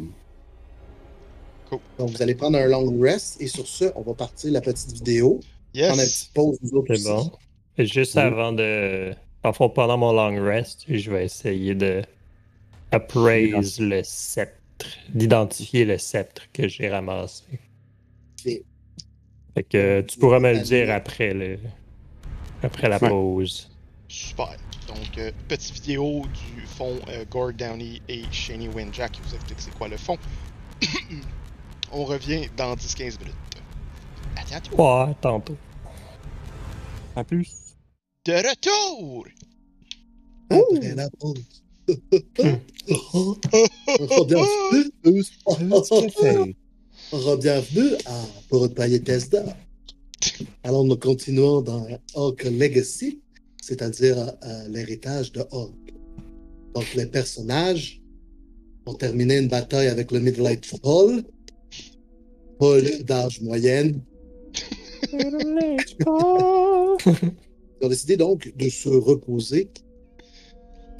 Donc, 1.99 2.11
vous 2.11 2.23
allez 2.23 2.35
prendre 2.35 2.59
un 2.59 2.67
long 2.67 2.99
rest 3.01 3.41
et 3.41 3.47
sur 3.47 3.67
ce, 3.67 3.87
on 3.95 4.03
va 4.03 4.15
partir 4.15 4.53
la 4.53 4.61
petite 4.61 4.93
vidéo. 4.93 5.41
Prendre 5.75 5.95
une 5.95 6.01
Yes. 6.01 6.11
petite 6.25 6.35
pause, 6.35 6.59
nous 6.63 6.71
autres 6.79 6.95
C'est 6.95 7.11
aussi. 7.11 7.31
bon. 7.31 7.85
Juste 7.85 8.15
Oui. 8.17 8.21
avant 8.23 8.53
de. 8.53 9.15
En 9.45 9.53
fond, 9.53 9.69
pendant 9.71 9.97
mon 9.99 10.13
long 10.13 10.43
rest, 10.45 10.85
je 10.89 11.11
vais 11.11 11.25
essayer 11.25 11.75
de 11.75 12.03
appraise 12.91 13.81
le 13.81 14.03
sceptre, 14.05 14.87
d'identifier 15.15 15.85
le 15.85 15.99
sceptre 15.99 16.43
que 16.53 16.69
j'ai 16.69 16.89
ramassé. 16.91 17.45
Fait 18.45 19.65
que 19.65 20.01
tu 20.03 20.19
pourras 20.19 20.39
me 20.41 20.53
le 20.53 20.61
dire 20.61 20.91
après 20.91 21.35
le 21.35 21.59
après 22.63 22.89
la 22.89 22.99
Ouais. 23.03 23.09
pause. 23.09 23.71
Super. 24.09 24.57
Donc, 24.87 25.19
euh, 25.19 25.31
petite 25.49 25.75
vidéo 25.75 26.23
du 26.57 26.67
fond 26.67 26.99
euh, 27.09 27.25
Gord 27.31 27.53
Downey 27.55 28.01
et 28.09 28.23
Shani 28.31 28.69
Winjack 28.69 29.13
qui 29.13 29.21
vous 29.23 29.35
explique 29.35 29.61
c'est 29.61 29.75
quoi 29.75 29.89
le 29.89 29.97
fond? 29.97 30.17
On 31.95 32.05
revient 32.07 32.49
dans 32.57 32.75
10-15 32.75 33.19
minutes. 33.19 33.35
À 34.37 34.45
bientôt. 34.45 34.77
Ouais, 34.77 35.15
tantôt. 35.21 35.57
À 37.15 37.23
plus. 37.23 37.77
De 38.25 38.33
retour! 38.33 39.27
Après 40.49 40.95
la 40.95 41.11
pause. 41.11 41.45
Bienvenue 45.59 47.37
Bienvenue 47.39 47.95
à 48.07 48.89
Bethesda. 48.89 49.45
Alors, 50.65 50.85
nous 50.85 50.97
continuons 50.97 51.61
dans 51.61 51.87
Orc 52.15 52.37
Legacy, 52.45 53.21
c'est-à-dire 53.61 54.17
euh, 54.19 54.69
l'héritage 54.69 55.33
de 55.33 55.45
Orc. 55.51 55.75
Donc, 56.75 56.95
les 56.95 57.07
personnages 57.07 58.01
ont 58.87 58.95
terminé 58.95 59.37
une 59.37 59.49
bataille 59.49 59.89
avec 59.89 60.11
le 60.11 60.21
Midlight 60.21 60.81
Paul. 60.81 61.23
Paul 62.63 62.85
d'âge 63.03 63.41
moyenne. 63.41 64.01
Ils 65.13 66.07
ont 67.83 67.89
décidé 67.89 68.17
donc 68.17 68.57
de 68.57 68.69
se 68.69 68.89
reposer 68.89 69.69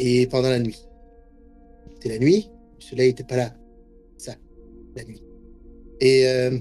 et 0.01 0.27
pendant 0.27 0.51
la 0.51 0.59
nuit. 0.59 0.85
C'était 1.95 2.09
la 2.09 2.19
nuit, 2.19 2.51
le 2.81 2.85
soleil 2.85 3.11
n'était 3.11 3.23
pas 3.23 3.37
là. 3.37 3.55
Ça, 4.19 4.35
la 4.97 5.05
nuit. 5.05 5.23
Et 6.01 6.27
euh, 6.27 6.59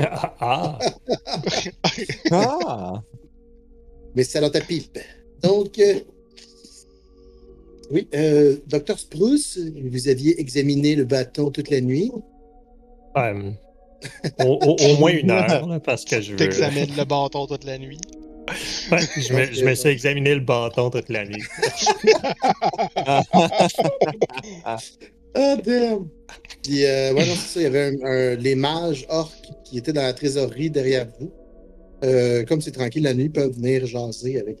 ah, 0.00 0.36
ah. 0.38 0.78
Ah! 2.30 3.02
mais 4.14 4.24
c'est 4.24 4.42
dans 4.42 4.50
ta 4.50 4.60
pipe. 4.60 4.98
Donc, 5.42 5.78
euh, 5.78 6.00
oui, 7.90 8.08
euh, 8.14 8.58
Dr. 8.66 8.98
Spruce, 8.98 9.58
vous 9.58 10.08
aviez 10.08 10.38
examiné 10.38 10.96
le 10.96 11.06
bâton 11.06 11.50
toute 11.50 11.70
la 11.70 11.80
nuit. 11.80 12.12
Au, 14.44 14.58
au- 14.62 14.76
au 14.78 14.96
moins 14.98 15.12
une 15.12 15.30
heure, 15.30 15.66
là, 15.66 15.80
parce 15.80 16.04
que 16.04 16.20
je 16.20 16.30
veux. 16.32 16.36
T'examines 16.36 16.94
le 16.96 17.04
bâton 17.04 17.46
toute 17.46 17.64
la 17.64 17.78
nuit. 17.78 17.98
Ouais, 18.92 18.98
je, 19.16 19.32
me, 19.32 19.44
je 19.52 19.64
me 19.64 19.74
suis 19.74 19.88
examiné 19.88 20.34
le 20.34 20.40
bâton 20.42 20.90
toute 20.90 21.08
la 21.08 21.24
nuit. 21.24 21.42
Ah, 25.36 25.56
damn! 25.56 26.08
Puis, 26.62 26.84
euh, 26.84 27.12
ouais, 27.12 27.26
non, 27.26 27.34
c'est 27.34 27.48
ça. 27.54 27.60
Il 27.60 27.62
y 27.64 27.66
avait 27.66 27.86
un- 27.86 28.04
un- 28.06 28.34
les 28.36 28.54
mages 28.54 29.04
orques 29.08 29.48
qui 29.64 29.78
étaient 29.78 29.92
dans 29.92 30.02
la 30.02 30.12
trésorerie 30.12 30.70
derrière 30.70 31.08
vous. 31.18 31.32
Euh, 32.04 32.44
comme 32.44 32.60
c'est 32.60 32.70
tranquille 32.70 33.02
la 33.02 33.14
nuit, 33.14 33.24
ils 33.24 33.32
peuvent 33.32 33.50
venir 33.52 33.84
jaser 33.84 34.38
avec 34.38 34.58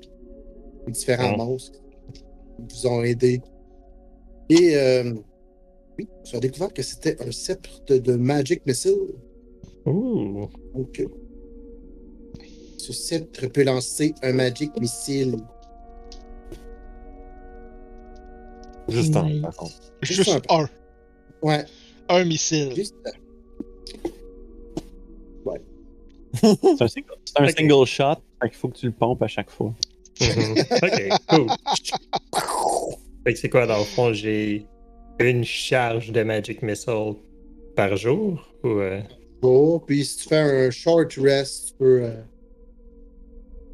les 0.86 0.92
différents 0.92 1.36
Bon. 1.36 1.44
monstres 1.44 1.78
qui 2.12 2.24
vous 2.58 2.86
ont 2.88 3.04
aidé. 3.04 3.40
Et 4.48 4.74
euh, 4.74 5.12
oui, 5.96 6.08
tu 6.24 6.34
as 6.36 6.40
découvert 6.40 6.72
que 6.72 6.82
c'était 6.82 7.16
un 7.22 7.30
sceptre 7.30 7.94
de 7.96 8.14
Magic 8.16 8.66
Missile. 8.66 8.94
Ouh. 9.86 10.48
Euh, 10.76 11.06
ce 12.78 12.92
sceptre 12.92 13.46
peut 13.48 13.64
lancer 13.64 14.14
un 14.22 14.32
Magic 14.32 14.70
Missile. 14.80 15.36
Juste 18.88 19.16
un, 19.16 19.24
Nice. 19.24 19.42
par 19.42 19.56
contre. 19.56 19.74
Juste 20.02 20.28
un 20.50 20.54
un. 20.60 20.68
Ouais, 21.42 21.64
Un 22.08 22.24
missile. 22.24 22.74
juste. 22.74 22.94
C'est 26.34 26.82
un, 26.82 26.88
single, 26.88 27.14
c'est 27.24 27.40
un 27.40 27.44
Ok. 27.44 27.50
single 27.56 27.86
shot, 27.86 28.14
fait 28.42 28.48
qu'il 28.48 28.58
faut 28.58 28.68
que 28.68 28.76
tu 28.76 28.86
le 28.86 28.92
pompes 28.92 29.22
à 29.22 29.28
chaque 29.28 29.50
fois. 29.50 29.72
Mhm. 30.20 30.54
ok, 30.82 31.08
cool. 31.28 31.46
Fait 33.24 33.32
que 33.34 33.38
c'est 33.38 33.48
quoi, 33.48 33.66
dans 33.66 33.78
le 33.78 33.84
fond, 33.84 34.12
j'ai 34.12 34.66
une 35.20 35.44
charge 35.44 36.10
de 36.10 36.22
Magic 36.24 36.60
Missile 36.62 37.14
par 37.76 37.96
jour? 37.96 38.48
Ou, 38.64 38.68
euh, 38.80 39.00
Puis 39.86 40.04
si 40.04 40.18
tu 40.18 40.28
fais 40.28 40.36
un 40.66 40.70
short 40.70 41.12
rest, 41.18 41.68
tu 41.68 41.74
peux, 41.74 42.02
euh, 42.04 42.10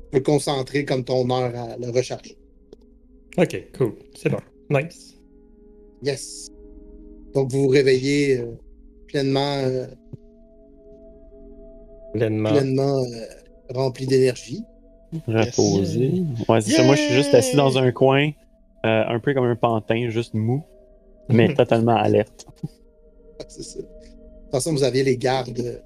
tu 0.05 0.11
peux 0.13 0.21
concentrer 0.21 0.85
comme 0.85 1.05
ton 1.05 1.29
heure 1.31 1.55
à 1.57 1.77
le 1.77 1.91
recharger. 1.91 2.37
Ok, 3.39 3.63
cool. 3.79 3.95
C'est 4.17 4.29
bon. 4.29 4.39
Nice. 4.71 5.17
Yes. 6.03 6.51
Donc 7.35 7.51
vous 7.53 7.63
vous 7.63 7.69
réveillez 7.69 8.39
euh, 8.39 8.47
pleinement, 9.07 9.59
euh, 9.59 9.87
Pleinement. 12.15 12.51
pleinement 12.51 12.99
euh, 12.99 13.25
rempli 13.75 14.07
d'énergie. 14.07 14.63
Reposé. 15.27 16.23
Ouais, 16.49 16.61
c'est 16.61 16.73
ça. 16.73 16.85
Moi, 16.85 16.95
je 16.97 17.03
suis 17.03 17.15
juste 17.15 17.35
assis 17.35 17.57
dans 17.57 17.79
un 17.79 17.91
coin, 17.93 18.31
euh, 18.87 19.05
un 19.07 19.19
peu 19.21 19.35
comme 19.35 19.45
un 19.45 19.57
pantin, 19.57 20.09
juste 20.09 20.35
mou, 20.35 20.63
mais 21.29 21.53
totalement 21.55 21.97
alerte. 21.97 22.47
C'est 23.49 23.63
ça. 23.63 23.81
De 24.51 24.57
toute 24.57 24.65
façon, 24.65 24.73
vous 24.73 24.83
aviez 24.83 25.05
les 25.05 25.17
gardes. 25.17 25.81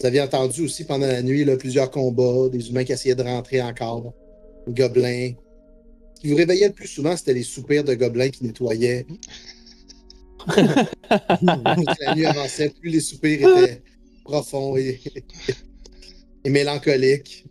Vous 0.00 0.06
aviez 0.06 0.22
entendu 0.22 0.62
aussi 0.62 0.84
pendant 0.84 1.06
la 1.06 1.22
nuit 1.22 1.44
là, 1.44 1.56
plusieurs 1.58 1.90
combats, 1.90 2.48
des 2.50 2.70
humains 2.70 2.82
qui 2.84 2.92
essayaient 2.92 3.14
de 3.14 3.22
rentrer 3.22 3.60
encore, 3.60 4.14
des 4.66 4.72
gobelins. 4.82 5.32
Ce 6.14 6.20
qui 6.22 6.30
vous 6.30 6.36
réveillait 6.36 6.68
le 6.68 6.72
plus 6.72 6.88
souvent, 6.88 7.14
c'était 7.14 7.34
les 7.34 7.42
soupirs 7.42 7.84
de 7.84 7.94
gobelins 7.94 8.30
qui 8.30 8.42
nettoyaient. 8.44 9.06
La 10.56 12.14
nuit 12.14 12.26
avançait, 12.26 12.70
plus 12.70 12.90
les 12.90 13.00
soupirs 13.00 13.48
étaient 13.58 13.82
profonds 14.24 14.76
et, 14.76 15.00
et 16.44 16.50
mélancoliques. 16.50 17.44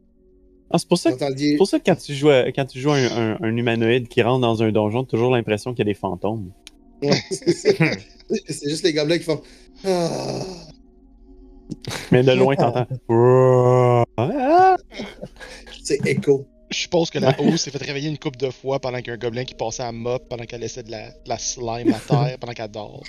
Ah, 0.72 0.80
c'est 0.80 0.88
pour 0.88 0.98
ça 0.98 1.12
que 1.12 1.58
pour 1.58 1.68
ça 1.68 1.78
que 1.80 1.84
quand 1.86 1.96
tu 1.96 2.16
joues, 2.16 2.30
à- 2.32 2.52
quand 2.52 2.66
tu 2.66 2.80
joues 2.80 2.92
un, 2.92 3.06
un- 3.06 3.38
un 3.40 3.56
humanoïde 3.56 4.08
qui 4.08 4.24
rentre 4.24 4.42
dans 4.42 4.64
un 4.64 4.72
donjon, 4.72 5.04
t'as 5.04 5.12
toujours 5.12 5.32
l'impression 5.32 5.72
qu'il 5.76 5.86
y 5.86 5.90
a 5.90 5.94
des 5.94 6.00
fantômes. 6.00 6.52
Ouais. 7.04 7.22
C'est 7.30 8.70
juste 8.70 8.84
les 8.84 8.94
gobelins 8.94 9.18
qui 9.20 9.26
font. 9.26 9.42
Mais 12.12 12.24
de 12.24 12.32
loin, 12.34 12.56
t'entends. 12.56 12.88
C'est 15.84 16.06
écho. 16.06 16.46
Je 16.70 16.78
suppose 16.80 17.10
que 17.12 17.20
la 17.20 17.40
hausse 17.40 17.62
s'est 17.62 17.72
fait 17.72 17.84
réveiller 17.84 18.10
une 18.10 18.18
couple 18.18 18.38
de 18.38 18.50
fois 18.50 18.80
pendant 18.80 18.98
qu'il 18.98 19.08
y 19.08 19.12
a 19.12 19.14
un 19.14 19.18
gobelin 19.18 19.44
qui 19.44 19.54
passait 19.54 19.84
à 19.84 19.92
mop, 19.92 20.28
pendant 20.28 20.44
qu'elle 20.46 20.62
laissait 20.62 20.82
de 20.82 20.90
la, 20.90 21.10
de 21.12 21.30
la 21.30 21.38
slime 21.38 21.94
à 21.94 22.00
terre, 22.00 22.38
pendant 22.40 22.54
qu'elle 22.54 22.72
dort. 22.72 23.04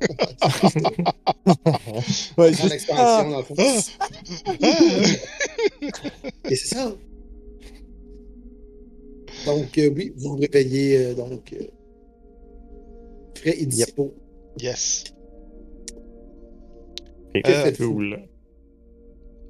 Ouais, 2.36 2.50
Dans 2.50 2.56
juste- 2.56 2.70
l'expansion, 2.70 3.30
dans 3.30 3.38
le 3.38 3.44
fond. 3.44 3.54
Ah! 3.58 3.80
Et 6.50 6.56
c'est 6.56 6.74
ça. 6.74 6.92
Donc, 9.46 9.78
euh, 9.78 9.90
oui, 9.94 10.12
vous 10.16 10.30
vous 10.30 10.36
réveillez 10.36 10.96
euh, 10.98 11.14
donc 11.14 11.52
euh, 11.52 11.64
frais 13.36 13.54
et 13.58 13.66
dispo. 13.66 14.12
Yes. 14.58 15.04
Euh? 17.36 17.72
Cool. 17.76 18.18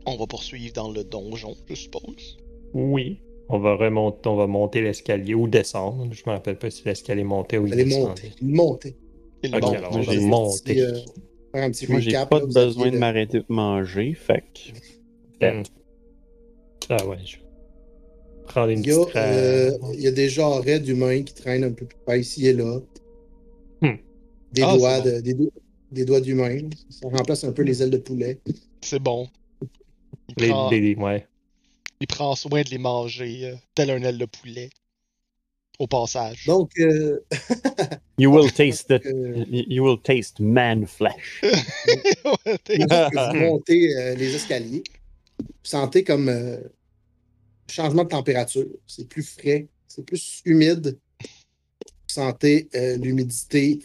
On 0.07 0.17
va 0.17 0.27
poursuivre 0.27 0.73
dans 0.75 0.91
le 0.91 1.05
donjon, 1.05 1.55
je 1.67 1.75
suppose. 1.75 2.37
Oui. 2.73 3.21
On 3.49 3.59
va 3.59 3.75
remonter, 3.77 4.29
on 4.29 4.37
va 4.37 4.47
monter 4.47 4.81
l'escalier 4.81 5.35
ou 5.35 5.49
descendre. 5.49 6.07
Je 6.13 6.23
me 6.27 6.33
rappelle 6.33 6.59
pas 6.59 6.71
si 6.71 6.83
l'escalier 6.85 7.25
montait 7.25 7.59
ou 7.59 7.67
il 7.67 7.75
descendait. 7.77 8.07
monter. 8.09 8.33
Monter. 8.43 8.97
Et 9.43 9.49
le 9.49 9.57
Ok, 9.57 9.63
bon. 9.63 9.73
alors 9.73 9.93
on 9.97 10.01
va 10.01 10.13
j'ai- 10.13 10.21
monter. 10.21 10.81
euh, 10.81 10.93
faire 11.53 11.65
un 11.65 11.71
petit 11.71 11.91
Moi, 11.91 12.01
j'ai 12.01 12.13
pas 12.13 12.41
là, 12.41 12.47
besoin 12.47 12.91
de 12.91 12.97
m'arrêter 12.99 13.39
de 13.41 13.45
manger, 13.49 14.15
fait 14.15 14.45
que. 15.41 15.63
Ah 16.89 17.07
ouais, 17.07 17.19
je 17.25 17.37
vais 17.37 17.43
prendre 18.47 18.71
une 18.71 18.81
Il 18.81 18.87
y, 18.89 18.93
a, 18.93 18.99
petite 18.99 19.17
euh, 19.17 19.71
tra- 19.79 19.91
il 19.95 20.01
y 20.01 20.07
a 20.07 20.11
des 20.13 20.29
genres 20.29 20.63
d'humains 20.63 21.23
qui 21.23 21.35
traînent 21.35 21.65
un 21.65 21.73
peu 21.73 21.87
plus 21.87 21.97
près 22.07 22.21
ici 22.21 22.47
et 22.47 22.53
là. 22.55 22.79
Hmm. 23.83 23.97
Des, 24.53 24.63
Ah, 24.63 24.77
doigts 24.77 25.03
c'est 25.03 25.17
de- 25.17 25.21
des, 25.21 25.35
do- 25.35 25.51
des 25.95 26.05
doigts 26.05 26.21
d'humains. 26.21 26.69
Ça 26.91 27.09
remplace 27.09 27.45
un 27.45 27.53
peu 27.53 27.63
les 27.63 27.83
ailes 27.83 27.91
de 27.91 27.97
poulet. 27.99 28.39
C'est 28.83 28.99
bon. 28.99 29.29
Il 30.37 30.45
Les, 30.45 30.49
prend, 30.49 30.71
les- 30.71 30.95
ouais. 30.97 31.27
il 32.01 32.07
prend 32.07 32.35
soin 32.35 32.63
de 32.63 32.71
les 32.71 32.79
manger, 32.79 33.47
euh, 33.47 33.55
tel 33.75 33.91
un 33.91 34.03
aile 34.03 34.19
de 34.19 34.27
poulet. 34.27 34.71
Au 35.81 35.89
passage. 35.89 36.45
Donc, 36.47 36.71
euh, 36.79 37.25
You 38.19 38.31
will 38.33 38.53
taste 38.53 38.87
the, 38.89 39.05
euh, 39.07 39.45
you 39.49 39.83
will 39.85 40.01
taste 40.01 40.39
man 40.39 40.87
flesh. 40.87 41.43
Vous 42.69 43.39
montez 43.39 43.93
euh, 43.97 44.15
les 44.15 44.35
escaliers, 44.37 44.85
vous 45.41 45.47
sentez 45.65 46.05
comme 46.05 46.29
euh, 46.29 46.59
changement 47.69 48.05
de 48.05 48.09
température. 48.11 48.67
C'est 48.87 49.09
plus 49.09 49.25
frais, 49.25 49.67
c'est 49.89 50.05
plus 50.07 50.43
humide. 50.45 50.97
Vous 51.21 51.29
sentez 52.23 52.69
euh, 52.77 52.97
l'humidité 52.97 53.81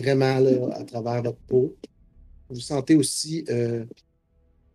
vraiment 0.00 0.38
là, 0.38 0.74
à 0.76 0.84
travers 0.84 1.22
votre 1.22 1.38
peau. 1.46 1.74
Vous 2.48 2.60
sentez 2.60 2.96
aussi 2.96 3.44
euh, 3.48 3.84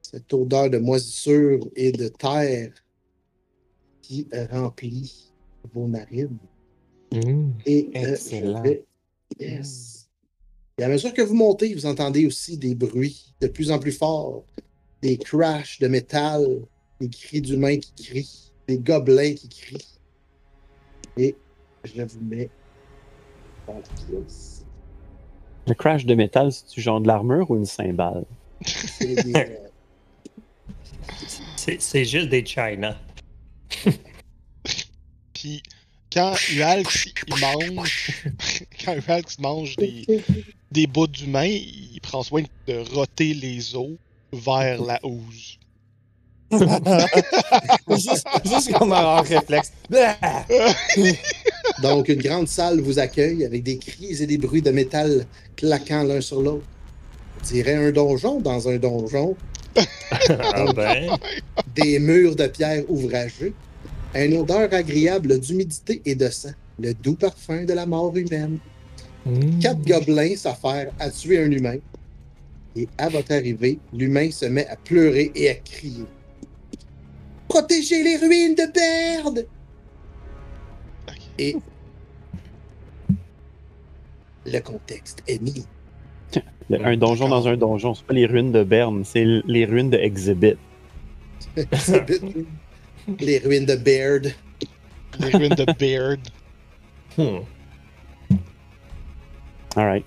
cette 0.02 0.32
odeur 0.34 0.70
de 0.70 0.78
moisissure 0.78 1.68
et 1.76 1.92
de 1.92 2.08
terre 2.08 2.72
qui 4.02 4.28
euh, 4.34 4.46
remplit 4.52 5.34
vos 5.74 5.88
narines. 5.88 6.38
Mm. 7.12 7.52
Et 7.66 7.90
euh, 7.96 8.12
Excellent. 8.12 8.62
vais- 8.62 8.86
Yes. 9.40 10.08
Et 10.78 10.84
à 10.84 10.88
mesure 10.88 11.14
que 11.14 11.22
vous 11.22 11.34
montez, 11.34 11.74
vous 11.74 11.86
entendez 11.86 12.26
aussi 12.28 12.58
des 12.58 12.76
bruits 12.76 13.34
de 13.42 13.48
plus 13.48 13.72
en 13.72 13.80
plus 13.80 13.92
forts, 13.92 14.46
des 15.02 15.18
crashs 15.18 15.80
de 15.80 15.88
métal, 15.88 16.62
des 17.02 17.10
cris 17.10 17.42
d'humains 17.42 17.78
qui 17.78 17.92
crient, 18.04 18.52
des 18.68 18.78
gobelins 18.78 19.34
qui 19.34 19.50
crient. 19.50 20.00
Et 21.18 21.36
je 21.84 22.02
vous 22.04 22.22
mets 22.22 22.50
dans 23.66 23.76
la 23.76 23.82
pièce. 23.82 24.55
Le 25.68 25.74
crash 25.74 26.06
de 26.06 26.14
métal, 26.16 26.52
c'est-tu 26.52 26.82
genre 26.82 27.02
de 27.02 27.08
l'armure 27.08 27.50
ou 27.50 27.56
une 27.56 27.66
cymbale? 27.66 28.26
C'est 28.66 29.24
des, 29.24 29.58
C'est 31.56 31.82
c'est 31.82 32.06
juste 32.06 32.30
des 32.30 32.46
China. 32.46 32.96
Puis 35.34 35.64
quand 36.12 36.34
Ualx 36.54 37.08
mange, 37.42 38.24
quand 38.86 38.96
Ualx 39.08 39.40
mange 39.40 39.76
des, 39.76 40.06
des 40.72 40.88
bouts 40.88 41.08
d'humain, 41.08 41.46
il 41.46 42.00
prend 42.02 42.24
soin 42.24 42.44
de 42.68 42.78
roter 42.94 43.34
les 43.34 43.76
os 43.76 43.98
vers 44.32 44.82
la 44.82 45.00
housse. 45.04 45.60
juste, 47.90 48.28
juste 48.46 48.74
comme 48.74 48.94
un 48.94 49.22
réflexe. 49.22 49.74
Donc, 51.82 52.08
une 52.08 52.22
grande 52.22 52.48
salle 52.48 52.80
vous 52.80 53.00
accueille 53.00 53.44
avec 53.46 53.64
des 53.64 53.78
cris 53.78 54.22
et 54.22 54.26
des 54.26 54.38
bruits 54.38 54.62
de 54.62 54.72
métal 54.72 55.26
claquant 55.56 56.04
l'un 56.04 56.22
sur 56.22 56.42
l'autre. 56.42 56.66
On 57.42 57.46
dirait 57.46 57.76
un 57.76 57.92
donjon 57.92 58.40
dans 58.40 58.68
un 58.70 58.78
donjon. 58.78 59.36
Ah 60.30 60.72
ben. 60.74 61.18
des 61.76 62.00
murs 62.00 62.36
de 62.36 62.48
pierre 62.48 62.84
ouvragés, 62.90 63.54
une 64.14 64.38
odeur 64.38 64.74
agréable 64.74 65.38
d'humidité 65.40 66.02
et 66.06 66.16
de 66.16 66.30
sang, 66.30 66.52
le 66.80 66.94
doux 66.94 67.16
parfum 67.16 67.66
de 67.66 67.74
la 67.74 67.86
mort 67.86 68.16
humaine. 68.16 68.60
Mm. 69.26 69.60
Quatre 69.60 69.86
gobelins 69.86 70.36
s'affairent 70.38 70.94
à 71.00 71.10
tuer 71.10 71.40
un 71.40 71.52
humain. 71.52 71.78
Et 72.78 72.88
à 72.98 73.10
votre 73.10 73.34
arrivée, 73.34 73.80
l'humain 73.94 74.32
se 74.32 74.46
met 74.46 74.68
à 74.68 74.76
pleurer 74.78 75.32
et 75.36 75.50
à 75.50 75.56
crier. 75.56 76.06
Protégez 77.48 78.04
les 78.04 78.18
ruines 78.18 78.56
de 78.56 78.72
Berde! 78.72 79.46
Et 81.38 81.56
le 84.46 84.60
contexte 84.60 85.24
est 85.28 85.42
mis. 85.42 85.66
Le- 86.70 86.84
un 86.86 86.98
donjon 86.98 87.28
dans 87.30 87.48
un 87.48 87.58
donjon, 87.58 87.94
c'est 87.94 88.06
pas 88.06 88.14
les 88.14 88.26
ruines 88.26 88.52
de 88.52 88.64
Berne, 88.64 89.04
c'est 89.04 89.24
les 89.46 89.66
ruines 89.66 89.90
de 89.90 89.98
Exhibit. 89.98 90.56
les 93.20 93.38
ruines 93.40 93.66
de 93.66 93.76
Baird. 93.76 94.34
Les 95.20 95.30
ruines 95.30 95.54
de 95.56 95.66
Baird. 95.78 96.20
Hmm. 97.18 97.40
Alright. 99.76 100.06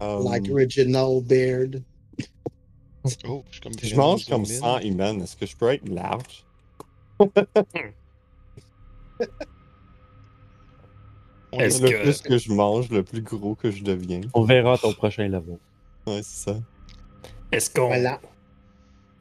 Um, 0.00 0.24
Like 0.24 0.50
original 0.50 1.20
Baird. 1.22 1.82
Oh, 3.26 3.44
je 3.48 3.52
suis 3.52 3.60
comme 3.62 3.72
je 3.80 3.94
mange 3.96 4.26
comme 4.26 4.44
zoom 4.44 4.56
in. 4.64 4.78
100 4.80 4.80
humains. 4.80 5.20
Est-ce 5.20 5.36
que 5.36 5.46
je 5.46 5.56
peux 5.56 5.70
être 5.72 5.88
large? 5.88 6.44
On 11.56 11.60
Est-ce 11.60 11.78
est- 11.78 11.82
Le 11.82 11.90
que- 11.98 12.02
plus 12.02 12.22
que 12.22 12.38
je 12.38 12.52
mange, 12.52 12.88
le 12.90 13.02
plus 13.02 13.22
gros 13.22 13.54
que 13.54 13.70
je 13.70 13.82
deviens. 13.82 14.20
On 14.34 14.42
verra 14.44 14.76
ton 14.78 14.92
prochain 14.92 15.28
level. 15.28 15.58
Ouais, 16.06 16.20
c'est 16.22 16.50
ça. 16.52 16.56
Est-ce 17.52 17.70
qu'on 17.70 17.86
Voilà. 17.88 18.20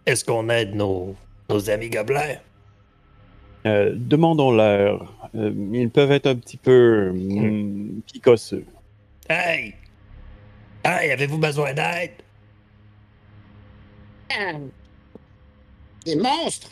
est-ce 0.06 0.26
qu'on 0.26 0.50
aide 0.50 0.76
nos, 0.76 1.16
nos 1.50 1.70
amis 1.70 1.90
gobelins? 1.90 2.38
Euh, 3.66 3.94
Demandons-leur. 3.96 5.30
Euh, 5.36 5.52
ils 5.74 5.90
peuvent 5.90 6.12
être 6.12 6.28
un 6.28 6.36
petit 6.36 6.58
peu 6.58 7.12
mm, 7.14 8.02
picosseux. 8.12 8.66
Hey! 9.30 9.74
Hey, 10.84 11.12
avez-vous 11.12 11.38
besoin 11.40 11.74
d'aide? 11.74 12.12
Ah. 14.32 14.54
Des 16.06 16.16
monstres? 16.16 16.70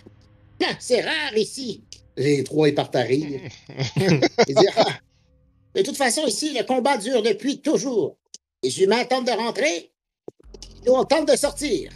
Ah, 0.64 0.74
C'est 0.80 1.02
rare 1.02 1.36
ici. 1.36 1.84
Les 2.16 2.44
trois, 2.44 2.70
ils 2.70 2.76
De 5.76 5.82
toute 5.82 5.98
façon, 5.98 6.22
ici, 6.28 6.54
le 6.58 6.64
combat 6.66 6.98
dure 6.98 7.22
depuis 7.24 7.60
toujours. 7.62 8.18
Les 8.64 8.82
humains 8.82 9.04
tentent 9.06 9.26
de 9.28 9.32
rentrer, 9.32 9.92
nous 10.86 10.94
on 10.94 11.04
tente 11.04 11.28
de 11.30 11.36
sortir. 11.36 11.92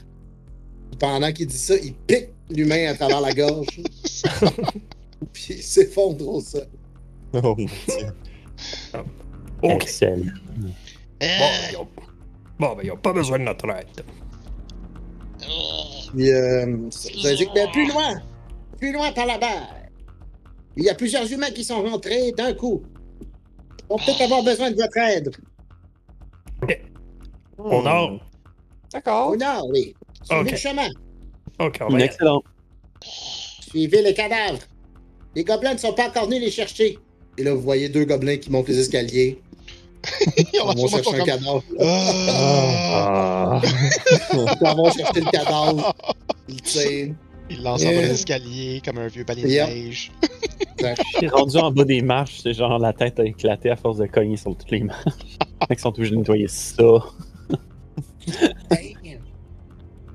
pendant 1.00 1.32
qu'il 1.32 1.48
dit 1.48 1.58
ça, 1.58 1.76
il 1.78 1.94
pique 1.94 2.30
l'humain 2.50 2.88
à 2.90 2.96
travers 2.96 3.22
la 3.22 3.34
gorge. 3.34 3.68
Puis 5.34 5.46
il 5.50 5.64
s'effondre 5.64 6.28
au 6.28 6.42
sol. 6.42 6.68
Oh 7.34 7.42
mon 7.42 7.56
dieu. 7.56 7.68
Excellent. 9.64 10.32
Euh, 11.24 11.28
ils 11.72 11.78
ont- 11.78 11.88
bon, 12.60 12.76
ben, 12.76 12.82
ils 12.84 12.88
n'ont 12.90 12.98
pas 12.98 13.14
besoin 13.14 13.40
de 13.40 13.44
notre 13.44 13.70
aide. 13.70 14.04
Puis 16.16 16.32
euh, 16.32 16.90
ça 16.92 17.34
dit 17.36 17.46
que 17.48 17.54
Ben, 17.54 17.70
plus 17.72 17.88
loin, 17.88 18.22
plus 18.78 18.92
loin 18.94 19.12
par 19.12 19.26
là-bas. 19.26 19.70
Il 20.76 20.84
y 20.84 20.90
a 20.90 20.96
plusieurs 20.96 21.32
humains 21.32 21.52
qui 21.52 21.64
sont 21.64 21.82
rentrés 21.84 22.32
d'un 22.32 22.54
coup. 22.54 22.84
On 23.90 23.98
peut 23.98 24.04
peut-être 24.06 24.22
avoir 24.22 24.44
besoin 24.44 24.72
de 24.72 24.76
votre 24.76 24.98
aide. 24.98 25.36
Au 27.58 27.82
nord? 27.82 28.20
D'accord. 28.94 29.30
Au 29.30 29.36
nord, 29.36 29.68
oui. 29.70 29.96
Suivez 30.24 30.42
Ok. 30.42 30.52
le 30.52 30.58
chemin. 30.58 30.90
OK, 31.60 31.78
on 31.82 31.86
va 31.86 31.92
y 31.92 31.96
aller. 31.96 32.04
Excellent. 32.06 32.44
Suivez 33.70 34.02
les 34.02 34.14
cadavres. 34.14 34.60
Les 35.36 35.44
gobelins 35.44 35.74
ne 35.74 35.80
sont 35.80 35.94
pas 35.94 36.08
encore 36.08 36.26
venus 36.26 36.42
les 36.42 36.52
chercher. 36.52 36.98
Et 37.38 37.44
là, 37.44 37.54
vous 37.54 37.62
voyez 37.62 37.90
deux 37.90 38.06
gobelins 38.06 38.38
qui 38.38 38.50
montent 38.52 38.68
les 38.68 38.80
escaliers. 38.80 39.42
ils 40.38 40.46
Ils 40.54 40.60
vont 40.62 40.88
chercher 40.88 41.10
un 41.10 41.18
comme... 41.18 41.26
cadavre. 41.26 41.64
Ah! 41.80 43.60
Ah. 43.60 43.62
Ils 44.34 44.76
vont 44.76 44.92
chercher 44.92 45.22
le 45.22 45.32
cadavre. 45.32 45.96
Ils 46.48 46.62
tirent. 46.62 47.14
Il 47.50 47.64
lance 47.64 47.84
en 47.84 47.88
bas 47.90 48.02
des 48.02 48.12
escaliers 48.12 48.82
comme 48.84 48.98
un 48.98 49.08
vieux 49.08 49.24
panier 49.26 49.44
de 49.44 49.48
neige. 49.48 50.12
Rendu 51.32 51.58
en 51.58 51.72
bas 51.72 51.86
des 51.86 52.02
marches, 52.02 52.42
c'est 52.44 52.54
genre 52.54 52.78
la 52.80 52.94
tête 52.94 53.20
a 53.20 53.26
éclaté 53.26 53.70
à 53.70 53.76
force 53.76 53.98
de 53.98 54.06
cogner 54.06 54.38
sur 54.38 54.56
toutes 54.56 54.72
les 54.72 54.82
marches. 54.84 55.04
Fait 55.68 55.76
qu'ils 55.76 55.80
sont 55.80 55.90
obligés 55.90 56.12
de 56.12 56.18
nettoyer 56.18 56.48
ça. 56.48 56.84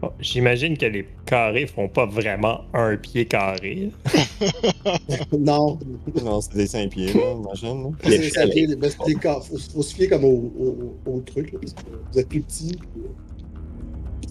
Bon, 0.00 0.10
J'imagine 0.20 0.76
que 0.76 0.86
les 0.86 1.06
carrés 1.26 1.66
font 1.68 1.88
pas 1.88 2.06
vraiment 2.06 2.62
un 2.74 2.96
pied 2.96 3.24
carré. 3.26 3.90
Non. 5.38 5.78
Non, 6.24 6.40
c'est 6.40 6.54
des 6.54 6.66
5 6.66 6.90
pieds, 6.90 7.12
là, 7.12 7.34
imagine. 7.36 7.84
là. 7.84 7.90
C'est 8.02 9.06
des 9.06 9.14
cas. 9.14 9.40
Faut, 9.40 9.56
faut 9.59 9.82
se 9.82 9.94
fier 9.94 10.09
comme 10.09 10.24
au, 10.24 10.52
au, 10.59 11.10
au 11.10 11.20
truc. 11.20 11.52
Là, 11.52 11.59
parce 11.60 11.72
que 11.74 11.80
vous 12.12 12.18
êtes 12.18 12.28
plus 12.28 12.42
petit. 12.42 12.76
euh, 12.98 13.00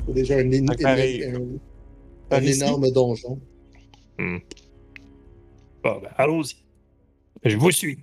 C'est 0.08 0.14
déjà 0.14 0.36
un, 0.36 0.50
éno- 0.52 0.72
Un 0.72 0.76
carré. 0.76 1.24
un- 1.26 1.36
un 1.36 1.40
Ici? 2.40 2.62
énorme 2.62 2.92
donjon. 2.92 3.40
Bon, 5.84 6.00
ben, 6.02 6.10
allons-y. 6.18 6.56
Je 7.44 7.58
vous 7.58 7.72
suis. 7.72 8.00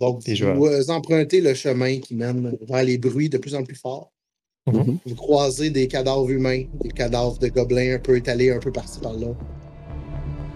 Donc, 0.00 0.22
vous 0.26 0.66
euh, 0.66 0.88
empruntez 0.88 1.40
le 1.40 1.54
chemin 1.54 1.98
qui 1.98 2.14
mène 2.14 2.56
vers 2.62 2.84
les 2.84 2.98
bruits 2.98 3.28
de 3.28 3.38
plus 3.38 3.54
en 3.54 3.64
plus 3.64 3.74
forts. 3.74 4.12
Mhm. 4.66 4.98
Vous 5.04 5.14
croisez 5.14 5.70
des 5.70 5.88
cadavres 5.88 6.30
humains, 6.30 6.64
des 6.82 6.90
cadavres 6.90 7.38
de 7.38 7.48
gobelins 7.48 7.96
un 7.96 7.98
peu 7.98 8.16
étalés 8.16 8.50
un 8.50 8.58
peu 8.58 8.70
par-ci 8.70 9.00
par-là. 9.00 9.28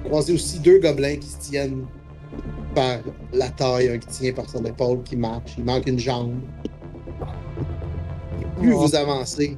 Vous 0.02 0.08
croisez 0.08 0.32
aussi 0.32 0.60
deux 0.60 0.78
gobelins 0.78 1.16
qui 1.16 1.28
se 1.28 1.38
tiennent 1.38 1.86
par 2.74 3.00
la 3.32 3.48
taille, 3.50 3.88
un 3.88 3.98
qui 3.98 4.06
tient 4.08 4.32
par 4.32 4.48
son 4.48 4.64
épaule, 4.64 5.02
qui 5.02 5.16
marche. 5.16 5.52
Il 5.58 5.64
manque 5.64 5.86
une 5.86 5.98
jambe. 5.98 6.40
Et 8.40 8.60
plus 8.60 8.72
vous 8.72 8.94
avancez, 8.94 9.56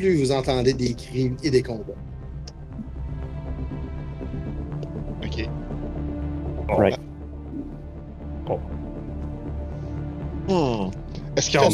plus 0.00 0.16
vous 0.16 0.32
entendez 0.32 0.72
des 0.72 0.94
cris 0.94 1.32
et 1.42 1.50
des 1.50 1.62
combats. 1.62 1.84
Ok. 5.22 5.48
Bon, 6.66 6.74
Right. 6.76 6.98
Hmm. 10.48 10.90
Est-ce 11.36 11.50
qu'il 11.50 11.60
y 11.60 11.62
a 11.62 11.70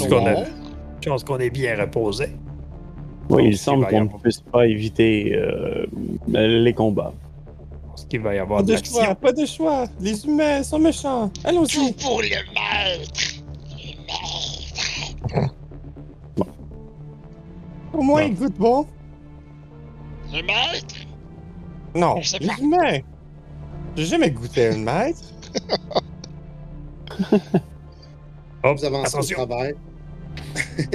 Chance 1.05 1.23
qu'on 1.24 1.39
est 1.39 1.51
bien 1.51 1.77
reposé. 1.81 2.31
Oui, 3.31 3.44
il 3.48 3.57
semble 3.59 3.86
qu'on 3.86 4.01
ne 4.01 4.07
avoir- 4.07 4.20
puisse 4.20 4.40
pas 4.40 4.66
éviter 4.66 5.35
euh, 5.35 5.86
les 6.28 6.73
combats. 6.74 7.12
Je 7.81 7.89
pense 7.90 8.05
qu'il 8.07 8.20
va 8.20 8.35
y 8.35 8.39
avoir 8.39 8.61
Pas 8.65 8.73
de 8.73 8.77
choix, 8.85 9.15
pas 9.15 9.32
de 9.32 9.47
choix. 9.47 9.85
Les 10.01 10.27
humains 10.27 10.62
sont 10.65 10.78
méchants. 10.81 11.28
Tout 11.28 11.40
Allons-y. 11.48 11.93
pour 11.94 12.20
le 12.20 12.28
maître. 12.28 13.43
Le 15.32 15.40
maître. 15.40 15.55
Au 17.92 18.02
moins, 18.02 18.22
Non. 18.22 18.28
ils 18.28 18.34
goûtent 18.34 18.58
bon. 18.58 18.86
Le 20.32 20.42
maître? 20.42 20.94
Non, 21.94 22.16
Je 22.20 22.28
sais 22.28 22.38
les 22.40 22.46
pas. 22.48 22.54
humains. 22.60 22.98
J'ai 23.96 24.04
jamais 24.04 24.30
goûté 24.30 24.68
un 24.68 24.78
maître. 24.78 25.22
Vous 28.64 28.84
avancez 28.84 29.16
au 29.16 29.22
travers 29.22 29.72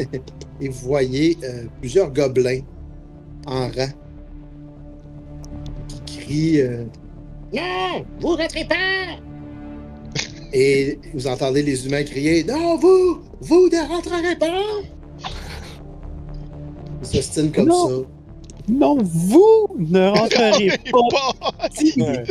et 0.61 0.67
vous 0.69 0.87
voyez 0.87 1.37
euh, 1.43 1.65
plusieurs 1.79 2.11
gobelins 2.11 2.59
en 3.47 3.67
rang 3.69 3.89
qui 5.87 6.01
crient 6.19 6.61
euh, 6.61 6.83
Non, 7.53 8.05
vous 8.19 8.35
rentrez 8.35 8.65
pas. 8.65 9.17
et 10.53 10.99
vous 11.13 11.25
entendez 11.27 11.63
les 11.63 11.87
humains 11.87 12.03
crier 12.03 12.43
Non, 12.43 12.77
vous 12.77 13.21
Vous 13.39 13.69
ne 13.69 13.87
rentrerez 13.87 14.35
pas 14.37 14.61
Ils 17.01 17.05
s'ostinent 17.07 17.51
comme 17.51 17.67
Non. 17.67 17.87
ça. 17.89 18.07
Non, 18.69 18.97
vous 19.01 19.67
ne 19.79 20.07
rentrerez 20.17 20.77
pas 20.91 20.99
Pas- 21.11 21.67
ici. 21.81 21.99
Ouais. 22.01 22.23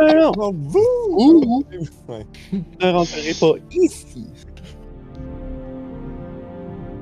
Non, 0.00 0.14
non, 0.14 0.32
Non, 0.36 0.52
vous. 0.52 0.80
vous 1.10 1.64
Ouais. 2.08 2.26
ne 2.80 2.90
rentrerez 2.92 3.34
pas 3.34 3.52
ici. 3.72 4.26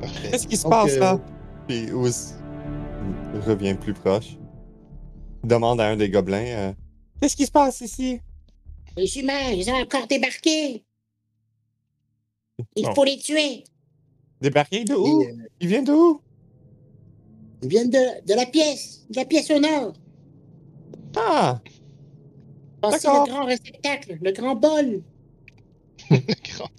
Parfait. 0.00 0.30
Qu'est-ce 0.30 0.46
qui 0.46 0.56
se 0.56 0.66
passe 0.68 0.92
euh, 0.94 1.00
là? 1.00 1.20
Puis 1.68 1.90
Ouz 1.92 2.34
revient 3.46 3.74
plus 3.74 3.94
proche. 3.94 4.36
Demande 5.42 5.80
à 5.80 5.88
un 5.88 5.96
des 5.96 6.08
gobelins 6.10 6.44
euh, 6.46 6.72
Qu'est-ce 7.20 7.36
qui 7.36 7.46
se 7.46 7.50
passe 7.52 7.80
ici? 7.80 8.20
Les 8.96 9.18
humains, 9.18 9.50
ils 9.52 9.68
ont 9.70 9.74
encore 9.80 10.06
débarqué. 10.06 10.84
Il 12.76 12.84
Bon. 12.84 12.94
faut 12.94 13.04
les 13.04 13.18
tuer. 13.18 13.64
Débarqué 14.40 14.84
de 14.84 14.94
où? 14.94 15.22
euh, 15.22 15.26
Il 15.60 15.68
vient 15.68 15.82
de 15.82 15.92
où? 15.92 16.20
Ils 17.64 17.70
viennent 17.70 17.90
de, 17.90 18.26
de 18.26 18.34
la 18.34 18.44
pièce, 18.46 19.06
de 19.10 19.16
la 19.16 19.24
pièce 19.24 19.50
au 19.50 19.58
nord. 19.58 19.94
Ah! 21.16 21.60
Passez 22.82 23.06
D'accord. 23.06 23.26
le 23.26 23.32
grand 23.32 23.44
réceptacle, 23.46 24.18
le 24.20 24.32
grand 24.32 24.54
bol. 24.54 25.02
Grand- 26.10 26.70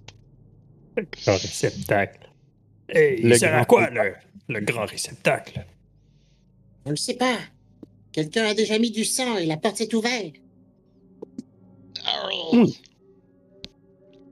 Grand 0.95 1.33
réceptacle. 1.37 2.29
Et 2.89 3.17
Le 3.17 3.31
il 3.31 3.37
sert 3.39 3.55
à 3.57 3.65
quoi, 3.65 3.89
le, 3.89 4.13
le 4.47 4.59
grand 4.61 4.85
réceptacle? 4.85 5.65
On 6.85 6.91
ne 6.91 6.95
sait 6.95 7.15
pas. 7.15 7.37
Quelqu'un 8.11 8.45
a 8.45 8.53
déjà 8.53 8.77
mis 8.77 8.91
du 8.91 9.03
sang 9.03 9.37
et 9.37 9.45
la 9.47 9.57
porte 9.57 9.77
s'est 9.77 9.93
ouverte. 9.95 10.35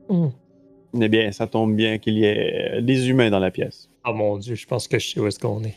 Hmm. 0.09 0.29
Eh 1.01 1.09
bien, 1.09 1.31
ça 1.31 1.47
tombe 1.47 1.75
bien 1.75 1.97
qu'il 1.97 2.13
y 2.19 2.25
ait 2.25 2.75
euh, 2.77 2.81
des 2.81 3.09
humains 3.09 3.31
dans 3.31 3.39
la 3.39 3.49
pièce. 3.49 3.89
Oh 4.05 4.13
mon 4.13 4.37
dieu, 4.37 4.53
je 4.53 4.67
pense 4.67 4.87
que 4.87 4.99
je 4.99 5.09
sais 5.09 5.19
où 5.19 5.25
est-ce 5.27 5.39
qu'on 5.39 5.63
est. 5.63 5.75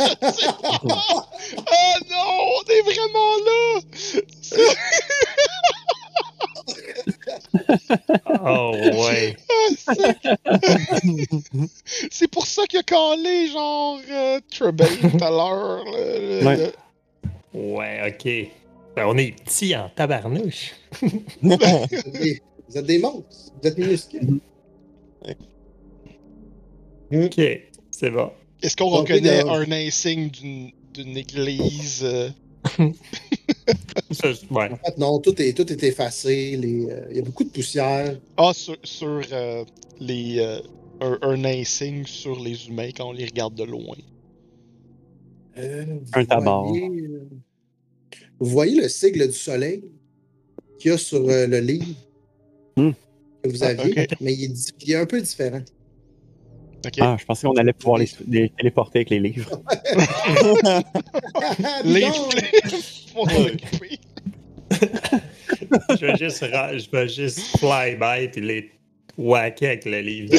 Ah 0.00 1.96
non, 2.10 2.28
on 2.56 2.62
est 2.70 2.82
vraiment 2.82 3.36
là! 3.46 3.58
Oh 8.44 8.72
ouais. 9.04 9.36
C'est 12.10 12.28
pour 12.28 12.46
ça 12.46 12.64
qu'il 12.66 12.78
a 12.80 12.82
calé, 12.82 13.48
genre, 13.48 13.98
euh, 14.10 14.40
Trebane 14.50 14.88
tout 15.00 15.24
à 15.24 15.30
l'heure. 15.30 15.84
Ouais. 15.86 16.56
le- 16.56 16.72
Ouais, 17.54 18.00
ok. 18.08 18.24
Ben, 18.96 19.06
on 19.06 19.16
est 19.18 19.32
petits 19.44 19.76
en 19.76 19.88
tabarnouche. 19.90 20.72
vous, 21.42 21.52
êtes 21.52 22.12
des, 22.12 22.42
vous 22.68 22.78
êtes 22.78 22.86
des 22.86 22.98
monstres. 22.98 23.52
Vous 23.62 23.68
êtes 23.68 23.78
minuscules. 23.78 24.40
Ok, 27.12 27.40
c'est 27.90 28.10
bon. 28.10 28.32
Est-ce 28.62 28.76
qu'on 28.76 28.88
reconnaît 28.88 29.42
un 29.48 29.70
insigne 29.72 30.30
d'une 30.30 30.70
d'une 30.94 31.16
église? 31.16 32.00
euh, 32.04 32.30
Ça, 34.12 34.28
ouais. 34.50 34.70
En 34.70 34.76
fait, 34.76 34.98
non, 34.98 35.18
tout 35.20 35.40
est, 35.40 35.52
tout 35.56 35.70
est 35.72 35.82
effacé. 35.82 36.54
euh, 36.62 37.06
Il 37.10 37.16
y 37.16 37.18
a 37.18 37.22
beaucoup 37.22 37.44
de 37.44 37.48
poussière. 37.50 38.18
Ah, 38.36 38.52
sur, 38.54 38.76
sur 38.84 39.20
euh, 39.32 39.64
les. 40.00 40.38
euh, 40.38 40.60
un, 41.00 41.18
un 41.22 41.44
insigne 41.44 42.04
sur 42.06 42.38
les 42.40 42.68
humains 42.68 42.90
quand 42.96 43.08
on 43.08 43.12
les 43.12 43.24
regarde 43.24 43.54
de 43.54 43.64
loin. 43.64 43.96
Euh, 45.58 45.84
vous 46.00 46.10
Un 46.12 46.24
tabac. 46.24 46.60
voyez, 46.62 46.88
euh, 47.08 47.28
Vous 48.38 48.48
voyez 48.50 48.80
le 48.80 48.88
sigle 48.88 49.26
du 49.26 49.32
soleil 49.34 49.82
qu'il 50.78 50.90
y 50.90 50.94
a 50.94 50.98
sur 50.98 51.28
euh, 51.28 51.46
le 51.46 51.58
livre 51.60 51.86
Hmm. 52.76 52.92
que 53.42 53.48
vous 53.50 53.64
Ah, 53.64 53.68
aviez, 53.68 54.06
mais 54.20 54.32
il 54.34 54.44
est, 54.44 54.48
di- 54.48 54.72
il 54.80 54.90
est 54.92 54.96
un 54.96 55.04
peu 55.06 55.20
différent. 55.20 55.60
Ah, 57.00 57.16
je 57.18 57.24
pensais 57.24 57.46
qu'on 57.46 57.54
allait 57.56 57.72
pouvoir 57.72 57.98
les, 57.98 58.08
les 58.28 58.48
téléporter 58.50 58.98
avec 59.00 59.10
les 59.10 59.20
livres. 59.20 59.50
occuper. 63.16 63.98
Je 66.00 66.06
vais 66.06 66.16
juste, 66.16 66.44
je 66.44 66.90
vais 66.90 67.08
juste 67.08 67.40
fly 67.58 67.94
by 67.96 68.28
puis 68.28 68.40
les 68.40 68.70
whacker 69.18 69.66
avec 69.68 69.84
le 69.84 70.00
livre. 70.00 70.34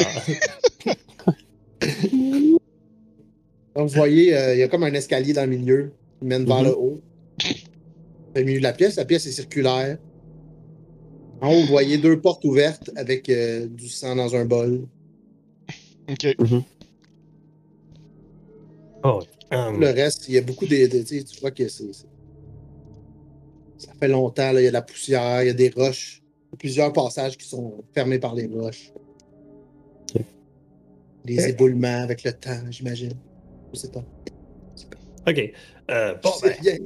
Donc, 3.76 3.88
vous 3.88 3.94
voyez, 3.94 4.36
euh, 4.36 4.54
il 4.54 4.60
y 4.60 4.62
a 4.62 4.68
comme 4.68 4.84
un 4.84 4.92
escalier 4.92 5.32
dans 5.32 5.42
le 5.48 5.56
milieu 5.56 5.92
qui 6.18 6.26
mène 6.26 6.44
vers 6.44 6.58
Mhm. 6.60 6.64
le 6.64 6.76
haut. 6.76 7.00
Au 8.36 8.40
milieu 8.40 8.58
de 8.58 8.62
la 8.62 8.72
pièce, 8.72 8.96
la 8.96 9.04
pièce 9.04 9.26
est 9.26 9.32
circulaire. 9.32 9.98
En 11.40 11.52
haut, 11.52 11.60
vous 11.60 11.66
voyez 11.66 11.98
deux 11.98 12.20
portes 12.20 12.44
ouvertes 12.44 12.90
avec 12.96 13.28
euh, 13.28 13.66
du 13.66 13.88
sang 13.88 14.16
dans 14.16 14.34
un 14.36 14.44
bol. 14.44 14.86
Ok. 16.08 16.36
Oh, 19.06 19.22
hum, 19.50 19.80
Le 19.80 19.90
reste, 19.90 20.28
il 20.28 20.34
y 20.34 20.38
a 20.38 20.42
beaucoup 20.42 20.66
de. 20.66 20.86
de- 20.86 21.02
tu 21.02 21.40
vois 21.40 21.50
que 21.50 21.68
c'est. 21.68 21.92
Ça 23.78 23.92
fait 24.00 24.08
longtemps, 24.08 24.52
là, 24.52 24.60
il 24.60 24.64
y 24.64 24.66
a 24.66 24.70
de 24.70 24.74
la 24.74 24.82
poussière, 24.82 25.42
il 25.42 25.46
y 25.46 25.50
a 25.50 25.54
des 25.54 25.68
roches. 25.70 26.22
Il 26.22 26.52
y 26.52 26.54
a 26.54 26.56
plusieurs 26.58 26.92
passages 26.92 27.36
qui 27.36 27.46
sont 27.46 27.84
fermés 27.92 28.18
par 28.18 28.34
les 28.34 28.46
roches. 28.46 28.92
Ok. 30.14 30.22
Des 31.24 31.38
Ok. 31.42 31.48
éboulements 31.50 32.02
avec 32.02 32.22
le 32.24 32.32
temps, 32.32 32.60
j'imagine. 32.70 33.12
Je 33.72 33.78
sais 33.80 33.90
pas. 33.90 34.04
ok. 35.26 35.52
Euh, 35.90 36.14
bon, 36.22 36.30
ben, 36.42 36.54
bien. 36.62 36.76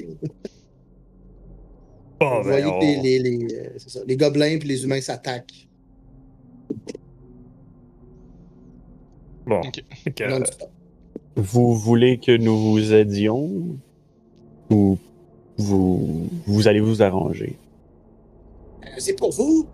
bon, 2.21 2.39
Vous 2.39 2.43
ben, 2.43 2.43
voyez 2.43 2.67
on- 2.67 2.81
que 2.81 2.85
les, 2.85 3.19
les, 3.19 3.37
les, 3.37 3.55
euh, 3.55 3.71
c'est 3.79 3.91
ça, 3.91 4.01
les 4.07 4.17
gobelins 4.17 4.47
et 4.47 4.59
les 4.59 4.83
humains 4.85 5.01
s'attaquent. 5.01 5.69
Bon. 9.49 9.61
Ok. 9.61 9.83
Fait 10.05 10.11
que, 10.13 10.25
non-stop. 10.29 10.71
Vous 11.37 11.75
voulez 11.75 12.19
que 12.19 12.37
nous 12.37 12.59
vous 12.73 12.93
aidions 12.93 13.79
ou 14.71 14.99
vous, 15.57 16.29
vous 16.47 16.69
allez 16.69 16.81
vous 16.81 17.03
arranger? 17.03 17.57
Euh, 18.85 18.89
C'est 18.99 19.15
pour 19.17 19.31
vous. 19.33 19.67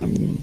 Hum, 0.00 0.36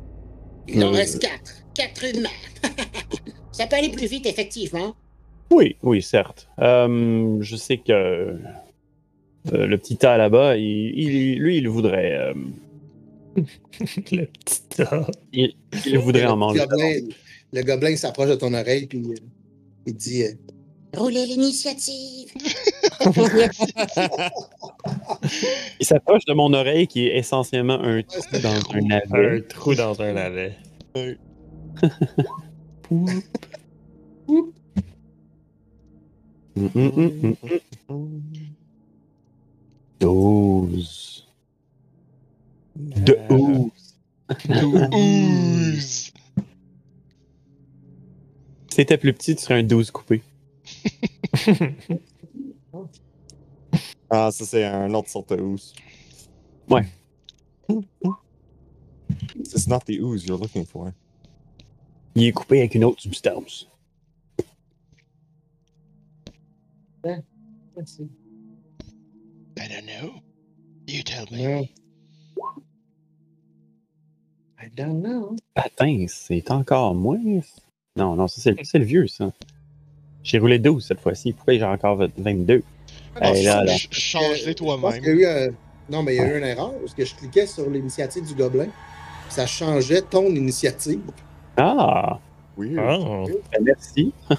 Il 0.68 0.84
en 0.84 0.88
Euh. 0.88 0.92
reste 0.98 1.20
quatre. 1.20 1.64
Quatre 1.74 2.04
humains. 2.16 2.30
Ça 3.52 3.68
peut 3.68 3.76
aller 3.76 3.90
plus 3.90 4.08
vite, 4.08 4.26
effectivement. 4.26 4.96
Oui, 5.52 5.76
oui, 5.84 6.02
certes. 6.02 6.48
Euh, 6.60 7.38
je 7.42 7.56
sais 7.56 7.78
que 7.78 7.92
euh, 7.92 8.38
le 9.66 9.78
petit 9.78 9.98
tas 9.98 10.18
là-bas, 10.18 10.58
il, 10.58 10.94
il- 11.00 11.40
lui, 11.40 11.58
il 11.58 11.68
voudrait, 11.70 12.16
euh, 12.18 12.34
le 14.12 14.26
petit 14.26 14.62
tas. 14.76 15.08
il, 15.34 15.56
il 15.86 15.98
voudrait 15.98 16.26
en 16.26 16.38
manger. 16.38 16.66
Le 17.54 17.64
gobelin 17.64 17.96
s'approche 17.96 18.30
de 18.30 18.36
ton 18.36 18.54
oreille 18.54 18.88
puis 18.88 19.00
euh, 19.12 19.16
il 19.86 19.96
dit 19.96 20.24
euh, 20.24 20.34
Roulez 20.96 21.26
l'initiative. 21.28 22.30
Il 25.80 25.86
s'approche 25.86 26.26
de 26.26 26.34
mon 26.34 26.54
oreille 26.54 26.88
qui 26.88 27.08
est 27.08 27.18
essentiellement 27.18 27.80
un 27.82 28.02
trou 28.04 28.40
dans 28.40 28.50
un 28.74 28.80
Un 28.80 28.82
navet. 28.82 29.42
trou 29.48 29.76
dans 29.76 30.02
un 30.02 30.14
navet. 30.14 30.58
Hum, 36.56 36.72
hum, 36.76 36.92
hum. 37.90 38.16
Douze. 40.00 41.28
De 42.76 43.18
ouf. 43.30 43.72
Douze. 44.46 46.09
Si 48.70 48.76
c'était 48.76 48.98
plus 48.98 49.14
petit, 49.14 49.36
tu 49.36 49.42
serais 49.42 49.60
un 49.60 49.64
12 49.64 49.92
coupé. 49.92 50.22
Ah, 54.12 54.32
ça, 54.32 54.44
c'est 54.44 54.66
un 54.66 54.92
autre 54.96 55.08
sorte 55.08 55.34
de 55.34 55.40
ooze. 55.40 55.76
Ouais. 56.68 56.88
It's 59.36 59.68
not 59.68 59.82
the 59.86 60.00
ooze 60.00 60.26
you're 60.26 60.40
looking 60.40 60.66
for. 60.66 60.92
Il 62.16 62.24
est 62.24 62.32
coupé 62.32 62.60
avec 62.60 62.74
une 62.74 62.86
autre 62.86 63.02
substance. 63.02 63.68
I 67.06 67.22
don't 69.68 69.86
know. 69.86 70.22
You 70.88 71.04
tell 71.04 71.28
me. 71.32 71.72
Non. 72.36 72.64
I 74.58 74.70
don't 74.76 75.02
know. 75.02 75.36
Patin, 75.54 76.08
c'est 76.08 76.50
encore 76.50 76.96
moins. 76.96 77.42
Non, 78.00 78.16
non, 78.16 78.28
ça, 78.28 78.42
c'est 78.42 78.52
le- 78.52 78.64
c'est 78.64 78.80
le 78.80 78.86
vieux, 78.86 79.08
ça. 79.08 79.32
J'ai 80.24 80.40
roulé 80.40 80.58
12 80.60 80.86
cette 80.86 81.00
fois-ci. 81.02 81.34
Pourquoi 81.34 81.54
j'ai 81.56 81.64
encore 81.64 81.98
22? 82.18 82.64
Ah, 83.22 83.32
Hey, 83.32 83.44
là, 83.46 83.64
là. 83.64 83.72
ch- 83.72 83.88
Change-les 83.92 84.38
Je 84.38 84.46
pense 84.46 84.56
toi-même. 84.56 85.02
qu'il 85.02 85.20
y 85.20 85.26
a 85.26 85.46
eu 85.46 85.48
un- 85.50 85.54
Non, 85.92 86.04
mais 86.04 86.16
il 86.16 86.18
y 86.18 86.22
a 86.22 86.28
eu 86.34 86.38
une 86.38 86.44
erreur 86.46 86.72
parce 86.80 86.94
que 86.94 87.04
je 87.04 87.16
cliquais 87.16 87.48
sur 87.48 87.70
l'initiative 87.70 88.26
du 88.26 88.36
gobelin. 88.36 88.68
Ça 89.30 89.46
changeait 89.48 90.02
ton 90.04 90.26
initiative. 90.28 91.02
Ah! 91.58 92.20
Oui. 92.58 92.76
Ah. 92.78 92.98
ben 93.52 93.64
merci. 93.64 94.14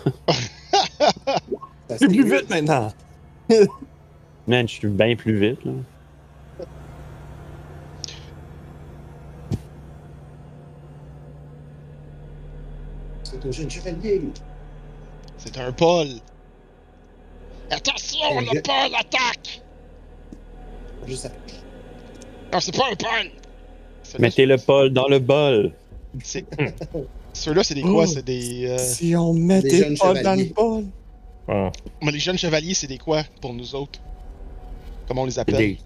C'est 1.88 2.06
plus 2.06 2.24
vite 2.24 2.48
maintenant. 2.50 2.92
Man, 4.46 4.68
je 4.68 4.72
suis 4.74 4.88
bien 4.88 5.16
plus 5.16 5.36
vite, 5.38 5.64
là. 5.64 5.72
C'est 13.42 13.48
un 13.48 13.52
jeune 13.52 13.70
chevalier. 13.70 14.22
C'est 15.38 15.58
un 15.58 15.72
Paul. 15.72 16.06
Attention, 17.70 18.18
je- 18.40 18.54
le 18.56 18.62
Paul 18.62 18.94
attaque! 18.98 19.62
Juste 21.06 21.26
après. 21.26 21.56
Non, 22.52 22.60
c'est 22.60 22.76
pas 22.76 22.84
un 22.90 22.96
Paul! 22.96 23.30
Mettez 24.18 24.44
le 24.46 24.58
Paul 24.58 24.92
dans 24.92 25.06
le 25.08 25.18
bol. 25.20 25.72
c'est- 26.22 26.44
Ceux-là, 27.32 27.62
c'est 27.62 27.74
des 27.74 27.82
quoi? 27.82 28.04
Oh. 28.04 28.06
C'est 28.06 28.24
des. 28.24 28.66
euh, 28.66 28.76
Si 28.78 29.14
on 29.14 29.32
met 29.32 29.62
Des 29.62 29.84
des 29.84 29.94
pas 29.94 30.14
dans 30.20 30.34
le 30.34 30.44
bol. 30.52 30.84
Ah. 31.48 31.70
Mais 32.02 32.10
les 32.12 32.18
jeunes 32.18 32.36
chevaliers, 32.38 32.74
c'est 32.74 32.88
des 32.88 32.98
quoi 32.98 33.22
pour 33.40 33.54
nous 33.54 33.74
autres? 33.74 34.00
Comment 35.06 35.22
on 35.22 35.26
les 35.26 35.30
C'est 35.32 35.40
appelle? 35.40 35.56
des. 35.56 35.78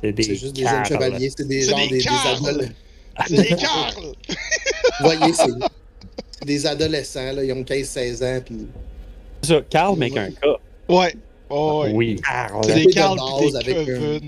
C'est 0.00 0.12
des. 0.12 0.22
C'est 0.22 0.34
juste 0.36 0.54
des 0.54 0.62
jeunes 0.64 0.84
chevaliers. 0.84 1.32
C'est 1.36 1.46
des 1.48 1.62
C'est 1.62 1.70
gens 1.70 1.76
des 1.78 1.88
des, 1.88 1.96
des. 1.98 2.68
C'est 3.26 3.36
des 3.36 3.56
Carl! 3.56 3.94
Vous 3.98 4.14
voyez, 5.04 5.32
c'est 5.34 5.42
c'est 5.44 5.52
des 6.44 6.66
adolescents. 6.66 7.32
Là, 7.32 7.44
ils 7.44 7.52
ont 7.52 7.62
15-16 7.62 8.24
ans. 8.24 8.42
Puis 8.44 8.66
C'est 9.42 9.54
ça, 9.54 9.60
Carl, 9.68 9.96
mais 9.98 10.10
qu'un. 10.10 10.30
Ouais. 10.88 11.14
Oh, 11.50 11.82
ouais. 11.84 11.92
Oui. 11.92 12.20
C'est 12.62 12.74
peu 12.74 12.84
de 12.84 12.92
Carl 12.92 13.18
pis 13.18 13.44
base 13.44 13.56
avec 13.56 13.88
un-. 13.88 14.20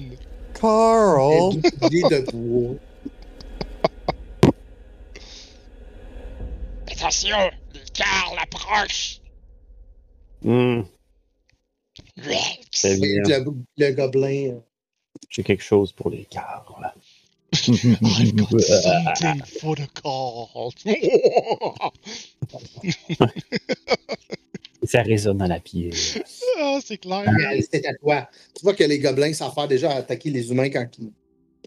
Carl. 0.55 1.61
des 1.91 2.03
de 2.03 2.31
bois. 2.31 2.75
Attention! 6.91 7.37
Le 7.75 7.81
Carl 7.93 8.39
approche! 8.39 9.21
Hmm, 10.43 10.83
Rex! 12.17 12.59
c'est 12.71 12.97
le, 12.97 13.55
le 13.77 13.93
gobelin. 13.93 14.61
J'ai 15.29 15.43
quelque 15.43 15.63
chose 15.63 15.93
pour 15.93 16.11
les 16.11 16.25
Carl. 16.25 16.93
I've 17.69 18.37
got 18.37 18.67
something 18.67 19.43
for 19.61 19.77
the 19.77 19.89
Carl. 19.95 20.71
Ça 24.83 25.03
résonne 25.03 25.39
dans 25.39 25.47
la 25.49 25.59
pierre. 25.61 25.93
ah, 26.59 26.79
c'est 26.85 26.99
clair. 26.99 27.25
euh, 27.29 27.61
C'est 27.73 27.85
à 27.87 27.95
toi. 27.95 28.29
Tu 28.55 28.63
vois 28.63 28.75
que 28.75 28.85
les 28.85 28.99
gobelins 28.99 29.33
savent 29.33 29.53
faire 29.53 29.67
déjà 29.69 29.91
attaquer 29.93 30.31
les 30.31 30.51
humains 30.51 30.71
quand 30.71 30.87
ils, 30.99 31.11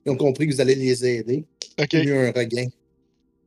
ont 0.09 0.15
compris 0.15 0.47
que 0.47 0.53
vous 0.53 0.61
allez 0.61 0.75
les 0.75 1.05
aider. 1.05 1.43
Ok. 1.79 1.93
Il 1.93 1.99
y 1.99 2.01
a 2.01 2.05
eu 2.05 2.27
un 2.27 2.31
regain 2.31 2.67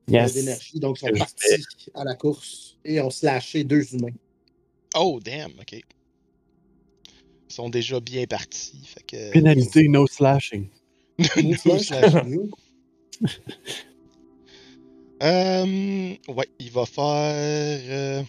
Yes. 0.08 0.34
d'énergie. 0.34 0.78
Donc, 0.80 0.98
ils 1.00 1.08
sont 1.08 1.14
partis 1.16 1.64
à 1.94 2.04
la 2.04 2.14
course 2.16 2.76
et 2.84 3.00
ont 3.00 3.08
slashé 3.10 3.64
deux 3.64 3.94
humains. 3.94 4.12
Oh, 4.96 5.20
damn, 5.24 5.52
ok. 5.60 5.72
Ils 5.74 7.54
sont 7.54 7.70
déjà 7.70 8.00
bien 8.00 8.24
partis. 8.26 8.80
Fait 8.84 9.04
que. 9.06 9.30
Pénalité, 9.32 9.88
no 9.88 10.06
slashing. 10.06 10.66
Slash. 11.18 11.82
slash, 11.82 12.24
nous. 12.26 12.50
Euh, 15.22 16.16
ouais, 16.28 16.48
il 16.58 16.70
va 16.72 16.84
faire. 16.84 18.24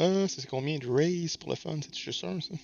Euh... 0.00 0.26
c'est 0.28 0.46
combien 0.46 0.78
de 0.78 0.88
raise 0.88 1.36
pour 1.36 1.50
le 1.50 1.56
fun? 1.56 1.78
C'est 1.82 1.94
juste 1.94 2.24
un, 2.24 2.40
ça? 2.40 2.54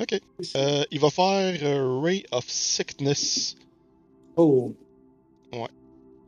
Ok. 0.00 0.20
Euh, 0.56 0.84
il 0.90 1.00
va 1.00 1.10
faire 1.10 1.58
euh, 1.62 2.00
Ray 2.00 2.24
of 2.30 2.48
Sickness. 2.48 3.56
Oh, 4.36 4.74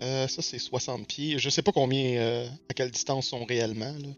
Euh, 0.00 0.28
ça, 0.28 0.42
c'est 0.42 0.58
60 0.58 1.06
pieds. 1.06 1.38
Je 1.38 1.50
sais 1.50 1.62
pas 1.62 1.72
combien, 1.72 2.50
à 2.68 2.74
quelle 2.74 2.90
distance 2.90 3.28
sont 3.28 3.44
réellement. 3.44 3.92
Là. 3.92 4.08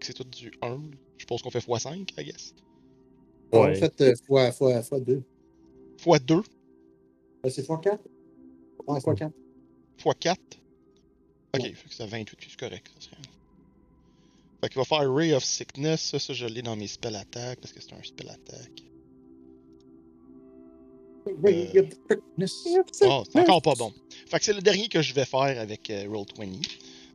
C'est 0.00 0.14
tout 0.14 0.24
du 0.24 0.52
1. 0.62 0.68
là. 0.68 0.78
Je 1.20 1.26
pense 1.26 1.42
qu'on 1.42 1.50
fait 1.50 1.58
x5, 1.58 2.08
I 2.18 2.24
guess. 2.24 2.54
en 3.52 3.64
Ouais. 3.64 3.74
fait, 3.74 4.00
euh, 4.00 4.14
fois, 4.26 4.50
fois, 4.52 4.82
fois 4.82 5.00
deux. 5.00 5.22
x2, 5.98 6.42
Euh, 7.44 7.50
C'est 7.50 7.62
fois 7.62 7.78
quatre? 7.78 8.02
Ouais, 8.86 9.00
fois 9.00 9.14
quatre. 9.14 9.34
x4. 9.98 10.36
Ok, 11.54 11.62
Ouais. 11.62 11.72
fait 11.74 11.88
que 11.88 11.94
c'est 11.94 12.06
28, 12.06 12.38
c'est 12.48 12.56
correct. 12.58 12.90
Ça 12.98 13.06
serait... 13.10 13.16
Fait 14.62 14.68
qu'il 14.70 14.78
va 14.78 14.84
faire 14.84 15.12
Ray 15.12 15.34
of 15.34 15.44
Sickness. 15.44 16.00
Ça, 16.00 16.18
ça 16.18 16.32
je 16.32 16.46
l'ai 16.46 16.62
dans 16.62 16.74
mes 16.76 16.86
spell 16.86 17.16
attack 17.16 17.60
parce 17.60 17.72
que 17.74 17.82
c'est 17.82 17.92
un 17.92 18.02
spell 18.02 18.30
attack. 18.30 18.70
Ray 21.44 21.78
of 21.78 21.88
Quickness. 22.08 22.66
Oh, 23.02 23.24
c'est 23.30 23.40
encore 23.40 23.60
pas 23.62 23.74
bon. 23.74 23.92
Fait 24.26 24.38
que 24.38 24.44
c'est 24.44 24.52
le 24.54 24.62
dernier 24.62 24.88
que 24.88 25.02
je 25.02 25.12
vais 25.12 25.26
faire 25.26 25.40
avec 25.60 25.90
euh, 25.90 26.06
Roll20. 26.06 26.62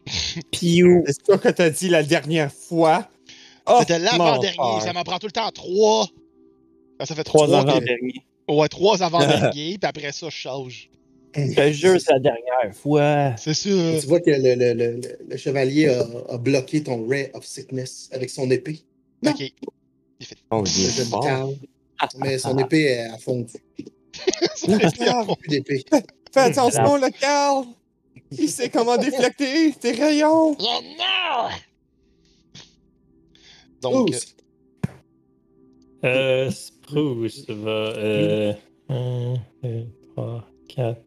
Piou. 0.52 1.04
C'est 1.08 1.26
ça 1.26 1.38
que 1.40 1.50
t'as 1.50 1.70
dit 1.72 1.90
la 1.90 2.04
dernière 2.04 2.52
fois. 2.54 3.10
Oh, 3.68 3.78
C'était 3.80 4.00
l'avant-dernier, 4.00 4.82
ça 4.82 4.94
m'en 4.94 5.04
prend 5.04 5.18
tout 5.20 5.28
le 5.28 5.32
temps 5.32 5.50
3. 5.52 6.08
Ça 7.04 7.16
fait 7.16 7.24
Trois 7.24 7.48
3 7.48 7.60
avant-derniers. 7.60 8.14
Ouais, 8.48 8.68
3 8.68 9.02
avant-derniers, 9.04 9.78
puis 9.80 9.90
après 9.90 10.12
ça, 10.12 10.28
je 10.30 10.36
change. 10.36 10.90
Je 11.36 11.54
te 11.54 11.72
jure, 11.74 12.00
c'est 12.00 12.14
la 12.14 12.20
dernière 12.20 12.74
fois. 12.74 13.36
C'est 13.38 13.54
ça. 13.54 13.70
Tu 14.00 14.08
vois 14.08 14.22
que 14.22 14.30
le, 14.30 14.56
le, 14.56 14.74
le, 14.74 14.92
le- 15.02 15.18
le 15.28 15.38
chevalier 15.38 15.88
a, 15.90 16.06
a 16.34 16.38
bloqué 16.38 16.82
ton 16.84 17.06
Ray 17.08 17.30
of 17.34 17.44
Sickness 17.46 18.10
avec 18.14 18.30
son 18.30 18.50
épée. 18.52 18.80
Ok. 19.26 19.52
Oh, 20.52 20.62
Le 20.62 20.70
il 20.70 20.86
est 20.86 20.92
jeune 20.92 21.08
fort. 21.08 21.24
Carl. 21.26 21.54
Mais 22.20 22.38
son 22.38 22.58
épée 22.58 23.00
a 23.14 23.18
fondu. 23.18 23.52
Carl, 24.98 25.28
Plus 25.40 25.50
d'épée. 25.50 25.84
Fais 26.32 26.40
attention, 26.40 26.96
le 26.96 27.10
Carl. 27.20 27.66
Il 28.32 28.50
sait 28.50 28.70
comment 28.70 28.96
déflecter 28.98 29.74
tes 29.74 29.92
rayons. 29.92 30.56
Oh 30.58 30.82
non! 30.98 31.50
Donc, 33.92 34.10
Oh, 34.12 36.08
Euh, 36.08 36.50
Spruce 36.52 37.48
va. 37.50 37.94
Euh, 37.98 38.54
1, 38.90 39.36
2, 39.64 39.88
3, 40.16 40.48
4. 40.70 41.02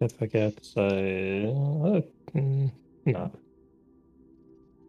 4 0.00 0.22
x 0.22 0.32
4, 0.32 0.64
c'est. 0.64 1.44
ah, 1.84 2.00
hmm, 2.34 2.66
non. 3.06 3.30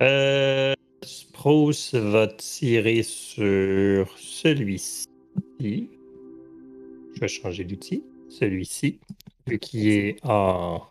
Euh, 0.02 0.74
Spruce 1.04 1.94
va 1.94 2.28
tirer 2.28 3.04
sur 3.04 4.18
celui-ci. 4.18 5.06
Je 5.60 7.20
vais 7.20 7.28
changer 7.28 7.64
d'outil. 7.64 8.04
Celui-ci. 8.30 9.00
Vu 9.48 9.60
qu'il 9.60 9.88
est 9.90 10.16
en 10.24 10.82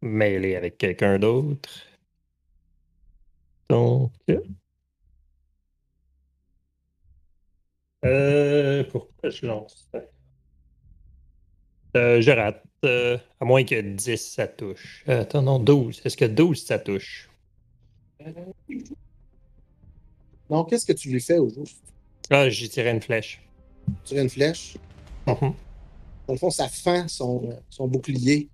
mêlée 0.00 0.56
avec 0.56 0.78
quelqu'un 0.78 1.18
d'autre. 1.18 1.70
Donc. 3.70 4.10
Euh, 8.04 8.84
pourquoi 8.90 9.30
je 9.30 9.46
lance 9.46 9.88
ça? 9.92 10.00
Euh, 11.96 12.20
je 12.20 12.30
rate. 12.30 12.62
euh, 12.84 13.18
à 13.40 13.44
moins 13.44 13.64
que 13.64 13.80
10 13.80 14.16
ça 14.16 14.46
touche. 14.46 15.04
Euh, 15.08 15.22
attends, 15.22 15.42
non, 15.42 15.58
12. 15.58 16.00
Est-ce 16.04 16.16
que 16.16 16.24
12 16.26 16.64
ça 16.64 16.78
touche? 16.78 17.28
Donc, 20.48 20.70
qu'est-ce 20.70 20.86
que 20.86 20.92
tu 20.92 21.10
lui 21.10 21.20
fais 21.20 21.38
au 21.38 21.48
juste? 21.48 21.82
Ah, 22.30 22.48
j'ai 22.48 22.68
tiré 22.68 22.90
une 22.90 23.02
flèche. 23.02 23.42
Tu 23.86 24.14
tires 24.14 24.22
une 24.22 24.30
flèche? 24.30 24.76
Mhm. 25.26 25.54
Dans 26.26 26.34
le 26.34 26.38
fond, 26.38 26.50
ça 26.50 26.68
fend 26.68 27.08
son, 27.08 27.42
euh, 27.50 27.54
son 27.70 27.88
bouclier. 27.88 28.48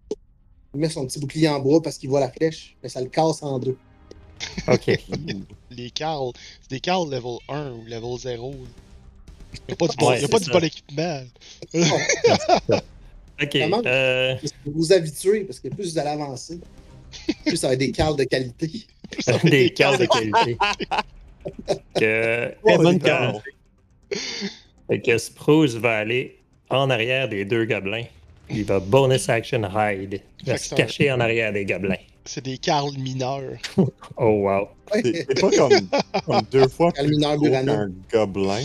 Il 0.75 0.81
met 0.81 0.89
son 0.89 1.07
petit 1.07 1.21
bouclier 1.21 1.49
en 1.49 1.61
bois 1.61 1.83
parce 1.83 1.99
qu'il 1.99 2.09
voit 2.09 2.21
la 2.21 2.31
flèche, 2.31 2.77
mais 2.83 2.89
ça 2.89 3.01
le 3.01 3.09
casse 3.09 3.43
en 3.43 3.59
deux. 3.59 3.77
Ok. 4.69 4.91
les 5.71 5.91
Carl, 5.91 6.33
c'est 6.63 6.71
des 6.71 6.81
Carl 6.81 7.09
level 7.11 7.39
1 7.49 7.73
ou 7.73 7.85
level 7.85 8.19
0. 8.19 8.55
Il 9.55 9.61
n'y 9.69 9.73
a 9.73 9.77
pas 9.77 9.89
du 9.89 9.97
bon, 9.97 10.09
Ouais, 10.11 10.21
y 10.21 10.25
a 10.25 10.29
pas 10.29 10.39
du 10.39 10.51
bon 10.51 10.65
équipement. 10.65 11.23
ok. 13.43 13.57
Euh, 13.87 14.35
Vous 14.65 14.73
vous 14.75 14.93
habituez 14.93 15.41
parce 15.45 15.61
que 15.61 15.69
plus 15.69 15.93
vous 15.93 15.99
allez 15.99 16.11
avancer, 16.11 16.61
plus 17.47 17.57
ça 17.57 17.69
va 17.69 17.75
être 17.75 17.81
des 17.81 17.93
cartes 17.93 18.19
de 18.19 18.25
qualité. 18.25 18.71
des 19.45 19.71
cartes 19.71 20.01
de 20.01 20.07
qualité. 20.07 20.57
que, 21.99 22.55
Oh, 22.63 22.79
bonne 22.79 23.01
fait 24.89 25.01
que 25.01 25.19
Spruce 25.19 25.75
va 25.75 25.99
aller 25.99 26.39
en 26.71 26.91
arrière 26.91 27.29
des 27.29 27.45
deux 27.45 27.65
gobelins. 27.65 28.05
Il 28.51 28.65
va 28.65 28.81
bonus 28.81 29.29
action 29.29 29.63
hide. 29.63 30.21
Il 30.43 30.47
va 30.47 30.59
se 30.59 30.75
cacher 30.75 31.11
en 31.11 31.21
arrière 31.21 31.53
des 31.53 31.65
gobelins. 31.65 31.97
C'est 32.27 32.45
des 32.45 32.59
Carl 32.59 32.93
mineurs. 32.99 33.59
Oh 34.17 34.45
wow. 34.45 34.69
C'est 34.93 35.41
pas 35.41 35.51
comme, 35.51 35.89
comme 36.25 36.43
deux 36.53 36.69
fois 36.69 36.93
plus 36.93 37.11
gros 37.19 37.51
qu'un 37.51 37.91
gobelin. 38.13 38.61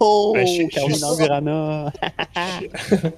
Oh! 0.00 0.32
Ben, 0.34 0.46
je- 0.46 0.62
je- 0.62 0.66
Carolina 0.68 1.08
je- 1.12 1.18
Verana. 1.18 1.92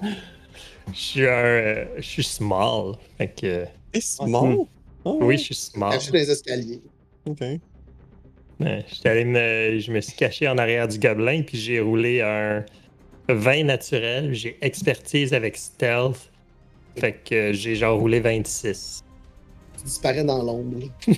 Je 0.93 0.99
suis 0.99 1.25
un. 1.25 1.29
euh, 1.31 1.85
je 1.97 2.01
suis 2.03 2.23
small. 2.23 2.93
Fait 3.17 3.27
que. 3.29 3.65
Et 3.93 4.01
small? 4.01 4.57
Ah, 5.03 5.11
Oui, 5.19 5.37
je 5.37 5.43
suis 5.45 5.55
small. 5.55 5.91
Caché 5.93 6.11
dans 6.11 6.17
les 6.17 6.29
escaliers. 6.31 6.81
Ok. 7.27 7.39
J'étais 8.59 9.09
allé 9.09 9.25
me, 9.25 9.79
je 9.79 9.91
me 9.91 9.99
suis 9.99 10.15
caché 10.15 10.47
en 10.47 10.57
arrière 10.57 10.87
du 10.87 10.97
gobelin, 10.99 11.41
puis 11.41 11.57
j'ai 11.57 11.79
roulé 11.79 12.21
un 12.21 12.63
20 13.27 13.63
naturel. 13.63 14.33
J'ai 14.33 14.57
expertise 14.61 15.33
avec 15.33 15.57
stealth. 15.57 16.31
Fait 16.97 17.13
que 17.13 17.51
j'ai 17.51 17.75
genre 17.75 17.99
roulé 17.99 18.19
26. 18.19 19.03
Tu 19.79 19.83
disparais 19.85 20.23
dans 20.23 20.41
l'ombre. 20.43 20.79
là. 21.07 21.13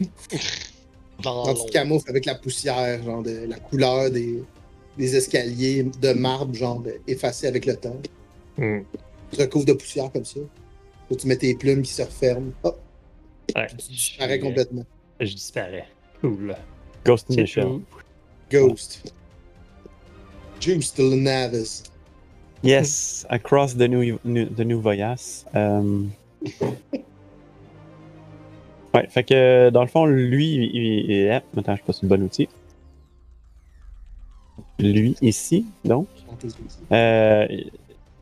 Dans 1.23 1.43
Quand 1.45 1.53
tu 1.55 1.65
te 1.65 1.71
camoufles 1.71 2.09
avec 2.11 2.25
la 2.25 2.35
poussière, 2.35 3.03
genre 3.03 3.23
de 3.23 3.45
la 3.49 3.57
couleur 3.57 4.11
des, 4.11 4.43
des 4.97 5.15
escaliers 5.15 5.83
de 6.01 6.13
marbre, 6.13 6.53
genre 6.53 6.79
de- 6.79 6.95
effacé 7.07 7.47
avec 7.47 7.65
le 7.65 7.75
temps. 7.75 7.97
Hmm. 8.57 8.79
Tu 9.31 9.37
te 9.37 9.41
recouvres 9.43 9.65
de 9.65 9.73
poussière 9.73 10.11
comme 10.11 10.25
ça. 10.25 10.39
Là, 11.09 11.15
tu 11.17 11.27
mets 11.27 11.37
tes 11.37 11.53
plumes 11.55 11.81
qui 11.81 11.91
se 11.93 12.01
referment. 12.01 12.51
Hop, 12.63 12.79
Ouais, 13.55 13.67
tu 13.67 13.75
disparais 13.91 14.39
complètement. 14.39 14.85
Je 15.19 15.33
disparais. 15.33 15.85
Cool. 16.21 16.55
Ghost 17.05 17.27
tout. 17.27 17.81
Ghost. 18.51 19.13
Juice 20.59 20.93
to 20.93 21.15
Navis. 21.15 21.83
Yes, 22.63 23.25
across 23.29 23.75
the 23.75 23.87
new, 23.87 24.19
new, 24.25 24.45
the 24.47 24.61
new 24.65 24.81
Voyas. 24.81 25.45
Euh, 25.55 26.03
Ouais, 28.93 29.05
fait 29.09 29.23
que 29.23 29.69
dans 29.69 29.81
le 29.81 29.87
fond, 29.87 30.05
lui, 30.05 30.55
il, 30.55 30.63
il- 30.75 31.11
il- 31.11 31.29
ah, 31.29 31.43
attends, 31.57 31.75
je 31.75 31.83
passe 31.83 32.01
le 32.01 32.07
bon 32.07 32.21
outil. 32.23 32.47
Lui, 34.79 35.15
ici, 35.21 35.65
donc, 35.83 36.07
euh, 36.91 37.47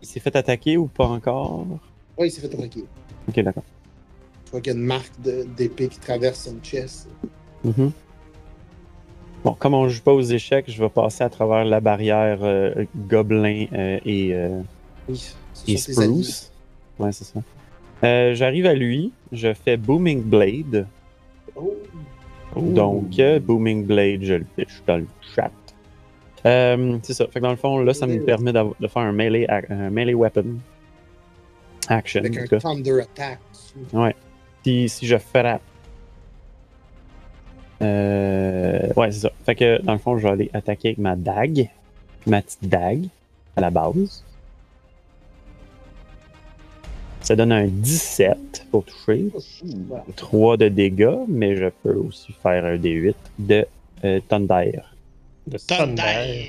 il 0.02 0.08
s'est 0.08 0.22
fait 0.22 0.36
attaquer 0.36 0.78
ou 0.78 0.88
pas 0.88 1.06
encore? 1.06 1.66
Oui, 2.18 2.28
il 2.28 2.32
s'est 2.32 2.40
fait 2.42 2.54
attaquer. 2.54 2.86
Ok, 3.28 3.40
d'accord. 3.42 3.64
Tu 4.46 4.52
vois 4.52 4.62
qu'il 4.62 4.72
y 4.74 4.76
a 4.76 4.80
une 4.80 4.86
marque 4.86 5.12
d'épée 5.20 5.90
qui 5.90 6.00
traverse 6.00 6.40
son 6.46 6.56
chest. 6.64 7.10
Mhm. 7.66 7.92
Bon, 9.44 9.54
comme 9.54 9.74
on 9.74 9.90
joue 9.90 10.02
pas 10.02 10.14
aux 10.14 10.22
échecs, 10.22 10.66
je 10.70 10.82
vais 10.82 10.90
passer 10.90 11.24
à 11.24 11.30
travers 11.30 11.66
la 11.66 11.80
barrière 11.82 12.40
euh, 12.42 12.86
gobelin 12.96 13.66
euh, 13.74 14.00
et, 14.06 14.34
Oui, 15.10 15.34
et 15.68 15.78
spruce. 15.78 16.52
Ouais, 16.98 17.12
c'est 17.12 17.26
ça. 17.26 17.42
J'arrive 18.34 18.66
à 18.66 18.74
lui, 18.74 19.12
je 19.32 19.54
fais 19.54 19.76
Booming 19.76 20.22
Blade. 20.24 20.88
Oh, 21.56 21.74
Donc, 22.56 23.20
Booming 23.42 23.86
Blade, 23.86 24.24
je 24.24 24.34
le 24.36 24.46
fiche 24.56 24.82
dans 24.88 24.98
le 24.98 25.08
chat. 25.36 25.52
Euh, 26.46 26.98
c'est 27.04 27.14
ça. 27.14 27.26
Fait 27.28 27.40
que 27.40 27.46
dans 27.46 27.52
le 27.52 27.56
fond, 27.56 27.80
là, 27.80 27.94
ça 27.94 28.06
me 28.06 28.20
permet 28.20 28.54
de 28.54 28.88
faire 28.88 29.02
un 29.02 29.12
melee, 29.12 29.48
un 29.50 29.90
melee 29.90 30.14
weapon 30.14 30.58
action. 31.88 32.22
avec 32.22 32.54
un. 32.54 32.58
Thunder 32.60 33.02
Attack. 33.02 33.40
dessus. 33.52 34.16
Si, 34.64 34.90
si 34.90 35.08
je 35.08 35.18
frappe. 35.18 35.62
Euh, 37.82 38.94
ouais, 38.96 39.12
c'est 39.12 39.20
ça. 39.20 39.32
Fait 39.46 39.56
que 39.56 39.82
dans 39.82 39.94
le 39.94 40.00
fond, 40.00 40.18
je 40.18 40.24
vais 40.24 40.34
aller 40.34 40.50
attaquer 40.54 40.90
avec 40.90 40.98
ma 40.98 41.16
dague. 41.16 41.70
Ma 42.26 42.42
petite 42.42 42.68
dague 42.68 43.08
à 43.56 43.62
la 43.62 43.70
base. 43.70 44.24
Ça 47.22 47.36
donne 47.36 47.52
un 47.52 47.68
17 47.68 48.68
pour 48.72 48.86
toucher. 48.86 49.30
Voilà. 49.88 50.04
3 50.16 50.58
de 50.58 50.68
dégâts, 50.70 51.18
mais 51.28 51.56
je 51.56 51.70
peux 51.84 51.96
aussi 51.96 52.34
faire 52.34 52.66
un 52.66 52.78
D8 52.78 53.16
de 53.40 53.66
euh, 54.04 54.20
d'air. 54.32 54.95
De! 55.48 55.58
Thunder. 55.58 56.48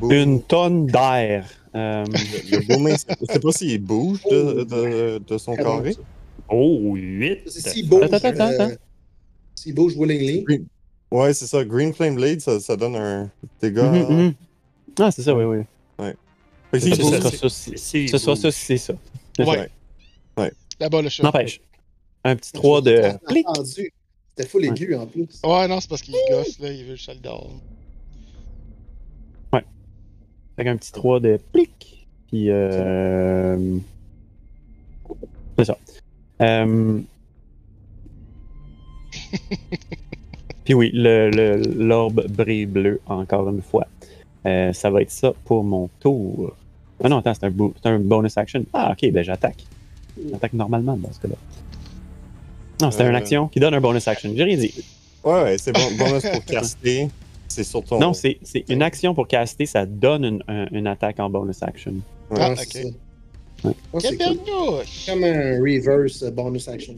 Boom. 0.00 0.12
Une 0.12 0.42
tonne 0.42 0.86
d'air. 0.86 1.46
Euh, 1.74 2.04
Le 2.10 2.16
je 2.56 3.32
sais 3.32 3.40
pas 3.40 3.52
s'il 3.52 3.80
bouge 3.82 4.22
de, 4.30 4.64
de, 4.64 5.18
de 5.18 5.38
son 5.38 5.54
carré? 5.56 5.96
Oh, 6.48 6.94
8. 6.94 7.42
C'est 7.46 7.68
S'il 7.70 7.88
bouge, 7.88 8.04
Attends, 8.04 8.16
attends, 8.16 8.40
euh, 8.48 8.58
attends. 8.64 8.74
s'il 9.54 9.74
bouge 9.74 9.94
willingly, 9.96 10.44
Ouais, 11.10 11.34
c'est 11.34 11.46
ça. 11.46 11.64
Green 11.64 11.92
Flame 11.92 12.14
Blade, 12.16 12.40
ça, 12.40 12.60
ça 12.60 12.76
donne 12.76 12.96
un 12.96 13.30
dégât. 13.60 13.90
mhm, 13.90 14.16
mhm. 14.26 14.34
Ah, 15.00 15.10
c'est 15.10 15.22
ça, 15.22 15.34
oui, 15.34 15.44
oui. 15.44 15.64
Fait 16.70 16.80
que 16.80 17.48
Si, 17.50 18.08
ce 18.08 18.18
sera 18.18 18.36
ça, 18.36 18.50
c'est 18.50 18.76
ça. 18.76 18.94
Ouais. 19.38 19.68
Là-bas, 20.80 21.02
le 21.02 21.08
chat. 21.08 21.22
N'empêche. 21.22 21.60
Un 22.24 22.36
petit 22.36 22.52
3 22.52 22.82
de. 22.82 23.02
C'était 23.64 24.48
full 24.48 24.64
aigu 24.66 24.94
en 24.94 25.06
plus. 25.06 25.26
Ouais, 25.42 25.66
non, 25.66 25.80
c'est 25.80 25.88
parce 25.88 26.02
qu'il 26.02 26.14
gosse, 26.30 26.58
là, 26.60 26.70
il 26.70 26.84
veut 26.84 26.90
le 26.92 26.96
soldat. 26.96 27.34
Fait 30.58 30.64
qu'un 30.64 30.76
petit 30.76 30.92
3 30.92 31.20
de 31.20 31.38
plic. 31.52 32.06
Puis, 32.28 32.50
euh... 32.50 33.78
C'est 35.56 35.64
ça. 35.64 35.78
Euh... 36.42 37.00
Puis 40.64 40.74
oui, 40.74 40.90
le- 40.92 41.30
le- 41.30 41.62
l'orbe 41.84 42.26
brille 42.28 42.66
bleu, 42.66 43.00
encore 43.06 43.48
une 43.48 43.62
fois. 43.62 43.86
Euh, 44.46 44.72
ça 44.72 44.90
va 44.90 45.02
être 45.02 45.10
ça 45.10 45.32
pour 45.44 45.64
mon 45.64 45.88
tour. 46.00 46.54
Ah 47.02 47.08
non, 47.08 47.18
attends, 47.18 47.34
c'est 47.34 47.44
un, 47.44 47.50
bo- 47.50 47.74
un 47.84 47.98
bonus 48.00 48.36
action. 48.36 48.64
Ah, 48.72 48.92
ok, 48.92 49.10
ben 49.12 49.22
j'attaque. 49.24 49.64
J'attaque 50.30 50.52
normalement 50.52 50.96
dans 50.96 51.12
ce 51.12 51.20
cas-là. 51.20 51.34
Non, 52.82 52.90
c'était 52.90 53.04
Euh. 53.04 53.10
une 53.10 53.16
action 53.16 53.48
qui 53.48 53.60
donne 53.60 53.74
un 53.74 53.80
bonus 53.80 54.06
action. 54.08 54.32
J'ai 54.36 54.44
rien 54.44 54.56
dit. 54.56 54.74
Ouais, 55.24 55.42
ouais, 55.42 55.58
c'est 55.58 55.72
bon. 55.72 55.80
Bonus 55.98 56.22
pour 56.28 56.44
caster. 56.44 57.08
C'est 57.48 57.64
sur 57.64 57.82
ton. 57.82 57.98
Non, 57.98 58.12
c'est 58.12 58.38
c'est 58.42 58.64
une 58.68 58.82
action 58.82 59.14
pour 59.14 59.26
caster, 59.26 59.64
ça 59.66 59.86
donne 59.86 60.24
une, 60.24 60.42
un- 60.48 60.66
une 60.70 60.86
attaque 60.86 61.18
en 61.18 61.30
bonus 61.30 61.62
action. 61.62 61.94
Ah, 62.36 62.52
ok. 62.52 62.84
Ouais, 63.64 63.74
cool. 64.18 64.38
comme 65.06 65.24
un 65.24 65.58
reverse 65.60 66.22
bonus 66.30 66.68
action. 66.68 66.94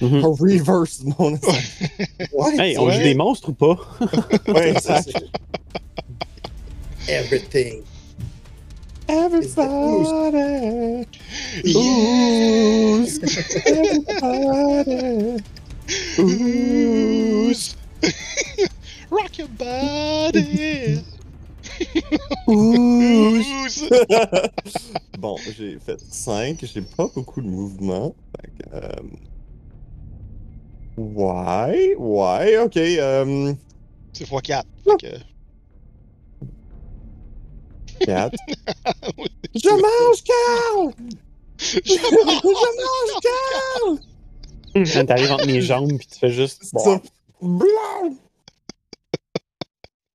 Mhm. 0.00 0.24
Un 0.24 0.28
reverse 0.28 1.02
bonus. 1.04 1.40
Ouais, 2.32 2.56
Hey, 2.58 2.78
on 2.78 2.90
joue 2.90 3.02
des 3.02 3.14
monstres 3.14 3.50
ou 3.50 3.52
pas? 3.52 3.76
ouais, 4.48 4.74
Ça, 4.80 5.00
Everything. 7.06 7.82
Everybody. 9.06 11.06
Yes! 11.62 13.18
Everybody. 13.66 15.42
Ooze! 16.18 17.76
Rock 19.14 19.38
your 19.38 19.48
body! 19.48 21.00
Bon, 25.18 25.36
j'ai 25.56 25.78
fait 25.78 25.98
5. 26.00 26.58
J'ai 26.62 26.82
pas 26.82 27.08
beaucoup 27.14 27.40
de 27.40 27.46
mouvement. 27.46 28.14
Fait 28.40 28.50
que, 28.50 28.64
euh, 28.74 28.90
Ouais, 30.96 31.94
ouais, 31.96 32.58
ok. 32.58 32.76
euh, 32.76 33.52
C'est 34.12 34.28
x4. 34.28 34.62
Fait 34.84 34.96
que... 35.00 35.16
4. 38.04 38.34
Je 39.54 39.70
mange 39.70 40.22
Carl! 40.24 40.92
Je 41.58 41.78
Je 41.84 41.94
mange 42.82 43.20
Carl! 44.84 45.06
T'arrives 45.06 45.30
entre 45.32 45.46
mes 45.46 45.60
jambes 45.60 45.96
puis 45.96 46.06
tu 46.08 46.18
fais 46.18 46.30
juste. 46.30 46.64
C'est 46.64 46.78
ça. 46.78 47.00
Blanc! 47.40 48.16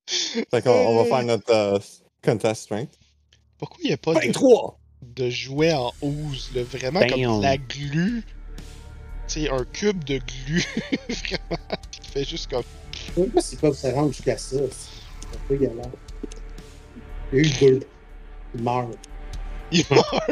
Fait 0.10 0.62
qu'on 0.62 0.72
on 0.72 1.04
va 1.04 1.06
faire 1.06 1.24
notre 1.24 1.54
euh, 1.54 1.80
contest 2.24 2.64
strength. 2.64 2.94
Pourquoi 3.58 3.78
il 3.84 3.88
n'y 3.88 3.94
a 3.94 3.98
pas 3.98 4.14
de, 4.14 4.20
23! 4.20 4.80
de 5.02 5.30
jouet 5.30 5.74
en 5.74 5.92
ooze, 6.02 6.52
là? 6.56 6.64
Vraiment 6.64 7.00
Damn. 7.02 7.10
comme 7.10 7.40
de 7.40 7.44
la 7.44 7.58
glu? 7.58 8.24
Tu 9.28 9.42
sais, 9.42 9.50
un 9.50 9.64
cube 9.66 10.04
de 10.06 10.18
glu. 10.20 10.64
Vraiment. 11.10 11.78
Qui 11.92 12.12
fait 12.12 12.26
juste 12.26 12.50
comme. 12.50 12.64
Je 13.16 13.22
sais 13.22 13.28
pas 13.30 13.42
s'ils 13.42 13.58
peuvent 13.60 13.78
se 13.78 13.88
rendre 13.88 14.12
jusqu'à 14.12 14.38
ça. 14.38 14.58
C'est 14.58 15.36
un 15.36 15.40
peu 15.48 15.56
galère. 15.56 15.86
Il 17.32 17.38
y 17.38 17.42
a 17.42 17.44
eu 17.44 17.50
deux. 17.60 17.80
Il 18.56 18.64
meurt. 18.64 18.90
Il 19.72 19.86
meurt! 19.92 20.26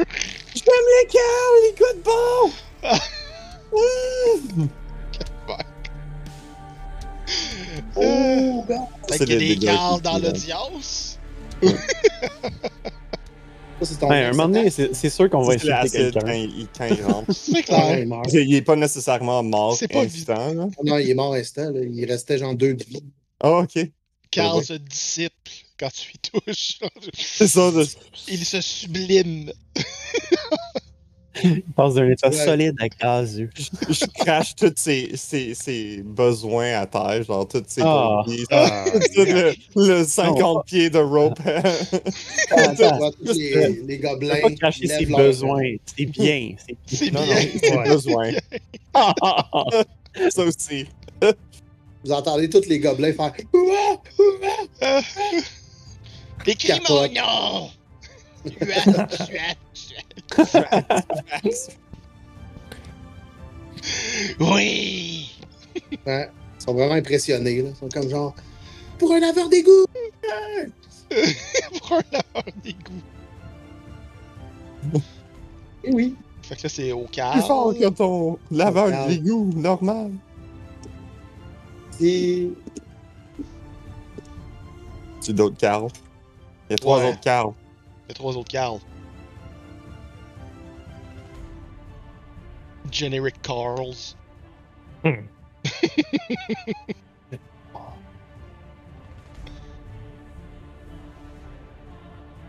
J'aime 0.55 0.87
les 1.01 1.07
Carl! 1.11 1.57
Il 1.63 1.75
goûte 1.77 2.03
bon! 2.03 2.51
Oh, 7.95 8.63
gars! 8.67 8.87
Fait 9.09 9.17
C'est 9.17 9.25
qu'il 9.25 9.33
y 9.33 9.35
a 9.35 9.39
des 9.39 9.55
qui- 9.57 9.65
dans 10.01 10.17
l'audience. 10.21 11.19
Ça, 13.79 14.07
Ouais, 14.07 14.23
à 14.23 14.29
un 14.29 14.31
moment 14.31 14.47
donné, 14.49 14.71
c'est 14.71 15.09
sûr 15.09 15.29
qu'on 15.29 15.43
va 15.43 15.53
insulter 15.53 15.71
quand 15.83 15.89
quelqu'un. 15.91 16.33
il, 16.33 16.67
quand 16.75 16.85
il 16.87 17.03
rentre. 17.03 17.31
C'est 17.31 17.61
clair. 17.61 17.99
il 17.99 18.07
meurt. 18.07 18.33
il 18.33 18.55
est 18.55 18.61
pas 18.63 18.75
nécessairement 18.75 19.43
mort 19.43 19.75
C'est 19.77 19.87
pas 19.87 20.01
instant, 20.01 20.51
là. 20.53 20.67
Ah 20.77 20.81
Non, 20.83 20.97
il 20.97 21.11
est 21.11 21.13
mort 21.13 21.35
instant. 21.35 21.69
Là. 21.69 21.81
Il 21.83 22.03
restait 22.05 22.39
genre 22.39 22.55
deux 22.55 22.73
de 22.73 22.83
vie. 22.83 23.03
Ah, 23.39 23.51
ok. 23.59 23.77
Carl 24.31 24.63
se 24.63 24.73
dissipe 24.73 25.31
quand 25.79 25.89
tu 25.93 26.13
y 26.15 26.17
touches. 26.17 26.79
C'est 27.13 27.47
ça. 27.47 27.71
de- 27.71 27.85
Il 28.29 28.43
se 28.45 28.61
sublime. 28.61 29.51
Il 31.43 31.61
passe 31.75 31.93
d'un 31.95 32.09
état 32.09 32.29
Ouais. 32.29 32.35
solide 32.45 32.75
à 32.79 32.87
gazeux. 32.89 33.49
Je, 33.55 33.63
je 33.93 34.05
crache 34.23 34.55
tous 34.55 34.73
ses, 34.75 35.11
ses, 35.15 35.53
ses 35.53 36.01
besoins 36.03 36.73
à 36.73 36.85
terre, 36.85 37.23
genre 37.23 37.47
tous 37.47 37.63
ses 37.67 37.81
Ah. 37.83 38.23
Ah, 38.51 38.85
tout 39.15 39.21
le, 39.25 39.53
le 39.75 40.03
50 40.05 40.65
pieds 40.65 40.89
de 40.89 40.99
rope. 40.99 41.39
Vois 41.45 43.11
tous 43.25 43.33
les, 43.33 43.81
les 43.85 43.95
Il 43.95 44.01
gobelins. 44.01 44.41
pas 44.41 44.51
cracher 44.51 44.87
ses 44.87 45.05
besoins. 45.05 45.75
C'est 45.97 46.05
bien. 46.05 46.55
C'est 46.57 46.77
C'est 47.05 47.11
non, 47.11 47.23
bien. 47.23 47.35
non, 47.35 47.41
c'est 47.61 47.75
Ouais. 47.77 47.89
besoin. 47.89 48.31
Ah, 48.93 49.13
ah, 49.21 49.45
ah. 49.53 49.65
Ça 50.29 50.43
aussi. 50.43 50.85
Vous 52.03 52.11
entendez 52.11 52.49
tous 52.49 52.65
les 52.67 52.79
gobelins 52.79 53.13
faire! 53.13 53.33
Ouah! 53.53 55.01
Écris 56.45 56.79
mon 56.89 57.01
nom! 57.07 57.69
Suat, 58.45 59.07
suat. 59.25 59.55
Oui! 64.39 65.29
Ouais. 66.05 66.29
Ils 66.59 66.63
sont 66.63 66.73
vraiment 66.73 66.95
impressionnés. 66.95 67.61
Là. 67.61 67.69
Ils 67.69 67.75
sont 67.75 67.89
comme 67.89 68.09
genre 68.09 68.33
Pour 68.97 69.13
un 69.13 69.19
laveur 69.19 69.49
d'égout! 69.49 69.85
Pour 71.79 71.93
un 71.97 72.01
laveur 72.11 72.43
d'égout. 72.63 73.01
Eh 75.83 75.93
oui. 75.93 76.15
Fait 76.41 76.55
que 76.55 76.63
là, 76.63 76.69
c'est 76.69 76.91
au 76.91 77.05
Plus 77.05 77.21
fort 77.41 77.73
calme. 77.73 77.91
que 77.93 77.97
ton 77.97 78.39
laveur 78.51 79.07
d'égout 79.07 79.51
normal. 79.55 80.11
Et 82.01 82.49
C'est 85.21 85.33
d'autres 85.33 85.57
Carl. 85.57 85.87
Il 86.69 86.71
y 86.71 86.75
a 86.75 86.77
trois 86.77 86.99
Ouais. 86.99 87.09
autres 87.09 87.19
Carl. 87.21 87.51
Il 88.05 88.09
y 88.09 88.11
a 88.11 88.15
trois 88.15 88.35
autres 88.37 88.51
Carl. 88.51 88.79
Generic 92.91 93.41
Carls. 93.41 94.15
Hmm. 95.03 95.25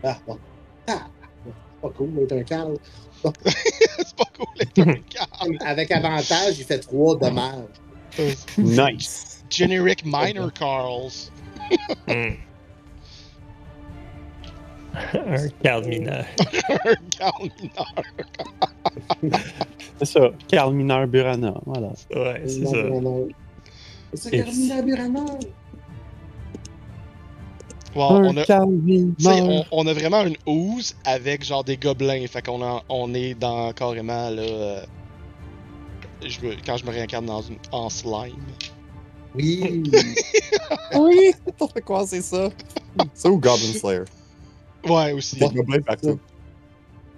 Ah, 0.03 0.17
bon. 0.25 0.39
Ah, 0.87 1.07
c'est 1.45 1.81
pas 1.81 1.89
cool 1.89 2.15
d'être 2.15 2.31
un 2.31 2.43
Carl. 2.43 2.77
c'est 3.23 4.15
pas 4.15 4.23
cool 4.37 4.47
d'être 4.57 4.87
un 4.87 4.95
Carl. 5.09 5.57
Avec 5.65 5.91
avantage, 5.91 6.59
il 6.59 6.65
fait 6.65 6.79
trois 6.79 7.17
dommages. 7.17 7.65
Nice. 8.57 9.43
Generic 9.49 10.03
Minor 10.05 10.53
Carls. 10.53 11.31
Hmm. 12.07 12.35
Un 15.13 15.47
Carl 15.63 15.85
mineur. 15.85 16.25
un 16.85 16.95
Carl 17.17 17.49
mineur. 17.61 17.93
C'est 19.99 20.05
ça. 20.05 20.29
Carl 20.47 20.73
Mineur 20.73 21.07
Burana. 21.07 21.53
Voilà. 21.65 21.89
Ouais, 22.15 22.43
c'est 22.47 22.65
ça. 22.65 22.71
C'est 24.13 24.17
ça, 24.17 24.29
Et- 24.31 24.39
Carmina 24.43 24.81
Burana. 24.81 25.25
Wow, 27.95 28.11
on 28.27 28.37
a, 28.37 28.43
Carl 28.45 28.65
on, 28.65 28.69
Mineur. 28.69 29.65
on 29.71 29.87
a 29.87 29.93
vraiment 29.93 30.23
une 30.23 30.35
ooze 30.45 30.95
avec 31.05 31.43
genre 31.43 31.63
des 31.63 31.75
gobelins. 31.77 32.25
Fait 32.27 32.45
qu'on 32.45 32.61
a- 32.63 32.83
on 32.87 33.13
est 33.13 33.33
dans 33.33 33.71
carrément 33.73 34.29
là. 34.29 34.41
euh, 34.41 34.81
je 36.25 36.39
me- 36.45 36.55
quand 36.65 36.77
je 36.77 36.85
me 36.85 36.91
réincarne 36.91 37.25
dans 37.25 37.41
une, 37.41 37.57
en 37.71 37.89
slime. 37.89 38.35
Oui. 39.35 39.83
Oui! 40.95 41.31
N'importe 41.47 41.81
quoi, 41.81 42.05
c'est 42.05 42.21
ça? 42.21 42.49
Ça 43.13 43.29
ou 43.29 43.37
Goblin 43.39 43.73
Slayer? 43.73 44.03
Ouais, 44.87 45.11
aussi. 45.13 45.37
Des 45.39 45.47
gobelins 45.49 45.81
partout. 45.81 46.19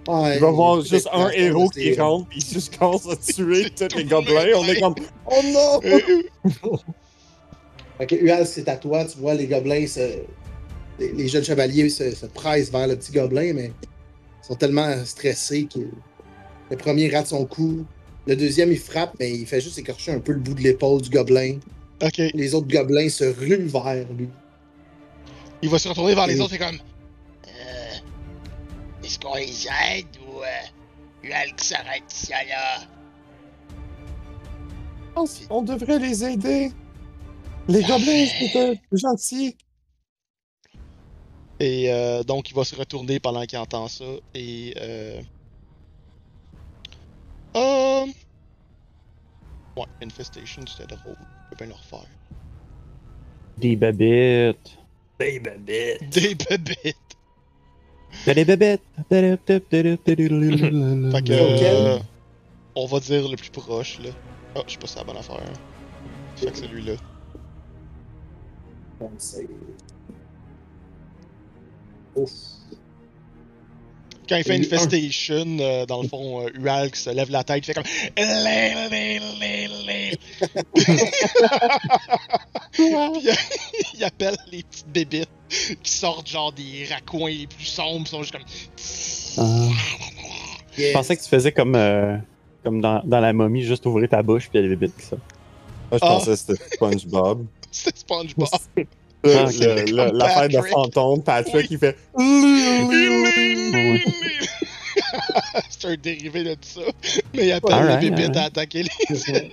Ouais, 0.08 0.34
Tu 0.36 0.40
vas 0.42 0.50
voir 0.50 0.78
il- 0.80 0.86
juste 0.86 1.08
un 1.12 1.28
héros 1.30 1.68
qui 1.68 1.94
rentre, 1.98 2.28
puis 2.28 2.40
il 2.40 2.52
juste 2.54 2.76
commence 2.76 3.08
à 3.08 3.16
tuer 3.16 3.70
tous 3.76 3.96
les 3.96 4.04
gobelins. 4.04 4.46
On 4.56 4.64
est 4.66 4.80
comme, 4.80 4.94
oh 5.26 5.40
non! 5.52 5.80
Que 8.06 8.16
Ual, 8.16 8.44
c'est 8.46 8.68
à 8.68 8.76
toi. 8.76 9.04
Tu 9.04 9.18
vois, 9.18 9.34
les 9.34 9.46
gobelins, 9.46 9.86
se... 9.86 10.00
les, 10.98 11.12
les 11.12 11.28
jeunes 11.28 11.44
chevaliers 11.44 11.88
se, 11.88 12.10
se 12.14 12.26
pressent 12.26 12.70
vers 12.72 12.88
le 12.88 12.96
petit 12.96 13.12
gobelin, 13.12 13.52
mais 13.54 13.66
ils 14.42 14.46
sont 14.46 14.56
tellement 14.56 15.04
stressés 15.04 15.68
que 15.72 15.78
le 16.70 16.76
premier 16.76 17.08
rate 17.14 17.28
son 17.28 17.44
coup. 17.44 17.84
Le 18.26 18.34
deuxième, 18.34 18.72
il 18.72 18.78
frappe, 18.78 19.14
mais 19.20 19.30
il 19.30 19.46
fait 19.46 19.60
juste 19.60 19.78
écorcher 19.78 20.10
un 20.12 20.18
peu 20.18 20.32
le 20.32 20.40
bout 20.40 20.54
de 20.54 20.62
l'épaule 20.62 21.00
du 21.00 21.10
gobelin. 21.10 21.58
Ok. 22.02 22.18
Les 22.34 22.54
autres 22.56 22.66
gobelins 22.66 23.08
se 23.08 23.24
ruent 23.24 23.66
vers 23.68 24.04
lui. 24.18 24.28
Il 25.62 25.68
va 25.68 25.78
se 25.78 25.88
retourner 25.88 26.16
vers 26.16 26.26
les 26.26 26.40
autres 26.40 26.54
et 26.54 26.58
comme. 26.58 26.78
Est-ce 29.12 29.20
qu'on 29.20 29.34
les 29.34 29.66
aide 29.68 30.06
ou. 30.26 30.40
Euh, 30.40 31.28
Hulk 31.28 31.60
s'arrête 31.60 32.04
ça 32.08 32.42
là? 32.44 32.78
On 35.50 35.60
devrait 35.60 35.98
les 35.98 36.24
aider. 36.24 36.72
Les 37.68 37.82
gobelins, 37.82 38.26
c'est 38.26 38.56
euh, 38.56 38.74
gentil. 38.90 39.54
Et 41.60 41.92
euh, 41.92 42.22
donc, 42.22 42.48
il 42.48 42.54
va 42.54 42.64
se 42.64 42.74
retourner 42.74 43.20
pendant 43.20 43.44
qu'il 43.44 43.58
entend 43.58 43.86
ça. 43.86 44.06
Et. 44.34 44.72
Euh... 44.78 45.20
euh, 47.54 48.06
Ouais, 49.76 49.86
Infestation, 50.02 50.62
c'était 50.66 50.86
drôle. 50.86 51.18
Je 51.18 51.50
peux 51.50 51.56
bien 51.56 51.66
le 51.66 51.74
refaire. 51.74 52.08
Des 53.58 53.76
babettes. 53.76 54.78
Des 55.20 55.38
babettes. 55.38 56.08
Des 56.08 56.34
babettes. 58.44 58.82
Fait 61.10 61.22
que. 61.22 61.32
Lequel? 61.32 61.76
euh, 61.76 61.98
on 62.76 62.86
va 62.86 63.00
dire 63.00 63.28
le 63.28 63.36
plus 63.36 63.50
proche, 63.50 63.98
là. 64.00 64.10
Ah, 64.56 64.60
je 64.66 64.72
sais 64.72 64.78
pas 64.78 64.86
si 64.86 64.92
c'est 64.94 64.98
la 65.00 65.04
bonne 65.04 65.16
affaire. 65.16 65.40
Fait 66.36 66.50
que 66.50 66.56
c'est- 66.56 66.68
Ouf. 72.14 72.30
Quand 74.28 74.36
il 74.36 74.44
fait 74.44 74.56
Et 74.56 74.58
un. 74.58 74.60
Infestation, 74.62 75.58
euh, 75.60 75.84
dans 75.86 76.02
le 76.02 76.08
fond, 76.08 76.46
euh, 76.46 76.50
Ualk 76.60 76.94
se 76.96 77.10
lève 77.10 77.30
la 77.30 77.42
tête, 77.44 77.58
il 77.58 77.64
fait 77.64 77.74
comme. 77.74 77.84
Lé, 78.16 78.72
lé, 78.90 79.20
lé, 79.40 79.68
lé. 79.86 80.18
Puis 82.72 82.94
euh, 82.94 83.08
il 83.94 84.04
appelle 84.04 84.36
les 84.50 84.62
petites 84.62 84.88
bébites 84.88 85.28
qui 85.82 85.90
sortent 85.90 86.28
genre 86.28 86.52
des 86.52 86.86
raccoins 86.90 87.30
les 87.30 87.46
plus 87.46 87.64
sombres, 87.66 88.02
ils 88.06 88.08
sont 88.08 88.22
juste 88.22 88.32
comme. 88.32 88.42
Ah. 89.38 89.68
Je 90.76 90.92
pensais 90.92 91.16
que 91.16 91.22
tu 91.22 91.28
faisais 91.28 91.52
comme, 91.52 91.74
euh, 91.74 92.16
comme 92.64 92.80
dans, 92.80 93.02
dans 93.04 93.20
la 93.20 93.32
momie, 93.32 93.62
juste 93.62 93.84
ouvrir 93.86 94.08
ta 94.08 94.22
bouche 94.22 94.48
puis 94.48 94.58
il 94.58 94.62
y 94.62 94.66
a 94.66 94.68
des 94.68 94.76
bébites 94.76 94.96
qui 94.96 95.06
sortent. 95.06 95.22
Moi, 95.90 95.98
je 96.00 96.06
Ah. 96.06 96.08
pensais 96.08 96.30
que 96.30 96.36
c'était 96.36 96.74
SpongeBob. 96.76 97.46
C'est 97.70 97.96
SpongeBob. 97.98 98.48
Le- 99.24 100.16
L'affaire 100.18 100.48
de 100.48 100.60
fantôme, 100.68 101.22
Patrick, 101.22 101.70
il 101.70 101.78
fait. 101.78 101.96
C'est 105.70 105.88
un 105.88 105.96
dérivé 105.96 106.44
de 106.44 106.56
ça. 106.60 106.80
Mais 107.34 107.46
il 107.48 107.52
appelle 107.52 107.98
les 108.00 108.10
bébites 108.10 108.36
à 108.36 108.44
attaquer 108.44 108.84
les 108.84 109.30
ennemis. 109.30 109.50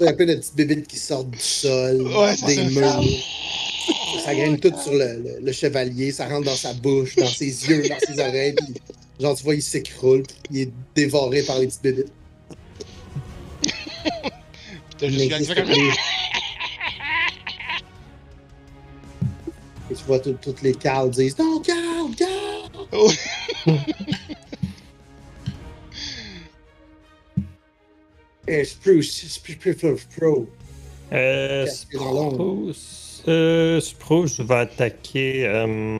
Y 0.00 0.06
a 0.06 0.12
plein 0.14 0.26
de 0.26 0.34
petites 0.36 0.56
bébites 0.56 0.86
qui 0.86 0.96
sortent 0.98 1.30
du 1.30 1.38
sol, 1.38 2.02
Ouais, 2.02 2.34
c'est 2.36 2.46
des 2.46 2.74
ça. 2.74 2.80
murs. 2.80 3.04
Ça 4.24 4.34
grimpe 4.34 4.60
tout 4.60 4.72
sur 4.82 4.92
le, 4.92 4.98
le- 5.22 5.38
le 5.42 5.52
chevalier, 5.52 6.10
ça 6.12 6.26
rentre 6.26 6.46
dans 6.46 6.56
sa 6.56 6.72
bouche, 6.74 7.16
dans 7.16 7.26
ses 7.26 7.68
yeux, 7.68 7.88
dans 7.88 7.98
ses 7.98 8.18
oreilles. 8.20 8.54
Puis, 8.54 8.74
genre, 9.20 9.36
tu 9.36 9.44
vois, 9.44 9.54
il 9.54 9.62
s'écroule, 9.62 10.22
il 10.50 10.60
est 10.60 10.70
dévoré 10.94 11.42
par 11.42 11.58
les 11.58 11.66
petites 11.66 11.82
bébites. 11.82 12.12
T'as 14.98 15.08
juste 15.08 15.50
Et 19.90 19.94
tu 19.94 20.04
vois 20.04 20.20
tout- 20.20 20.36
toutes 20.40 20.62
les 20.62 20.74
Carl 20.74 21.10
disent 21.10 21.38
Non, 21.38 21.60
Carl, 21.60 22.14
Carl! 22.16 22.86
Oh. 22.92 23.10
Eh, 28.48 28.64
Spruce, 28.64 29.28
Spruce, 29.28 29.76
Spruce, 29.76 30.04
Pro. 30.16 30.48
Euh. 31.12 31.66
Spruce, 31.66 33.22
euh, 33.28 33.80
Spruce 33.80 34.40
va 34.40 34.60
attaquer 34.60 35.46
euh, 35.46 35.96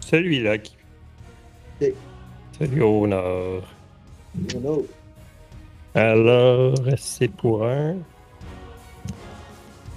celui-là. 0.00 0.58
Qui... 0.58 0.74
Celui 2.58 2.80
au 2.80 3.06
nord. 3.06 3.64
Oh 4.54 4.58
no. 4.60 4.86
Alors, 5.94 6.74
c'est 6.96 7.28
pour 7.28 7.64
un. 7.66 7.96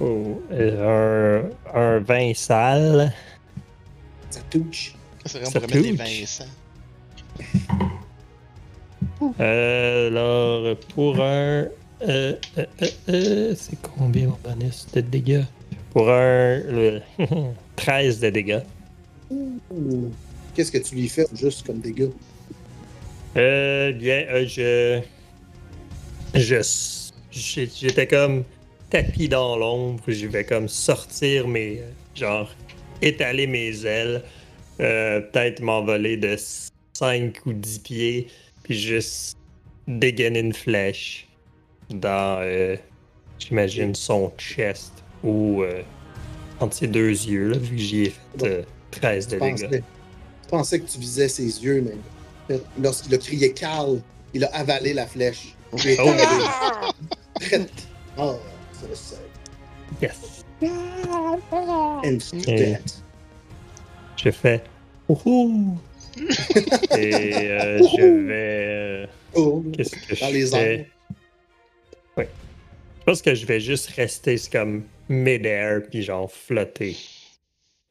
Oh, 0.02 0.42
un, 0.52 1.44
un 1.74 2.00
vin 2.00 2.34
sale. 2.34 3.14
Ça 4.30 4.40
touche. 4.50 4.96
C'est 5.26 5.34
vraiment 5.40 5.52
Ça 5.52 5.60
pour 5.60 5.70
remettre 5.70 5.88
les 5.88 5.92
touche. 5.98 6.20
Vincent. 6.22 6.46
Euh, 9.40 10.08
alors, 10.08 10.78
pour 10.96 11.16
un. 11.22 11.68
Euh, 12.04 12.36
euh, 12.58 12.66
euh, 12.82 12.88
euh, 13.10 13.54
c'est 13.56 13.80
combien 13.82 14.28
mon 14.30 14.38
bonus 14.44 14.88
de 14.94 15.02
dégâts? 15.02 15.44
Pour 15.92 16.10
un. 16.10 16.58
le- 16.58 17.02
13 17.76 18.20
de 18.20 18.30
dégâts. 18.30 18.62
Ouh. 19.30 20.12
qu'est-ce 20.56 20.72
que 20.72 20.78
tu 20.80 20.96
lui 20.96 21.08
fais 21.08 21.26
juste 21.34 21.66
comme 21.66 21.80
dégâts? 21.80 22.10
Euh, 23.38 23.92
bien, 23.94 24.26
euh, 24.30 24.46
je. 24.48 25.02
Je. 26.34 26.56
J'étais 27.32 28.08
comme 28.08 28.44
tapis 28.92 29.28
dans 29.30 29.58
l'ombre. 29.58 30.04
Je 30.08 30.28
vais 30.28 30.44
comme 30.44 30.68
sortir 30.70 31.48
mes. 31.48 31.82
Genre, 32.16 32.54
étaler 33.02 33.48
mes 33.48 33.86
ailes. 33.86 34.22
euh, 34.80 35.22
Peut-être 35.22 35.62
m'envoler 35.62 36.18
de 36.18 36.36
5 36.94 37.38
ou 37.46 37.54
10 37.54 37.80
pieds. 37.80 38.28
Puis 38.64 38.80
juste 38.80 39.36
dégainer 39.88 40.40
une 40.42 40.54
flèche 40.54 41.28
dans. 41.90 42.40
euh, 42.42 42.76
J'imagine 43.40 43.96
son 43.96 44.32
chest. 44.38 44.94
Ou. 45.24 45.64
euh, 45.64 45.82
entre 46.60 46.76
ses 46.76 46.88
deux 46.88 47.10
yeux, 47.10 47.48
là, 47.54 47.58
vu 47.58 47.76
que 47.76 47.82
j'y 47.82 48.02
ai 48.04 48.10
fait 48.10 48.44
euh, 48.46 48.62
13 48.92 49.28
de 49.30 49.40
dégâts. 49.40 49.52
pensais, 49.64 49.84
je 50.44 50.48
pensais 50.50 50.80
que 50.80 50.92
tu 50.92 51.00
visais 51.00 51.28
ses 51.28 51.64
yeux, 51.64 51.84
mais 52.50 52.58
lorsqu'il 52.80 53.16
a 53.16 53.18
crié 53.18 53.52
Carl, 53.52 54.00
il 54.36 54.44
a 54.44 54.48
avalé 54.56 54.94
la 54.94 55.08
flèche. 55.08 55.56
Il 55.84 55.88
est 55.90 55.98
Oh. 56.00 56.12
Oh, 58.18 58.36
c'est 58.82 58.90
le 58.90 58.96
seul. 58.96 59.20
Yes. 60.02 60.46
Instant 62.04 62.38
Et-. 62.48 62.78
Je 64.18 64.30
fais. 64.32 64.64
Ouhou! 65.10 65.78
Et 66.98 67.14
euh, 67.50 67.78
je 67.80 68.26
vais. 68.28 68.66
euh, 68.68 69.08
Oh, 69.34 69.64
Qu'est-ce 69.74 69.92
que 69.96 70.16
je 70.16 70.22
Dans 70.22 70.32
les 70.32 70.46
fais? 70.48 70.90
Oui. 72.18 72.26
Je 73.00 73.04
pense 73.06 73.22
que 73.22 73.34
je 73.34 73.46
vais 73.46 73.60
juste 73.60 73.88
rester 73.92 74.36
comme 74.52 74.84
mid-air 75.10 75.82
puis 75.90 76.04
genre 76.04 76.30
flotter. 76.32 76.96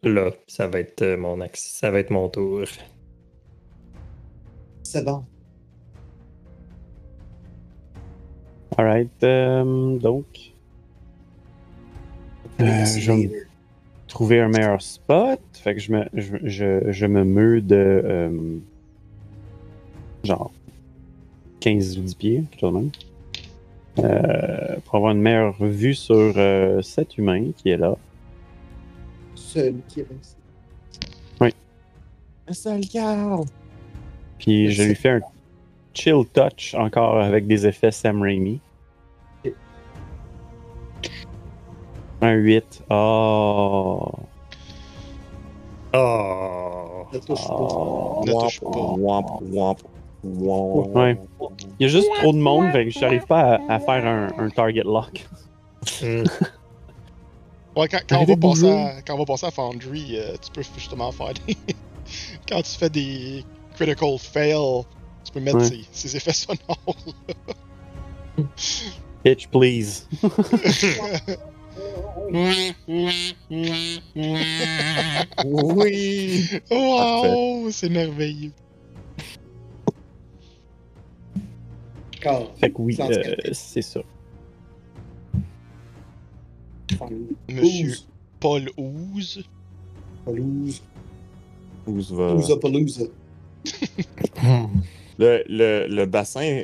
Là, 0.03 0.31
ça 0.47 0.67
va 0.67 0.81
être 0.81 1.03
euh, 1.03 1.17
mon 1.17 1.41
axe. 1.41 1.63
Ça 1.63 1.91
va 1.91 1.99
être 2.01 2.11
mon 2.11 2.29
tour. 2.29 2.65
c'est 4.83 5.05
bon. 5.05 5.25
Alright. 8.77 9.11
euh, 9.25 9.99
donc, 9.99 10.50
Euh, 12.61 12.85
je 12.85 13.13
vais 13.13 13.19
me 13.29 13.47
trouver 14.07 14.41
un 14.41 14.49
meilleur 14.49 14.81
spot. 14.83 15.41
Fait 15.53 15.75
que 15.75 15.81
je 15.81 15.93
me, 15.93 16.05
je, 16.15 16.37
je, 16.43 16.93
je 16.93 17.07
me 17.07 17.25
meus 17.25 17.63
de. 17.63 17.77
euh, 17.77 18.59
genre. 20.25 20.53
15 21.61 21.99
ou 21.99 22.03
10 22.03 22.15
pieds, 22.15 22.45
chose 22.59 22.73
de 22.73 22.79
même. 22.79 22.91
Euh, 23.99 24.77
pour 24.85 24.95
avoir 24.97 25.13
une 25.13 25.21
meilleure 25.21 25.63
vue 25.63 25.95
sur 25.95 26.35
cet 26.83 27.19
humain 27.19 27.51
qui 27.57 27.69
est 27.69 27.77
là. 27.77 27.97
Seul 29.35 29.75
qui 29.89 30.01
est 30.01 30.07
resté. 30.09 30.37
Un 32.49 32.53
seul. 32.53 32.81
Puis 34.39 34.73
je 34.73 34.83
lui 34.83 34.95
fais 34.95 35.11
un 35.11 35.21
chill 35.93 36.25
touch 36.33 36.75
encore 36.75 37.21
avec 37.21 37.47
des 37.47 37.67
effets 37.67 37.91
Sam 37.91 38.23
Raimi. 38.23 38.59
Un 42.23 42.33
8. 42.33 42.83
Oh. 42.91 44.09
Oh! 45.95 47.07
Ne 47.13 47.19
touche 47.19 47.47
pas. 47.47 47.57
Oh. 47.59 48.23
Ne 48.27 48.33
touche 48.33 48.61
pas. 48.61 48.69
Womp, 48.71 49.27
womp, 49.53 49.79
womp. 50.25 50.97
Ouais. 50.97 51.19
Il 51.79 51.85
y 51.85 51.87
a 51.87 51.89
juste 51.89 52.09
trop 52.19 52.33
de 52.33 52.39
monde, 52.39 52.71
fait 52.73 52.85
que 52.85 52.91
j'arrive 52.91 53.25
pas 53.27 53.57
à, 53.57 53.75
à 53.75 53.81
faire 53.81 54.07
un, 54.07 54.29
un 54.39 54.49
target 54.51 54.83
lock. 54.85 55.27
Hmm. 56.03 56.25
Ouais, 57.77 57.87
quand, 57.87 58.01
quand 58.09 58.19
on 58.19 58.25
va 58.25 58.37
passer 58.37 58.69
à, 58.69 59.01
quand 59.03 59.15
on 59.15 59.19
va 59.19 59.25
passer 59.25 59.47
à 59.47 59.53
Foundry, 59.53 60.17
euh, 60.19 60.35
tu 60.43 60.51
peux 60.51 60.61
justement 60.77 61.13
faire 61.13 61.33
des. 61.47 61.57
quand 62.49 62.61
tu 62.63 62.71
fais 62.77 62.91
des 62.91 63.45
critical 63.77 64.19
fail, 64.19 64.83
tu 65.25 65.31
peux 65.33 65.39
mettre 65.39 65.59
Ouais. 65.59 65.65
ces, 65.67 65.85
ces 65.93 66.17
effets 66.17 66.33
sonores. 66.33 66.97
Pitch, 69.23 69.47
please. 69.47 70.09
Oui. 75.45 76.45
wow, 76.71 77.71
c'est 77.71 77.89
merveilleux. 77.89 78.53
Fait 82.59 82.71
que 82.71 82.83
oui, 82.83 82.97
euh, 83.01 83.35
c'est 83.53 83.83
ça. 83.83 84.01
Monsieur. 87.49 87.95
Paul 88.39 88.69
Ooze. 88.77 89.43
Pelouse. 90.25 90.83
Ouz 91.87 92.13
va- 92.13 92.29
Pelousa, 92.35 92.57
pelousa. 92.57 93.05
Le, 95.19 95.43
le, 95.49 95.87
le 95.89 96.07
bassin 96.07 96.63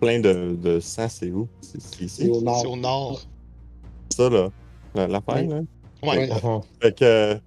plein 0.00 0.18
de, 0.20 0.56
de 0.62 0.80
sang, 0.80 1.08
c'est 1.10 1.30
où? 1.30 1.46
C'est 1.60 2.28
au 2.30 2.40
nord. 2.76 3.26
Ça, 4.18 4.28
là. 4.28 4.50
La- 4.96 5.06
L'affaire, 5.06 5.36
Ouais. 5.36 5.46
là. 5.46 5.60
Ouais. 6.02 6.28
Ouais. 6.30 6.60
Fait 6.82 6.98
que 6.98 7.40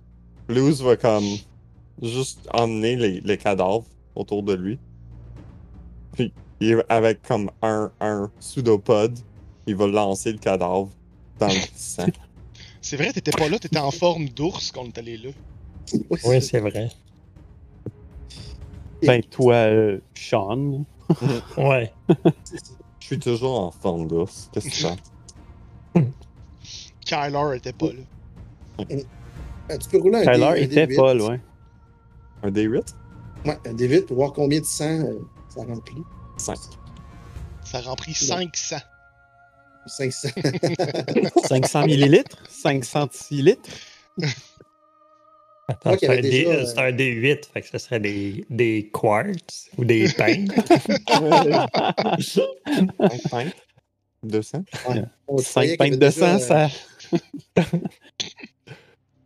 Luz 0.47 0.81
va 0.81 0.95
comme 0.95 1.25
juste 2.01 2.47
emmener 2.53 2.95
les, 2.95 3.19
les 3.19 3.37
cadavres 3.37 3.83
autour 4.15 4.41
de 4.43 4.53
lui. 4.53 4.79
Puis 6.13 6.31
il- 6.61 6.81
avec 6.87 7.21
comme 7.23 7.51
un, 7.61 7.91
un 7.99 8.31
pseudopode, 8.39 9.19
il 9.67 9.75
va 9.75 9.87
lancer 9.87 10.31
le 10.31 10.37
cadavre 10.37 10.89
dans 11.39 11.47
le 11.47 11.53
sang. 11.75 12.05
C'est 12.79 12.95
vrai, 12.95 13.11
t'étais 13.11 13.31
pas 13.31 13.49
là, 13.49 13.59
t'étais 13.59 13.77
en 13.79 13.91
forme 13.91 14.29
d'ours 14.29 14.71
quand 14.71 14.83
on 14.83 14.87
est 14.87 14.97
allé 14.97 15.17
là. 15.17 15.29
Oui, 16.25 16.41
c'est 16.41 16.59
vrai. 16.61 16.89
Ben, 19.03 19.21
toi, 19.23 19.55
euh, 19.55 19.99
Sean. 20.13 20.85
Ouais. 21.57 21.91
Je 23.01 23.05
suis 23.07 23.19
toujours 23.19 23.59
en 23.59 23.71
forme 23.71 24.07
d'ours. 24.07 24.49
Qu'est-ce 24.53 24.67
que 24.67 24.71
tu 24.71 24.81
fais? 24.83 24.95
Kyler 27.15 27.57
était 27.57 27.73
pas 27.73 27.87
là. 27.87 28.85
Euh, 28.89 29.77
Tu 29.77 29.89
peux 29.89 29.97
rouler 29.99 30.19
un 30.19 30.21
Tyler 30.31 30.37
dé- 30.37 30.43
un 30.45 30.55
était 30.55 30.85
D8. 30.87 30.95
pas 30.95 31.13
loin. 31.13 31.39
Un 32.43 32.49
D8? 32.51 32.93
Ouais, 33.45 33.57
un 33.65 33.73
D8 33.73 34.05
pour 34.05 34.17
voir 34.17 34.33
combien 34.33 34.59
de 34.59 34.65
sang 34.65 34.99
euh, 35.01 35.19
ça 35.49 35.61
remplit. 35.63 36.03
5. 36.37 36.57
Ça 37.63 37.79
remplit 37.81 38.13
500. 38.13 38.77
500. 39.87 40.29
500 41.47 41.85
millilitres? 41.85 42.37
500 42.49 43.09
litres? 43.31 43.69
Attends, 45.67 45.95
c'est 45.99 46.07
un, 46.07 46.11
avais 46.13 46.21
D- 46.21 46.29
déjà, 46.29 46.49
euh, 46.51 46.65
c'est 46.65 46.79
un 46.79 46.91
D8, 46.91 47.45
fait 47.53 47.61
que 47.61 47.67
ça 47.69 47.79
serait 47.79 47.99
des, 47.99 48.45
des 48.49 48.89
quartz 48.91 49.69
ou 49.77 49.85
des 49.85 50.09
pains. 50.09 50.45
5? 52.19 53.53
200? 54.23 54.63
On 55.27 55.35
voyait 55.37 55.43
5 55.43 55.61
qu'il 55.61 55.71
y 55.71 55.77
pintes 55.77 55.99
de 55.99 56.09
sang, 56.09 56.35
euh, 56.35 56.39
ça. 56.39 56.67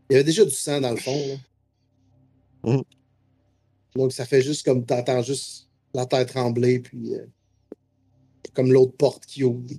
Il 0.10 0.12
y 0.12 0.16
avait 0.16 0.24
déjà 0.24 0.46
du 0.46 0.52
sang 0.52 0.82
dans 0.82 0.92
le 0.92 0.98
fond. 0.98 1.28
Là. 1.28 2.72
Mhm. 2.72 2.84
Donc 3.96 4.12
ça 4.12 4.26
fait 4.26 4.42
juste 4.42 4.66
comme 4.66 4.86
t'entends 4.86 5.22
juste 5.22 5.70
la 5.94 6.06
terre 6.06 6.26
trembler, 6.26 6.80
puis 6.80 7.16
euh, 7.16 7.26
comme 8.54 8.72
l'autre 8.72 8.96
porte 8.98 9.26
qui 9.26 9.44
ouvre. 9.44 9.70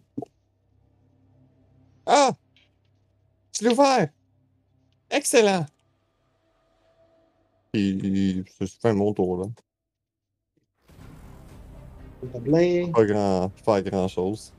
Ah! 2.06 2.32
Je 3.58 3.64
l'ai 3.64 3.72
ouvert! 3.72 4.08
Excellent! 5.10 5.66
Puis, 7.72 8.44
ça 8.58 8.66
se 8.66 8.78
fait 8.80 8.92
mon 8.94 9.12
tour, 9.12 9.38
là. 9.38 9.46
Pas 12.32 13.04
grand, 13.04 13.52
pas 13.64 13.82
grand 13.82 14.08
chose. 14.08 14.52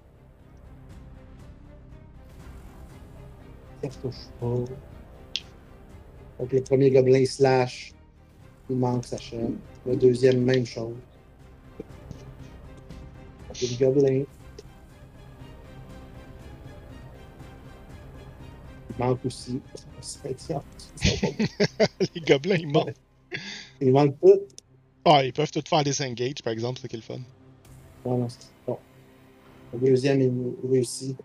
Donc 3.82 4.70
le 6.52 6.62
premier 6.62 6.92
gobelin 6.92 7.26
slash, 7.26 7.94
il 8.70 8.78
manque 8.78 9.06
sa 9.06 9.18
chaîne. 9.18 9.58
Le 9.86 9.96
deuxième, 9.96 10.42
même 10.44 10.66
chose. 10.66 10.96
Donc, 13.48 13.62
le 13.62 13.78
gobelin. 13.86 14.24
Il 18.90 18.98
manque 19.06 19.26
aussi. 19.26 19.62
Les 22.16 22.22
gobelins, 22.22 22.56
ils 22.56 22.68
montent. 22.68 22.90
Il 23.82 23.92
manque 23.92 24.16
tout. 24.20 24.40
Ah, 25.06 25.24
ils 25.24 25.34
peuvent 25.34 25.52
tout 25.52 25.62
faire 25.68 25.84
des 25.84 26.02
engage, 26.02 26.42
par 26.44 26.54
exemple, 26.54 26.80
c'est 26.82 26.88
qui 26.88 26.96
est 26.96 27.00
le 27.00 27.04
fun. 27.04 27.20
Ouais, 28.06 28.18
non, 28.18 28.28
c'est 28.30 28.40
bon. 28.66 28.80
Le 29.74 29.80
deuxième, 29.80 30.22
il 30.22 30.32
réussit. 30.70 31.18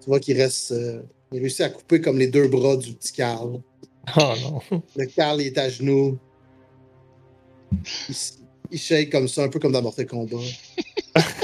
Tu 0.00 0.08
vois 0.08 0.18
qu'il 0.18 0.36
reste. 0.40 0.72
euh, 0.72 1.02
il 1.32 1.40
réussit 1.40 1.60
à 1.62 1.70
couper 1.70 2.00
comme 2.00 2.18
les 2.18 2.26
deux 2.28 2.48
bras 2.48 2.76
du 2.76 2.92
petit 2.94 3.12
Carl. 3.12 3.60
Oh 4.16 4.34
non. 4.42 4.60
Le 4.96 5.06
Carl 5.06 5.40
il 5.40 5.46
est 5.48 5.58
à 5.58 5.68
genoux. 5.68 6.18
Il, 8.08 8.14
il 8.72 8.78
shake 8.78 9.10
comme 9.10 9.28
ça, 9.28 9.44
un 9.44 9.48
peu 9.48 9.58
comme 9.58 9.72
dans 9.72 9.82
Mortal 9.82 10.06
Kombat. 10.06 10.36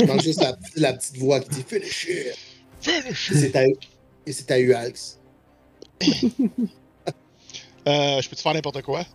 Il 0.00 0.20
juste 0.22 0.40
la, 0.42 0.52
petite- 0.54 0.76
la 0.76 0.92
petite 0.94 1.16
voix 1.18 1.40
qui 1.40 1.50
dit 1.50 1.64
Finish 1.66 2.08
it! 2.08 2.34
Finish! 2.80 3.30
Et 3.32 3.34
c'est 3.34 3.56
à, 3.56 3.62
et 4.26 4.32
c'est 4.32 4.50
à 4.50 4.58
Ualx. 4.60 5.18
Euh, 7.86 8.20
je 8.20 8.28
peux 8.28 8.36
te 8.36 8.40
faire 8.40 8.54
n'importe 8.54 8.82
quoi? 8.82 9.06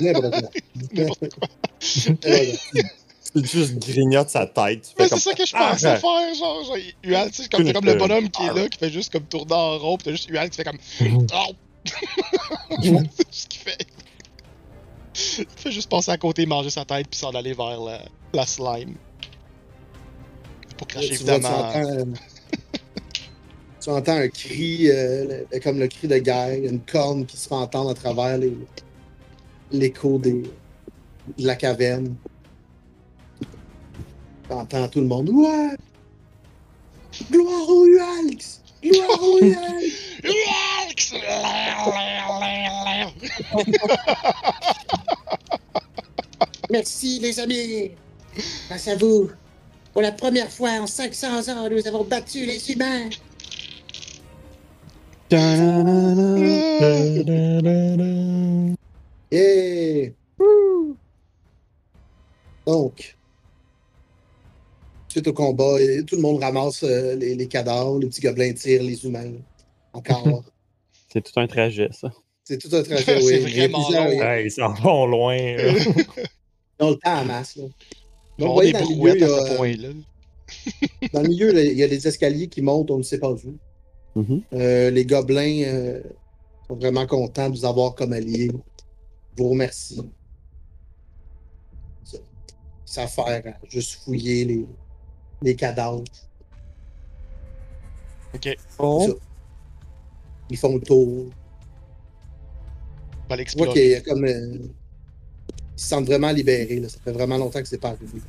N'importe 0.00 0.30
quoi. 0.30 0.50
N'importe 0.92 1.28
quoi. 1.34 1.48
Tu 3.34 3.46
juste 3.46 3.78
grignotes 3.78 4.28
sa 4.28 4.46
tête. 4.46 4.92
Mais 4.98 5.04
c'est 5.04 5.10
comme... 5.10 5.18
ça 5.18 5.32
que 5.32 5.46
je 5.46 5.52
pensais 5.52 5.86
Ah, 5.88 5.96
faire, 5.96 6.34
genre, 6.34 6.64
genre 6.64 6.76
Ual, 7.04 7.30
tu 7.30 7.42
sais, 7.42 7.48
comme, 7.48 7.66
c'est 7.66 7.72
comme 7.72 7.86
le 7.86 7.94
bonhomme 7.94 8.28
qui 8.28 8.42
est 8.42 8.52
là, 8.52 8.68
qui 8.68 8.78
fait 8.78 8.90
juste 8.90 9.10
comme 9.10 9.24
tourner 9.24 9.54
en 9.54 9.78
rond, 9.78 9.96
pis 9.96 10.04
t'as 10.04 10.10
juste 10.10 10.28
Ual 10.28 10.50
qui 10.50 10.56
fait 10.56 10.64
comme. 10.64 10.78
Oh! 11.32 11.52
c'est 12.82 13.26
ce 13.30 13.46
qu'il 13.48 13.60
fait. 13.60 13.86
Il 15.38 15.46
fait 15.56 15.72
juste 15.72 15.88
passer 15.90 16.10
à 16.10 16.16
côté, 16.18 16.44
manger 16.46 16.70
sa 16.70 16.84
tête, 16.84 17.06
puis 17.08 17.18
s'en 17.18 17.30
aller 17.30 17.54
vers 17.54 17.80
la, 17.80 18.02
la 18.34 18.46
slime. 18.46 18.94
Pour 20.76 20.86
cracher 20.86 21.16
tu, 21.16 21.24
vois, 21.24 21.38
tu, 21.38 21.46
évidemment. 21.46 21.68
entends, 21.68 22.12
tu 23.80 23.90
entends 23.90 24.16
un 24.16 24.28
cri, 24.28 24.90
euh, 24.90 25.44
le- 25.52 25.60
comme 25.60 25.78
le 25.78 25.88
cri 25.88 26.08
de 26.08 26.18
guerre, 26.18 26.54
une 26.62 26.80
corne 26.80 27.24
qui 27.26 27.36
se 27.36 27.48
fait 27.48 27.54
entendre 27.54 27.90
à 27.90 27.94
travers 27.94 28.36
les- 28.38 28.56
l'écho 29.70 30.18
des, 30.18 30.42
de 31.38 31.46
la 31.46 31.56
caverne. 31.56 32.14
Tu 34.52 34.58
entends 34.58 34.86
tout 34.86 35.00
le 35.00 35.06
monde. 35.06 35.30
Ouais! 35.30 35.70
Gloire 37.30 37.70
au 37.70 37.86
Hulks! 37.86 38.60
Gloire 38.84 39.22
au 39.22 39.38
Hulks! 39.42 40.12
Merci, 46.70 47.18
les 47.20 47.40
amis. 47.40 47.92
Grâce 48.68 48.88
à 48.88 48.96
vous, 48.96 49.30
pour 49.94 50.02
la 50.02 50.12
première 50.12 50.50
fois 50.50 50.72
en 50.72 50.86
500 50.86 51.48
ans, 51.48 51.70
nous 51.70 51.86
avons 51.86 52.04
battu 52.04 52.44
les 52.44 52.70
humains. 52.70 53.08
Yeah! 59.32 60.10
Donc, 62.66 63.16
suite 65.12 65.28
au 65.28 65.32
combat, 65.32 65.80
et 65.80 66.04
tout 66.04 66.16
le 66.16 66.22
monde 66.22 66.42
ramasse 66.42 66.82
euh, 66.82 67.14
les, 67.14 67.34
les 67.34 67.46
cadavres, 67.46 67.98
les 67.98 68.06
petits 68.08 68.22
gobelins 68.22 68.52
tirent 68.54 68.82
les 68.82 69.04
humains. 69.04 69.32
Encore. 69.92 70.44
C'est 71.12 71.22
tout 71.22 71.38
un 71.38 71.46
trajet, 71.46 71.90
ça. 71.92 72.10
C'est 72.44 72.56
tout 72.58 72.74
un 72.74 72.82
trajet, 72.82 73.20
C'est 73.20 73.44
oui. 73.44 73.50
vraiment 73.50 73.90
long. 73.90 74.18
Ouais, 74.18 74.46
ils 74.46 74.50
s'en 74.50 74.72
vont 74.72 75.06
loin. 75.06 75.36
là. 75.36 75.74
Ils 76.80 76.84
ont 76.86 76.90
le 76.90 76.96
temps 76.96 77.20
en 77.20 77.24
masse. 77.26 77.56
Là. 77.56 77.64
Ils 78.38 78.44
Donc, 78.44 78.48
avoir 78.48 78.54
voyez, 78.54 78.72
dans 78.72 78.80
le 78.80 78.86
milieu, 78.86 79.34
à 79.34 79.46
ce 79.46 79.56
point-là. 79.56 79.88
dans 81.12 81.22
le 81.22 81.28
milieu, 81.28 81.52
là, 81.52 81.62
il 81.62 81.78
y 81.78 81.82
a 81.82 81.88
des 81.88 82.08
escaliers 82.08 82.48
qui 82.48 82.62
montent, 82.62 82.90
on 82.90 82.98
ne 82.98 83.02
sait 83.02 83.18
pas 83.18 83.30
où. 83.30 83.38
Euh, 84.52 84.90
les 84.90 85.04
gobelins 85.04 85.62
euh, 85.64 86.02
sont 86.66 86.76
vraiment 86.76 87.06
contents 87.06 87.50
de 87.50 87.56
vous 87.56 87.64
avoir 87.64 87.94
comme 87.94 88.12
alliés. 88.14 88.50
Je 89.36 89.42
vous 89.42 89.50
remercie. 89.50 90.00
Ça, 92.04 92.18
ça 92.84 93.06
faire 93.06 93.46
à 93.46 93.68
juste 93.68 94.00
fouiller 94.02 94.44
les, 94.44 94.66
les 95.42 95.56
cadavres. 95.56 96.04
Ok. 98.34 98.56
Ils 100.50 100.56
font 100.58 100.74
le 100.74 100.80
tour. 100.80 101.26
on 103.24 103.28
va 103.28 103.36
l'explorer. 103.36 103.72
qu'il 103.72 103.88
y 103.90 103.94
a 103.94 104.00
comme. 104.00 104.24
euh, 104.24 104.58
ils 105.76 105.80
se 105.80 105.88
sentent 105.88 106.06
vraiment 106.06 106.30
libérés. 106.30 106.80
Là. 106.80 106.88
Ça 106.88 106.98
fait 107.02 107.12
vraiment 107.12 107.38
longtemps 107.38 107.60
que 107.60 107.68
c'est 107.68 107.80
pas 107.80 107.90
arrivé. 107.90 108.20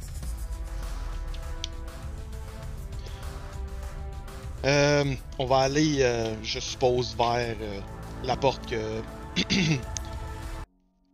Euh, 4.65 5.03
on 5.39 5.45
va 5.45 5.57
aller, 5.59 5.97
euh, 6.01 6.33
je 6.41 6.59
suppose, 6.59 7.15
vers 7.17 7.55
euh, 7.61 7.79
la 8.23 8.37
porte 8.37 8.65
que. 8.69 9.01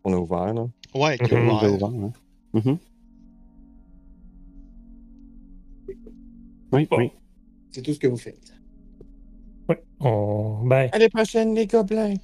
On 0.04 0.14
a 0.14 0.18
ouvert, 0.18 0.54
là. 0.54 0.68
Ouais, 0.94 1.18
qui 1.18 1.24
est 1.34 1.38
Mhm, 1.38 1.48
ouverte. 1.50 1.62
J'ai 1.62 1.68
ouvert, 1.70 1.94
ouais. 1.96 2.78
Oui, 6.72 6.86
Bon. 6.90 6.98
oui. 6.98 7.12
C'est 7.72 7.82
tout 7.82 7.94
ce 7.94 8.00
que 8.00 8.08
vous 8.08 8.18
faites. 8.18 8.54
Ouais. 9.68 9.82
On... 10.00 10.64
Ben, 10.66 10.90
À 10.92 10.98
la 11.00 11.10
prochaine, 11.10 11.54
les 11.56 11.68
gobelins. 11.68 12.16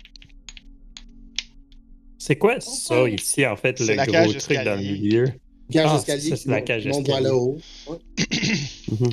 c'est 2.18 2.38
quoi 2.38 2.60
ça 2.60 3.08
ici, 3.10 3.46
en 3.46 3.56
fait, 3.56 3.80
le 3.80 3.96
gros 3.96 4.34
truc 4.34 4.58
dans 4.64 4.76
le 4.76 4.82
milieu? 4.82 5.26
Cage 5.72 5.86
Ah, 5.90 6.16
qui 6.18 6.22
c'est 6.38 6.46
la 6.46 6.62
cage 6.62 6.84
qui 6.84 6.90
monte 6.90 7.08
vers 7.08 7.18
d'escalier. 7.22 7.28
le 7.30 7.36
haut. 7.36 7.58
Ouais. 7.90 7.98
Mhm. 8.92 9.10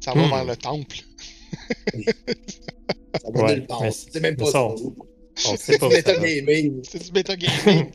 Ça 0.00 0.12
va 0.14 0.26
Hmm. 0.26 0.30
vers 0.30 0.44
le 0.44 0.56
temple. 0.56 0.96
Ça 3.20 3.30
va 3.34 3.42
Ouais, 3.42 3.54
nulle 3.56 3.66
part. 3.66 3.82
C'est 3.92 4.20
même 4.20 4.36
pas 4.36 4.46
ça, 4.46 4.64
on- 4.64 4.74
On 4.76 5.56
C'est 5.56 5.56
sait 5.56 5.78
pas 5.78 5.88
du 5.88 5.94
metagaming. 5.96 6.80
C'est 6.88 7.02
du 7.02 7.12
metagaming. 7.12 7.86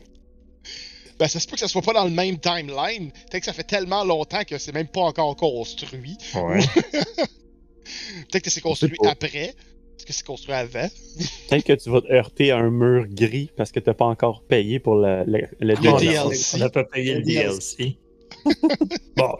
Ben, 1.19 1.27
ça 1.27 1.39
se 1.39 1.47
peut 1.47 1.53
que 1.53 1.59
ça 1.59 1.67
soit 1.67 1.81
pas 1.81 1.93
dans 1.93 2.05
le 2.05 2.11
même 2.11 2.37
timeline. 2.39 3.11
Peut-être 3.11 3.39
que 3.41 3.45
ça 3.45 3.53
fait 3.53 3.63
tellement 3.63 4.03
longtemps 4.03 4.43
que 4.43 4.57
c'est 4.57 4.73
même 4.73 4.87
pas 4.87 5.01
encore 5.01 5.35
construit. 5.35 6.17
Ouais. 6.35 6.59
Peut-être 8.31 8.43
que 8.43 8.49
c'est 8.49 8.61
construit 8.61 8.97
après. 9.07 9.53
Est-ce 9.97 10.05
que 10.05 10.13
c'est 10.13 10.25
construit 10.25 10.53
avant? 10.53 10.87
Peut-être 11.49 11.63
que 11.63 11.73
tu 11.73 11.89
vas 11.89 12.01
te 12.01 12.11
heurter 12.11 12.51
à 12.51 12.57
un 12.57 12.69
mur 12.69 13.05
gris 13.07 13.49
parce 13.55 13.71
que 13.71 13.79
tu 13.79 13.89
n'as 13.89 13.93
pas 13.93 14.05
encore 14.05 14.43
payé 14.43 14.79
pour 14.79 14.95
le, 14.95 15.23
le, 15.25 15.47
le 15.61 15.75
Le 15.75 15.81
Non, 15.81 15.97
DLC. 15.97 16.55
On 16.55 16.59
n'a 16.59 16.69
pas 16.69 16.83
payé 16.83 17.13
le 17.13 17.19
Le 17.19 17.25
DLC. 17.25 17.97
bon. 19.15 19.37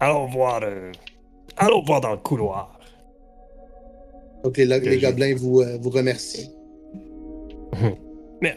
Allons 0.00 0.26
voir. 0.26 0.60
euh, 0.62 0.90
Allons 1.56 1.82
voir 1.82 2.00
dans 2.00 2.12
le 2.12 2.16
couloir. 2.16 2.78
Donc 4.42 4.56
les, 4.56 4.64
les 4.66 4.98
gobelins 4.98 5.34
vous, 5.36 5.60
euh, 5.60 5.76
vous 5.80 5.90
remercient. 5.90 6.50
Mais 8.40 8.56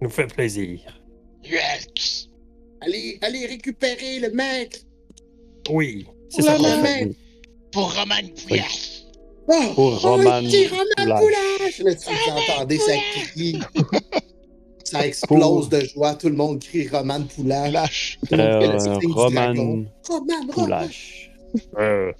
nous 0.00 0.10
fait 0.10 0.26
plaisir. 0.26 0.99
Yes! 1.44 2.28
Allez, 2.80 3.18
allez 3.22 3.46
récupérer 3.46 4.18
le 4.20 4.30
maître. 4.30 4.78
Oui, 5.70 6.06
c'est 6.30 6.42
ça 6.42 6.56
qu'on 6.56 6.64
fait. 6.82 7.04
main. 7.06 7.12
Pour 7.72 7.94
Roman! 7.94 8.14
Oh, 9.48 9.72
Pour 9.74 10.04
Oh, 10.04 10.08
Roman. 10.08 10.40
Là, 10.40 10.40
tu 10.50 11.82
vous 11.84 12.30
entendez, 12.32 12.78
ça 12.78 12.92
crie. 13.14 13.58
Ça 14.84 15.06
explose 15.06 15.68
de 15.68 15.80
joie. 15.84 16.14
Tout 16.14 16.28
le 16.28 16.36
monde 16.36 16.60
crie 16.60 16.88
Roman 16.88 17.20
le 18.36 18.42
Euh, 18.42 18.78
Roman 19.14 19.30
dragon. 19.30 19.86
Roman, 20.08 20.34
Roman. 20.40 20.52
Poulage. 20.52 21.32
Euh, 21.78 22.12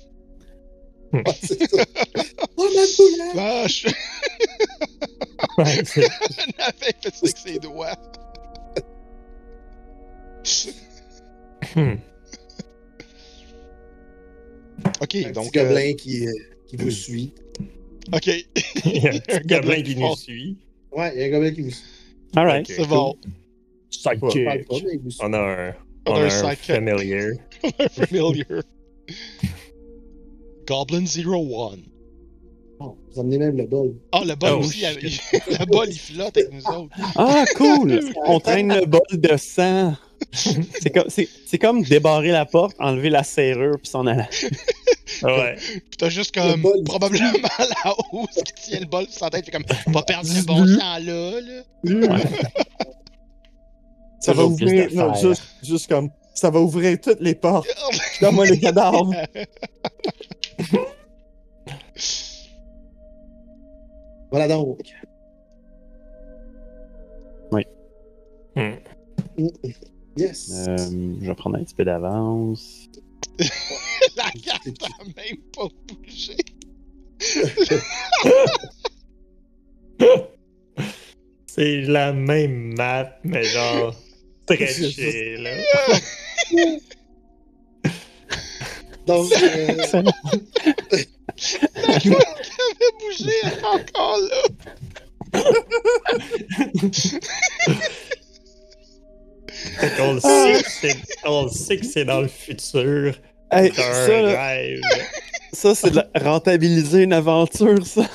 Ouais, 1.13 1.25
c'est 1.43 1.69
ça. 1.69 1.85
Roman 2.57 2.87
avait 5.59 5.85
fait 5.85 6.03
ça 7.03 7.11
avec 7.23 7.37
ses 7.37 7.59
doigts. 7.59 7.97
Hmm. 11.77 11.95
Ok, 15.03 15.15
Un 15.17 15.31
donc. 15.33 15.51
petit 15.53 15.59
euh, 15.59 15.65
gobelin 15.65 15.93
qui, 15.95 16.27
euh, 16.27 16.33
qui 16.67 16.77
vous 16.77 16.91
suit. 16.91 17.33
ok, 18.13 18.27
Il 18.87 19.03
y 19.03 19.07
a 19.09 19.11
un 19.15 19.19
petit 19.19 19.41
gobelin 19.47 19.83
qui 19.83 19.97
nous 19.97 20.17
suit. 20.17 20.57
Ouais, 20.93 21.13
il 21.15 21.21
y 21.21 21.25
a 21.25 21.27
un 21.27 21.31
gobelin 21.31 21.53
qui 21.55 21.61
vous 21.63 21.71
suit. 21.71 21.85
Alright. 22.37 22.69
Ok. 22.71 22.77
c'est 22.77 22.87
bon. 22.89 23.15
Je 23.93 24.03
parle 24.03 24.19
Sidekick. 24.19 24.45
pas, 24.69 24.75
mais 24.85 24.93
il 24.95 24.99
vous 25.01 25.11
suit. 25.11 25.21
On 25.23 25.33
a 25.33 25.39
un, 25.39 25.71
On 26.07 26.13
on 26.13 26.15
a 26.15 26.19
a 26.19 26.23
un 26.23 26.27
un 26.27 26.31
sidekick. 26.31 26.75
familiar. 26.75 27.31
Familiar. 27.91 28.63
Goblin 30.67 31.05
01. 31.05 31.79
Oh, 32.83 32.97
vous 33.13 33.21
emmenez 33.21 33.39
même 33.39 33.57
le 33.59 33.67
bol. 33.67 33.95
Ah, 34.13 34.23
le 34.25 34.35
bol 34.37 34.51
Oh, 34.55 34.59
aussi, 34.61 34.83
il- 35.03 35.11
le 35.59 35.67
bol 35.67 35.87
il 35.89 35.99
flotte 35.99 36.37
avec 36.37 36.51
nous 36.53 36.65
autres. 36.67 36.97
Ah, 37.17 37.45
cool! 37.57 38.01
On 38.27 38.41
traîne 38.41 38.73
le 38.75 38.87
bol 38.87 39.01
de 39.13 39.37
sang. 39.37 39.95
C'est 40.33 40.91
comme, 40.91 41.09
c'est, 41.09 41.29
c'est 41.47 41.59
comme 41.59 41.83
débarrer 41.83 42.29
la 42.31 42.45
porte, 42.47 42.75
enlever 42.79 43.11
la 43.11 43.23
serrure 43.23 43.77
puis 43.79 43.89
s'en 43.91 44.07
aller. 44.07 44.25
Ouais. 45.25 45.57
Pis 45.91 45.97
t'as 45.99 46.09
juste 46.09 46.33
comme 46.33 46.63
probablement 46.85 47.33
la 47.59 47.93
hausse 48.13 48.37
qui 48.47 48.71
tient 48.71 48.81
le 48.81 48.87
bol 48.87 49.05
sur 49.07 49.19
sa 49.19 49.29
tête, 49.29 49.45
fait 49.45 49.51
comme 49.51 49.65
pas 49.93 50.03
perdre 50.03 50.29
le 50.33 50.43
bon 50.45 50.65
sang 50.65 50.99
là, 51.01 51.41
là. 51.41 52.19
Ça 54.21 54.33
va 54.33 54.45
ouvrir, 54.45 54.89
non, 54.95 55.13
juste, 55.15 55.43
juste 55.63 55.89
comme, 55.89 56.11
ça 56.33 56.49
va 56.49 56.61
ouvrir 56.61 56.99
toutes 57.01 57.21
les 57.21 57.35
portes. 57.35 57.67
Donne-moi 58.23 58.47
les 58.47 58.61
cadavres. 58.61 59.13
Voilà 64.31 64.49
donc. 64.49 64.81
Hmm. 68.57 68.73
Yes. 70.17 70.67
Euh, 70.67 70.77
je 71.21 71.27
vais 71.27 71.35
prendre 71.35 71.57
un 71.57 71.63
petit 71.63 71.75
peu 71.75 71.85
d'avance. 71.85 72.89
la 74.17 74.31
carte 74.45 74.67
a 74.83 74.89
même 75.17 75.37
pas 75.55 75.69
bougé. 75.89 76.37
C'est 81.47 81.83
la 81.83 82.13
même 82.13 82.75
map, 82.75 83.17
mais 83.25 83.45
genre 83.45 83.95
stretchée, 84.43 85.37
là. 85.37 85.51
Donc, 89.07 89.33
euh. 89.33 90.03
La 91.75 91.83
carte 91.87 92.03
qui 92.03 92.09
avait 92.11 92.93
bougé 93.01 93.33
elle 93.43 93.53
est 93.53 93.65
encore 93.65 94.19
là. 94.19 95.43
Fait 99.53 99.97
qu'on 99.97 100.15
le 100.15 100.21
sait 100.21 100.63
que 100.63 100.71
c'est- 100.71 100.97
on 101.27 101.45
le 101.45 101.51
sait 101.51 101.77
que 101.79 101.87
c'est 101.87 102.05
dans 102.05 102.21
le 102.21 102.29
futur. 102.29 103.15
Hey, 103.51 103.73
C'est 103.75 103.83
un 103.83 103.93
ça, 104.07 104.23
là, 104.23 104.47
rêve. 104.47 104.81
ça 105.53 105.75
c'est 105.75 105.91
de 105.91 105.97
la- 105.97 106.09
rentabiliser 106.23 107.03
une 107.03 107.13
aventure, 107.13 107.85
ça. 107.87 108.09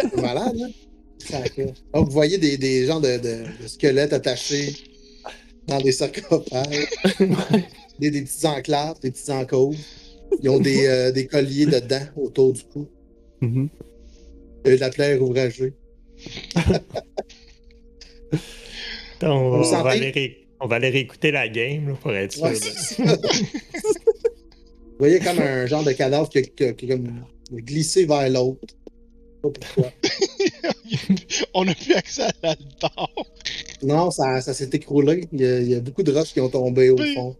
C'est 0.00 0.16
malade, 0.16 0.56
hein? 0.62 0.70
Sacré. 1.18 1.74
Donc, 1.92 2.06
vous 2.06 2.12
voyez 2.12 2.38
des, 2.38 2.56
des 2.56 2.86
genres 2.86 3.00
de, 3.02 3.18
de- 3.18 3.44
de 3.62 3.68
squelettes 3.68 4.14
attachés 4.14 4.74
dans 5.66 5.78
des 5.78 5.92
sarcophages, 5.92 6.86
des, 7.98 8.10
des 8.10 8.22
petites 8.22 8.44
enclaves, 8.46 8.98
des 9.00 9.10
petites 9.10 9.28
encôves. 9.30 9.76
Ils 10.42 10.48
ont 10.50 10.60
des, 10.60 10.86
euh, 10.86 11.10
des 11.12 11.26
colliers 11.26 11.66
de 11.66 11.78
dents 11.80 12.06
autour 12.16 12.52
du 12.52 12.62
cou. 12.64 12.88
Il 13.42 13.68
y 14.66 14.70
a 14.70 14.74
de 14.76 14.80
la 14.80 14.90
plaie 14.90 15.18
ouvragée. 15.18 15.72
On, 19.22 19.60
va 19.62 19.90
aller 19.90 20.46
on 20.60 20.66
va 20.66 20.76
aller 20.76 20.90
réécouter 20.90 21.30
la 21.32 21.48
game 21.48 21.88
là, 21.88 21.94
pour 22.00 22.14
être 22.14 22.32
sûr. 22.32 22.44
Ouais. 22.44 22.54
Vous 23.00 24.98
voyez 24.98 25.18
comme 25.20 25.38
un 25.40 25.66
genre 25.66 25.82
de 25.84 25.92
cadavre 25.92 26.28
qui 26.28 26.38
a, 26.38 26.42
qui 26.42 26.64
a- 26.64 26.72
qui 26.72 26.86
a 26.92 26.96
comme 26.96 27.24
glissé 27.52 28.04
vers 28.06 28.28
l'autre. 28.30 28.58
Je 29.44 29.48
sais 29.48 29.52
Pas 29.52 29.60
pourquoi. 29.60 29.92
On 31.54 31.64
n'a 31.64 31.74
plus 31.74 31.94
accès 31.94 32.22
à 32.22 32.32
l'altar. 32.42 33.08
Non, 33.82 34.10
ça, 34.10 34.40
ça 34.40 34.52
s'est 34.54 34.70
écroulé. 34.72 35.26
Il 35.32 35.40
y, 35.40 35.46
a, 35.46 35.60
il 35.60 35.68
y 35.70 35.74
a 35.74 35.80
beaucoup 35.80 36.02
de 36.02 36.12
roches 36.12 36.32
qui 36.32 36.40
ont 36.40 36.48
tombé 36.48 36.90
au 36.90 36.96
fond. 36.98 37.36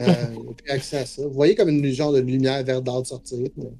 Euh, 0.00 0.34
il 0.34 0.42
n'y 0.42 0.48
a 0.48 0.52
plus 0.52 0.70
accès 0.70 0.96
à 0.98 1.06
ça. 1.06 1.22
Vous 1.26 1.32
voyez 1.32 1.54
comme 1.54 1.68
une 1.70 1.90
genre 1.90 2.12
de 2.12 2.20
lumière 2.20 2.62
verdâtre 2.64 3.06
sortir. 3.06 3.38
mais 3.56 3.70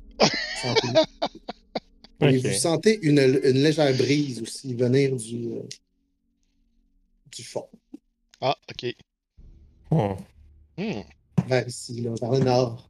sans 0.62 0.74
plus. 0.74 0.88
Et 2.22 2.38
Ok. 2.38 2.46
vous 2.46 2.52
sentez 2.54 2.98
une, 3.02 3.18
une 3.18 3.62
légère 3.62 3.94
brise 3.94 4.40
aussi 4.40 4.74
venir 4.74 5.14
du, 5.16 5.48
euh, 5.52 5.62
du 7.30 7.42
fond, 7.44 7.66
Ah, 8.40 8.56
ok. 8.70 8.94
Hmm. 9.90 10.14
Hmm. 10.78 11.02
vers 11.46 11.68
ici, 11.68 12.00
là, 12.00 12.14
vers 12.18 12.30
le 12.32 12.38
nord. 12.38 12.88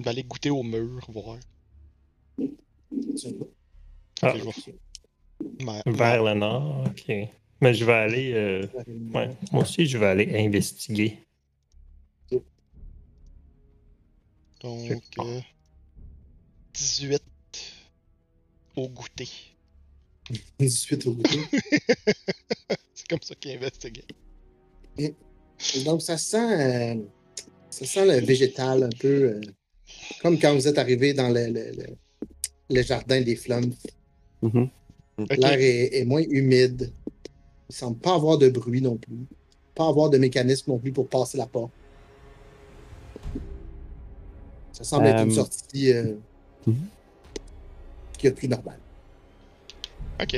On 0.00 0.04
va 0.04 0.10
aller 0.10 0.22
goûter 0.24 0.50
au 0.50 0.62
mur, 0.62 1.00
voir. 1.08 1.38
Ah, 4.22 4.34
Ma- 5.60 5.82
vers 5.86 6.22
le 6.22 6.34
nord, 6.34 6.84
ok. 6.86 7.12
Mais 7.60 7.74
je 7.74 7.84
vais 7.84 7.92
aller. 7.92 8.32
euh, 8.34 8.66
ouais, 9.14 9.30
moi 9.50 9.62
aussi, 9.62 9.86
je 9.86 9.96
vais 9.98 10.06
aller 10.06 10.36
investiguer. 10.46 11.18
Donc, 14.62 15.02
euh, 15.18 15.40
18 16.74 17.22
au 18.76 18.88
goûter. 18.88 19.28
18 20.58 21.06
au 21.06 21.12
goûter. 21.14 21.40
C'est 22.94 23.08
comme 23.08 23.20
ça 23.22 23.34
qu'il 23.34 23.52
investigue. 23.56 24.02
Donc, 25.84 26.02
ça 26.02 26.16
sent, 26.18 26.36
euh, 26.38 27.02
ça 27.70 27.86
sent 27.86 28.06
le 28.06 28.24
végétal 28.24 28.84
un 28.84 28.88
peu 29.00 29.08
euh, 29.08 29.40
comme 30.20 30.38
quand 30.38 30.54
vous 30.54 30.68
êtes 30.68 30.78
arrivé 30.78 31.12
dans 31.14 31.28
le, 31.28 31.46
le, 31.46 31.70
le- 31.72 31.96
le 32.70 32.82
jardin 32.82 33.20
des 33.20 33.36
flammes. 33.36 33.72
Mhm. 34.42 34.70
Ok. 35.18 35.36
L'air 35.36 35.58
est, 35.60 35.94
est 35.98 36.04
moins 36.04 36.22
humide. 36.22 36.92
Il 37.68 37.74
semble 37.74 37.98
pas 37.98 38.14
avoir 38.14 38.38
de 38.38 38.48
bruit 38.48 38.80
non 38.80 38.96
plus. 38.96 39.26
Pas 39.74 39.88
avoir 39.88 40.08
de 40.10 40.16
mécanisme 40.18 40.70
non 40.70 40.78
plus 40.78 40.92
pour 40.92 41.08
passer 41.08 41.36
la 41.36 41.46
porte. 41.46 41.72
Ça 44.82 44.96
semble 44.96 45.06
être 45.06 45.22
une 45.24 45.30
Euh, 45.30 45.34
sortie 45.34 45.92
euh, 45.92 46.14
mhm. 46.66 46.76
qui 48.18 48.26
est 48.26 48.32
plus 48.32 48.48
normale. 48.48 48.78
Ok. 50.20 50.36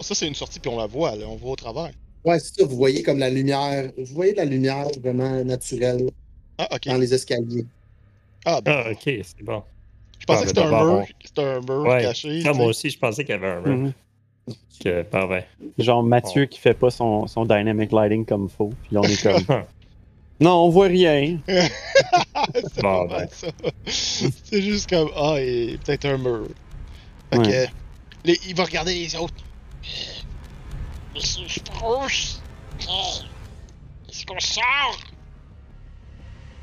Ça, 0.00 0.14
c'est 0.14 0.28
une 0.28 0.34
sortie, 0.34 0.60
puis 0.60 0.70
on 0.70 0.78
la 0.78 0.86
voit, 0.86 1.14
là. 1.16 1.26
On 1.28 1.36
voit 1.36 1.52
au 1.52 1.56
travers. 1.56 1.90
Ouais, 2.24 2.38
c'est 2.38 2.60
ça. 2.60 2.66
Vous 2.66 2.76
voyez 2.76 3.02
comme 3.02 3.18
la 3.18 3.30
lumière. 3.30 3.90
Vous 3.96 4.14
voyez 4.14 4.32
de 4.32 4.38
la 4.38 4.44
lumière 4.44 4.86
vraiment 5.02 5.42
naturelle 5.44 6.10
Ah, 6.58 6.68
dans 6.84 6.96
les 6.98 7.12
escaliers. 7.14 7.66
Ah, 8.44 8.60
ben, 8.60 8.82
Ah, 8.86 8.90
ok, 8.92 9.02
c'est 9.04 9.42
bon. 9.42 9.62
je 10.18 10.26
pensais 10.26 10.38
ah, 10.40 10.42
que 10.42 10.48
c'était 10.48 10.60
un 10.62 10.70
mur. 10.70 10.92
on- 10.92 11.06
C'était 11.24 11.42
un 11.42 11.60
mur 11.60 11.80
Ouais. 11.82 12.02
caché. 12.02 12.42
Moi 12.54 12.66
aussi, 12.66 12.90
je 12.90 12.98
pensais 12.98 13.24
qu'il 13.24 13.34
y 13.34 13.38
avait 13.38 13.48
un 13.48 13.60
mur. 13.60 13.76
Mhm. 13.76 13.92
Que, 14.82 15.02
parfait. 15.02 15.46
Genre 15.78 16.02
Mathieu 16.02 16.46
qui 16.46 16.58
fait 16.58 16.72
pas 16.74 16.90
son, 16.90 17.26
son 17.26 17.44
dynamic 17.44 17.92
lighting 17.92 18.24
comme 18.24 18.48
faut. 18.48 18.70
Puis 18.84 18.94
là, 18.94 19.00
on 19.00 19.04
est 19.04 19.22
comme. 19.22 19.34
non, 20.40 20.64
on 20.64 20.70
voit 20.70 20.86
rien. 20.86 21.38
c'est 21.48 22.82
Bon, 22.82 23.06
pas 23.08 23.18
mal, 23.18 23.28
ben. 23.28 23.28
ça. 23.30 23.46
C'est 23.86 24.62
juste 24.62 24.88
comme, 24.90 25.10
ah, 25.16 25.36
et 25.38 25.78
peut-être 25.84 26.06
un 26.06 26.18
mur. 26.18 26.46
Fait 27.32 27.38
Ouais. 27.38 27.46
que, 27.46 27.66
les- 28.28 28.40
il 28.48 28.54
va 28.56 28.64
regarder 28.64 28.94
les 28.94 29.14
autres. 29.16 29.34
Monsieur 31.14 31.48
Spruce, 31.48 32.40
hey, 32.88 33.22
est-ce 34.08 34.24
qu'on 34.26 34.38
sort? 34.40 34.98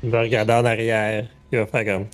Il 0.02 0.10
va 0.10 0.20
regarder 0.22 0.52
en 0.54 0.64
arrière. 0.64 1.26
Il 1.52 1.58
va 1.58 1.66
faire 1.66 1.84
comme. 1.84 2.06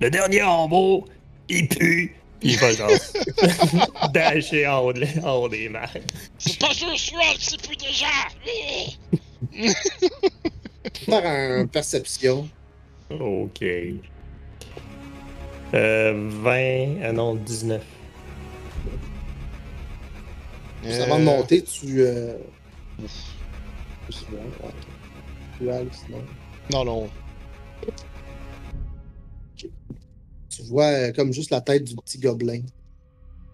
Le 0.00 0.10
dernier 0.10 0.42
en 0.42 0.68
haut, 0.70 1.06
il 1.48 1.68
pue. 1.68 2.16
Puis 2.40 2.52
il 2.52 2.58
va 2.58 2.72
genre. 2.72 2.90
dasher 4.12 4.66
en 4.66 4.78
haut, 4.80 4.92
de- 4.94 5.06
en 5.24 5.34
haut 5.36 5.48
des 5.48 5.68
marches. 5.68 5.98
C'est 6.38 6.58
pas 6.58 6.70
juste 6.70 7.12
lui, 7.12 7.22
c'est 7.38 7.60
plus 7.66 7.76
déjà! 7.76 8.06
Faire 11.04 11.26
un 11.26 11.66
perception. 11.66 12.48
Ok. 13.10 13.62
Euh, 15.74 16.28
20. 16.42 17.02
Ah 17.02 17.12
non, 17.12 17.34
19. 17.34 17.82
Juste 20.84 21.00
avant 21.00 21.18
de 21.18 21.24
monter, 21.24 21.62
tu. 21.62 22.00
Euh... 22.00 22.34
ouais. 24.08 24.76
Tu 25.58 25.70
as, 25.70 25.82
sinon. 25.92 26.24
Non, 26.72 26.84
non. 26.84 27.10
Tu 29.56 30.62
vois 30.64 30.86
euh, 30.86 31.12
comme 31.12 31.32
juste 31.32 31.50
la 31.50 31.60
tête 31.60 31.84
du 31.84 31.94
petit 31.96 32.18
gobelin 32.18 32.62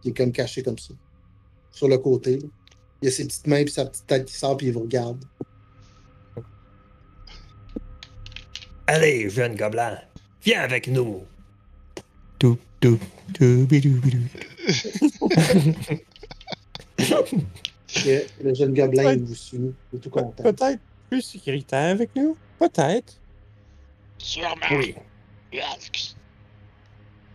qui 0.02 0.10
est 0.10 0.16
comme 0.16 0.32
caché 0.32 0.62
comme 0.62 0.78
ça. 0.78 0.94
Sur 1.70 1.88
le 1.88 1.98
côté. 1.98 2.38
là. 2.38 2.46
Il 3.02 3.06
y 3.06 3.08
a 3.08 3.10
ses 3.10 3.26
petites 3.26 3.46
mains 3.46 3.62
puis 3.62 3.72
sa 3.72 3.84
petite 3.84 4.06
tête 4.06 4.24
qui 4.24 4.34
sort 4.34 4.56
puis 4.56 4.68
il 4.68 4.72
vous 4.72 4.80
regarde. 4.80 5.22
Allez, 8.86 9.28
jeune 9.30 9.56
gobelin, 9.56 9.98
viens 10.42 10.60
avec 10.60 10.86
nous. 10.88 11.24
Tout, 12.38 12.58
tout, 12.80 12.98
tout, 13.34 13.66
bidou, 13.66 14.00
bidou. 14.00 14.18
Et 18.06 18.26
le 18.42 18.54
jeune 18.54 18.74
gobelin 18.74 19.14
il 19.14 19.24
vous 19.24 19.34
suit. 19.34 19.58
Il 19.92 19.96
est 19.96 20.00
tout 20.00 20.10
content. 20.10 20.42
Peut-être 20.42 20.80
plus 21.08 21.22
sécuritaire 21.22 21.92
avec 21.92 22.10
nous. 22.14 22.36
Peut-être. 22.58 23.14
Sûrement. 24.18 24.54
Oui, 24.70 24.94
Yes. 25.52 26.16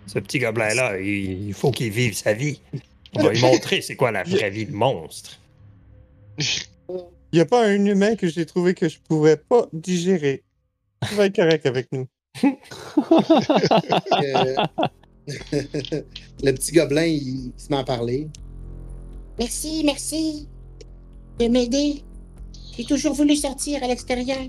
ce 0.06 0.20
petit 0.20 0.40
gobelin-là, 0.40 1.00
il, 1.00 1.48
il 1.48 1.54
faut 1.54 1.72
qu'il 1.72 1.90
vive 1.92 2.14
sa 2.14 2.34
vie. 2.34 2.62
On 3.16 3.24
va 3.24 3.32
lui 3.34 3.42
montrer 3.42 3.82
c'est 3.82 3.96
quoi 3.96 4.12
la 4.12 4.24
vraie 4.24 4.50
vie 4.50 4.66
de 4.66 4.74
monstre. 4.74 5.40
Il 7.34 7.38
n'y 7.38 7.42
a 7.42 7.46
pas 7.46 7.66
un 7.66 7.86
humain 7.86 8.18
que 8.18 8.28
j'ai 8.28 8.46
trouvé 8.46 8.74
que 8.74 8.90
je 8.90 9.00
pouvais 9.00 9.38
pas 9.38 9.68
digérer. 9.72 10.44
Tu 11.08 11.16
vas 11.16 11.26
être 11.26 11.36
correct 11.36 11.66
avec 11.66 11.92
nous. 11.92 12.08
Euh, 12.44 12.56
le 16.44 16.52
petit 16.52 16.72
gobelin, 16.72 17.06
il, 17.06 17.48
il 17.48 17.54
se 17.58 17.70
met 17.70 17.78
à 17.78 17.84
parler. 17.84 18.30
Merci, 19.38 19.84
merci 19.86 20.48
de 21.40 21.48
m'aider. 21.48 22.04
J'ai 22.76 22.86
toujours 22.86 23.14
voulu 23.14 23.36
sortir 23.36 23.84
à 23.84 23.88
l'extérieur. 23.88 24.40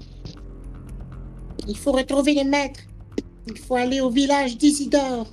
Il 1.69 1.77
faut 1.77 1.93
retrouver 1.93 2.35
le 2.35 2.45
maître. 2.45 2.81
Il 3.47 3.59
faut 3.59 3.77
aller 3.77 4.01
au 4.01 4.11
village 4.11 4.57
d'Isidore. 4.57 5.27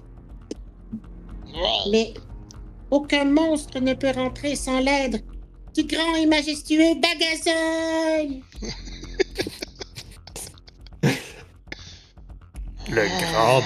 Mais 1.91 2.13
aucun 2.91 3.25
monstre 3.25 3.79
ne 3.79 3.93
peut 3.93 4.11
rentrer 4.11 4.55
sans 4.55 4.79
l'aide 4.79 5.23
du 5.75 5.83
grand 5.83 6.15
et 6.15 6.25
majestueux 6.25 6.95
Bagazol. 6.95 8.41
Le 12.89 13.07
grand. 13.31 13.61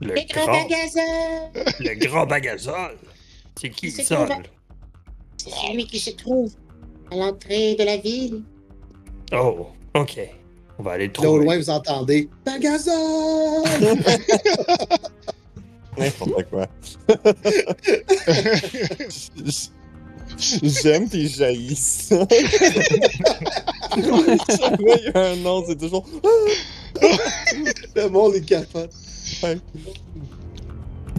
Le 0.00 0.14
Le 0.14 0.20
grand 0.32 0.46
grand. 0.46 0.62
Bagazol. 0.62 1.64
Le 1.80 1.94
grand 2.06 2.26
bagazole. 2.26 2.96
C'est 3.60 3.70
qui 3.70 3.90
C'est 3.90 4.04
ça? 4.04 4.24
va- 4.24 4.38
C'est 5.36 5.50
celui 5.50 5.86
qui 5.86 5.98
se 5.98 6.10
trouve 6.10 6.52
à 7.10 7.16
l'entrée 7.16 7.74
de 7.74 7.84
la 7.84 7.96
ville. 7.96 8.42
Oh, 9.32 9.68
ok. 9.94 10.20
On 10.78 10.82
va 10.82 10.92
aller 10.92 11.08
le 11.08 11.12
Là, 11.12 11.20
au 11.20 11.24
trouver. 11.24 11.44
loin, 11.44 11.58
vous 11.58 11.70
entendez 11.70 12.28
Bagazol! 12.44 13.64
N'importe 15.98 16.44
quoi. 16.48 16.66
J'aime 20.38 21.08
tes 21.08 21.28
jaillisses. 21.28 22.08
Chaque 22.10 22.30
fois, 24.80 24.96
il 24.98 25.12
y 25.14 25.18
a 25.18 25.20
un 25.30 25.36
nom, 25.36 25.64
c'est 25.66 25.78
toujours. 25.78 26.04
Le 27.94 28.08
monde 28.08 28.34
est 28.34 28.44
capote. 28.44 28.92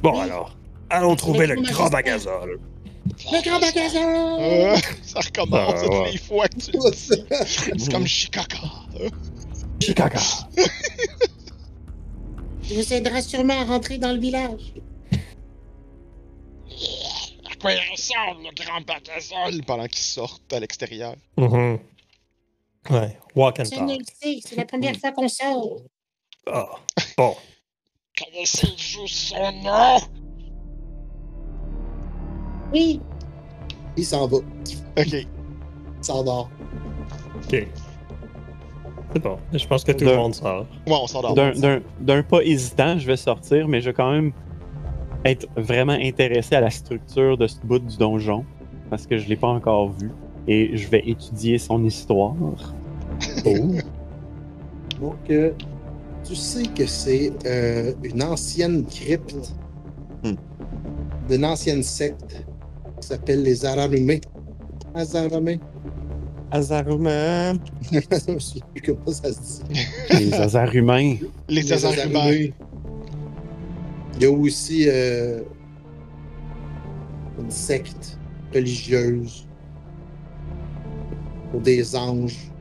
Bon 0.01 0.19
alors, 0.19 0.55
Allons 0.89 1.15
trouver 1.15 1.47
Le 1.47 1.55
grand 1.55 1.89
magasin. 1.89 2.39
Le 2.45 3.41
grand 3.43 3.59
magasin 3.59 4.37
Euh, 4.39 4.77
ça 5.01 5.19
recommence 5.19 5.81
toutes 5.81 5.91
ouais. 5.91 6.11
les 6.11 6.17
fois 6.17 6.47
que 6.47 6.57
tu 6.59 6.71
le 6.71 6.91
dis. 6.91 7.23
C'est 7.77 7.91
comme 7.91 8.05
Chicago. 8.05 8.67
Chicago. 9.81 10.19
Il 12.69 12.77
vous 12.77 12.93
aidera 12.93 13.21
sûrement 13.21 13.59
à 13.59 13.65
rentrer 13.65 13.97
dans 13.97 14.13
le 14.13 14.19
village. 14.19 14.73
Ressemble, 17.69 18.43
le 18.43 18.63
grand 18.63 18.87
magasin? 18.87 19.63
Pendant 19.65 19.87
qu'ils 19.87 20.03
sortent 20.03 20.51
à 20.53 20.59
l'extérieur. 20.59 21.15
Mhm. 21.37 21.79
Ouais, 22.89 23.17
walk 23.35 23.59
and 23.59 23.63
talk. 23.63 24.01
c'est 24.19 24.55
la 24.57 24.65
première 24.65 24.95
fois 24.97 25.11
qu'on 25.13 25.29
sort. 25.29 25.77
Ah, 26.45 26.69
bon. 27.17 27.35
Connaissez-vous 28.17 29.07
son 29.07 29.51
nom? 29.63 29.97
Oui, 32.73 32.99
Il 33.95 34.05
s'en 34.05 34.27
va. 34.27 34.37
Ok. 34.37 34.43
Il 34.97 35.27
s'endort. 36.01 36.49
Ok. 37.35 37.67
C'est 39.13 39.19
bon. 39.21 39.37
Je 39.53 39.67
pense 39.67 39.83
que 39.83 39.91
tout 39.91 40.05
le 40.05 40.17
monde 40.17 40.33
sort. 40.33 40.65
Ouais, 40.87 40.97
on 41.13 41.33
D'un 41.33 41.81
d'un 41.99 42.23
pas 42.23 42.41
hésitant, 42.41 42.97
je 42.97 43.05
vais 43.05 43.15
sortir, 43.15 43.67
mais 43.67 43.79
je 43.79 43.91
vais 43.91 43.93
quand 43.93 44.11
même 44.11 44.33
être 45.25 45.47
vraiment 45.55 45.93
intéressé 45.93 46.55
à 46.55 46.61
la 46.61 46.69
structure 46.69 47.37
de 47.37 47.47
ce 47.47 47.57
bout 47.63 47.79
du 47.79 47.97
donjon, 47.97 48.45
parce 48.89 49.07
que 49.07 49.17
je 49.17 49.27
l'ai 49.27 49.35
pas 49.35 49.47
encore 49.47 49.91
vu, 49.91 50.11
et 50.47 50.75
je 50.77 50.87
vais 50.89 51.03
étudier 51.07 51.57
son 51.57 51.83
histoire. 51.83 52.35
Oh. 53.45 53.51
Donc, 54.99 55.29
euh, 55.29 55.51
tu 56.23 56.35
sais 56.35 56.63
que 56.63 56.85
c'est 56.85 57.31
euh, 57.45 57.93
une 58.03 58.23
ancienne 58.23 58.85
crypte 58.85 59.53
Hmm. 60.23 60.35
d'une 61.27 61.43
ancienne 61.45 61.83
secte 61.83 62.45
qui 63.01 63.07
s'appelle 63.07 63.43
les 63.43 63.65
Ararumés. 63.65 64.21
Azarumés. 64.95 65.59
Azaruman. 66.49 67.59
Je 67.91 68.31
me 68.31 68.39
souviens 68.39 68.63
plus 68.73 68.81
comment 68.81 69.11
ça 69.11 69.33
se 69.33 69.63
dit. 69.63 69.85
Les 70.11 70.33
hasards 70.33 70.73
humains. 70.75 71.15
Les 71.49 71.73
Azarumans. 71.73 72.53
Il 74.15 74.23
y 74.23 74.25
a 74.25 74.31
aussi 74.31 74.85
euh, 74.87 75.41
une 77.39 77.51
secte 77.51 78.17
religieuse 78.53 79.47
pour 81.51 81.61
des 81.61 81.95
anges 81.95 82.51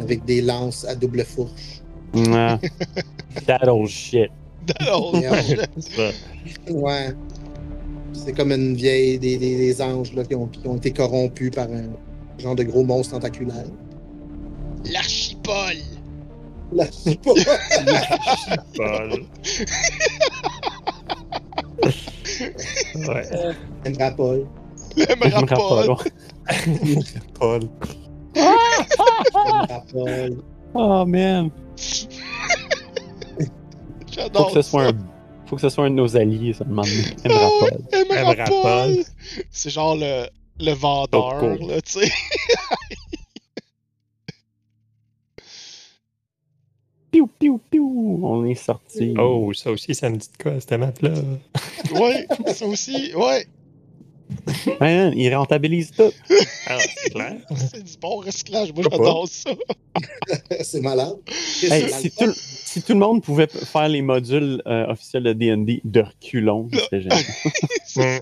avec 0.00 0.24
des 0.24 0.42
lances 0.42 0.84
à 0.84 0.94
double 0.94 1.24
fourche. 1.24 1.82
Ah. 2.28 2.58
That 3.46 3.68
old 3.68 3.88
shit. 3.88 4.30
Merde. 4.80 5.68
C'est 5.78 5.96
ça. 5.96 6.10
Ouais. 6.72 7.08
C'est 8.12 8.32
comme 8.32 8.52
une 8.52 8.74
vieille 8.74 9.18
des, 9.18 9.36
des, 9.38 9.56
des 9.56 9.82
anges 9.82 10.12
là, 10.14 10.24
qui, 10.24 10.34
ont, 10.34 10.46
qui 10.46 10.66
ont 10.66 10.76
été 10.76 10.90
corrompus 10.92 11.50
par 11.50 11.68
un 11.70 11.88
genre 12.38 12.54
de 12.54 12.64
gros 12.64 12.84
monstre 12.84 13.14
tentaculaire. 13.14 13.66
L'archipole. 14.92 15.97
Là, 16.72 16.84
je 16.86 16.90
sais 16.92 17.16
pas. 17.16 17.32
Paul. 18.76 19.24
ouais. 22.94 23.54
Me 23.84 25.30
pas. 25.56 25.64
rappelle. 25.64 25.96
Paul. 27.38 27.60
Aimera 28.34 29.80
Paul. 29.92 30.42
Oh 30.74 31.04
man. 31.06 31.50
Faut 31.50 33.46
J'adore 34.10 34.46
que 34.48 34.62
ce 34.62 34.68
soit 34.70 34.84
ça. 34.84 34.88
un. 34.90 34.98
Faut 35.46 35.56
que 35.56 35.62
ce 35.62 35.68
soit 35.70 35.84
un 35.86 35.90
de 35.90 35.94
nos 35.94 36.16
alliés, 36.16 36.52
ça 36.52 36.64
demande. 36.64 36.86
Ah 37.24 37.48
Paul. 37.60 37.78
Paul. 38.62 39.04
C'est 39.50 39.70
genre 39.70 39.96
le, 39.96 40.26
le 40.60 40.72
vendeur, 40.72 41.42
là, 41.66 41.80
tu 41.80 42.00
sais. 42.00 42.10
Piou, 47.10 47.26
piou, 47.38 47.58
piou. 47.70 48.20
On 48.22 48.44
est 48.44 48.54
sorti. 48.54 49.14
Oh, 49.18 49.50
ça 49.54 49.70
aussi, 49.70 49.94
ça 49.94 50.10
me 50.10 50.16
dit 50.16 50.28
de 50.36 50.42
quoi, 50.42 50.60
cette 50.60 50.72
map-là? 50.72 51.12
Ouais, 52.00 52.26
ça 52.52 52.66
aussi, 52.66 53.12
ouais. 53.14 53.46
Man, 54.78 55.14
il 55.16 55.34
rentabilise 55.34 55.90
tout. 55.92 56.12
Ah, 56.66 56.76
c'est 56.78 57.10
clair. 57.10 57.36
C'est 57.72 57.82
du 57.82 57.96
bon 57.98 58.16
recyclage. 58.18 58.74
Moi, 58.74 58.84
j'adore 58.90 59.26
ça. 59.26 59.50
C'est 60.62 60.82
malade. 60.82 61.16
Hey, 61.62 61.88
si, 61.90 62.10
tout, 62.10 62.26
le- 62.26 62.34
si 62.36 62.82
tout 62.82 62.92
le 62.92 62.98
monde 62.98 63.22
pouvait 63.22 63.46
faire 63.46 63.88
les 63.88 64.02
modules 64.02 64.62
euh, 64.66 64.86
officiels 64.88 65.22
de 65.22 65.32
D&D 65.32 65.80
de 65.82 66.00
reculons, 66.02 66.68
c'était 66.74 67.00
génial. 67.00 67.24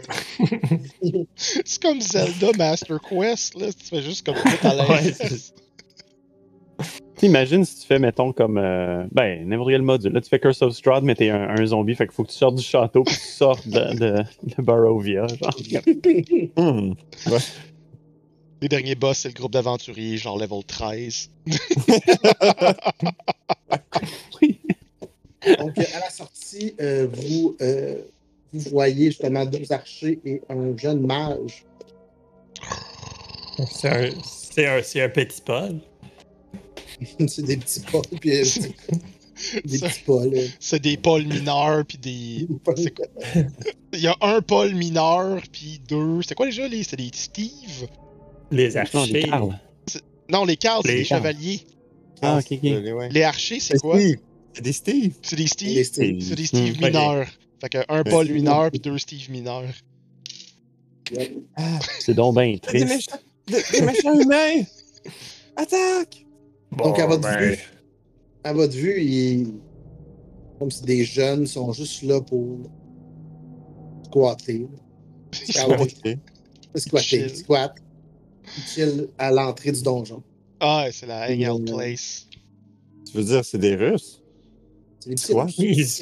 C'est 1.34 1.82
comme 1.82 2.00
Zelda 2.00 2.52
Master 2.56 3.00
Quest, 3.00 3.56
là. 3.56 3.66
Tu 3.72 3.84
fais 3.86 4.02
juste 4.02 4.24
comme 4.24 4.36
tout 4.36 4.66
à 4.66 4.74
l'aise. 5.00 5.52
T'imagines 7.16 7.64
si 7.64 7.80
tu 7.80 7.86
fais, 7.86 7.98
mettons, 7.98 8.32
comme... 8.32 8.58
euh, 8.58 9.04
ben, 9.10 9.48
n'importe 9.48 9.70
quel 9.70 9.82
module. 9.82 10.12
Là, 10.12 10.20
tu 10.20 10.28
fais 10.28 10.38
Curse 10.38 10.60
of 10.62 10.74
Strahd, 10.74 11.02
mais 11.02 11.14
t'es 11.14 11.30
un, 11.30 11.48
un 11.48 11.66
zombie, 11.66 11.94
fait 11.94 12.06
qu'il 12.06 12.14
faut 12.14 12.24
que 12.24 12.30
tu 12.30 12.36
sortes 12.36 12.56
du 12.56 12.62
château 12.62 13.02
puis 13.04 13.14
tu 13.14 13.20
sortes 13.20 13.66
de, 13.66 13.94
de, 13.98 14.16
de 14.56 14.62
Barovia, 14.62 15.26
genre. 15.26 15.56
Hmm. 16.56 16.92
Les 18.62 18.68
derniers 18.68 18.94
boss, 18.94 19.18
c'est 19.18 19.28
le 19.28 19.34
groupe 19.34 19.52
d'aventuriers, 19.52 20.16
genre 20.16 20.38
level 20.38 20.64
13. 20.64 21.30
Oui. 24.40 24.60
Donc, 25.58 25.78
à 25.78 26.00
la 26.00 26.10
sortie, 26.10 26.74
euh, 26.80 27.06
vous, 27.12 27.56
euh, 27.60 27.96
vous 28.52 28.70
voyez 28.70 29.06
justement 29.06 29.44
deux 29.44 29.70
archers 29.72 30.18
et 30.24 30.42
un 30.48 30.76
jeune 30.76 31.06
mage. 31.06 31.64
C'est 33.70 33.88
un, 33.88 34.10
c'est 34.24 34.66
un, 34.66 34.82
c'est 34.82 35.00
un 35.02 35.08
petit 35.08 35.40
Paul. 35.40 35.80
c'est 37.28 37.42
des 37.42 37.56
petits 37.56 37.80
pas, 37.80 38.00
puis 38.20 38.30
euh, 38.32 38.44
des 39.64 39.78
Ça- 39.78 39.88
petits 39.88 40.00
pas, 40.06 40.24
là. 40.26 40.40
C'est 40.60 40.80
des 40.82 40.96
pôles 40.96 41.26
mineurs, 41.26 41.84
puis 41.86 41.98
des. 41.98 42.46
C'est 42.76 42.94
quoi? 42.94 43.06
Il 43.92 44.00
y 44.00 44.06
a 44.06 44.16
un 44.20 44.40
pôle 44.40 44.74
mineur, 44.74 45.42
puis 45.52 45.80
deux. 45.88 46.22
C'était 46.22 46.34
quoi 46.34 46.46
déjà? 46.46 46.66
les- 46.68 46.82
C'était 46.82 46.96
des 47.02 47.10
Steve? 47.14 47.86
Les 48.50 48.68
Non, 48.68 48.68
les 48.68 48.76
archers. 48.76 49.30
Non, 50.30 50.44
les 50.44 50.56
Carls, 50.56 50.82
c'est 50.84 50.92
Les 50.92 50.98
des 50.98 51.04
chevaliers. 51.04 51.60
Ah, 52.22 52.38
ok, 52.38 52.46
ok. 52.52 52.62
Ouais. 52.62 53.08
Les 53.10 53.22
archers, 53.22 53.60
c'est 53.60 53.74
C'est 53.74 53.78
quoi? 53.78 53.98
Steve. 53.98 54.16
C'est 54.54 54.62
des 54.62 54.72
Steve. 54.72 55.12
C'est 55.22 55.36
des 55.36 55.46
Steve? 55.46 55.84
Steve. 55.84 56.20
C'est 56.22 56.34
des 56.34 56.46
Steve 56.46 56.80
Hmm. 56.80 56.84
mineurs. 56.86 57.26
Fait 57.60 57.68
que 57.68 57.78
un 57.88 58.02
Paul 58.04 58.28
mineur, 58.30 58.70
puis 58.70 58.80
deux 58.80 58.98
Steve 58.98 59.30
mineurs. 59.30 59.64
Ah, 61.56 61.78
C'est 62.00 62.14
donc 62.14 62.34
bien 62.36 62.52
des, 62.52 62.58
triste. 62.58 62.86
méchants, 62.88 63.18
des, 63.46 63.62
des 63.72 63.86
méchants 63.86 64.18
humains. 64.20 64.62
Attaque. 65.56 66.25
Donc, 66.72 66.98
à 66.98 67.06
votre 67.06 67.22
ben, 67.22 67.38
vue, 67.38 67.58
à 68.44 68.52
votre 68.52 68.74
vue, 68.74 69.02
ils... 69.02 69.54
comme 70.58 70.70
si 70.70 70.82
des 70.82 71.04
jeunes 71.04 71.46
sont 71.46 71.72
juste 71.72 72.02
là 72.02 72.20
pour 72.20 72.58
squatter. 74.04 74.66
Squatter. 75.32 76.18
Squatter. 76.74 77.28
Squat. 77.28 77.74
Chill 78.66 79.08
à 79.18 79.30
l'entrée 79.30 79.72
du 79.72 79.82
donjon. 79.82 80.22
Ah, 80.60 80.86
c'est 80.92 81.06
la 81.06 81.28
hangout 81.30 81.60
Hmm. 81.60 81.74
place. 81.76 82.28
Tu 83.10 83.16
veux 83.16 83.24
dire, 83.24 83.44
c'est 83.44 83.58
des 83.58 83.74
Russes? 83.74 84.22
C'est 85.00 85.10
des 85.10 85.32
Quoi? 85.32 85.46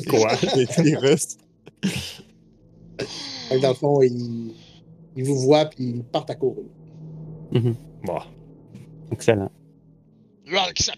Quoi? 0.08 0.36
C'est 0.36 0.82
des 0.82 0.96
Russes. 0.96 1.38
Dans 3.60 3.68
le 3.68 3.74
fond, 3.74 4.00
ils, 4.02 4.52
ils 5.16 5.24
vous 5.24 5.38
voient 5.38 5.66
puis 5.66 5.84
ils 5.84 6.04
partent 6.04 6.30
à 6.30 6.34
courir. 6.34 6.64
Bon. 7.52 8.18
Excellent. 9.12 9.50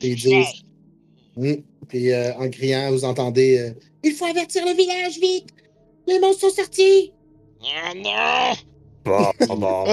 Et 0.03 0.09
ils 0.11 0.17
disent. 0.17 0.65
Puis 1.89 2.13
euh, 2.13 2.35
en 2.35 2.49
criant, 2.51 2.91
vous 2.91 3.05
entendez. 3.05 3.59
euh, 3.59 3.71
il 4.03 4.13
faut 4.13 4.25
avertir 4.25 4.65
le 4.65 4.73
village, 4.73 5.19
vite 5.21 5.49
Les 6.07 6.19
monstres 6.21 6.49
sont 6.49 6.55
sortis 6.57 7.13
Ah 7.65 7.93
non! 7.95 8.57
Bon, 9.05 9.31
bon, 9.55 9.57
bon. 9.57 9.85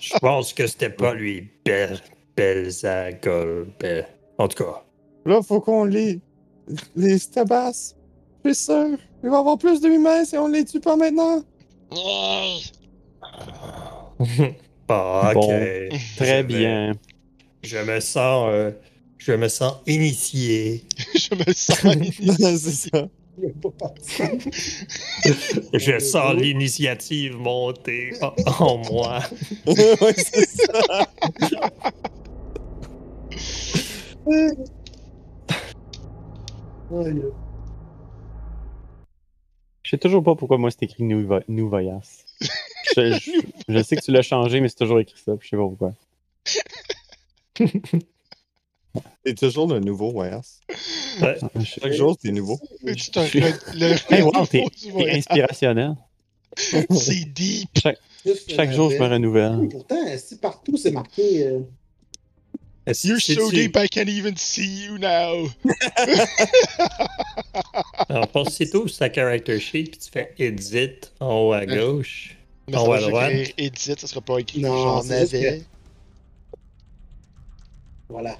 Je 0.00 0.18
pense 0.18 0.52
que 0.52 0.66
c'était 0.66 0.90
pas 0.90 1.14
lui, 1.14 1.48
Bel, 1.64 2.00
Belzagol, 2.36 3.68
Bel. 3.78 4.06
En 4.38 4.48
tout 4.48 4.64
cas. 4.64 4.82
Là, 5.26 5.40
faut 5.42 5.60
qu'on 5.60 5.84
les. 5.84 6.20
les 6.96 7.20
tabasse. 7.20 7.94
Je 8.44 8.52
suis 8.52 8.64
sûr. 8.64 8.98
Il 9.22 9.30
va 9.30 9.36
y 9.36 9.40
avoir 9.40 9.56
plus 9.56 9.80
de 9.80 9.88
humains 9.88 10.24
si 10.24 10.36
on 10.36 10.48
les 10.48 10.64
tue 10.64 10.80
pas 10.80 10.96
maintenant. 10.96 11.42
Bon, 14.86 15.20
ok. 15.22 15.34
Bon, 15.34 15.88
Très 16.16 16.42
bien. 16.42 16.92
Je 17.64 17.78
me 17.78 18.00
sens. 18.00 18.48
euh, 18.50 18.70
je 19.18 19.32
me 19.32 19.48
sens 19.48 19.74
initié. 19.86 20.84
Je 21.14 21.34
me 21.34 21.52
sens. 21.52 21.80
c'est 22.58 22.90
ça. 22.90 23.08
Je 25.72 25.98
sens 25.98 26.34
l'initiative 26.36 27.36
monter 27.36 28.12
en, 28.20 28.32
moi. 28.78 29.20
ouais, 29.66 30.14
c'est 30.16 30.48
ça. 30.48 31.08
Ouais, 36.90 37.12
sais 39.90 39.98
toujours 39.98 40.22
pas 40.22 40.34
pourquoi 40.34 40.58
moi 40.58 40.70
c'est 40.70 40.82
écrit 40.84 41.02
New, 41.02 41.26
Vo- 41.26 41.40
New 41.48 41.68
Voyas. 41.68 42.24
Je, 42.96 43.18
je- 43.18 43.30
je 43.68 43.82
sais 43.82 43.96
que 43.96 44.02
tu 44.02 44.10
l'as 44.12 44.22
changé, 44.22 44.60
mais 44.60 44.68
c'est 44.68 44.76
toujours 44.76 45.00
écrit 45.00 45.20
ça. 45.24 45.36
puis 45.36 45.46
Je 45.46 45.50
sais 45.50 45.56
pas 45.56 45.62
pourquoi. 45.62 45.92
C'est 49.26 49.34
toujours 49.36 49.66
le 49.66 49.80
nouveau 49.80 50.12
Voyas. 50.12 50.60
Ouais. 51.20 51.36
Chaque 51.64 51.92
jour, 51.92 52.16
c'est 52.22 52.30
nouveau. 52.32 52.58
C'est 52.84 53.16
un 53.16 53.24
re- 53.24 53.54
le 53.74 53.86
Hey, 54.14 54.22
wow, 54.22 54.30
renouveau 54.30 54.46
t'es 54.46 55.10
inspirationnel. 55.16 55.94
C'est 56.56 57.24
deep. 57.32 57.70
Chaque 58.48 58.72
jour, 58.72 58.90
je 58.90 58.96
me 58.98 59.06
renouvelle. 59.08 59.68
Pourtant, 59.70 59.96
si 60.16 60.36
partout 60.38 60.76
c'est 60.76 60.92
marqué. 60.92 61.46
euh, 61.46 61.60
Est-ce- 62.86 63.08
You're 63.08 63.20
so 63.20 63.50
deep 63.50 63.76
I 63.76 63.88
can't 63.88 64.08
even 64.08 64.36
see 64.36 64.84
you 64.86 64.98
now. 64.98 65.48
Alors, 68.08 68.28
pense 68.28 68.54
si 68.54 68.68
tu 68.70 68.76
ouvres 68.76 68.96
ta 68.96 69.10
character 69.12 69.58
sheet 69.58 69.84
puis 69.90 69.98
tu 69.98 70.10
fais 70.10 70.32
edit 70.38 70.90
en 71.20 71.34
haut 71.48 71.52
à 71.52 71.66
gauche. 71.66 72.36
Mais 72.68 72.76
En 72.76 72.86
haut 72.86 72.92
à 72.92 73.00
droite. 73.00 73.32
edit, 73.58 73.94
ça 73.98 74.06
sera 74.06 74.20
pas 74.20 74.38
écrit 74.38 74.60
Non, 74.60 74.72
j'en 74.76 75.02
c'est 75.02 75.14
avais. 75.34 75.62
Voilà. 78.08 78.36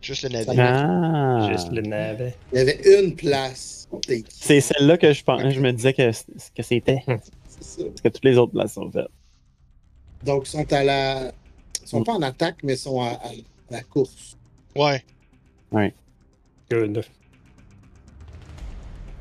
Juste 0.00 0.22
le 0.24 0.28
navet. 0.30 0.54
Ah! 0.58 1.48
Juste 1.50 1.72
le 1.72 1.82
navet. 1.82 2.34
Il 2.52 2.58
y 2.58 2.60
avait 2.60 3.00
une 3.00 3.14
place. 3.14 3.88
C'est 4.06 4.24
C'est 4.30 4.60
celle-là 4.60 4.98
que 4.98 5.12
je, 5.12 5.24
pense, 5.24 5.42
je 5.50 5.60
me 5.60 5.72
disais 5.72 5.92
que, 5.92 6.10
que 6.54 6.62
c'était. 6.62 7.02
c'est 7.48 7.62
ça. 7.64 7.84
Parce 7.84 8.00
que 8.00 8.08
toutes 8.08 8.24
les 8.24 8.38
autres 8.38 8.52
places 8.52 8.74
sont 8.74 8.90
faites. 8.90 9.08
Donc, 10.24 10.46
ils 10.46 10.50
sont 10.50 10.72
à 10.72 10.84
la. 10.84 11.32
Ils 11.82 11.88
sont 11.88 12.02
pas 12.02 12.14
en 12.14 12.22
attaque, 12.22 12.56
mais 12.62 12.74
ils 12.74 12.78
sont 12.78 13.00
à, 13.00 13.10
à 13.10 13.30
la 13.70 13.82
course. 13.82 14.36
Ouais. 14.74 15.02
Good. 16.70 17.04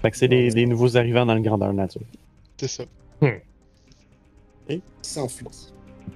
Fait 0.01 0.11
que 0.11 0.17
c'est 0.17 0.27
des, 0.27 0.49
des 0.49 0.65
nouveaux 0.65 0.97
arrivants 0.97 1.25
dans 1.25 1.35
le 1.35 1.41
grandeur 1.41 1.73
nature. 1.73 2.01
C'est 2.57 2.67
ça. 2.67 2.83
Ils 4.69 4.81
s'enfuient. 5.01 5.45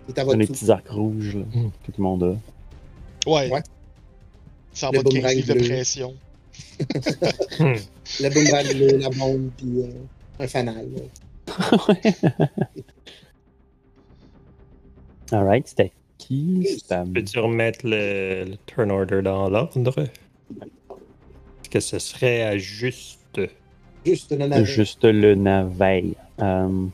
C'est 0.08 0.20
à 0.20 0.24
votre 0.24 0.38
les 0.38 0.48
tour. 0.48 0.56
petits 0.56 0.72
arcs 0.72 0.90
rouges 0.90 1.36
là, 1.36 1.44
Mm. 1.54 1.70
que 1.86 1.92
tout 1.92 1.98
le 1.98 2.04
monde 2.04 2.24
a. 2.24 3.30
Ouais. 3.30 3.52
Ouais. 3.52 3.62
Ça 4.74 4.90
en 4.90 4.92
Le 4.92 4.98
bas 5.00 5.04
de 5.04 5.10
15 5.10 5.14
boomerang 5.22 5.36
livres 5.36 5.48
de 5.54 5.54
bleu. 5.60 5.68
pression. 5.68 6.14
Le 8.22 8.30
boomerang 8.34 8.74
bleu, 8.76 8.98
la 8.98 9.10
bombe, 9.10 9.50
puis 9.58 9.82
euh, 9.84 9.92
un 10.40 10.48
fanal. 10.48 10.88
Alright, 15.32 15.68
c'était 15.68 15.92
qui? 16.18 16.82
Peux-tu 17.14 17.40
remettre 17.40 17.80
le, 17.86 18.46
le 18.46 18.56
turn 18.66 18.90
order 18.92 19.22
dans 19.22 19.50
l'ordre? 19.50 19.78
Est-ce 20.00 21.70
que 21.70 21.80
ce 21.80 22.00
serait 22.00 22.42
à 22.44 22.58
juste? 22.58 23.20
Juste 24.06 24.32
le 24.32 24.48
navet. 24.48 24.66
juste 24.66 25.04
le 25.04 25.36
navet. 25.36 26.06
Euh, 26.42 26.86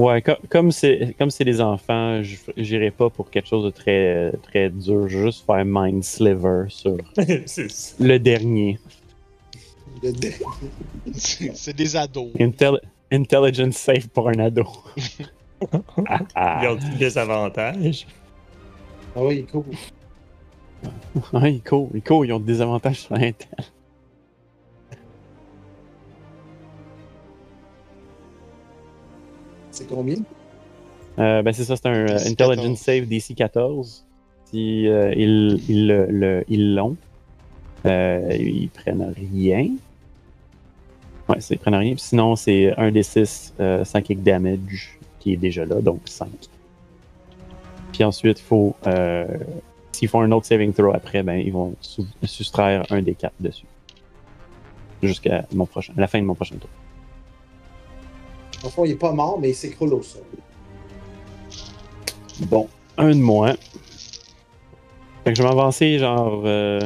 Ouais, 0.00 0.22
co- 0.22 0.32
comme 0.48 0.70
c'est 0.72 1.14
comme 1.18 1.30
c'est 1.30 1.44
des 1.44 1.60
enfants, 1.60 2.22
je 2.22 2.36
j'irai 2.56 2.90
pas 2.90 3.10
pour 3.10 3.30
quelque 3.30 3.46
chose 3.48 3.64
de 3.64 3.70
très 3.70 4.32
très 4.42 4.70
dur. 4.70 5.08
Je 5.08 5.18
vais 5.18 5.24
juste 5.26 5.44
faire 5.44 5.64
Mind 5.64 6.02
Sliver 6.04 6.64
sur 6.68 6.96
le 8.00 8.18
dernier. 8.18 8.78
Le 10.02 10.12
dé- 10.12 10.34
C'est 11.12 11.76
des 11.76 11.96
ados. 11.96 12.32
Intel- 12.38 12.80
Intelligence 13.12 13.76
safe 13.76 14.08
pour 14.08 14.28
un 14.28 14.38
ado. 14.38 14.64
Ah, 16.08 16.20
ah. 16.34 16.60
Ils 16.62 16.68
ont 16.68 16.78
des 16.98 17.18
avantages. 17.18 18.06
Ah 19.14 19.22
oui, 19.22 19.44
cool. 19.52 19.64
Ouais, 21.34 21.52
Ico, 21.56 21.90
Ico, 21.94 22.24
ils 22.24 22.32
ont 22.32 22.40
des 22.40 22.62
avantages 22.62 23.00
sur 23.00 23.12
Intel. 23.16 23.46
C'est 29.80 29.88
combien? 29.88 30.16
Euh, 31.18 31.42
ben 31.42 31.52
c'est 31.52 31.64
ça, 31.64 31.74
c'est 31.76 31.86
un 31.86 32.06
euh, 32.08 32.18
Intelligence 32.26 32.78
Save 32.80 33.06
DC 33.06 33.34
14. 33.34 34.04
Si 34.46 34.86
euh, 34.88 35.12
ils 35.16 35.60
ils 35.68 35.86
le- 35.86 36.06
le- 36.06 36.44
ils 36.48 36.74
l'ont, 36.74 36.96
euh, 37.86 38.28
ils 38.38 38.68
prennent 38.68 39.12
rien. 39.16 39.68
Ouais, 41.28 41.40
c'est- 41.40 41.54
ils 41.54 41.58
prennent 41.58 41.74
rien. 41.74 41.92
Puis 41.94 42.02
sinon, 42.02 42.36
c'est 42.36 42.74
un 42.78 42.90
des 42.90 43.02
6 43.02 43.54
euh, 43.60 43.84
psychic 43.84 44.22
damage 44.22 44.98
qui 45.18 45.32
est 45.32 45.36
déjà 45.36 45.64
là, 45.64 45.80
donc 45.80 46.00
5. 46.06 46.28
Puis 47.92 48.04
ensuite, 48.04 48.38
faut. 48.38 48.74
euh, 48.86 49.26
S'ils 49.92 50.08
font 50.08 50.22
un 50.22 50.30
autre 50.32 50.46
saving 50.46 50.72
throw 50.72 50.94
après, 50.94 51.22
ben 51.22 51.34
ils 51.34 51.52
vont 51.52 51.74
sou- 51.80 52.06
soustraire 52.24 52.86
un 52.90 53.02
des 53.02 53.14
4 53.14 53.34
dessus. 53.40 53.66
Jusqu'à 55.02 55.44
mon 55.52 55.66
prochain, 55.66 55.92
la 55.96 56.06
fin 56.06 56.20
de 56.20 56.24
mon 56.26 56.34
prochain 56.34 56.56
tour. 56.56 56.70
En 58.62 58.68
fond, 58.70 58.84
il 58.84 58.92
est 58.92 58.96
pas 58.96 59.12
mort, 59.12 59.38
mais 59.40 59.50
il 59.50 59.54
s'écroule 59.54 59.94
au 59.94 60.02
sol. 60.02 60.22
Bon, 62.40 62.68
un 62.96 63.10
de 63.10 63.14
moins. 63.14 63.54
Fait 65.24 65.32
que 65.32 65.34
je 65.34 65.42
vais 65.42 65.48
m'avancer 65.48 65.98
genre 65.98 66.42
euh, 66.44 66.80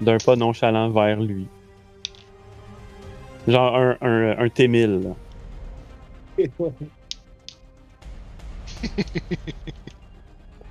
d'un 0.00 0.18
pas 0.18 0.36
nonchalant 0.36 0.90
vers 0.90 1.20
lui. 1.20 1.46
Genre 3.46 3.76
un, 3.76 3.96
un, 4.00 4.38
un 4.38 4.46
T1000. 4.46 5.02
là. 5.02 5.16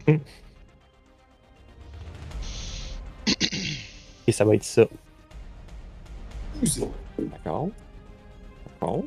Et 4.27 4.31
ça 4.31 4.45
va 4.45 4.55
être 4.55 4.63
ça. 4.63 4.85
D'accord. 7.17 7.69
D'accord. 8.65 9.03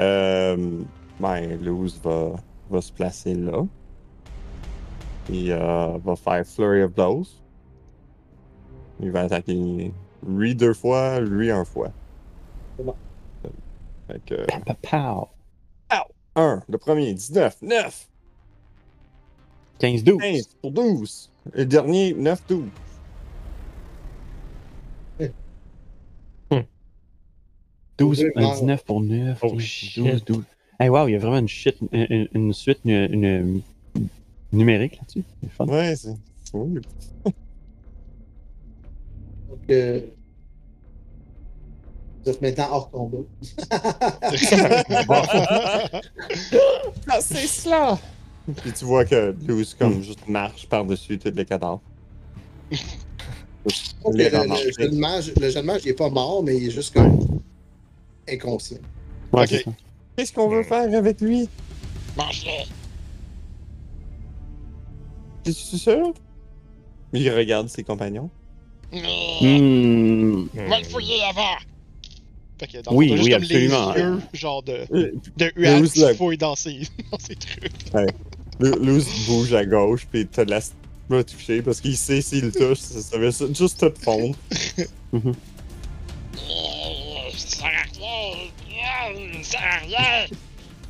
Euh, 0.00 0.82
ben, 1.20 1.56
Luz 1.62 2.00
va, 2.02 2.32
va 2.70 2.80
se 2.80 2.92
placer 2.92 3.34
là. 3.34 3.64
Il 5.28 5.52
euh, 5.52 5.98
va 6.04 6.16
faire 6.16 6.44
Flurry 6.46 6.82
of 6.82 6.92
Blows. 6.92 7.24
Il 9.00 9.10
va 9.10 9.22
attaquer 9.22 9.92
lui 10.26 10.54
deux 10.54 10.74
fois, 10.74 11.20
lui 11.20 11.50
un 11.50 11.64
fois. 11.64 11.90
C'est 12.76 12.84
bon. 12.84 12.94
Fait 14.06 14.24
que. 14.24 14.46
Pa, 14.46 14.60
pa, 14.60 14.74
pow. 14.74 15.28
1, 16.36 16.62
le 16.68 16.78
premier, 16.78 17.14
19, 17.14 17.62
9, 17.62 18.08
15, 19.78 20.04
12. 20.04 20.18
15 20.20 20.46
pour 20.60 20.70
12. 20.72 21.30
Le 21.52 21.66
dernier, 21.66 22.14
9, 22.14 22.42
12. 22.48 22.64
12, 27.98 28.20
Ouais, 28.20 28.32
euh, 28.36 28.42
wow. 28.42 28.52
19 28.54 28.84
pour 28.84 29.00
9. 29.00 29.38
Oh, 29.42 29.50
12, 29.52 29.62
shit. 29.62 30.04
12, 30.04 30.24
12. 30.24 30.42
Hey, 30.80 30.88
wow, 30.88 31.06
il 31.08 31.12
y 31.12 31.14
a 31.14 31.18
vraiment 31.18 31.38
une, 31.38 31.48
shit, 31.48 31.76
une, 31.92 32.52
suite 32.52 32.80
une, 32.84 32.90
une- 33.12 33.60
numérique 34.52 34.96
là-dessus. 34.98 35.22
C'est 35.42 35.50
fun. 35.52 35.66
Ouais, 35.66 35.94
c'est. 35.96 36.14
cool. 36.50 36.80
Donc, 37.24 37.34
euh, 39.70 40.00
vous 42.24 42.30
êtes 42.30 42.42
maintenant 42.42 42.68
hors 42.70 42.90
combat. 42.90 43.18
Ah, 47.08 47.20
c'est 47.20 47.46
cela! 47.46 47.98
Puis 48.56 48.72
tu 48.72 48.84
vois 48.84 49.04
que 49.04 49.34
Luz, 49.46 49.74
comme, 49.78 50.02
juste 50.02 50.26
marche 50.28 50.66
par-dessus 50.68 51.18
tous 51.18 51.30
les 51.34 51.44
cadavres. 51.44 51.80
Donc, 54.04 54.14
Les 54.14 54.28
le, 54.30 54.38
le 54.38 54.72
jeune 54.78 54.98
mage, 54.98 55.32
le 55.40 55.50
jeune 55.50 55.66
mage, 55.66 55.82
il 55.84 55.90
est 55.90 55.94
pas 55.94 56.10
mort, 56.10 56.42
mais 56.42 56.56
il 56.56 56.66
est 56.66 56.70
juste 56.70 56.94
comme 56.94 57.18
inconscient. 58.28 58.78
Ouais, 59.32 59.42
Ok. 59.44 59.64
Qu'est-ce 60.16 60.32
qu'on 60.32 60.48
veut 60.48 60.62
faire 60.62 60.92
avec 60.96 61.20
lui? 61.20 61.48
Mange-le. 62.16 62.68
Es-tu 65.50 65.76
sûr? 65.78 66.12
Il 67.12 67.30
regarde 67.30 67.68
ses 67.68 67.82
compagnons. 67.82 68.30
Hmm. 68.92 70.44
Va 70.54 70.78
le 70.78 70.84
fouiller 70.84 71.20
avant. 71.28 71.56
Fait 72.60 72.66
que 72.68 72.80
dans 72.82 72.92
le 72.92 72.96
Oui, 72.96 73.10
oui, 73.12 73.30
comme 73.32 73.42
absolument. 73.42 73.92
les 73.92 74.00
yeux, 74.00 74.20
genre 74.32 74.62
de, 74.62 74.86
Euh, 74.92 75.12
de 75.36 75.52
Luz, 75.56 75.92
qui 75.92 76.00
là. 76.00 76.14
fouille 76.14 76.38
dans 76.38 76.54
ses, 76.54 76.82
dans 77.12 77.18
ses 77.18 77.34
trucs. 77.34 77.72
Lu- 78.60 78.72
Luz 78.80 79.06
bouge 79.26 79.52
à 79.52 79.64
gauche, 79.66 80.06
puis 80.10 80.26
te 80.28 80.40
laisse 80.42 80.72
pas 81.08 81.24
toucher 81.24 81.60
parce 81.62 81.80
qu'il 81.80 81.96
sait 81.96 82.20
s'il 82.22 82.52
touche, 82.52 82.78
ça, 82.78 83.00
ça 83.02 83.18
va 83.18 83.30
juste 83.30 83.78
te 83.80 83.90
fondre. 84.04 84.36
rien. 89.80 90.26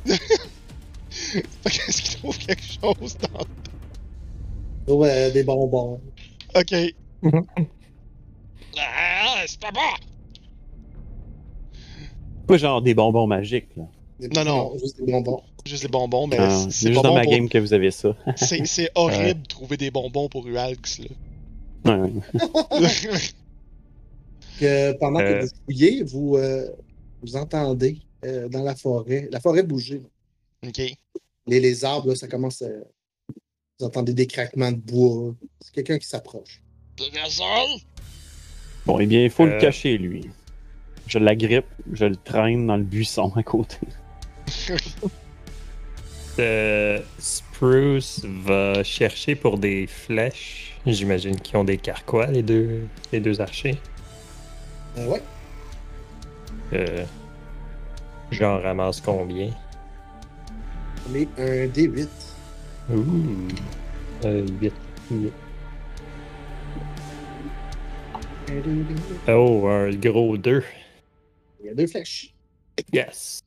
Ça 0.05 0.15
sert 0.15 0.19
à 0.21 0.37
rien. 0.37 1.41
Fait 1.63 1.69
que 1.69 1.89
est-ce 1.89 2.01
qu'il 2.01 2.19
trouve 2.19 2.37
quelque 2.37 2.63
chose 2.63 3.17
dans... 3.17 3.39
Il 3.43 4.85
trouve 4.87 5.05
euh, 5.05 5.31
des 5.31 5.43
bonbons. 5.43 5.99
Ok. 6.55 6.73
Ah, 8.77 9.41
c'est 9.47 9.59
pas 9.61 9.71
bon. 9.71 9.79
Pas 12.47 12.57
genre 12.57 12.81
des 12.81 12.93
bonbons 12.93 13.25
magiques. 13.25 13.69
Là. 13.77 13.83
Des 14.19 14.27
Non, 14.27 14.43
non. 14.43 14.77
Juste 14.77 15.01
des 15.01 15.11
bonbons. 15.11 15.41
Juste 15.65 15.83
des 15.83 15.87
bonbons, 15.89 16.27
mais 16.27 16.37
Ah, 16.39 16.49
c'est- 16.69 16.89
juste 16.89 16.95
pas 17.01 17.07
dans 17.07 17.09
bon 17.09 17.15
ma 17.15 17.23
pour... 17.23 17.31
game 17.31 17.49
que 17.49 17.57
vous 17.57 17.73
avez 17.73 17.89
ça. 17.91 18.15
C'est 18.35 18.65
c'est 18.67 18.91
horrible 18.95 19.41
de 19.41 19.47
trouver 19.47 19.77
des 19.77 19.91
bonbons 19.91 20.27
pour 20.29 20.45
Ualx, 20.45 20.99
là. 20.99 21.07
Ouais, 21.85 22.01
ouais. 22.01 22.89
Que 24.59 24.91
pendant 24.99 25.19
Euh. 25.21 25.39
que 25.39 25.45
vous 25.45 25.51
fouillez, 25.65 26.03
vous, 26.03 26.35
euh, 26.35 26.67
vous 27.23 27.35
entendez 27.35 27.97
euh, 28.25 28.49
dans 28.49 28.63
la 28.63 28.75
forêt, 28.75 29.27
la 29.31 29.39
forêt 29.39 29.63
bouger. 29.63 30.01
Ok. 30.65 30.81
Les, 31.47 31.59
les 31.59 31.85
arbres, 31.85 32.09
là, 32.09 32.15
ça 32.15 32.27
commence 32.27 32.61
à. 32.61 32.67
Vous 33.79 33.85
entendez 33.85 34.13
des 34.13 34.25
craquements 34.27 34.71
de 34.71 34.77
bois. 34.77 35.35
C'est 35.61 35.73
quelqu'un 35.73 35.97
qui 35.99 36.07
s'approche. 36.07 36.61
Bon, 38.85 38.99
eh 38.99 39.05
bien, 39.05 39.23
il 39.23 39.29
faut 39.29 39.43
Euh. 39.43 39.53
le 39.55 39.59
cacher, 39.59 39.97
lui. 39.97 40.29
Je 41.07 41.19
l'agrippe, 41.19 41.65
je 41.91 42.05
le 42.05 42.15
traîne 42.15 42.65
dans 42.67 42.77
le 42.77 42.83
buisson 42.83 43.31
à 43.35 43.43
côté. 43.43 43.77
Euh, 46.37 46.99
Spruce 47.17 48.25
va 48.25 48.83
chercher 48.83 49.35
pour 49.35 49.57
des 49.57 49.87
flèches. 49.87 50.73
J'imagine 50.85 51.39
qu'ils 51.39 51.55
ont 51.55 51.63
des 51.63 51.77
carquois, 51.77 52.27
les 52.27 52.43
deux, 52.43 52.81
les 53.13 53.21
deux 53.21 53.39
archers. 53.39 53.77
Euh, 54.97 55.07
ouais. 55.07 55.21
Euh, 56.73 57.05
J'en 58.31 58.59
ramasse 58.59 59.01
combien? 59.01 59.51
Est 61.13 61.27
un 61.37 61.67
D8. 61.67 62.07
Ouh. 62.91 63.47
Euh, 64.25 64.45
8. 64.61 64.73
Oh, 69.27 69.67
un 69.67 69.91
gros 69.95 70.37
2. 70.37 70.63
Il 71.59 71.65
y 71.67 71.69
a 71.69 71.73
deux 71.73 71.87
flèches. 71.87 72.33
Yes. 72.93 73.41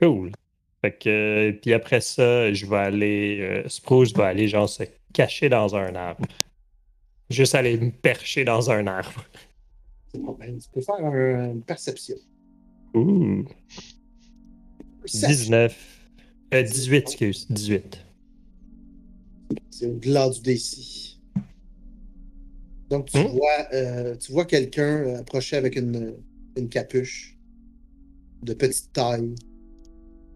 Cool. 0.00 0.32
Fait 0.80 0.92
que, 0.92 1.08
euh, 1.08 1.52
puis 1.60 1.72
après 1.72 2.00
ça, 2.00 2.52
je 2.52 2.66
vais 2.66 2.76
aller. 2.76 3.38
euh, 3.40 3.68
Spruce 3.68 4.12
va 4.14 4.26
aller, 4.28 4.48
genre, 4.48 4.68
se 4.68 4.84
cacher 5.12 5.48
dans 5.48 5.74
un 5.76 5.94
arbre. 5.94 6.26
Juste 7.30 7.54
aller 7.54 7.76
me 7.78 7.90
percher 7.90 8.44
dans 8.44 8.70
un 8.70 8.86
arbre. 8.86 9.24
Bon, 10.14 10.32
ben, 10.38 10.58
tu 10.58 10.68
peux 10.72 10.80
faire 10.80 10.96
un- 10.96 11.50
une 11.52 11.62
perception. 11.62 12.16
Ouh. 12.94 13.44
Perception. 15.02 15.50
19. 15.50 15.76
Euh, 16.54 16.62
18, 16.62 16.96
excuse. 16.96 17.46
18. 17.50 18.04
C'est 19.70 19.86
au-delà 19.86 20.30
du 20.30 20.40
DC. 20.40 21.20
Donc, 22.90 23.10
tu 23.10 23.18
Hmm? 23.18 23.26
vois, 23.26 23.68
euh, 23.72 24.16
tu 24.16 24.32
vois 24.32 24.44
quelqu'un 24.46 25.04
euh, 25.06 25.18
approcher 25.20 25.56
avec 25.56 25.76
une, 25.76 26.16
une 26.56 26.68
capuche 26.68 27.38
de 28.42 28.54
petite 28.54 28.92
taille. 28.92 29.34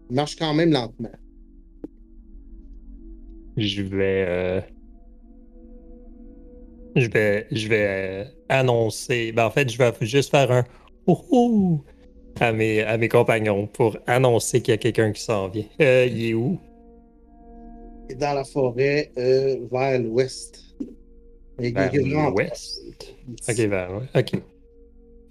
Il 0.09 0.15
marche 0.15 0.35
quand 0.35 0.53
même 0.53 0.71
lentement. 0.71 1.11
Je 3.57 3.81
vais. 3.83 4.25
euh, 4.27 4.61
Je 6.95 7.07
vais, 7.09 7.47
je 7.51 7.67
vais 7.67 7.87
euh, 7.87 8.25
annoncer. 8.49 9.31
Ben, 9.31 9.45
en 9.45 9.51
fait, 9.51 9.69
je 9.69 9.77
vais 9.77 9.93
juste 10.01 10.31
faire 10.31 10.51
un 10.51 10.63
oh, 11.07 11.23
oh 11.31 11.83
à 12.39 12.51
mes, 12.51 12.81
à 12.83 12.97
mes 12.97 13.09
compagnons 13.09 13.67
pour 13.67 13.97
annoncer 14.07 14.61
qu'il 14.61 14.71
y 14.73 14.75
a 14.75 14.77
quelqu'un 14.77 15.11
qui 15.11 15.21
s'en 15.21 15.47
vient. 15.49 15.65
Euh, 15.81 16.07
il 16.09 16.25
est 16.29 16.33
où? 16.33 16.57
Dans 18.19 18.33
la 18.33 18.43
forêt, 18.43 19.11
euh, 19.17 19.57
vers 19.71 19.99
l'ouest. 19.99 20.63
Vers 21.59 21.91
l'ouest? 22.31 22.81
Ok, 23.47 23.55
vers 23.57 23.91
ouais. 23.91 24.05
Ok. 24.15 24.31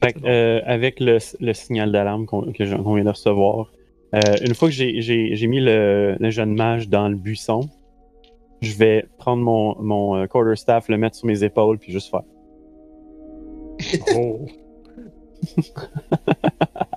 Fait 0.05 0.13
que, 0.13 0.21
euh, 0.25 0.61
avec 0.65 1.01
le, 1.01 1.19
le 1.41 1.53
signal 1.55 1.91
d'alarme 1.91 2.27
qu'on 2.27 2.53
que 2.53 2.65
je- 2.65 2.77
qu'on 2.77 2.95
vient 2.95 3.05
de 3.05 3.09
recevoir, 3.11 3.73
euh, 4.15 4.21
une 4.47 4.55
fois 4.55 4.69
que 4.69 4.75
j'ai- 4.75 5.01
j'ai 5.01 5.35
j'ai 5.35 5.47
mis 5.49 5.61
le, 5.61 6.17
le 6.21 6.31
jeune 6.31 6.55
mage 6.55 6.89
dans 6.89 7.09
le 7.09 7.17
buisson, 7.17 7.69
je 8.61 8.77
vais 8.77 9.07
prendre 9.19 9.43
mon, 9.43 9.75
mon 9.83 10.27
quarterstaff, 10.29 10.89
le 10.89 10.99
mettre 10.99 11.17
sur 11.17 11.27
mes 11.27 11.43
épaules, 11.43 11.79
puis 11.79 11.91
juste 11.93 12.11
faire. 12.11 12.23
Oh. 14.17 14.47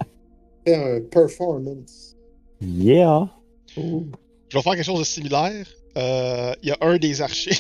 Fais 0.65 0.75
un 0.75 1.01
performance. 1.01 2.15
Yeah! 2.61 3.27
Je 3.75 4.57
vais 4.57 4.61
faire 4.61 4.73
quelque 4.73 4.83
chose 4.83 4.99
de 4.99 5.05
similaire. 5.05 5.65
Euh, 5.97 6.53
Il 6.61 6.69
y 6.69 6.71
a 6.71 6.77
un 6.81 6.97
des 6.97 7.21
archers. 7.21 7.51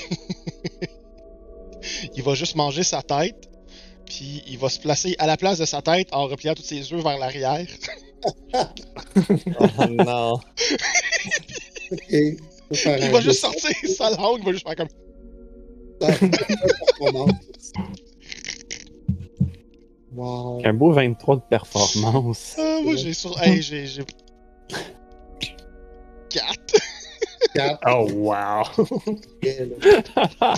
il 2.15 2.23
va 2.23 2.33
juste 2.35 2.55
manger 2.55 2.83
sa 2.83 3.01
tête. 3.01 3.49
Puis 4.05 4.43
il 4.47 4.57
va 4.57 4.69
se 4.69 4.79
placer 4.79 5.15
à 5.19 5.27
la 5.27 5.37
place 5.37 5.57
de 5.57 5.65
sa 5.65 5.81
tête 5.81 6.09
en 6.11 6.27
repliant 6.27 6.53
tous 6.53 6.63
ses 6.63 6.93
œufs 6.93 7.03
vers 7.03 7.17
l'arrière. 7.17 7.65
Oh 9.79 9.85
non. 9.89 10.33
Ok. 11.91 11.99
Tu 12.09 12.37
peux 12.69 12.75
faire 12.75 13.03
il 13.03 13.11
va 13.11 13.21
juste 13.21 13.39
sortir 13.39 13.71
sa 13.97 14.11
langue, 14.11 14.39
il 14.39 14.45
va 14.45 14.51
juste 14.51 14.67
faire 14.67 14.75
comme. 14.75 14.87
Wow. 20.13 20.61
Un 20.65 20.73
beau 20.73 20.91
23 20.91 21.37
de 21.37 21.41
performance. 21.49 22.55
Ah, 22.57 22.81
moi 22.83 22.95
j'ai 22.95 23.13
sur. 23.13 23.41
Hey, 23.41 23.61
j'ai. 23.61 23.85
j'ai... 23.87 24.03
4. 26.29 26.55
Quatre. 27.53 27.79
Oh, 27.87 28.07
wow. 28.11 28.63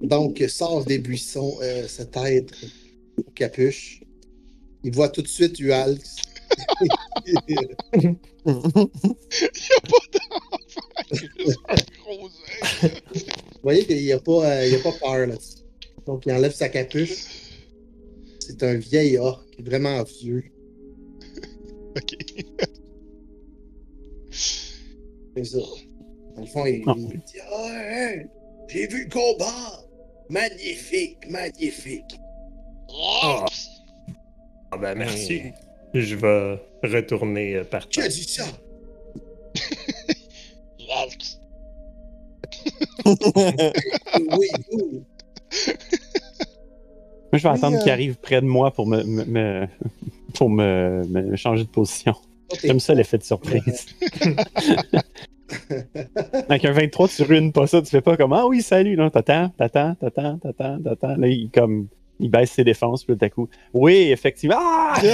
Donc, 0.00 0.42
sort 0.48 0.84
des 0.84 0.98
buissons 0.98 1.56
euh, 1.62 1.88
cet 1.88 2.16
être 2.16 2.54
aux 3.18 3.30
capuches. 3.32 4.02
Il 4.84 4.94
voit 4.94 5.08
tout 5.08 5.22
de 5.22 5.28
suite 5.28 5.58
Ualx. 5.58 6.16
Il 7.26 7.34
y 7.48 7.56
a 7.56 7.68
pas 8.44 8.52
d'enfant. 8.52 9.16
Il 11.10 11.16
a 11.16 11.32
juste 11.44 11.58
un 11.68 11.74
gros 12.02 12.30
œil. 12.82 12.92
Vous 13.14 13.62
voyez 13.62 13.84
qu'il 13.84 14.02
n'y 14.02 14.12
a, 14.12 14.18
pas, 14.18 14.44
euh, 14.44 14.66
il 14.66 14.72
y 14.72 14.76
a 14.76 14.78
pas 14.78 14.92
peur 14.92 15.26
là-dessus. 15.26 15.65
Donc, 16.06 16.24
il 16.26 16.32
enlève 16.32 16.52
sa 16.54 16.68
capuche. 16.68 17.24
C'est 18.40 18.62
un 18.62 18.74
vieil 18.74 19.18
orc, 19.18 19.44
vraiment 19.58 20.02
vieux. 20.04 20.44
Ok. 21.96 22.14
C'est 24.30 25.44
ça. 25.44 25.58
Dans 26.34 26.40
le 26.42 26.46
fond, 26.46 26.66
il, 26.66 26.82
Ah. 26.86 26.94
il 26.96 27.08
dit 27.08 27.40
Ah, 27.50 27.68
hein, 27.70 28.22
j'ai 28.68 28.86
vu 28.86 29.04
le 29.04 29.10
combat. 29.10 29.82
Magnifique, 30.28 31.18
magnifique. 31.30 32.18
Ah, 33.22 33.46
ben 34.78 34.94
merci. 34.96 35.42
Je 35.94 36.16
vais 36.16 36.58
retourner 36.82 37.56
euh, 37.56 37.64
par 37.64 37.88
Qui 37.88 38.00
a 38.00 38.02
terre. 38.02 38.12
dit 38.12 38.24
ça? 38.24 38.44
Oui, 43.06 44.48
oui. 44.72 45.02
Moi, 47.36 47.38
je 47.38 47.42
vais 47.42 47.50
Oui, 47.50 47.56
attendre 47.58 47.76
euh, 47.76 47.80
qu'il 47.82 47.90
arrive 47.92 48.16
près 48.16 48.40
de 48.40 48.46
moi 48.46 48.70
pour 48.70 48.86
me, 48.86 49.02
me- 49.04 49.24
me- 49.26 49.66
pour 50.34 50.48
me, 50.48 51.02
me 51.08 51.36
changer 51.36 51.64
de 51.64 51.68
position. 51.68 52.14
T'es- 52.48 52.68
J'aime 52.68 52.80
ça 52.80 52.94
l'effet 52.94 53.18
de 53.18 53.24
surprise. 53.24 53.84
Avec 56.48 56.64
un 56.64 56.72
23, 56.72 57.08
tu 57.08 57.22
ruines 57.24 57.52
pas 57.52 57.66
ça, 57.66 57.82
tu 57.82 57.90
fais 57.90 58.00
pas 58.00 58.16
comme 58.16 58.32
Ah 58.32 58.46
oui, 58.46 58.62
salut, 58.62 58.96
non, 58.96 59.10
t'attends, 59.10 59.50
t'attends, 59.50 59.94
t'attends, 59.96 60.38
t'attends, 60.38 60.78
t'attends. 60.82 61.16
Là, 61.16 61.28
il, 61.28 61.50
comme, 61.50 61.88
il 62.20 62.30
baisse 62.30 62.52
ses 62.52 62.64
défenses, 62.64 63.04
puis 63.04 63.14
tout 63.16 63.24
à 63.24 63.28
coup, 63.28 63.48
oui, 63.74 64.08
effectivement. 64.10 64.56
Ah! 64.58 64.94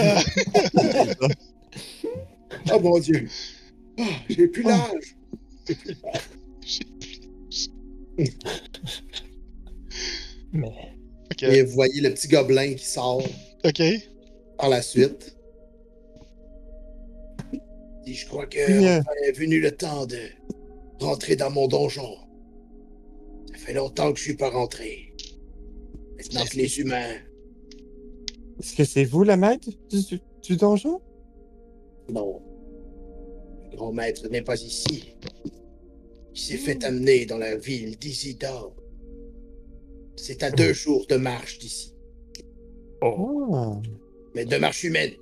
Oh 2.72 2.78
mon 2.80 2.98
Dieu. 2.98 3.26
Ah, 3.98 4.02
j'ai 4.28 4.46
plus 4.46 4.62
l'âge. 4.62 5.16
Mais 10.52 10.91
Ok. 11.42 11.48
Et 11.48 11.62
vous 11.62 11.72
voyez 11.72 12.00
le 12.00 12.10
petit 12.10 12.28
gobelin 12.28 12.74
qui 12.74 12.84
sort 12.84 13.22
Ok. 13.64 13.82
par 14.58 14.68
la 14.68 14.82
suite. 14.82 15.36
Dis, 18.04 18.14
je 18.14 18.26
crois 18.26 18.46
que 18.46 18.58
Yeah. 18.58 19.00
enfin 19.00 19.12
est 19.26 19.32
venu 19.32 19.60
le 19.60 19.70
temps 19.72 20.06
de 20.06 20.18
rentrer 20.98 21.36
dans 21.36 21.50
mon 21.50 21.68
donjon. 21.68 22.16
Ça 23.52 23.58
fait 23.58 23.74
longtemps 23.74 24.12
que 24.12 24.18
je 24.18 24.24
suis 24.24 24.36
pas 24.36 24.50
rentré. 24.50 25.14
Maintenant 26.16 26.44
que 26.44 26.56
les 26.56 26.78
humains. 26.80 27.14
Est-ce 28.60 28.74
que 28.76 28.84
c'est 28.84 29.04
vous 29.04 29.24
le 29.24 29.36
maître 29.36 29.68
du, 29.90 30.20
du 30.42 30.56
donjon? 30.56 31.00
Non. 32.08 32.40
Le 33.70 33.76
grand 33.76 33.92
maître 33.92 34.28
n'est 34.28 34.42
pas 34.42 34.60
ici. 34.60 35.14
Il 36.34 36.40
s'est 36.40 36.56
fait 36.56 36.82
amener 36.84 37.26
dans 37.26 37.38
la 37.38 37.56
ville 37.56 37.96
d'Isidore. 37.98 38.74
C'est 40.16 40.42
à 40.42 40.50
deux 40.50 40.72
jours 40.72 41.06
de 41.08 41.16
marche 41.16 41.58
d'ici. 41.58 41.94
Oh. 43.00 43.80
Mais 44.34 44.44
de 44.44 44.56
marche 44.56 44.84
humaine. 44.84 45.12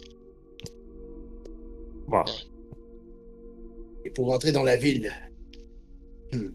bon. 2.06 2.24
Et 4.04 4.10
pour 4.10 4.26
rentrer 4.26 4.52
dans 4.52 4.62
la 4.62 4.76
ville, 4.76 5.12
hmm, 6.32 6.48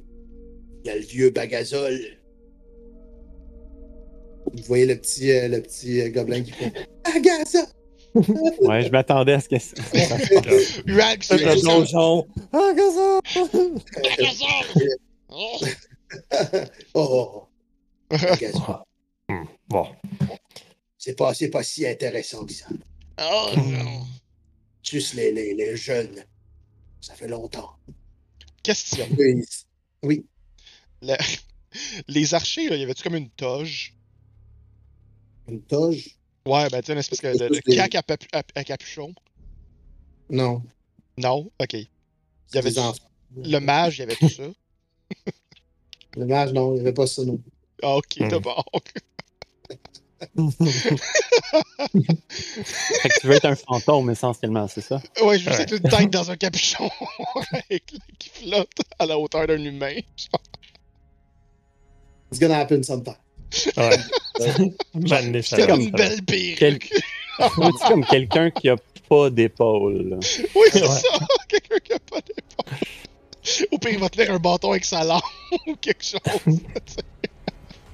il 0.84 0.88
y 0.88 0.90
a 0.90 0.96
le 0.96 1.02
vieux 1.02 1.30
Bagazol. 1.30 2.00
Vous 4.54 4.64
voyez 4.64 4.86
le 4.86 4.96
petit, 4.96 5.32
euh, 5.32 5.48
le 5.48 5.62
petit 5.62 6.02
euh, 6.02 6.10
gobelin 6.10 6.42
qui 6.44 6.52
fait 6.52 6.72
Agaza! 7.04 7.68
Ouais, 8.16 8.84
je 8.84 8.90
m'attendais 8.90 9.34
à 9.34 9.42
ce 9.42 9.50
que 9.50 9.60
ça. 9.60 9.76
Uag, 10.86 11.22
C'est 11.22 11.38
le 11.38 11.62
donjon! 11.62 12.26
Ah, 12.54 12.72
que 12.74 12.92
ça! 12.92 13.20
Oh! 16.94 17.44
Hmm, 19.30 19.44
Bon. 19.68 19.88
C'est 20.98 21.16
pas, 21.16 21.34
c'est 21.34 21.50
pas 21.50 21.64
si 21.64 21.86
intéressant 21.86 22.46
que 22.46 22.54
ça. 22.54 22.68
Oh 23.22 23.52
non. 23.58 24.06
Juste 24.84 25.14
les, 25.14 25.32
les, 25.32 25.54
les 25.54 25.76
jeunes. 25.76 26.24
Ça 27.02 27.14
fait 27.16 27.28
longtemps. 27.28 27.76
Question. 28.64 29.08
Oui. 29.18 29.44
Oui. 30.04 30.26
Le- 31.02 31.16
Les 32.08 32.34
archers, 32.34 32.70
là, 32.70 32.78
y 32.78 32.84
avait-tu 32.84 33.04
comme 33.04 33.16
une 33.18 33.30
toge? 33.32 33.94
Une 35.48 35.62
toge? 35.62 36.18
Ouais, 36.48 36.70
ben 36.70 36.80
tu 36.82 36.88
sais, 36.88 36.94
une 36.94 37.00
espèce 37.00 37.22
de, 37.22 37.34
de, 37.34 37.48
de 37.50 37.62
Des- 37.66 37.76
cac 37.76 37.96
à, 37.96 38.02
papu- 38.02 38.30
à- 38.32 38.44
à 38.56 38.64
capuchon. 38.64 39.14
Non. 40.30 40.64
Non? 41.18 41.52
Ok. 41.60 41.74
Y 41.74 41.88
avait. 42.58 42.72
Le 43.36 43.60
mage, 43.60 43.98
y 44.00 44.04
avait 44.04 44.16
tout 44.16 44.30
ça? 44.30 44.44
Le 46.16 46.26
mage, 46.26 46.54
non, 46.54 46.72
il 46.72 46.76
n'y 46.76 46.80
avait 46.82 46.94
pas 46.94 47.08
ça, 47.08 47.24
non. 47.26 47.40
Ah, 47.84 47.96
ok, 47.98 48.18
Hmm. 48.20 48.28
d'abord. 48.30 48.66
Fait 51.92 53.10
que 53.10 53.20
tu 53.20 53.28
veux 53.28 53.36
être 53.36 53.46
un 53.46 53.56
fantôme 53.56 54.10
essentiellement, 54.10 54.68
c'est 54.68 54.82
ça? 54.82 55.02
Ouais, 55.24 55.38
je 55.38 55.50
veux 55.50 55.56
Ouais. 55.56 55.62
être 55.64 55.74
une 55.74 55.80
tête 55.90 56.10
dans 56.10 56.32
un 56.32 56.38
capuchon 56.38 56.90
avec- 57.52 57.86
qui 58.18 58.30
flotte 58.30 58.70
à 58.98 59.06
la 59.06 59.18
hauteur 59.20 59.46
d'un 59.48 59.62
humain. 59.64 59.96
It's 62.32 62.40
gonna 62.40 62.60
happen 62.60 62.82
sometime. 62.84 63.16
Ouais. 63.78 63.98
C'est 64.98 65.42
ça 65.44 65.68
comme 65.68 65.80
va, 65.80 65.84
une 65.86 65.92
belle 65.92 66.24
perruque. 66.24 66.58
Quel- 66.58 66.80
C'est 67.40 67.88
comme 67.88 68.06
quelqu'un 68.06 68.50
qui 68.52 68.70
a 68.70 68.76
pas 69.10 69.30
d'épaule? 69.30 70.20
Oui, 70.56 70.68
c'est 70.72 70.82
Ouais. 70.82 70.88
ça. 70.90 71.02
Quelqu'un 71.48 71.78
qui 71.84 71.94
a 71.94 72.00
pas 72.00 72.22
d'épaule. 72.22 72.80
Au 73.72 73.78
pire, 73.78 73.92
il 73.92 74.00
va 74.00 74.10
te 74.10 74.16
faire 74.16 74.32
un 74.34 74.40
bâton 74.40 74.72
avec 74.72 74.84
sa 74.86 75.04
langue 75.04 75.22
ou 75.68 75.76
quelque 75.76 76.04
chose. 76.04 76.20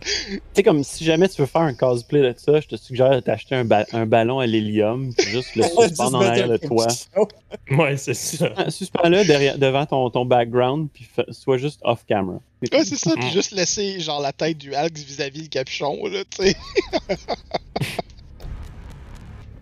Tu 0.03 0.41
sais, 0.55 0.63
comme 0.63 0.83
si 0.83 1.03
jamais 1.05 1.29
tu 1.29 1.41
veux 1.41 1.47
faire 1.47 1.61
un 1.61 1.73
cosplay 1.75 2.21
de 2.21 2.33
ça, 2.37 2.59
je 2.59 2.67
te 2.67 2.75
suggère 2.75 3.11
de 3.11 3.19
t'acheter 3.19 3.53
un, 3.55 3.65
ba- 3.65 3.85
un 3.93 4.05
ballon 4.07 4.39
à 4.39 4.47
l'hélium, 4.47 5.13
puis 5.15 5.27
juste 5.29 5.55
le 5.55 5.63
suspendre 5.87 6.17
en 6.17 6.21
arrière 6.21 6.49
de 6.49 6.57
toi. 6.57 6.87
Ouais, 7.69 7.97
c'est 7.97 8.13
ça. 8.13 8.49
Ah, 8.57 8.71
Suspends-le 8.71 9.23
derrière- 9.25 9.57
devant 9.57 9.85
ton, 9.85 10.09
ton 10.09 10.25
background, 10.25 10.87
puis 10.93 11.07
sois 11.29 11.57
juste 11.57 11.79
off-camera. 11.83 12.39
Ouais, 12.71 12.83
c'est 12.85 12.95
ça. 12.97 13.11
Puis 13.15 13.25
Mm. 13.27 13.31
juste 13.31 13.51
laisser 13.51 13.99
genre 13.99 14.21
la 14.21 14.31
tête 14.33 14.57
du 14.57 14.73
Alx 14.73 15.01
vis-à-vis 15.03 15.41
le 15.43 15.47
capuchon, 15.47 16.05
là, 16.07 16.23
tu 16.29 16.43
sais. 16.47 16.55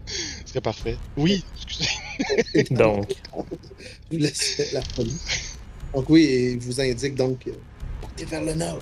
Ce 0.06 0.54
serait 0.54 0.62
parfait. 0.62 0.98
Oui, 1.18 1.44
excusez. 1.56 1.90
Donc, 2.72 3.10
Je 4.12 4.18
vous 4.18 4.24
laisse 4.24 4.72
la 4.74 4.82
folie. 4.82 5.18
Donc 5.94 6.10
oui, 6.10 6.52
il 6.54 6.60
vous 6.60 6.80
indique 6.82 7.16
donc 7.16 7.48
euh, 7.48 7.52
Portez 8.02 8.26
vers 8.26 8.44
le 8.44 8.54
nord. 8.54 8.80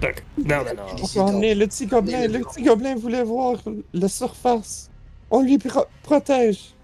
Donc, 0.00 0.22
non, 0.38 0.56
non, 0.64 1.40
le 1.40 1.66
petit 1.66 1.86
gobelin. 1.86 2.26
Le 2.26 2.40
petit 2.40 2.62
gobelin 2.62 2.94
voulait 2.96 3.22
voir 3.24 3.56
la 3.92 4.08
surface. 4.08 4.90
On 5.30 5.42
lui 5.42 5.58
pro- 5.58 5.86
protège. 6.02 6.74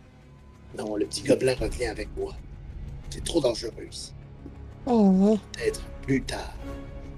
Non, 0.79 0.97
le 0.97 1.07
petit 1.07 1.23
gobelin 1.23 1.55
revient 1.59 1.87
avec 1.87 2.09
moi. 2.17 2.35
C'est 3.11 3.25
trop 3.25 3.41
dangereux 3.41 3.73
ici. 3.91 4.13
Oh, 4.87 5.39
Peut-être 5.53 5.83
plus 6.03 6.23
tard. 6.23 6.55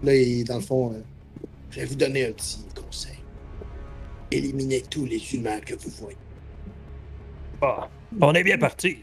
là, 0.02 0.14
il, 0.14 0.44
dans 0.44 0.56
le 0.56 0.60
fond, 0.62 0.92
euh, 0.92 1.00
Je 1.70 1.80
vais 1.80 1.86
vous 1.86 1.96
donner 1.96 2.26
un 2.26 2.32
petit 2.32 2.64
conseil. 2.74 3.18
Éliminez 4.30 4.82
tous 4.82 5.04
les 5.06 5.34
humains 5.34 5.60
que 5.60 5.74
vous 5.74 5.90
voyez. 6.00 6.16
Ah, 7.60 7.88
on 8.20 8.32
est 8.34 8.44
bien 8.44 8.58
parti. 8.58 8.98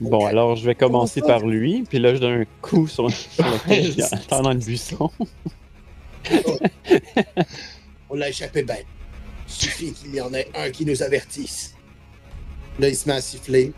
Bon, 0.00 0.26
alors 0.26 0.56
je 0.56 0.64
vais 0.66 0.74
commencer 0.74 1.22
par 1.22 1.40
lui, 1.46 1.84
puis 1.88 1.98
là 1.98 2.14
je 2.14 2.20
donne 2.20 2.42
un 2.42 2.44
coup 2.60 2.86
sur, 2.86 3.10
sur 3.10 3.44
le 3.44 3.58
tête 3.68 4.30
dans 4.30 4.50
le 4.52 4.58
buisson. 4.58 5.10
On 8.10 8.14
l'a 8.14 8.28
échappé 8.28 8.62
bête. 8.62 8.86
Suffit 9.46 9.92
qu'il 9.92 10.14
y 10.14 10.20
en 10.20 10.32
ait 10.34 10.48
un 10.54 10.70
qui 10.70 10.84
nous 10.84 11.02
avertisse. 11.02 11.74
là, 12.78 12.88
il 12.88 12.96
se 12.96 13.08
met 13.08 13.14
à 13.14 13.20
siffler. 13.20 13.72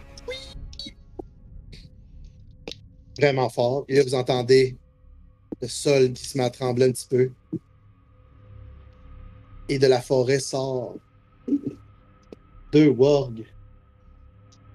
Vraiment 3.19 3.49
fort. 3.49 3.85
Et 3.89 3.97
là, 3.97 4.03
vous 4.03 4.15
entendez 4.15 4.77
le 5.61 5.69
sol 5.69 6.13
qui 6.13 6.25
se 6.27 6.39
met 6.39 6.45
à 6.45 6.51
trembler 6.51 6.87
un 6.87 6.93
petit 6.93 7.07
peu. 7.09 7.31
Et 9.69 9.79
de 9.79 9.87
la 9.87 10.01
forêt 10.01 10.41
sort 10.41 10.97
deux 12.73 12.89
wargs. 12.89 13.45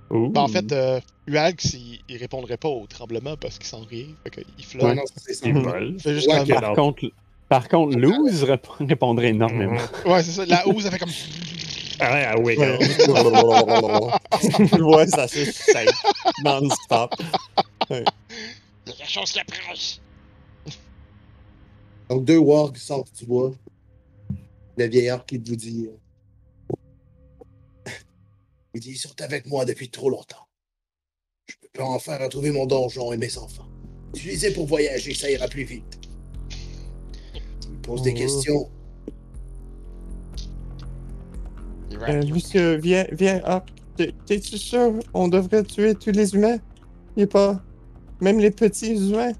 Ben, 0.10 0.32
en 0.38 0.48
fait, 0.48 0.72
euh, 0.72 1.02
Ualx, 1.28 1.74
il, 1.74 2.00
il 2.08 2.18
répondrait 2.18 2.56
pas 2.58 2.70
au 2.70 2.88
tremblement 2.88 3.36
parce 3.36 3.58
qu'il 3.58 3.68
sent 3.68 3.86
rien. 3.90 4.06
Fait 4.24 4.30
qu'il 4.30 4.66
flotte. 4.66 4.84
Ouais, 4.84 4.96
non, 4.96 5.04
ça. 5.06 5.34
Il 5.44 5.54
vole. 5.54 5.98
Il 6.06 6.14
juste 6.14 6.28
Ouais, 6.30 6.46
Par 6.46 6.74
contre, 6.74 7.12
par 7.50 7.67
contre, 7.69 7.98
rép- 7.98 8.85
répondrait 8.88 9.30
énormément. 9.30 9.77
Ouais, 10.06 10.22
c'est 10.24 10.32
ça. 10.32 10.45
La 10.45 10.67
housse, 10.67 10.85
elle 10.85 10.92
fait 10.92 11.00
comme. 11.00 11.09
Ah 12.00 12.14
ouais, 12.14 12.26
ah 12.27 12.35
oui, 12.40 12.56
Ouais, 12.58 12.77
ouais 14.82 15.08
ça 15.08 15.27
se 15.27 15.43
shake 15.45 15.90
non-stop. 16.43 17.11
Il 17.90 17.95
y 17.95 18.00
a 18.00 18.03
quelque 18.93 19.09
chose 19.09 19.32
qui 19.32 19.40
approche. 19.40 19.98
Donc, 22.09 22.24
deux 22.26 22.38
wargs 22.38 22.77
sortent 22.77 23.11
du 23.17 23.26
bois. 23.26 23.51
Le 24.77 24.85
vieillard 24.88 25.26
qui 25.26 25.38
vous 25.40 25.56
dit 25.56 25.90
euh, 25.90 25.98
Il 28.76 28.82
dit, 28.82 28.92
ils 28.92 28.98
sont 28.98 29.19
avec 29.22 29.48
moi 29.48 29.66
depuis 29.66 29.90
trop 29.90 30.09
longtemps. 30.09 30.45
Je 31.48 31.56
peux 31.61 31.69
pas 31.80 31.85
enfin 31.85 32.17
retrouver 32.17 32.51
mon 32.51 32.66
donjon 32.67 33.11
et 33.11 33.17
mes 33.17 33.38
enfants. 33.38 33.67
Utilisez 34.14 34.51
pour 34.53 34.67
voyager, 34.67 35.14
ça 35.16 35.32
ira 35.32 35.48
plus 35.48 35.64
vite. 35.64 36.00
Il 37.68 37.78
pose 37.80 38.02
des 38.02 38.12
Oh. 38.12 38.18
questions. 38.18 38.70
Euh, 41.94 42.24
monsieur, 42.32 42.76
viens, 42.78 43.06
viens. 43.12 43.42
Ah, 43.46 43.64
t'es- 43.96 44.14
t'es-tu 44.26 44.58
sûr? 44.58 44.94
On 45.14 45.28
devrait 45.28 45.64
tuer 45.64 45.96
tous 45.96 46.12
les 46.12 46.34
humains? 46.36 46.58
Et 47.16 47.26
pas. 47.26 47.62
Même 48.22 48.40
les 48.40 48.52
petits 48.52 48.96
humains? 49.10 49.32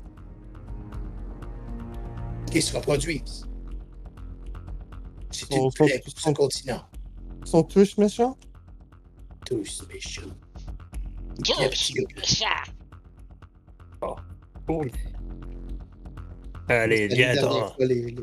Qui 2.52 2.62
se 2.62 2.76
reproduisent. 2.76 3.46
C'est 5.32 5.46
Oh, 5.52 5.66
une 5.66 5.72
plaie 5.74 6.02
pour 6.04 6.14
faut- 6.20 6.34
continent. 6.34 6.82
Ils 7.42 7.48
sont 7.48 7.64
tous 7.64 7.98
méchants? 7.98 8.38
Tous 9.46 9.86
méchants. 9.94 10.22
Viens, 11.44 11.70
petit 11.70 11.94
gobelin. 11.94 12.22
Cool. 14.66 14.92
Allez, 16.70 17.08
la 17.08 17.16
viens 17.16 17.34
les- 17.80 18.14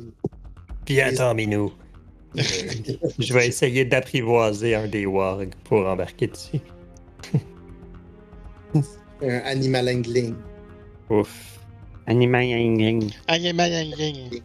viens 0.86 1.12
t'en, 1.14 1.34
Minou. 1.34 1.72
Je 2.34 3.32
vais 3.32 3.46
essayer 3.48 3.84
d'apprivoiser 3.84 4.74
un 4.74 4.88
des 4.88 5.06
wargs 5.06 5.54
pour 5.64 5.86
embarquer 5.86 6.26
dessus. 6.26 6.60
un 9.22 9.38
animal 9.44 9.88
angling. 9.88 10.34
Ouf. 11.10 11.58
Animal 12.06 12.42
angling. 12.42 13.10
Aïe, 13.28 13.48
aïe. 13.48 14.42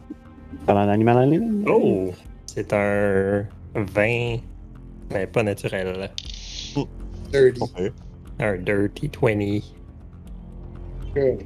Parlant 0.66 0.86
d'animal 0.86 1.16
angling? 1.18 1.64
Oh! 1.68 2.12
C'est 2.46 2.72
un 2.72 3.44
vin, 3.74 4.38
mais 5.12 5.26
pas 5.26 5.42
naturel. 5.42 6.10
Dirty. 7.32 7.60
Un 8.38 8.56
dirty 8.56 9.10
20. 9.22 9.60
Sure. 11.14 11.38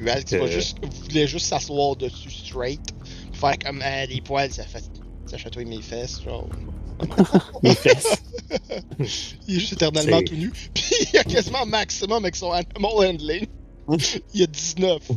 Va 0.00 0.16
Euh. 0.32 0.46
juste, 0.48 0.78
voulait 0.84 1.26
juste 1.26 1.46
s'asseoir 1.46 1.96
dessus 1.96 2.30
straight. 2.30 2.80
Faire 3.32 3.58
comme 3.58 3.80
ah, 3.82 4.06
les 4.06 4.20
poils, 4.20 4.52
ça 4.52 4.64
fait. 4.64 4.84
Ça 5.26 5.36
chatouille 5.36 5.64
mes 5.66 5.82
fesses, 5.82 6.22
genre. 6.22 6.48
Fesses. 7.74 8.22
Il 9.48 9.56
est 9.56 9.60
juste 9.60 9.72
éternellement 9.74 10.22
tout 10.22 10.34
nu. 10.34 10.50
Puis 10.74 10.84
il 11.12 11.18
a 11.18 11.24
quasiment 11.24 11.66
maximum 11.66 12.24
avec 12.24 12.36
son 12.36 12.52
animal 12.52 12.92
handling. 13.10 13.46
Il 14.32 14.42
a 14.42 14.46
19. 14.46 15.10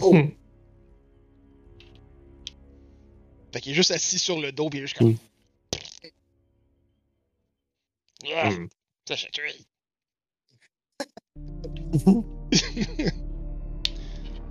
Oh. 0.00 0.14
Hmm. 0.14 0.30
Fait 3.52 3.60
qu'il 3.60 3.72
est 3.72 3.76
juste 3.76 3.92
assis 3.92 4.18
sur 4.18 4.40
le 4.40 4.50
dos, 4.50 4.68
puis 4.68 4.80
il 4.80 4.82
est 4.82 4.86
juste 4.86 4.98
comme. 4.98 5.12
Mm. 5.12 5.18
Ah, 8.34 8.50
Hmm. 8.50 8.68
ça 9.08 9.16
chatouille. 9.16 9.64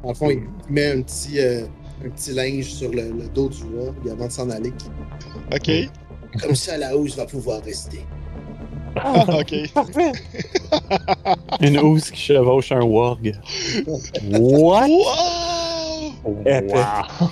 En 0.03 0.13
fond, 0.13 0.29
il 0.29 0.43
met 0.69 0.91
un 0.91 1.01
petit, 1.01 1.39
euh, 1.39 1.65
un 2.05 2.09
petit 2.09 2.33
linge 2.33 2.65
sur 2.65 2.91
le, 2.91 3.11
le 3.11 3.27
dos 3.33 3.49
du 3.49 3.63
warg 3.63 3.95
avant 4.09 4.27
de 4.27 4.31
s'en 4.31 4.49
aller. 4.49 4.73
Ok. 5.53 5.71
Comme 6.41 6.55
ça, 6.55 6.77
la 6.77 6.95
housse 6.97 7.15
va 7.15 7.25
pouvoir 7.25 7.61
rester. 7.63 8.05
Ah, 8.95 9.25
ok. 9.39 9.71
parfait! 9.73 10.11
Une 11.61 11.79
housse 11.79 12.11
qui 12.11 12.19
chevauche 12.21 12.71
un 12.71 12.83
warg. 12.83 13.33
What? 14.31 14.87
Wow! 14.87 16.13
Wow! 16.25 17.29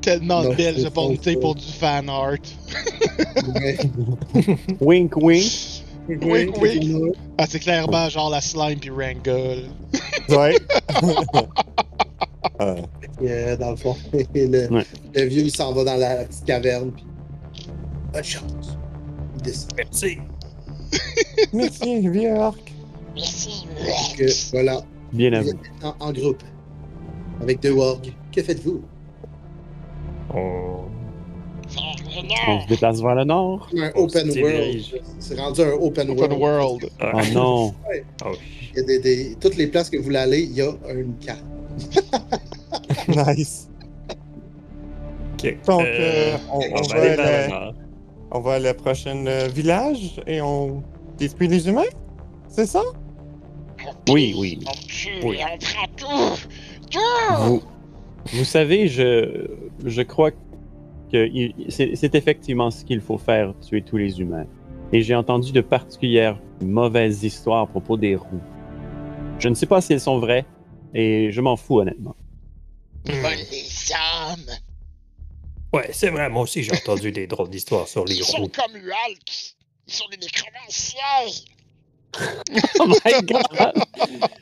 Tellement 0.00 0.42
Non, 0.42 0.50
de 0.54 0.86
opportunités 0.86 1.34
faux, 1.34 1.40
pour 1.40 1.54
du 1.56 1.72
fan 1.72 2.08
art. 2.08 2.36
Wink, 4.80 5.14
wink. 5.16 5.52
Wink, 6.08 6.60
wink. 6.60 7.14
Ah, 7.38 7.44
c'est 7.46 7.60
clairement 7.60 8.08
genre 8.08 8.30
la 8.30 8.40
slime 8.40 8.78
puis 8.78 8.90
Ranga. 8.90 9.56
Ouais. 10.30 10.56
Ah, 12.58 12.74
Euh, 13.22 13.54
dans 13.58 13.70
le 13.72 13.76
fond, 13.76 13.94
le, 14.14 14.72
Ouais. 14.72 14.84
le 15.14 15.22
vieux, 15.24 15.42
il 15.42 15.50
s'en 15.54 15.74
va 15.74 15.84
dans 15.84 15.96
la 15.96 16.24
petite 16.24 16.44
caverne. 16.46 16.90
Puis... 16.92 17.04
Bonne 18.14 18.24
chance. 18.24 18.78
Il 19.36 19.42
descend. 19.42 19.72
Merci. 19.76 20.18
merci, 21.52 22.08
vieux 22.08 22.32
orc. 22.34 22.56
Merci. 23.14 23.66
Que, 24.16 24.24
voilà. 24.52 24.80
Bien 25.12 25.34
à 25.34 25.40
Vous 25.42 25.48
vous. 25.48 25.50
êtes 25.50 25.84
en, 25.84 25.94
en 26.00 26.12
groupe. 26.12 26.42
Avec 27.42 27.60
deux 27.60 27.72
wargs. 27.72 28.10
Que 28.34 28.42
faites-vous? 28.42 28.80
On... 30.34 30.84
Vers 32.10 32.22
le 32.22 32.52
On 32.52 32.60
se 32.62 32.66
déplace 32.68 33.00
vers 33.00 33.14
le 33.14 33.24
nord. 33.24 33.68
Un 33.76 33.90
open 33.94 34.30
world. 34.42 34.80
C'est 35.18 35.38
rendu 35.38 35.60
un 35.62 35.72
open, 35.72 36.10
Open 36.10 36.32
world. 36.32 36.40
world. 36.40 36.90
Ah. 37.00 37.12
Oh 37.14 37.20
non. 37.32 37.74
Oh, 38.24 38.28
Il 38.74 38.78
y 38.78 38.80
a 38.80 38.82
des, 38.84 38.98
des- 38.98 39.36
toutes 39.40 39.56
les 39.56 39.66
places 39.68 39.90
que 39.90 39.96
vous 39.96 40.04
voulez 40.04 40.18
aller, 40.18 40.40
il 40.42 40.52
y 40.52 40.62
a 40.62 40.72
une 40.92 41.14
carte. 41.24 41.44
Nice. 43.08 43.68
ok. 45.34 45.56
Donc, 45.66 45.82
Euh, 45.82 45.86
euh, 45.86 46.36
on, 46.52 46.58
on 46.58 46.60
on 46.60 46.82
va 46.88 46.94
aller 46.96 47.16
vers 47.16 47.46
le 47.48 47.50
nord. 47.50 47.74
on 48.32 48.40
va 48.40 48.52
à 48.54 48.58
le 48.58 48.74
prochain 48.74 49.24
euh, 49.26 49.48
village 49.48 50.20
et 50.26 50.40
on 50.40 50.82
détruit 51.18 51.48
les 51.48 51.68
humains? 51.68 51.90
C'est 52.48 52.66
ça? 52.66 52.82
Oui, 54.08 54.34
oui. 54.38 54.58
On 54.66 54.72
tue 54.86 55.08
Oui. 55.24 55.36
et 55.40 55.44
on 55.44 55.58
prend 55.58 55.86
tout. 55.96 56.40
Tout. 56.90 57.38
Vous, 57.38 57.62
vous 58.32 58.44
savez, 58.44 58.88
je, 58.88 59.46
je 59.84 60.02
crois 60.02 60.30
que 60.32 60.36
c'est 61.68 62.14
effectivement 62.14 62.70
ce 62.70 62.84
qu'il 62.84 63.00
faut 63.00 63.18
faire, 63.18 63.52
tuer 63.60 63.82
tous 63.82 63.96
les 63.96 64.20
humains. 64.20 64.46
Et 64.92 65.02
j'ai 65.02 65.14
entendu 65.14 65.52
de 65.52 65.60
particulières 65.60 66.38
mauvaises 66.60 67.22
histoires 67.22 67.62
à 67.62 67.66
propos 67.66 67.96
des 67.96 68.16
roues. 68.16 68.40
Je 69.38 69.48
ne 69.48 69.54
sais 69.54 69.66
pas 69.66 69.80
si 69.80 69.92
elles 69.92 70.00
sont 70.00 70.18
vraies, 70.18 70.44
et 70.94 71.30
je 71.30 71.40
m'en 71.40 71.56
fous 71.56 71.80
honnêtement. 71.80 72.16
Les 73.06 73.92
âmes. 73.92 74.56
Ouais, 75.72 75.88
c'est 75.92 76.10
vrai, 76.10 76.28
moi 76.28 76.42
aussi 76.42 76.62
j'ai 76.62 76.72
entendu 76.72 77.12
des 77.12 77.26
drôles 77.26 77.48
d'histoires 77.48 77.86
sur 77.86 78.04
les 78.04 78.16
Ils 78.16 78.24
sont 78.24 78.38
roues. 78.42 78.48
comme 78.48 78.74
Hulk. 78.74 79.54
Ils 79.86 79.92
sont 79.94 80.04
des 80.10 80.18
nécromanciens. 80.18 81.46
Oh 82.80 82.86
my 82.88 83.22
god! 83.24 83.42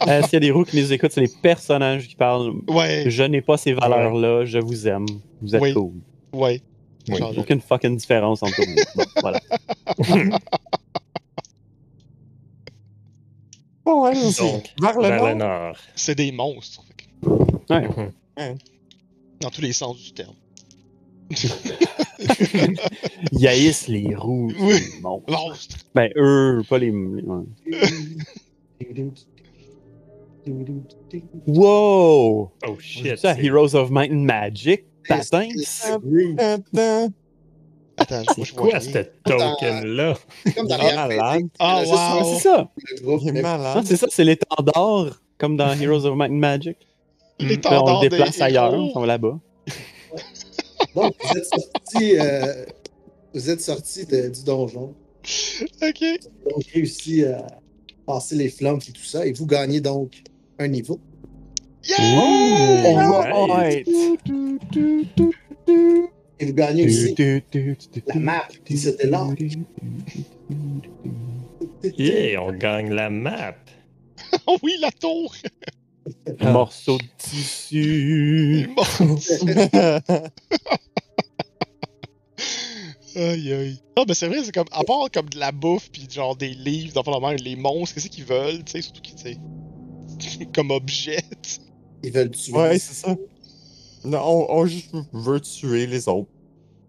Euh, 0.08 0.22
S'il 0.22 0.32
y 0.32 0.36
a 0.36 0.40
des 0.40 0.50
roues 0.50 0.64
qui 0.64 0.80
nous 0.80 0.90
écoutent, 0.90 1.12
c'est 1.12 1.20
les 1.20 1.30
personnages 1.42 2.08
qui 2.08 2.14
parlent. 2.16 2.54
Ouais, 2.66 3.04
Je 3.08 3.22
n'ai 3.24 3.42
pas 3.42 3.58
ces 3.58 3.74
valeurs-là, 3.74 4.46
je 4.46 4.58
vous 4.58 4.88
aime. 4.88 5.04
Vous 5.42 5.54
êtes 5.54 5.60
Oui. 5.60 5.74
cool. 5.74 5.92
Ouais. 6.32 6.60
Oui. 7.08 7.20
Aucune 7.38 7.60
fucking 7.60 7.96
différence 7.96 8.42
entre. 8.42 8.60
Bon, 8.96 9.04
voilà. 9.22 9.40
Bon, 13.84 14.04
allons-y. 14.04 14.34
Donc, 14.36 14.64
vers 14.80 14.96
le 15.00 15.08
vers 15.08 15.18
nord. 15.20 15.28
le 15.28 15.34
nord. 15.34 15.76
C'est 15.94 16.14
des 16.14 16.32
monstres. 16.32 16.84
fait 16.92 17.04
Ouais. 17.70 17.88
Dans 19.40 19.50
tous 19.50 19.62
les 19.62 19.72
sens 19.72 19.96
du 20.02 20.12
terme. 20.12 20.34
Ils 23.32 23.46
haïssent 23.48 23.88
les 23.88 24.14
roues. 24.14 24.52
Oui. 24.58 24.80
Bon. 25.02 25.22
Monstres. 25.28 25.76
Ben, 25.94 26.10
eux, 26.16 26.62
pas 26.68 26.78
les. 26.78 26.90
ouais. 26.90 27.44
Wow! 31.46 32.52
Oh 32.66 32.76
C'est 32.78 32.82
shit. 32.82 33.18
c'est- 33.18 33.38
Heroes 33.44 33.74
of 33.74 33.90
Might 33.90 34.10
and 34.10 34.24
Magic? 34.24 34.84
Patin? 35.08 35.48
C'est. 35.64 35.92
Attends, 38.00 38.22
je 38.38 38.44
C'est 38.44 38.54
quoi 38.54 38.78
ce 38.80 38.90
token-là? 39.24 40.14
C'est 40.46 40.54
comme 40.54 40.68
dans 40.68 40.76
Ah, 40.78 41.08
malade. 41.08 41.42
Wow. 41.60 42.34
c'est 42.36 42.42
ça! 42.48 42.70
le 42.76 43.00
groupe. 43.02 43.20
Il 43.24 43.28
est 43.28 43.32
mais- 43.32 43.42
Ah, 43.44 43.58
malade. 43.58 43.84
c'est 43.86 43.96
ça, 43.96 44.06
c'est 44.08 44.22
l'étendard, 44.24 45.20
comme 45.36 45.56
dans 45.56 45.72
Heroes 45.80 46.04
of 46.06 46.16
Might 46.16 46.30
and 46.30 46.34
Magic. 46.34 46.76
On 47.40 47.44
le 47.46 48.00
déplace 48.08 48.40
ailleurs, 48.40 48.72
on 48.74 49.00
va 49.00 49.06
là-bas. 49.06 49.38
Donc, 50.94 51.14
vous 51.22 51.36
êtes 51.38 51.44
sorti, 51.46 52.18
euh, 52.18 52.64
vous 53.34 53.50
êtes 53.50 53.60
sorti 53.60 54.06
de- 54.06 54.28
du 54.28 54.44
donjon. 54.44 54.94
Ok. 55.82 56.04
Donc, 56.50 56.64
réussi 56.72 57.24
à 57.24 57.46
passer 58.06 58.36
les 58.36 58.48
flammes 58.48 58.78
et 58.88 58.92
tout 58.92 59.02
ça. 59.04 59.26
Et 59.26 59.32
vous 59.32 59.46
gagnez 59.46 59.80
donc 59.80 60.22
un 60.58 60.68
niveau. 60.68 60.98
Yeah! 61.88 61.96
On 63.34 63.46
va 63.46 63.70
être. 63.70 63.88
Et 66.40 66.46
vous 66.46 66.52
gagnez 66.52 66.86
aussi 66.86 67.14
la 68.06 68.14
map 68.14 68.46
qui 68.64 68.78
c'était 68.78 69.08
là. 69.08 69.26
Yeah, 71.96 72.42
on 72.42 72.52
gagne 72.52 72.92
la 72.92 73.10
map. 73.10 73.56
Oh 74.46 74.58
oui, 74.62 74.76
la 74.80 74.90
tour! 74.90 75.34
Un 76.40 76.52
morceau 76.52 76.98
de 76.98 77.04
tissu. 77.18 78.68
Aïe 83.16 83.52
aïe. 83.52 83.82
Ah, 83.96 84.04
ben 84.06 84.14
c'est 84.14 84.28
vrai, 84.28 84.44
c'est 84.44 84.54
comme. 84.54 84.68
À 84.70 84.84
part 84.84 85.10
comme 85.12 85.28
de 85.28 85.38
la 85.38 85.50
bouffe 85.50 85.90
pis 85.90 86.06
genre 86.08 86.36
des 86.36 86.50
livres, 86.50 87.02
dans 87.02 87.10
la 87.10 87.18
même, 87.18 87.38
les 87.38 87.56
monstres, 87.56 87.94
qu'est-ce 87.94 88.08
qu'ils 88.08 88.24
veulent, 88.24 88.62
tu 88.64 88.72
sais, 88.72 88.82
surtout 88.82 89.00
qu'ils, 89.00 89.16
tu 89.16 89.22
sais. 89.22 90.46
comme 90.54 90.70
objet. 90.70 91.18
Ils 92.02 92.12
veulent 92.12 92.30
tuer. 92.30 92.52
ouais, 92.54 92.78
c'est 92.78 92.94
ça. 92.94 93.16
Non, 94.04 94.20
on, 94.24 94.60
on 94.60 94.66
juste 94.66 94.94
veut 95.12 95.40
tuer 95.40 95.86
les 95.86 96.08
autres. 96.08 96.28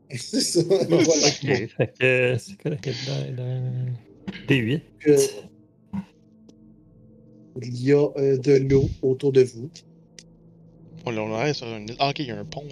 c'est 0.15 0.41
ça. 0.41 0.61
Voilà. 0.89 1.27
Ok, 1.27 1.69
fait 1.77 1.93
que 1.99 2.35
c'est 2.37 2.61
quoi 2.61 2.71
la 2.71 2.77
quête 2.77 2.95
dans 3.35 3.93
D8? 4.47 4.81
Que 4.99 5.15
Il 7.61 7.83
y 7.83 7.93
a 7.93 8.07
euh, 8.17 8.37
de 8.37 8.53
l'eau 8.53 8.89
autour 9.01 9.31
de 9.31 9.41
vous. 9.41 9.69
On 11.05 11.53
sur 11.53 11.67
une 11.67 11.89
île. 11.89 11.95
Ah, 11.97 12.09
ok, 12.09 12.19
il 12.19 12.27
y 12.27 12.31
a 12.31 12.39
un 12.39 12.45
pont, 12.45 12.65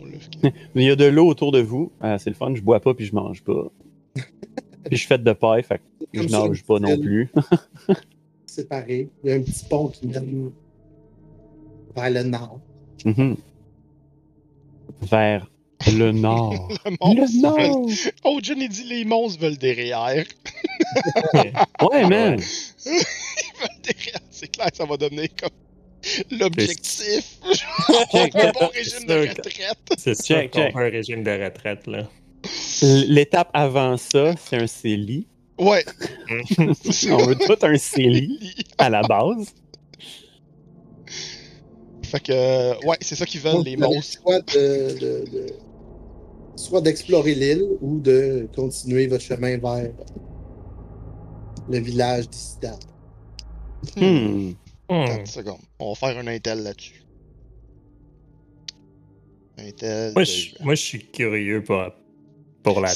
là. 0.44 0.52
Il 0.76 0.84
y 0.84 0.92
a 0.92 0.96
de 0.96 1.06
l'eau 1.06 1.28
autour 1.28 1.52
de 1.52 1.60
vous. 1.60 1.92
Euh, 2.04 2.18
c'est 2.20 2.30
le 2.30 2.36
fun, 2.36 2.54
je 2.54 2.62
bois 2.62 2.80
pas 2.80 2.94
puis 2.94 3.06
je 3.06 3.16
mange 3.16 3.44
pas. 3.44 3.72
puis 4.84 4.98
je 4.98 5.08
fais 5.08 5.18
de 5.18 5.34
paille, 5.34 5.64
fait 5.64 5.82
que 6.14 6.22
je 6.22 6.28
nage 6.28 6.64
pas 6.64 6.80
non 6.80 7.00
plus. 7.00 7.32
séparés. 8.46 9.10
Il 9.24 9.30
y 9.30 9.34
a 9.34 9.38
un 9.38 9.42
petit 9.42 9.66
pont 9.68 9.88
qui 9.88 10.08
mène 10.08 10.52
vers 11.98 12.09
le 12.09 12.24
nord. 12.24 12.59
Mhm. 13.06 13.38
Vers 15.01 15.48
le 15.93 16.11
nord. 16.27 16.69
Le 17.01 17.42
nord! 17.42 17.90
Oh, 18.24 18.40
John, 18.42 18.58
il 18.59 18.69
dit 18.69 18.84
les 18.84 19.06
monstres 19.06 19.42
veulent 19.42 19.58
des 19.58 19.74
REER. 19.74 20.24
Ouais, 21.82 22.08
man! 22.08 22.40
Ils 22.85 22.92
veulent 22.92 23.82
des 23.84 23.93
REER. 23.93 24.19
C'est 24.32 24.48
clair 24.51 24.72
que 24.72 24.77
ça 24.77 24.85
va 24.85 24.98
donner 24.98 25.30
comme 25.30 25.50
l'objectif. 26.40 27.38
Un 28.14 28.51
bon 28.51 28.67
régime 28.74 29.06
de 29.08 29.27
retraite. 29.27 29.77
C'est 29.98 30.16
Check, 30.24 30.51
qu'on 30.51 30.59
check. 30.61 30.76
un 30.76 30.90
régime 30.90 31.24
de 31.24 31.32
retraite, 31.43 31.85
là. 31.88 32.08
L'étape 32.82 33.50
avant 33.53 33.98
ça, 33.98 34.34
c'est 34.38 34.61
un 34.61 34.67
CELI. 34.67 35.27
Ouais. 35.59 35.84
On 36.59 37.17
veut 37.26 37.35
tout 37.35 37.58
un 37.66 37.77
CELI 37.77 38.40
à 38.77 38.90
la 38.90 39.01
base. 39.01 39.53
Fait 42.08 42.19
que, 42.22 42.86
ouais, 42.88 42.98
c'est 43.02 43.16
ça 43.16 43.26
qu'ils 43.26 43.42
veulent, 43.42 43.53
Donc, 43.56 43.66
les 43.66 43.76
monstres. 43.77 44.22
choix 44.22 44.40
de, 44.40 45.00
de- 45.00 45.26
de- 45.32 45.53
soit 46.56 46.82
d'explorer 46.82 47.36
l'île 47.36 47.64
ou 47.82 48.00
de 48.00 48.48
continuer 48.56 49.08
votre 49.08 49.24
chemin 49.24 49.58
vers 49.58 49.92
le 51.69 51.80
village 51.80 52.30
dissident. 52.30 52.80
Hmm. 53.95 54.53
Hmm. 54.90 55.06
30 55.06 55.27
secondes. 55.27 55.60
On 55.80 55.90
va 55.94 55.95
faire 55.95 56.18
un 56.18 56.27
intel 56.27 56.64
là-dessus. 56.64 57.03
Intel. 59.60 60.14
Moi, 60.14 60.24
de- 60.24 60.30
je, 60.30 60.64
moi, 60.64 60.76
je 60.76 60.82
suis 60.82 61.06
curieux 61.06 61.64
pour, 61.64 61.84
pour 62.64 62.80
la 62.80 62.88
tour. 62.88 62.95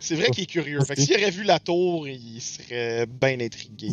C'est 0.00 0.14
vrai 0.14 0.30
qu'il 0.30 0.44
est 0.44 0.46
curieux. 0.46 0.80
Fait 0.84 0.94
que 0.94 1.00
s'il 1.02 1.14
aurait 1.16 1.30
vu 1.30 1.42
la 1.42 1.58
tour, 1.58 2.06
il 2.06 2.40
serait 2.40 3.06
bien 3.06 3.40
intrigué. 3.40 3.88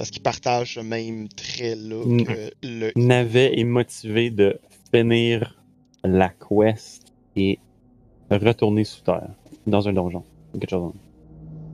Parce 0.00 0.10
qu'il 0.10 0.22
partage 0.22 0.76
ce 0.76 0.80
même 0.80 1.28
trait-là 1.28 2.02
Mm. 2.06 2.24
que 2.24 2.50
le. 2.62 2.90
Navet 2.96 3.60
est 3.60 3.64
motivé 3.64 4.30
de 4.30 4.58
finir 4.90 5.62
la 6.02 6.30
quest 6.30 7.02
et 7.36 7.58
retourner 8.30 8.84
sous 8.84 9.02
terre, 9.02 9.28
dans 9.66 9.86
un 9.86 9.92
donjon. 9.92 10.24
Quelque 10.54 10.70
chose. 10.70 10.92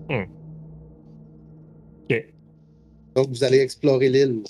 comme 0.09 0.27
ça. 2.11 2.17
Donc, 3.15 3.29
vous 3.29 3.45
allez 3.45 3.59
explorer 3.61 4.09
l'île. 4.09 4.43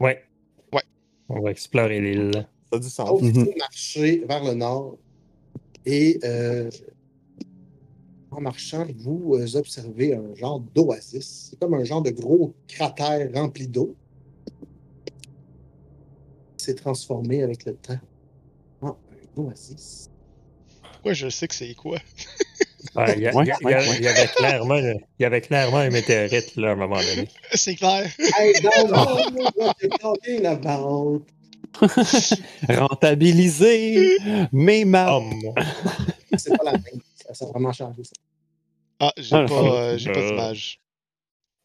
Ouais. 0.00 0.24
Ouais. 0.72 0.82
On 1.28 1.40
va 1.40 1.52
explorer 1.52 2.00
l'île. 2.00 2.32
Ça 2.34 2.76
a 2.76 2.78
du 2.80 2.88
sens. 2.88 3.22
Donc, 3.22 3.32
faut 3.32 3.54
marcher 3.60 4.24
vers 4.28 4.42
le 4.42 4.54
nord. 4.54 4.98
Et 5.86 6.18
euh, 6.24 6.68
en 8.32 8.40
marchant, 8.40 8.86
vous 8.96 9.34
euh, 9.34 9.56
observez 9.56 10.14
un 10.14 10.34
genre 10.34 10.60
d'oasis. 10.60 11.50
C'est 11.50 11.58
comme 11.58 11.74
un 11.74 11.84
genre 11.84 12.02
de 12.02 12.10
gros 12.10 12.54
cratère 12.66 13.30
rempli 13.34 13.68
d'eau. 13.68 13.94
Il 16.58 16.64
s'est 16.64 16.74
transformé 16.74 17.42
avec 17.42 17.64
le 17.64 17.74
temps 17.74 18.00
en 18.80 18.88
un 18.88 19.42
oasis. 19.42 20.10
Ouais, 21.04 21.14
je 21.14 21.28
sais 21.28 21.48
que 21.48 21.54
c'est 21.54 21.74
quoi. 21.74 21.98
Ah, 22.94 23.06
Il 23.16 23.22
y, 23.22 23.26
avait 23.26 23.46
clairement, 23.46 24.76
il 24.76 24.94
y 25.18 25.24
avait 25.24 25.40
clairement 25.40 25.78
un 25.78 25.88
météorite 25.90 26.56
là, 26.56 26.70
à 26.70 26.72
un 26.72 26.76
moment 26.76 27.00
donné. 27.00 27.28
C'est 27.54 27.74
clair. 27.74 28.06
Hey. 28.38 28.52
Rentabiliser 32.68 34.18
mes 34.52 34.84
maps. 34.84 35.22
Oh, 35.22 35.54
C'est 36.36 36.56
pas 36.58 36.64
la 36.64 36.72
même. 36.72 37.00
Ça, 37.26 37.34
ça 37.34 37.44
a 37.44 37.48
vraiment 37.48 37.72
changé, 37.72 38.02
ça. 38.04 38.12
Ah, 39.00 39.12
j'ai 39.16 39.36
Ah, 39.36 39.44
pas, 39.46 39.54
euh, 39.54 39.98
j'ai 39.98 40.12
pas 40.12 40.20
Euh. 40.20 40.28
d'image. 40.30 40.80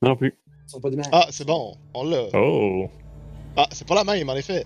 Non 0.01 0.15
plus. 0.15 0.33
Ils 0.65 0.69
sont 0.69 0.79
pas 0.81 0.89
d'images. 0.89 1.05
Ah, 1.11 1.27
c'est 1.29 1.45
bon, 1.45 1.75
on 1.93 2.03
l'a. 2.03 2.23
Oh! 2.33 2.89
Ah, 3.55 3.67
c'est 3.71 3.87
pas 3.87 3.95
la 3.95 4.03
même, 4.03 4.29
en 4.29 4.35
effet. 4.35 4.65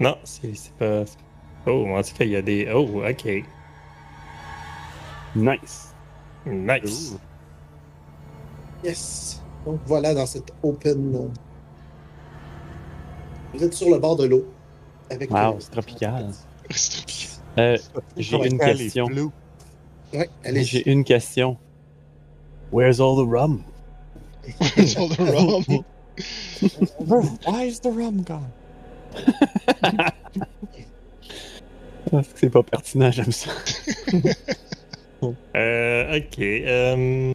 Non, 0.00 0.16
c'est 0.24 0.54
c'est 0.54 0.72
pas. 0.74 1.04
Oh, 1.66 1.86
en 1.88 2.02
tout 2.02 2.14
cas, 2.14 2.24
il 2.24 2.30
y 2.30 2.36
a 2.36 2.42
des. 2.42 2.70
Oh, 2.72 3.02
ok. 3.08 3.44
Nice. 5.36 5.94
Nice. 6.46 7.16
Yes. 8.84 9.42
Donc 9.64 9.80
voilà, 9.86 10.12
dans 10.14 10.26
cette 10.26 10.52
open. 10.62 11.14
euh, 11.14 11.28
Vous 13.54 13.62
êtes 13.64 13.74
sur 13.74 13.90
le 13.90 13.98
bord 13.98 14.16
de 14.16 14.24
l'eau. 14.26 14.44
Avec, 15.10 15.30
Wow, 15.30 15.36
euh, 15.38 15.52
c'est 15.60 15.70
tropical. 15.70 16.30
Euh, 17.58 17.76
J'ai 18.16 18.36
une 18.46 18.58
question. 18.58 19.06
Ouais, 20.12 20.28
allez. 20.44 20.64
J'ai 20.64 20.88
une 20.90 21.04
question. 21.04 21.56
Where's 22.72 23.00
all 23.00 23.16
the 23.16 23.26
rum? 23.28 23.64
Sur 24.86 25.08
le 25.08 25.24
rum? 25.30 25.84
Why 27.46 27.64
is 27.68 27.80
the 27.80 27.90
rum 27.90 28.22
gone? 28.22 28.50
Parce 32.10 32.28
que 32.28 32.38
c'est 32.40 32.50
pas 32.50 32.62
pertinent, 32.62 33.10
j'aime 33.10 33.32
ça. 33.32 33.50
Euh, 35.54 36.18
ok. 36.18 36.38
euh, 36.40 37.32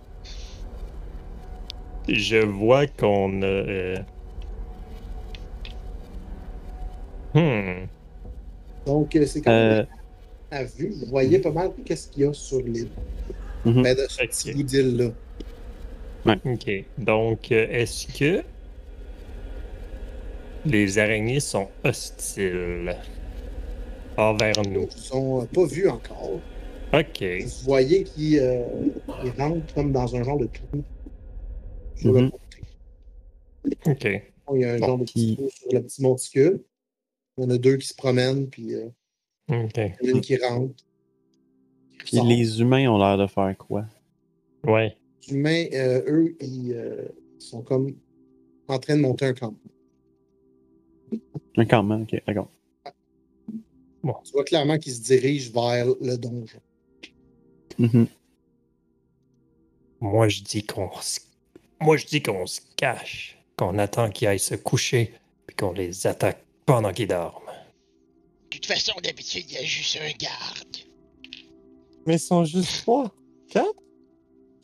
Je 2.07 2.37
vois 2.45 2.85
qu'on 2.87 3.41
a. 3.41 3.45
euh, 3.45 3.97
Hmm. 7.33 7.85
Donc, 8.85 9.15
euh, 9.15 9.25
c'est 9.25 9.41
comme 9.41 9.53
Euh, 9.53 9.85
à 10.51 10.63
vue. 10.63 10.89
Vous 10.99 11.05
voyez 11.07 11.39
pas 11.39 11.51
mal 11.51 11.71
qu'est-ce 11.85 12.07
qu'il 12.09 12.23
y 12.23 12.25
a 12.25 12.33
sur 12.33 12.59
l'île. 12.61 12.89
Mhm. 13.65 13.83
Ben, 13.83 13.95
de 13.95 14.05
ce 14.09 14.21
Ok. 14.23 14.29
petit 14.29 14.53
bout 14.53 14.63
d'île-là. 14.63 15.11
Ok. 16.45 16.71
Donc, 16.97 17.51
euh, 17.51 17.67
est-ce 17.69 18.07
que 18.17 18.43
les 20.65 20.97
araignées 20.97 21.39
sont 21.39 21.69
hostiles 21.83 22.95
envers 24.17 24.61
nous? 24.63 24.87
Ils 24.95 25.01
sont 25.01 25.41
euh, 25.41 25.45
pas 25.45 25.65
vus 25.65 25.87
encore. 25.89 26.41
Ok. 26.93 27.21
Vous 27.21 27.63
voyez 27.63 28.03
qu'ils 28.03 28.39
euh, 28.39 28.63
ils 29.23 29.31
rentrent 29.41 29.73
comme 29.73 29.91
dans 29.91 30.15
un 30.15 30.23
genre 30.23 30.37
de 30.37 30.47
trou. 30.47 30.83
Sur 31.95 32.13
le 32.13 32.21
Mhm. 32.21 32.31
Ok. 33.85 34.05
Il 34.53 34.61
y 34.61 34.65
a 34.65 34.73
un 34.73 34.79
Bon, 34.79 34.87
genre 34.87 34.97
de 34.99 35.03
petit 35.03 35.35
trou 35.35 35.49
sur 35.49 35.71
le 35.73 35.81
petit 35.83 36.01
monticule. 36.01 36.63
Il 37.37 37.43
y 37.43 37.47
en 37.47 37.49
a 37.49 37.57
deux 37.57 37.77
qui 37.77 37.87
se 37.87 37.93
promènent, 37.95 38.47
puis 38.49 38.73
euh, 38.75 38.87
Ok. 39.49 39.77
il 39.77 40.07
y 40.07 40.09
en 40.09 40.13
a 40.13 40.15
une 40.15 40.21
qui 40.21 40.37
rentre. 40.37 40.83
Puis 41.99 42.19
les 42.21 42.61
humains 42.61 42.89
ont 42.89 42.97
l'air 42.97 43.17
de 43.17 43.27
faire 43.27 43.55
quoi? 43.57 43.85
Ouais. 44.65 44.95
Les 45.27 45.33
humains, 45.33 45.65
euh, 45.73 46.03
eux, 46.07 46.35
ils 46.41 46.73
euh, 46.73 47.05
sont 47.39 47.61
comme 47.61 47.95
en 48.67 48.79
train 48.79 48.95
de 48.95 49.01
monter 49.01 49.25
un 49.25 49.33
camp. 49.33 49.53
Un 51.55 51.65
campement, 51.65 52.01
ok, 52.01 52.21
d'accord. 52.25 52.51
Tu 54.23 54.31
vois 54.31 54.43
clairement 54.43 54.77
qu'ils 54.77 54.93
se 54.93 55.01
dirigent 55.01 55.51
vers 55.51 55.87
le 56.01 56.17
donjon. 56.17 56.59
Mhm. 57.77 58.07
Moi, 59.99 60.29
je 60.29 60.43
dis 60.43 60.63
qu'on 60.65 60.89
se... 61.01 61.19
Moi, 61.81 61.97
je 61.97 62.05
dis 62.05 62.21
qu'on 62.21 62.45
se 62.45 62.61
cache, 62.75 63.37
qu'on 63.55 63.77
attend 63.77 64.09
qu'ils 64.09 64.27
aillent 64.27 64.39
se 64.39 64.55
coucher, 64.55 65.13
puis 65.45 65.55
qu'on 65.55 65.73
les 65.73 66.07
attaque 66.07 66.43
pendant 66.65 66.91
qu'ils 66.91 67.07
dorment. 67.07 67.46
De 68.51 68.57
toute 68.57 68.65
façon, 68.65 68.93
d'habitude, 69.03 69.45
il 69.49 69.53
y 69.53 69.57
a 69.57 69.63
juste 69.63 69.97
un 70.01 70.11
garde. 70.11 70.77
Mais 72.05 72.15
ils 72.15 72.19
sont 72.19 72.45
juste 72.45 72.81
trois. 72.83 73.13
Quatre? 73.49 73.73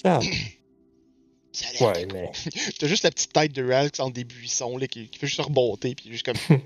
Quatre. 0.02 0.26
Ça 1.52 1.68
a 1.68 1.72
l'air 1.74 1.82
Ouais, 1.84 2.06
de- 2.06 2.14
mais... 2.14 2.32
T'as 2.80 2.88
juste 2.88 3.04
la 3.04 3.12
petite 3.12 3.32
tête 3.34 3.52
de 3.52 3.64
Ralph 3.64 4.00
entre 4.00 4.14
des 4.14 4.24
buissons 4.24 4.78
là, 4.78 4.88
qui, 4.88 5.08
qui 5.10 5.20
fait 5.20 5.28
juste 5.28 5.42
remonter, 5.42 5.94
puis 5.96 6.12
juste 6.12 6.26
comme. 6.26 6.36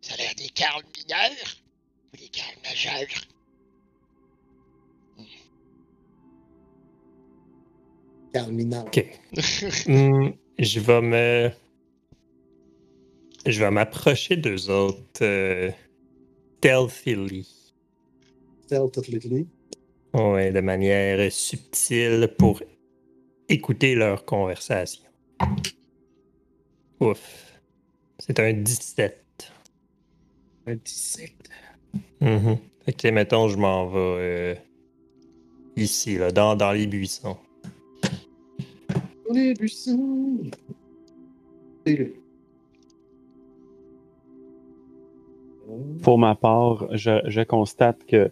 Ça 0.00 0.14
a 0.14 0.16
l'air 0.18 0.34
des 0.36 0.48
carles 0.50 0.82
mineurs? 0.96 1.56
Ou 2.12 2.16
des 2.18 2.28
carles 2.28 2.56
majeurs? 2.62 3.24
Carmina. 8.32 8.84
Ok. 8.84 9.04
Hmm, 9.86 10.30
je 10.58 10.80
vais 10.80 11.00
me... 11.00 11.50
Je 13.46 13.60
vais 13.62 13.70
m'approcher 13.70 14.36
d'eux 14.36 14.70
autres 14.70 15.22
euh, 15.22 15.70
stealthily. 16.68 17.46
Stealth 18.66 19.08
Lately. 19.08 19.46
Ouais, 20.14 20.50
de 20.50 20.60
manière 20.60 21.30
subtile 21.30 22.28
pour 22.38 22.62
écouter 23.50 23.94
leur 23.94 24.24
conversation. 24.24 25.04
Ouf. 27.00 27.60
C'est 28.18 28.40
un 28.40 28.52
17. 28.54 29.52
Un 30.66 30.76
17. 30.76 31.32
Mhm. 32.22 32.56
Fait 32.86 32.92
que, 32.94 33.08
mettons, 33.08 33.48
je 33.48 33.58
m'en 33.58 33.86
vais 33.88 33.98
euh, 33.98 34.54
ici, 35.76 36.16
là, 36.16 36.30
dans, 36.32 36.56
dans 36.56 36.72
les 36.72 36.86
buissons. 36.86 37.36
Les 39.30 39.52
buissons. 39.52 40.38
Et 41.84 41.96
le- 41.96 42.14
Pour 46.02 46.18
ma 46.18 46.34
part, 46.34 46.86
je, 46.92 47.20
je 47.26 47.40
constate 47.42 48.04
que 48.06 48.30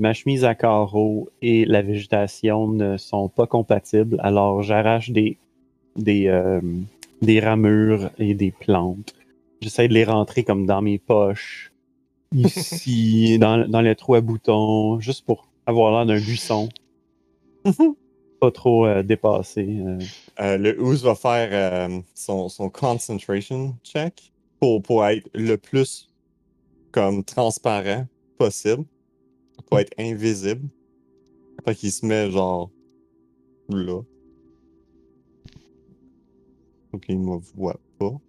ma 0.00 0.12
chemise 0.14 0.44
à 0.44 0.54
carreaux 0.54 1.28
et 1.42 1.64
la 1.64 1.82
végétation 1.82 2.68
ne 2.68 2.96
sont 2.96 3.28
pas 3.28 3.46
compatibles, 3.46 4.16
alors 4.20 4.62
j'arrache 4.62 5.10
des, 5.10 5.38
des, 5.96 6.28
euh, 6.28 6.60
des 7.20 7.40
ramures 7.40 8.10
et 8.18 8.34
des 8.34 8.50
plantes. 8.50 9.14
J'essaie 9.60 9.88
de 9.88 9.94
les 9.94 10.04
rentrer 10.04 10.44
comme 10.44 10.66
dans 10.66 10.82
mes 10.82 10.98
poches, 10.98 11.72
ici, 12.32 13.38
dans, 13.40 13.68
dans 13.68 13.80
les 13.80 13.94
trous 13.94 14.14
à 14.14 14.20
boutons, 14.20 14.98
juste 15.00 15.24
pour 15.24 15.48
avoir 15.66 15.92
l'air 15.92 16.06
d'un 16.06 16.20
buisson. 16.24 16.68
pas 18.40 18.50
trop 18.50 18.86
euh, 18.86 19.02
dépassé. 19.04 19.78
euh. 19.86 19.98
Euh, 20.40 20.58
le 20.58 20.80
Ooze 20.80 21.04
va 21.04 21.14
faire 21.14 21.88
son, 22.14 22.48
son 22.48 22.70
concentration 22.70 23.76
check 23.84 24.32
pour, 24.58 24.82
pour 24.82 25.06
être 25.06 25.28
le 25.34 25.56
plus 25.56 26.08
comme 26.92 27.24
transparent 27.24 28.06
possible, 28.38 28.84
pour 29.66 29.78
être 29.80 29.92
invisible. 29.98 30.68
Fait 31.64 31.74
qu'il 31.74 31.92
se 31.92 32.04
met 32.04 32.30
genre 32.30 32.70
là. 33.68 34.02
Donc 36.92 37.04
il 37.08 37.18
me 37.18 37.38
voit 37.54 37.80
pas. 37.98 38.20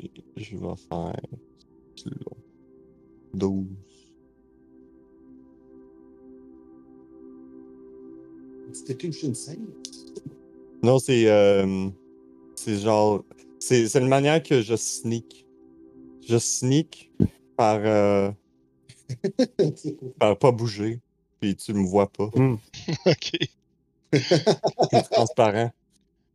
Et 0.00 0.10
je 0.36 0.56
vais 0.56 0.76
faire 0.88 1.12
là. 2.04 2.32
12. 3.34 3.66
C'était 8.72 8.94
une 9.08 9.34
scène? 9.34 9.66
Non, 10.82 10.98
c'est. 10.98 11.28
euh, 11.30 11.88
c'est 12.56 12.78
genre. 12.78 13.24
C'est 13.58 13.88
c'est 13.88 14.00
une 14.00 14.08
manière 14.08 14.42
que 14.42 14.60
je 14.60 14.76
sneak. 14.76 15.46
Je 16.28 16.38
sneak 16.38 17.10
par, 17.56 17.80
euh, 17.82 18.30
par 20.18 20.38
pas 20.38 20.52
bouger. 20.52 21.00
Puis 21.40 21.56
tu 21.56 21.74
me 21.74 21.86
vois 21.86 22.10
pas. 22.10 22.24
ok. 23.06 23.32
C'est 24.12 25.10
transparent. 25.10 25.72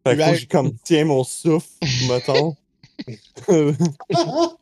Fait 0.06 0.18
que 0.18 0.36
je 0.36 0.48
comme 0.48 0.74
tiens 0.84 1.06
mon 1.06 1.24
souffle, 1.24 1.70
mettons. 2.10 2.56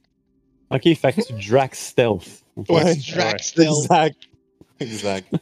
Ok, 0.72 0.84
fait 0.84 1.14
que 1.14 1.22
tu 1.26 1.50
drag 1.50 1.74
stealth. 1.74 2.44
Ouais, 2.56 2.84
Ouais, 2.84 2.96
tu 2.96 3.14
drag 3.14 3.34
ouais. 3.34 3.42
stealth. 3.42 3.76
exact. 3.80 4.30
Exact. 4.80 5.36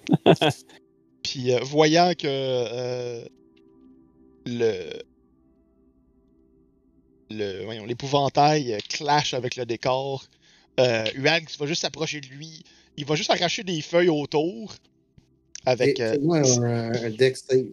Puis 1.21 1.51
euh, 1.51 1.59
voyant 1.63 2.13
que 2.17 2.25
euh, 2.27 3.25
le 4.45 5.03
le 7.29 7.65
voyons, 7.65 7.85
l'épouvantail 7.85 8.77
clash 8.87 9.33
avec 9.33 9.57
le 9.57 9.65
décor, 9.65 10.23
euh, 10.79 11.05
Huag 11.15 11.47
va 11.59 11.65
juste 11.65 11.81
s'approcher 11.81 12.21
de 12.21 12.27
lui. 12.27 12.63
Il 12.97 13.05
va 13.05 13.15
juste 13.15 13.29
arracher 13.29 13.63
des 13.63 13.81
feuilles 13.81 14.09
autour 14.09 14.75
avec. 15.65 15.99
Euh, 15.99 16.13
Fais-moi 16.13 16.37
un, 16.39 16.93
un 16.93 17.09
deck 17.09 17.37
save. 17.37 17.65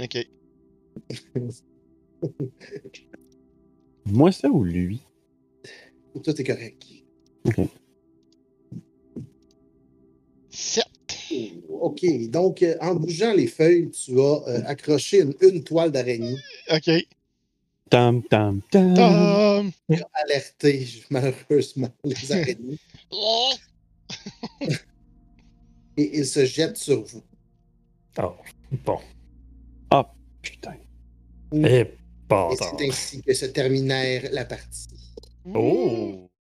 ok. 0.00 0.26
Moi, 4.06 4.32
ça 4.32 4.48
ou 4.48 4.64
lui? 4.64 5.00
Tout 6.24 6.40
est 6.40 6.44
correct. 6.44 6.82
Sept. 10.50 10.84
OK. 11.68 12.04
Donc, 12.30 12.62
euh, 12.62 12.76
en 12.80 12.94
bougeant 12.96 13.32
les 13.32 13.46
feuilles, 13.46 13.90
tu 13.90 14.18
as 14.20 14.42
euh, 14.48 14.62
accroché 14.66 15.20
une, 15.22 15.34
une 15.40 15.62
toile 15.62 15.92
d'araignée 15.92 16.36
Ok. 16.72 16.90
Tam, 17.90 18.22
tam, 18.22 18.62
tam. 18.70 18.94
Tom! 18.94 19.72
A 19.90 20.20
alerté 20.22 20.86
malheureusement 21.10 21.90
les 22.04 22.32
araignées 22.32 22.78
Oh! 23.10 23.52
et 25.96 26.18
il 26.18 26.24
se 26.26 26.44
jette 26.46 26.76
sur 26.76 27.02
vous. 27.04 27.22
Oh, 28.18 28.34
bon. 28.84 29.00
Ah, 29.90 30.08
putain. 30.42 30.76
Et 31.52 31.66
Et 31.80 31.98
bâtard. 32.28 32.76
c'est 32.78 32.88
ainsi 32.88 33.22
que 33.22 33.34
se 33.34 33.46
terminèrent 33.46 34.28
la 34.32 34.44
partie. 34.44 34.88
Oh! 35.52 36.29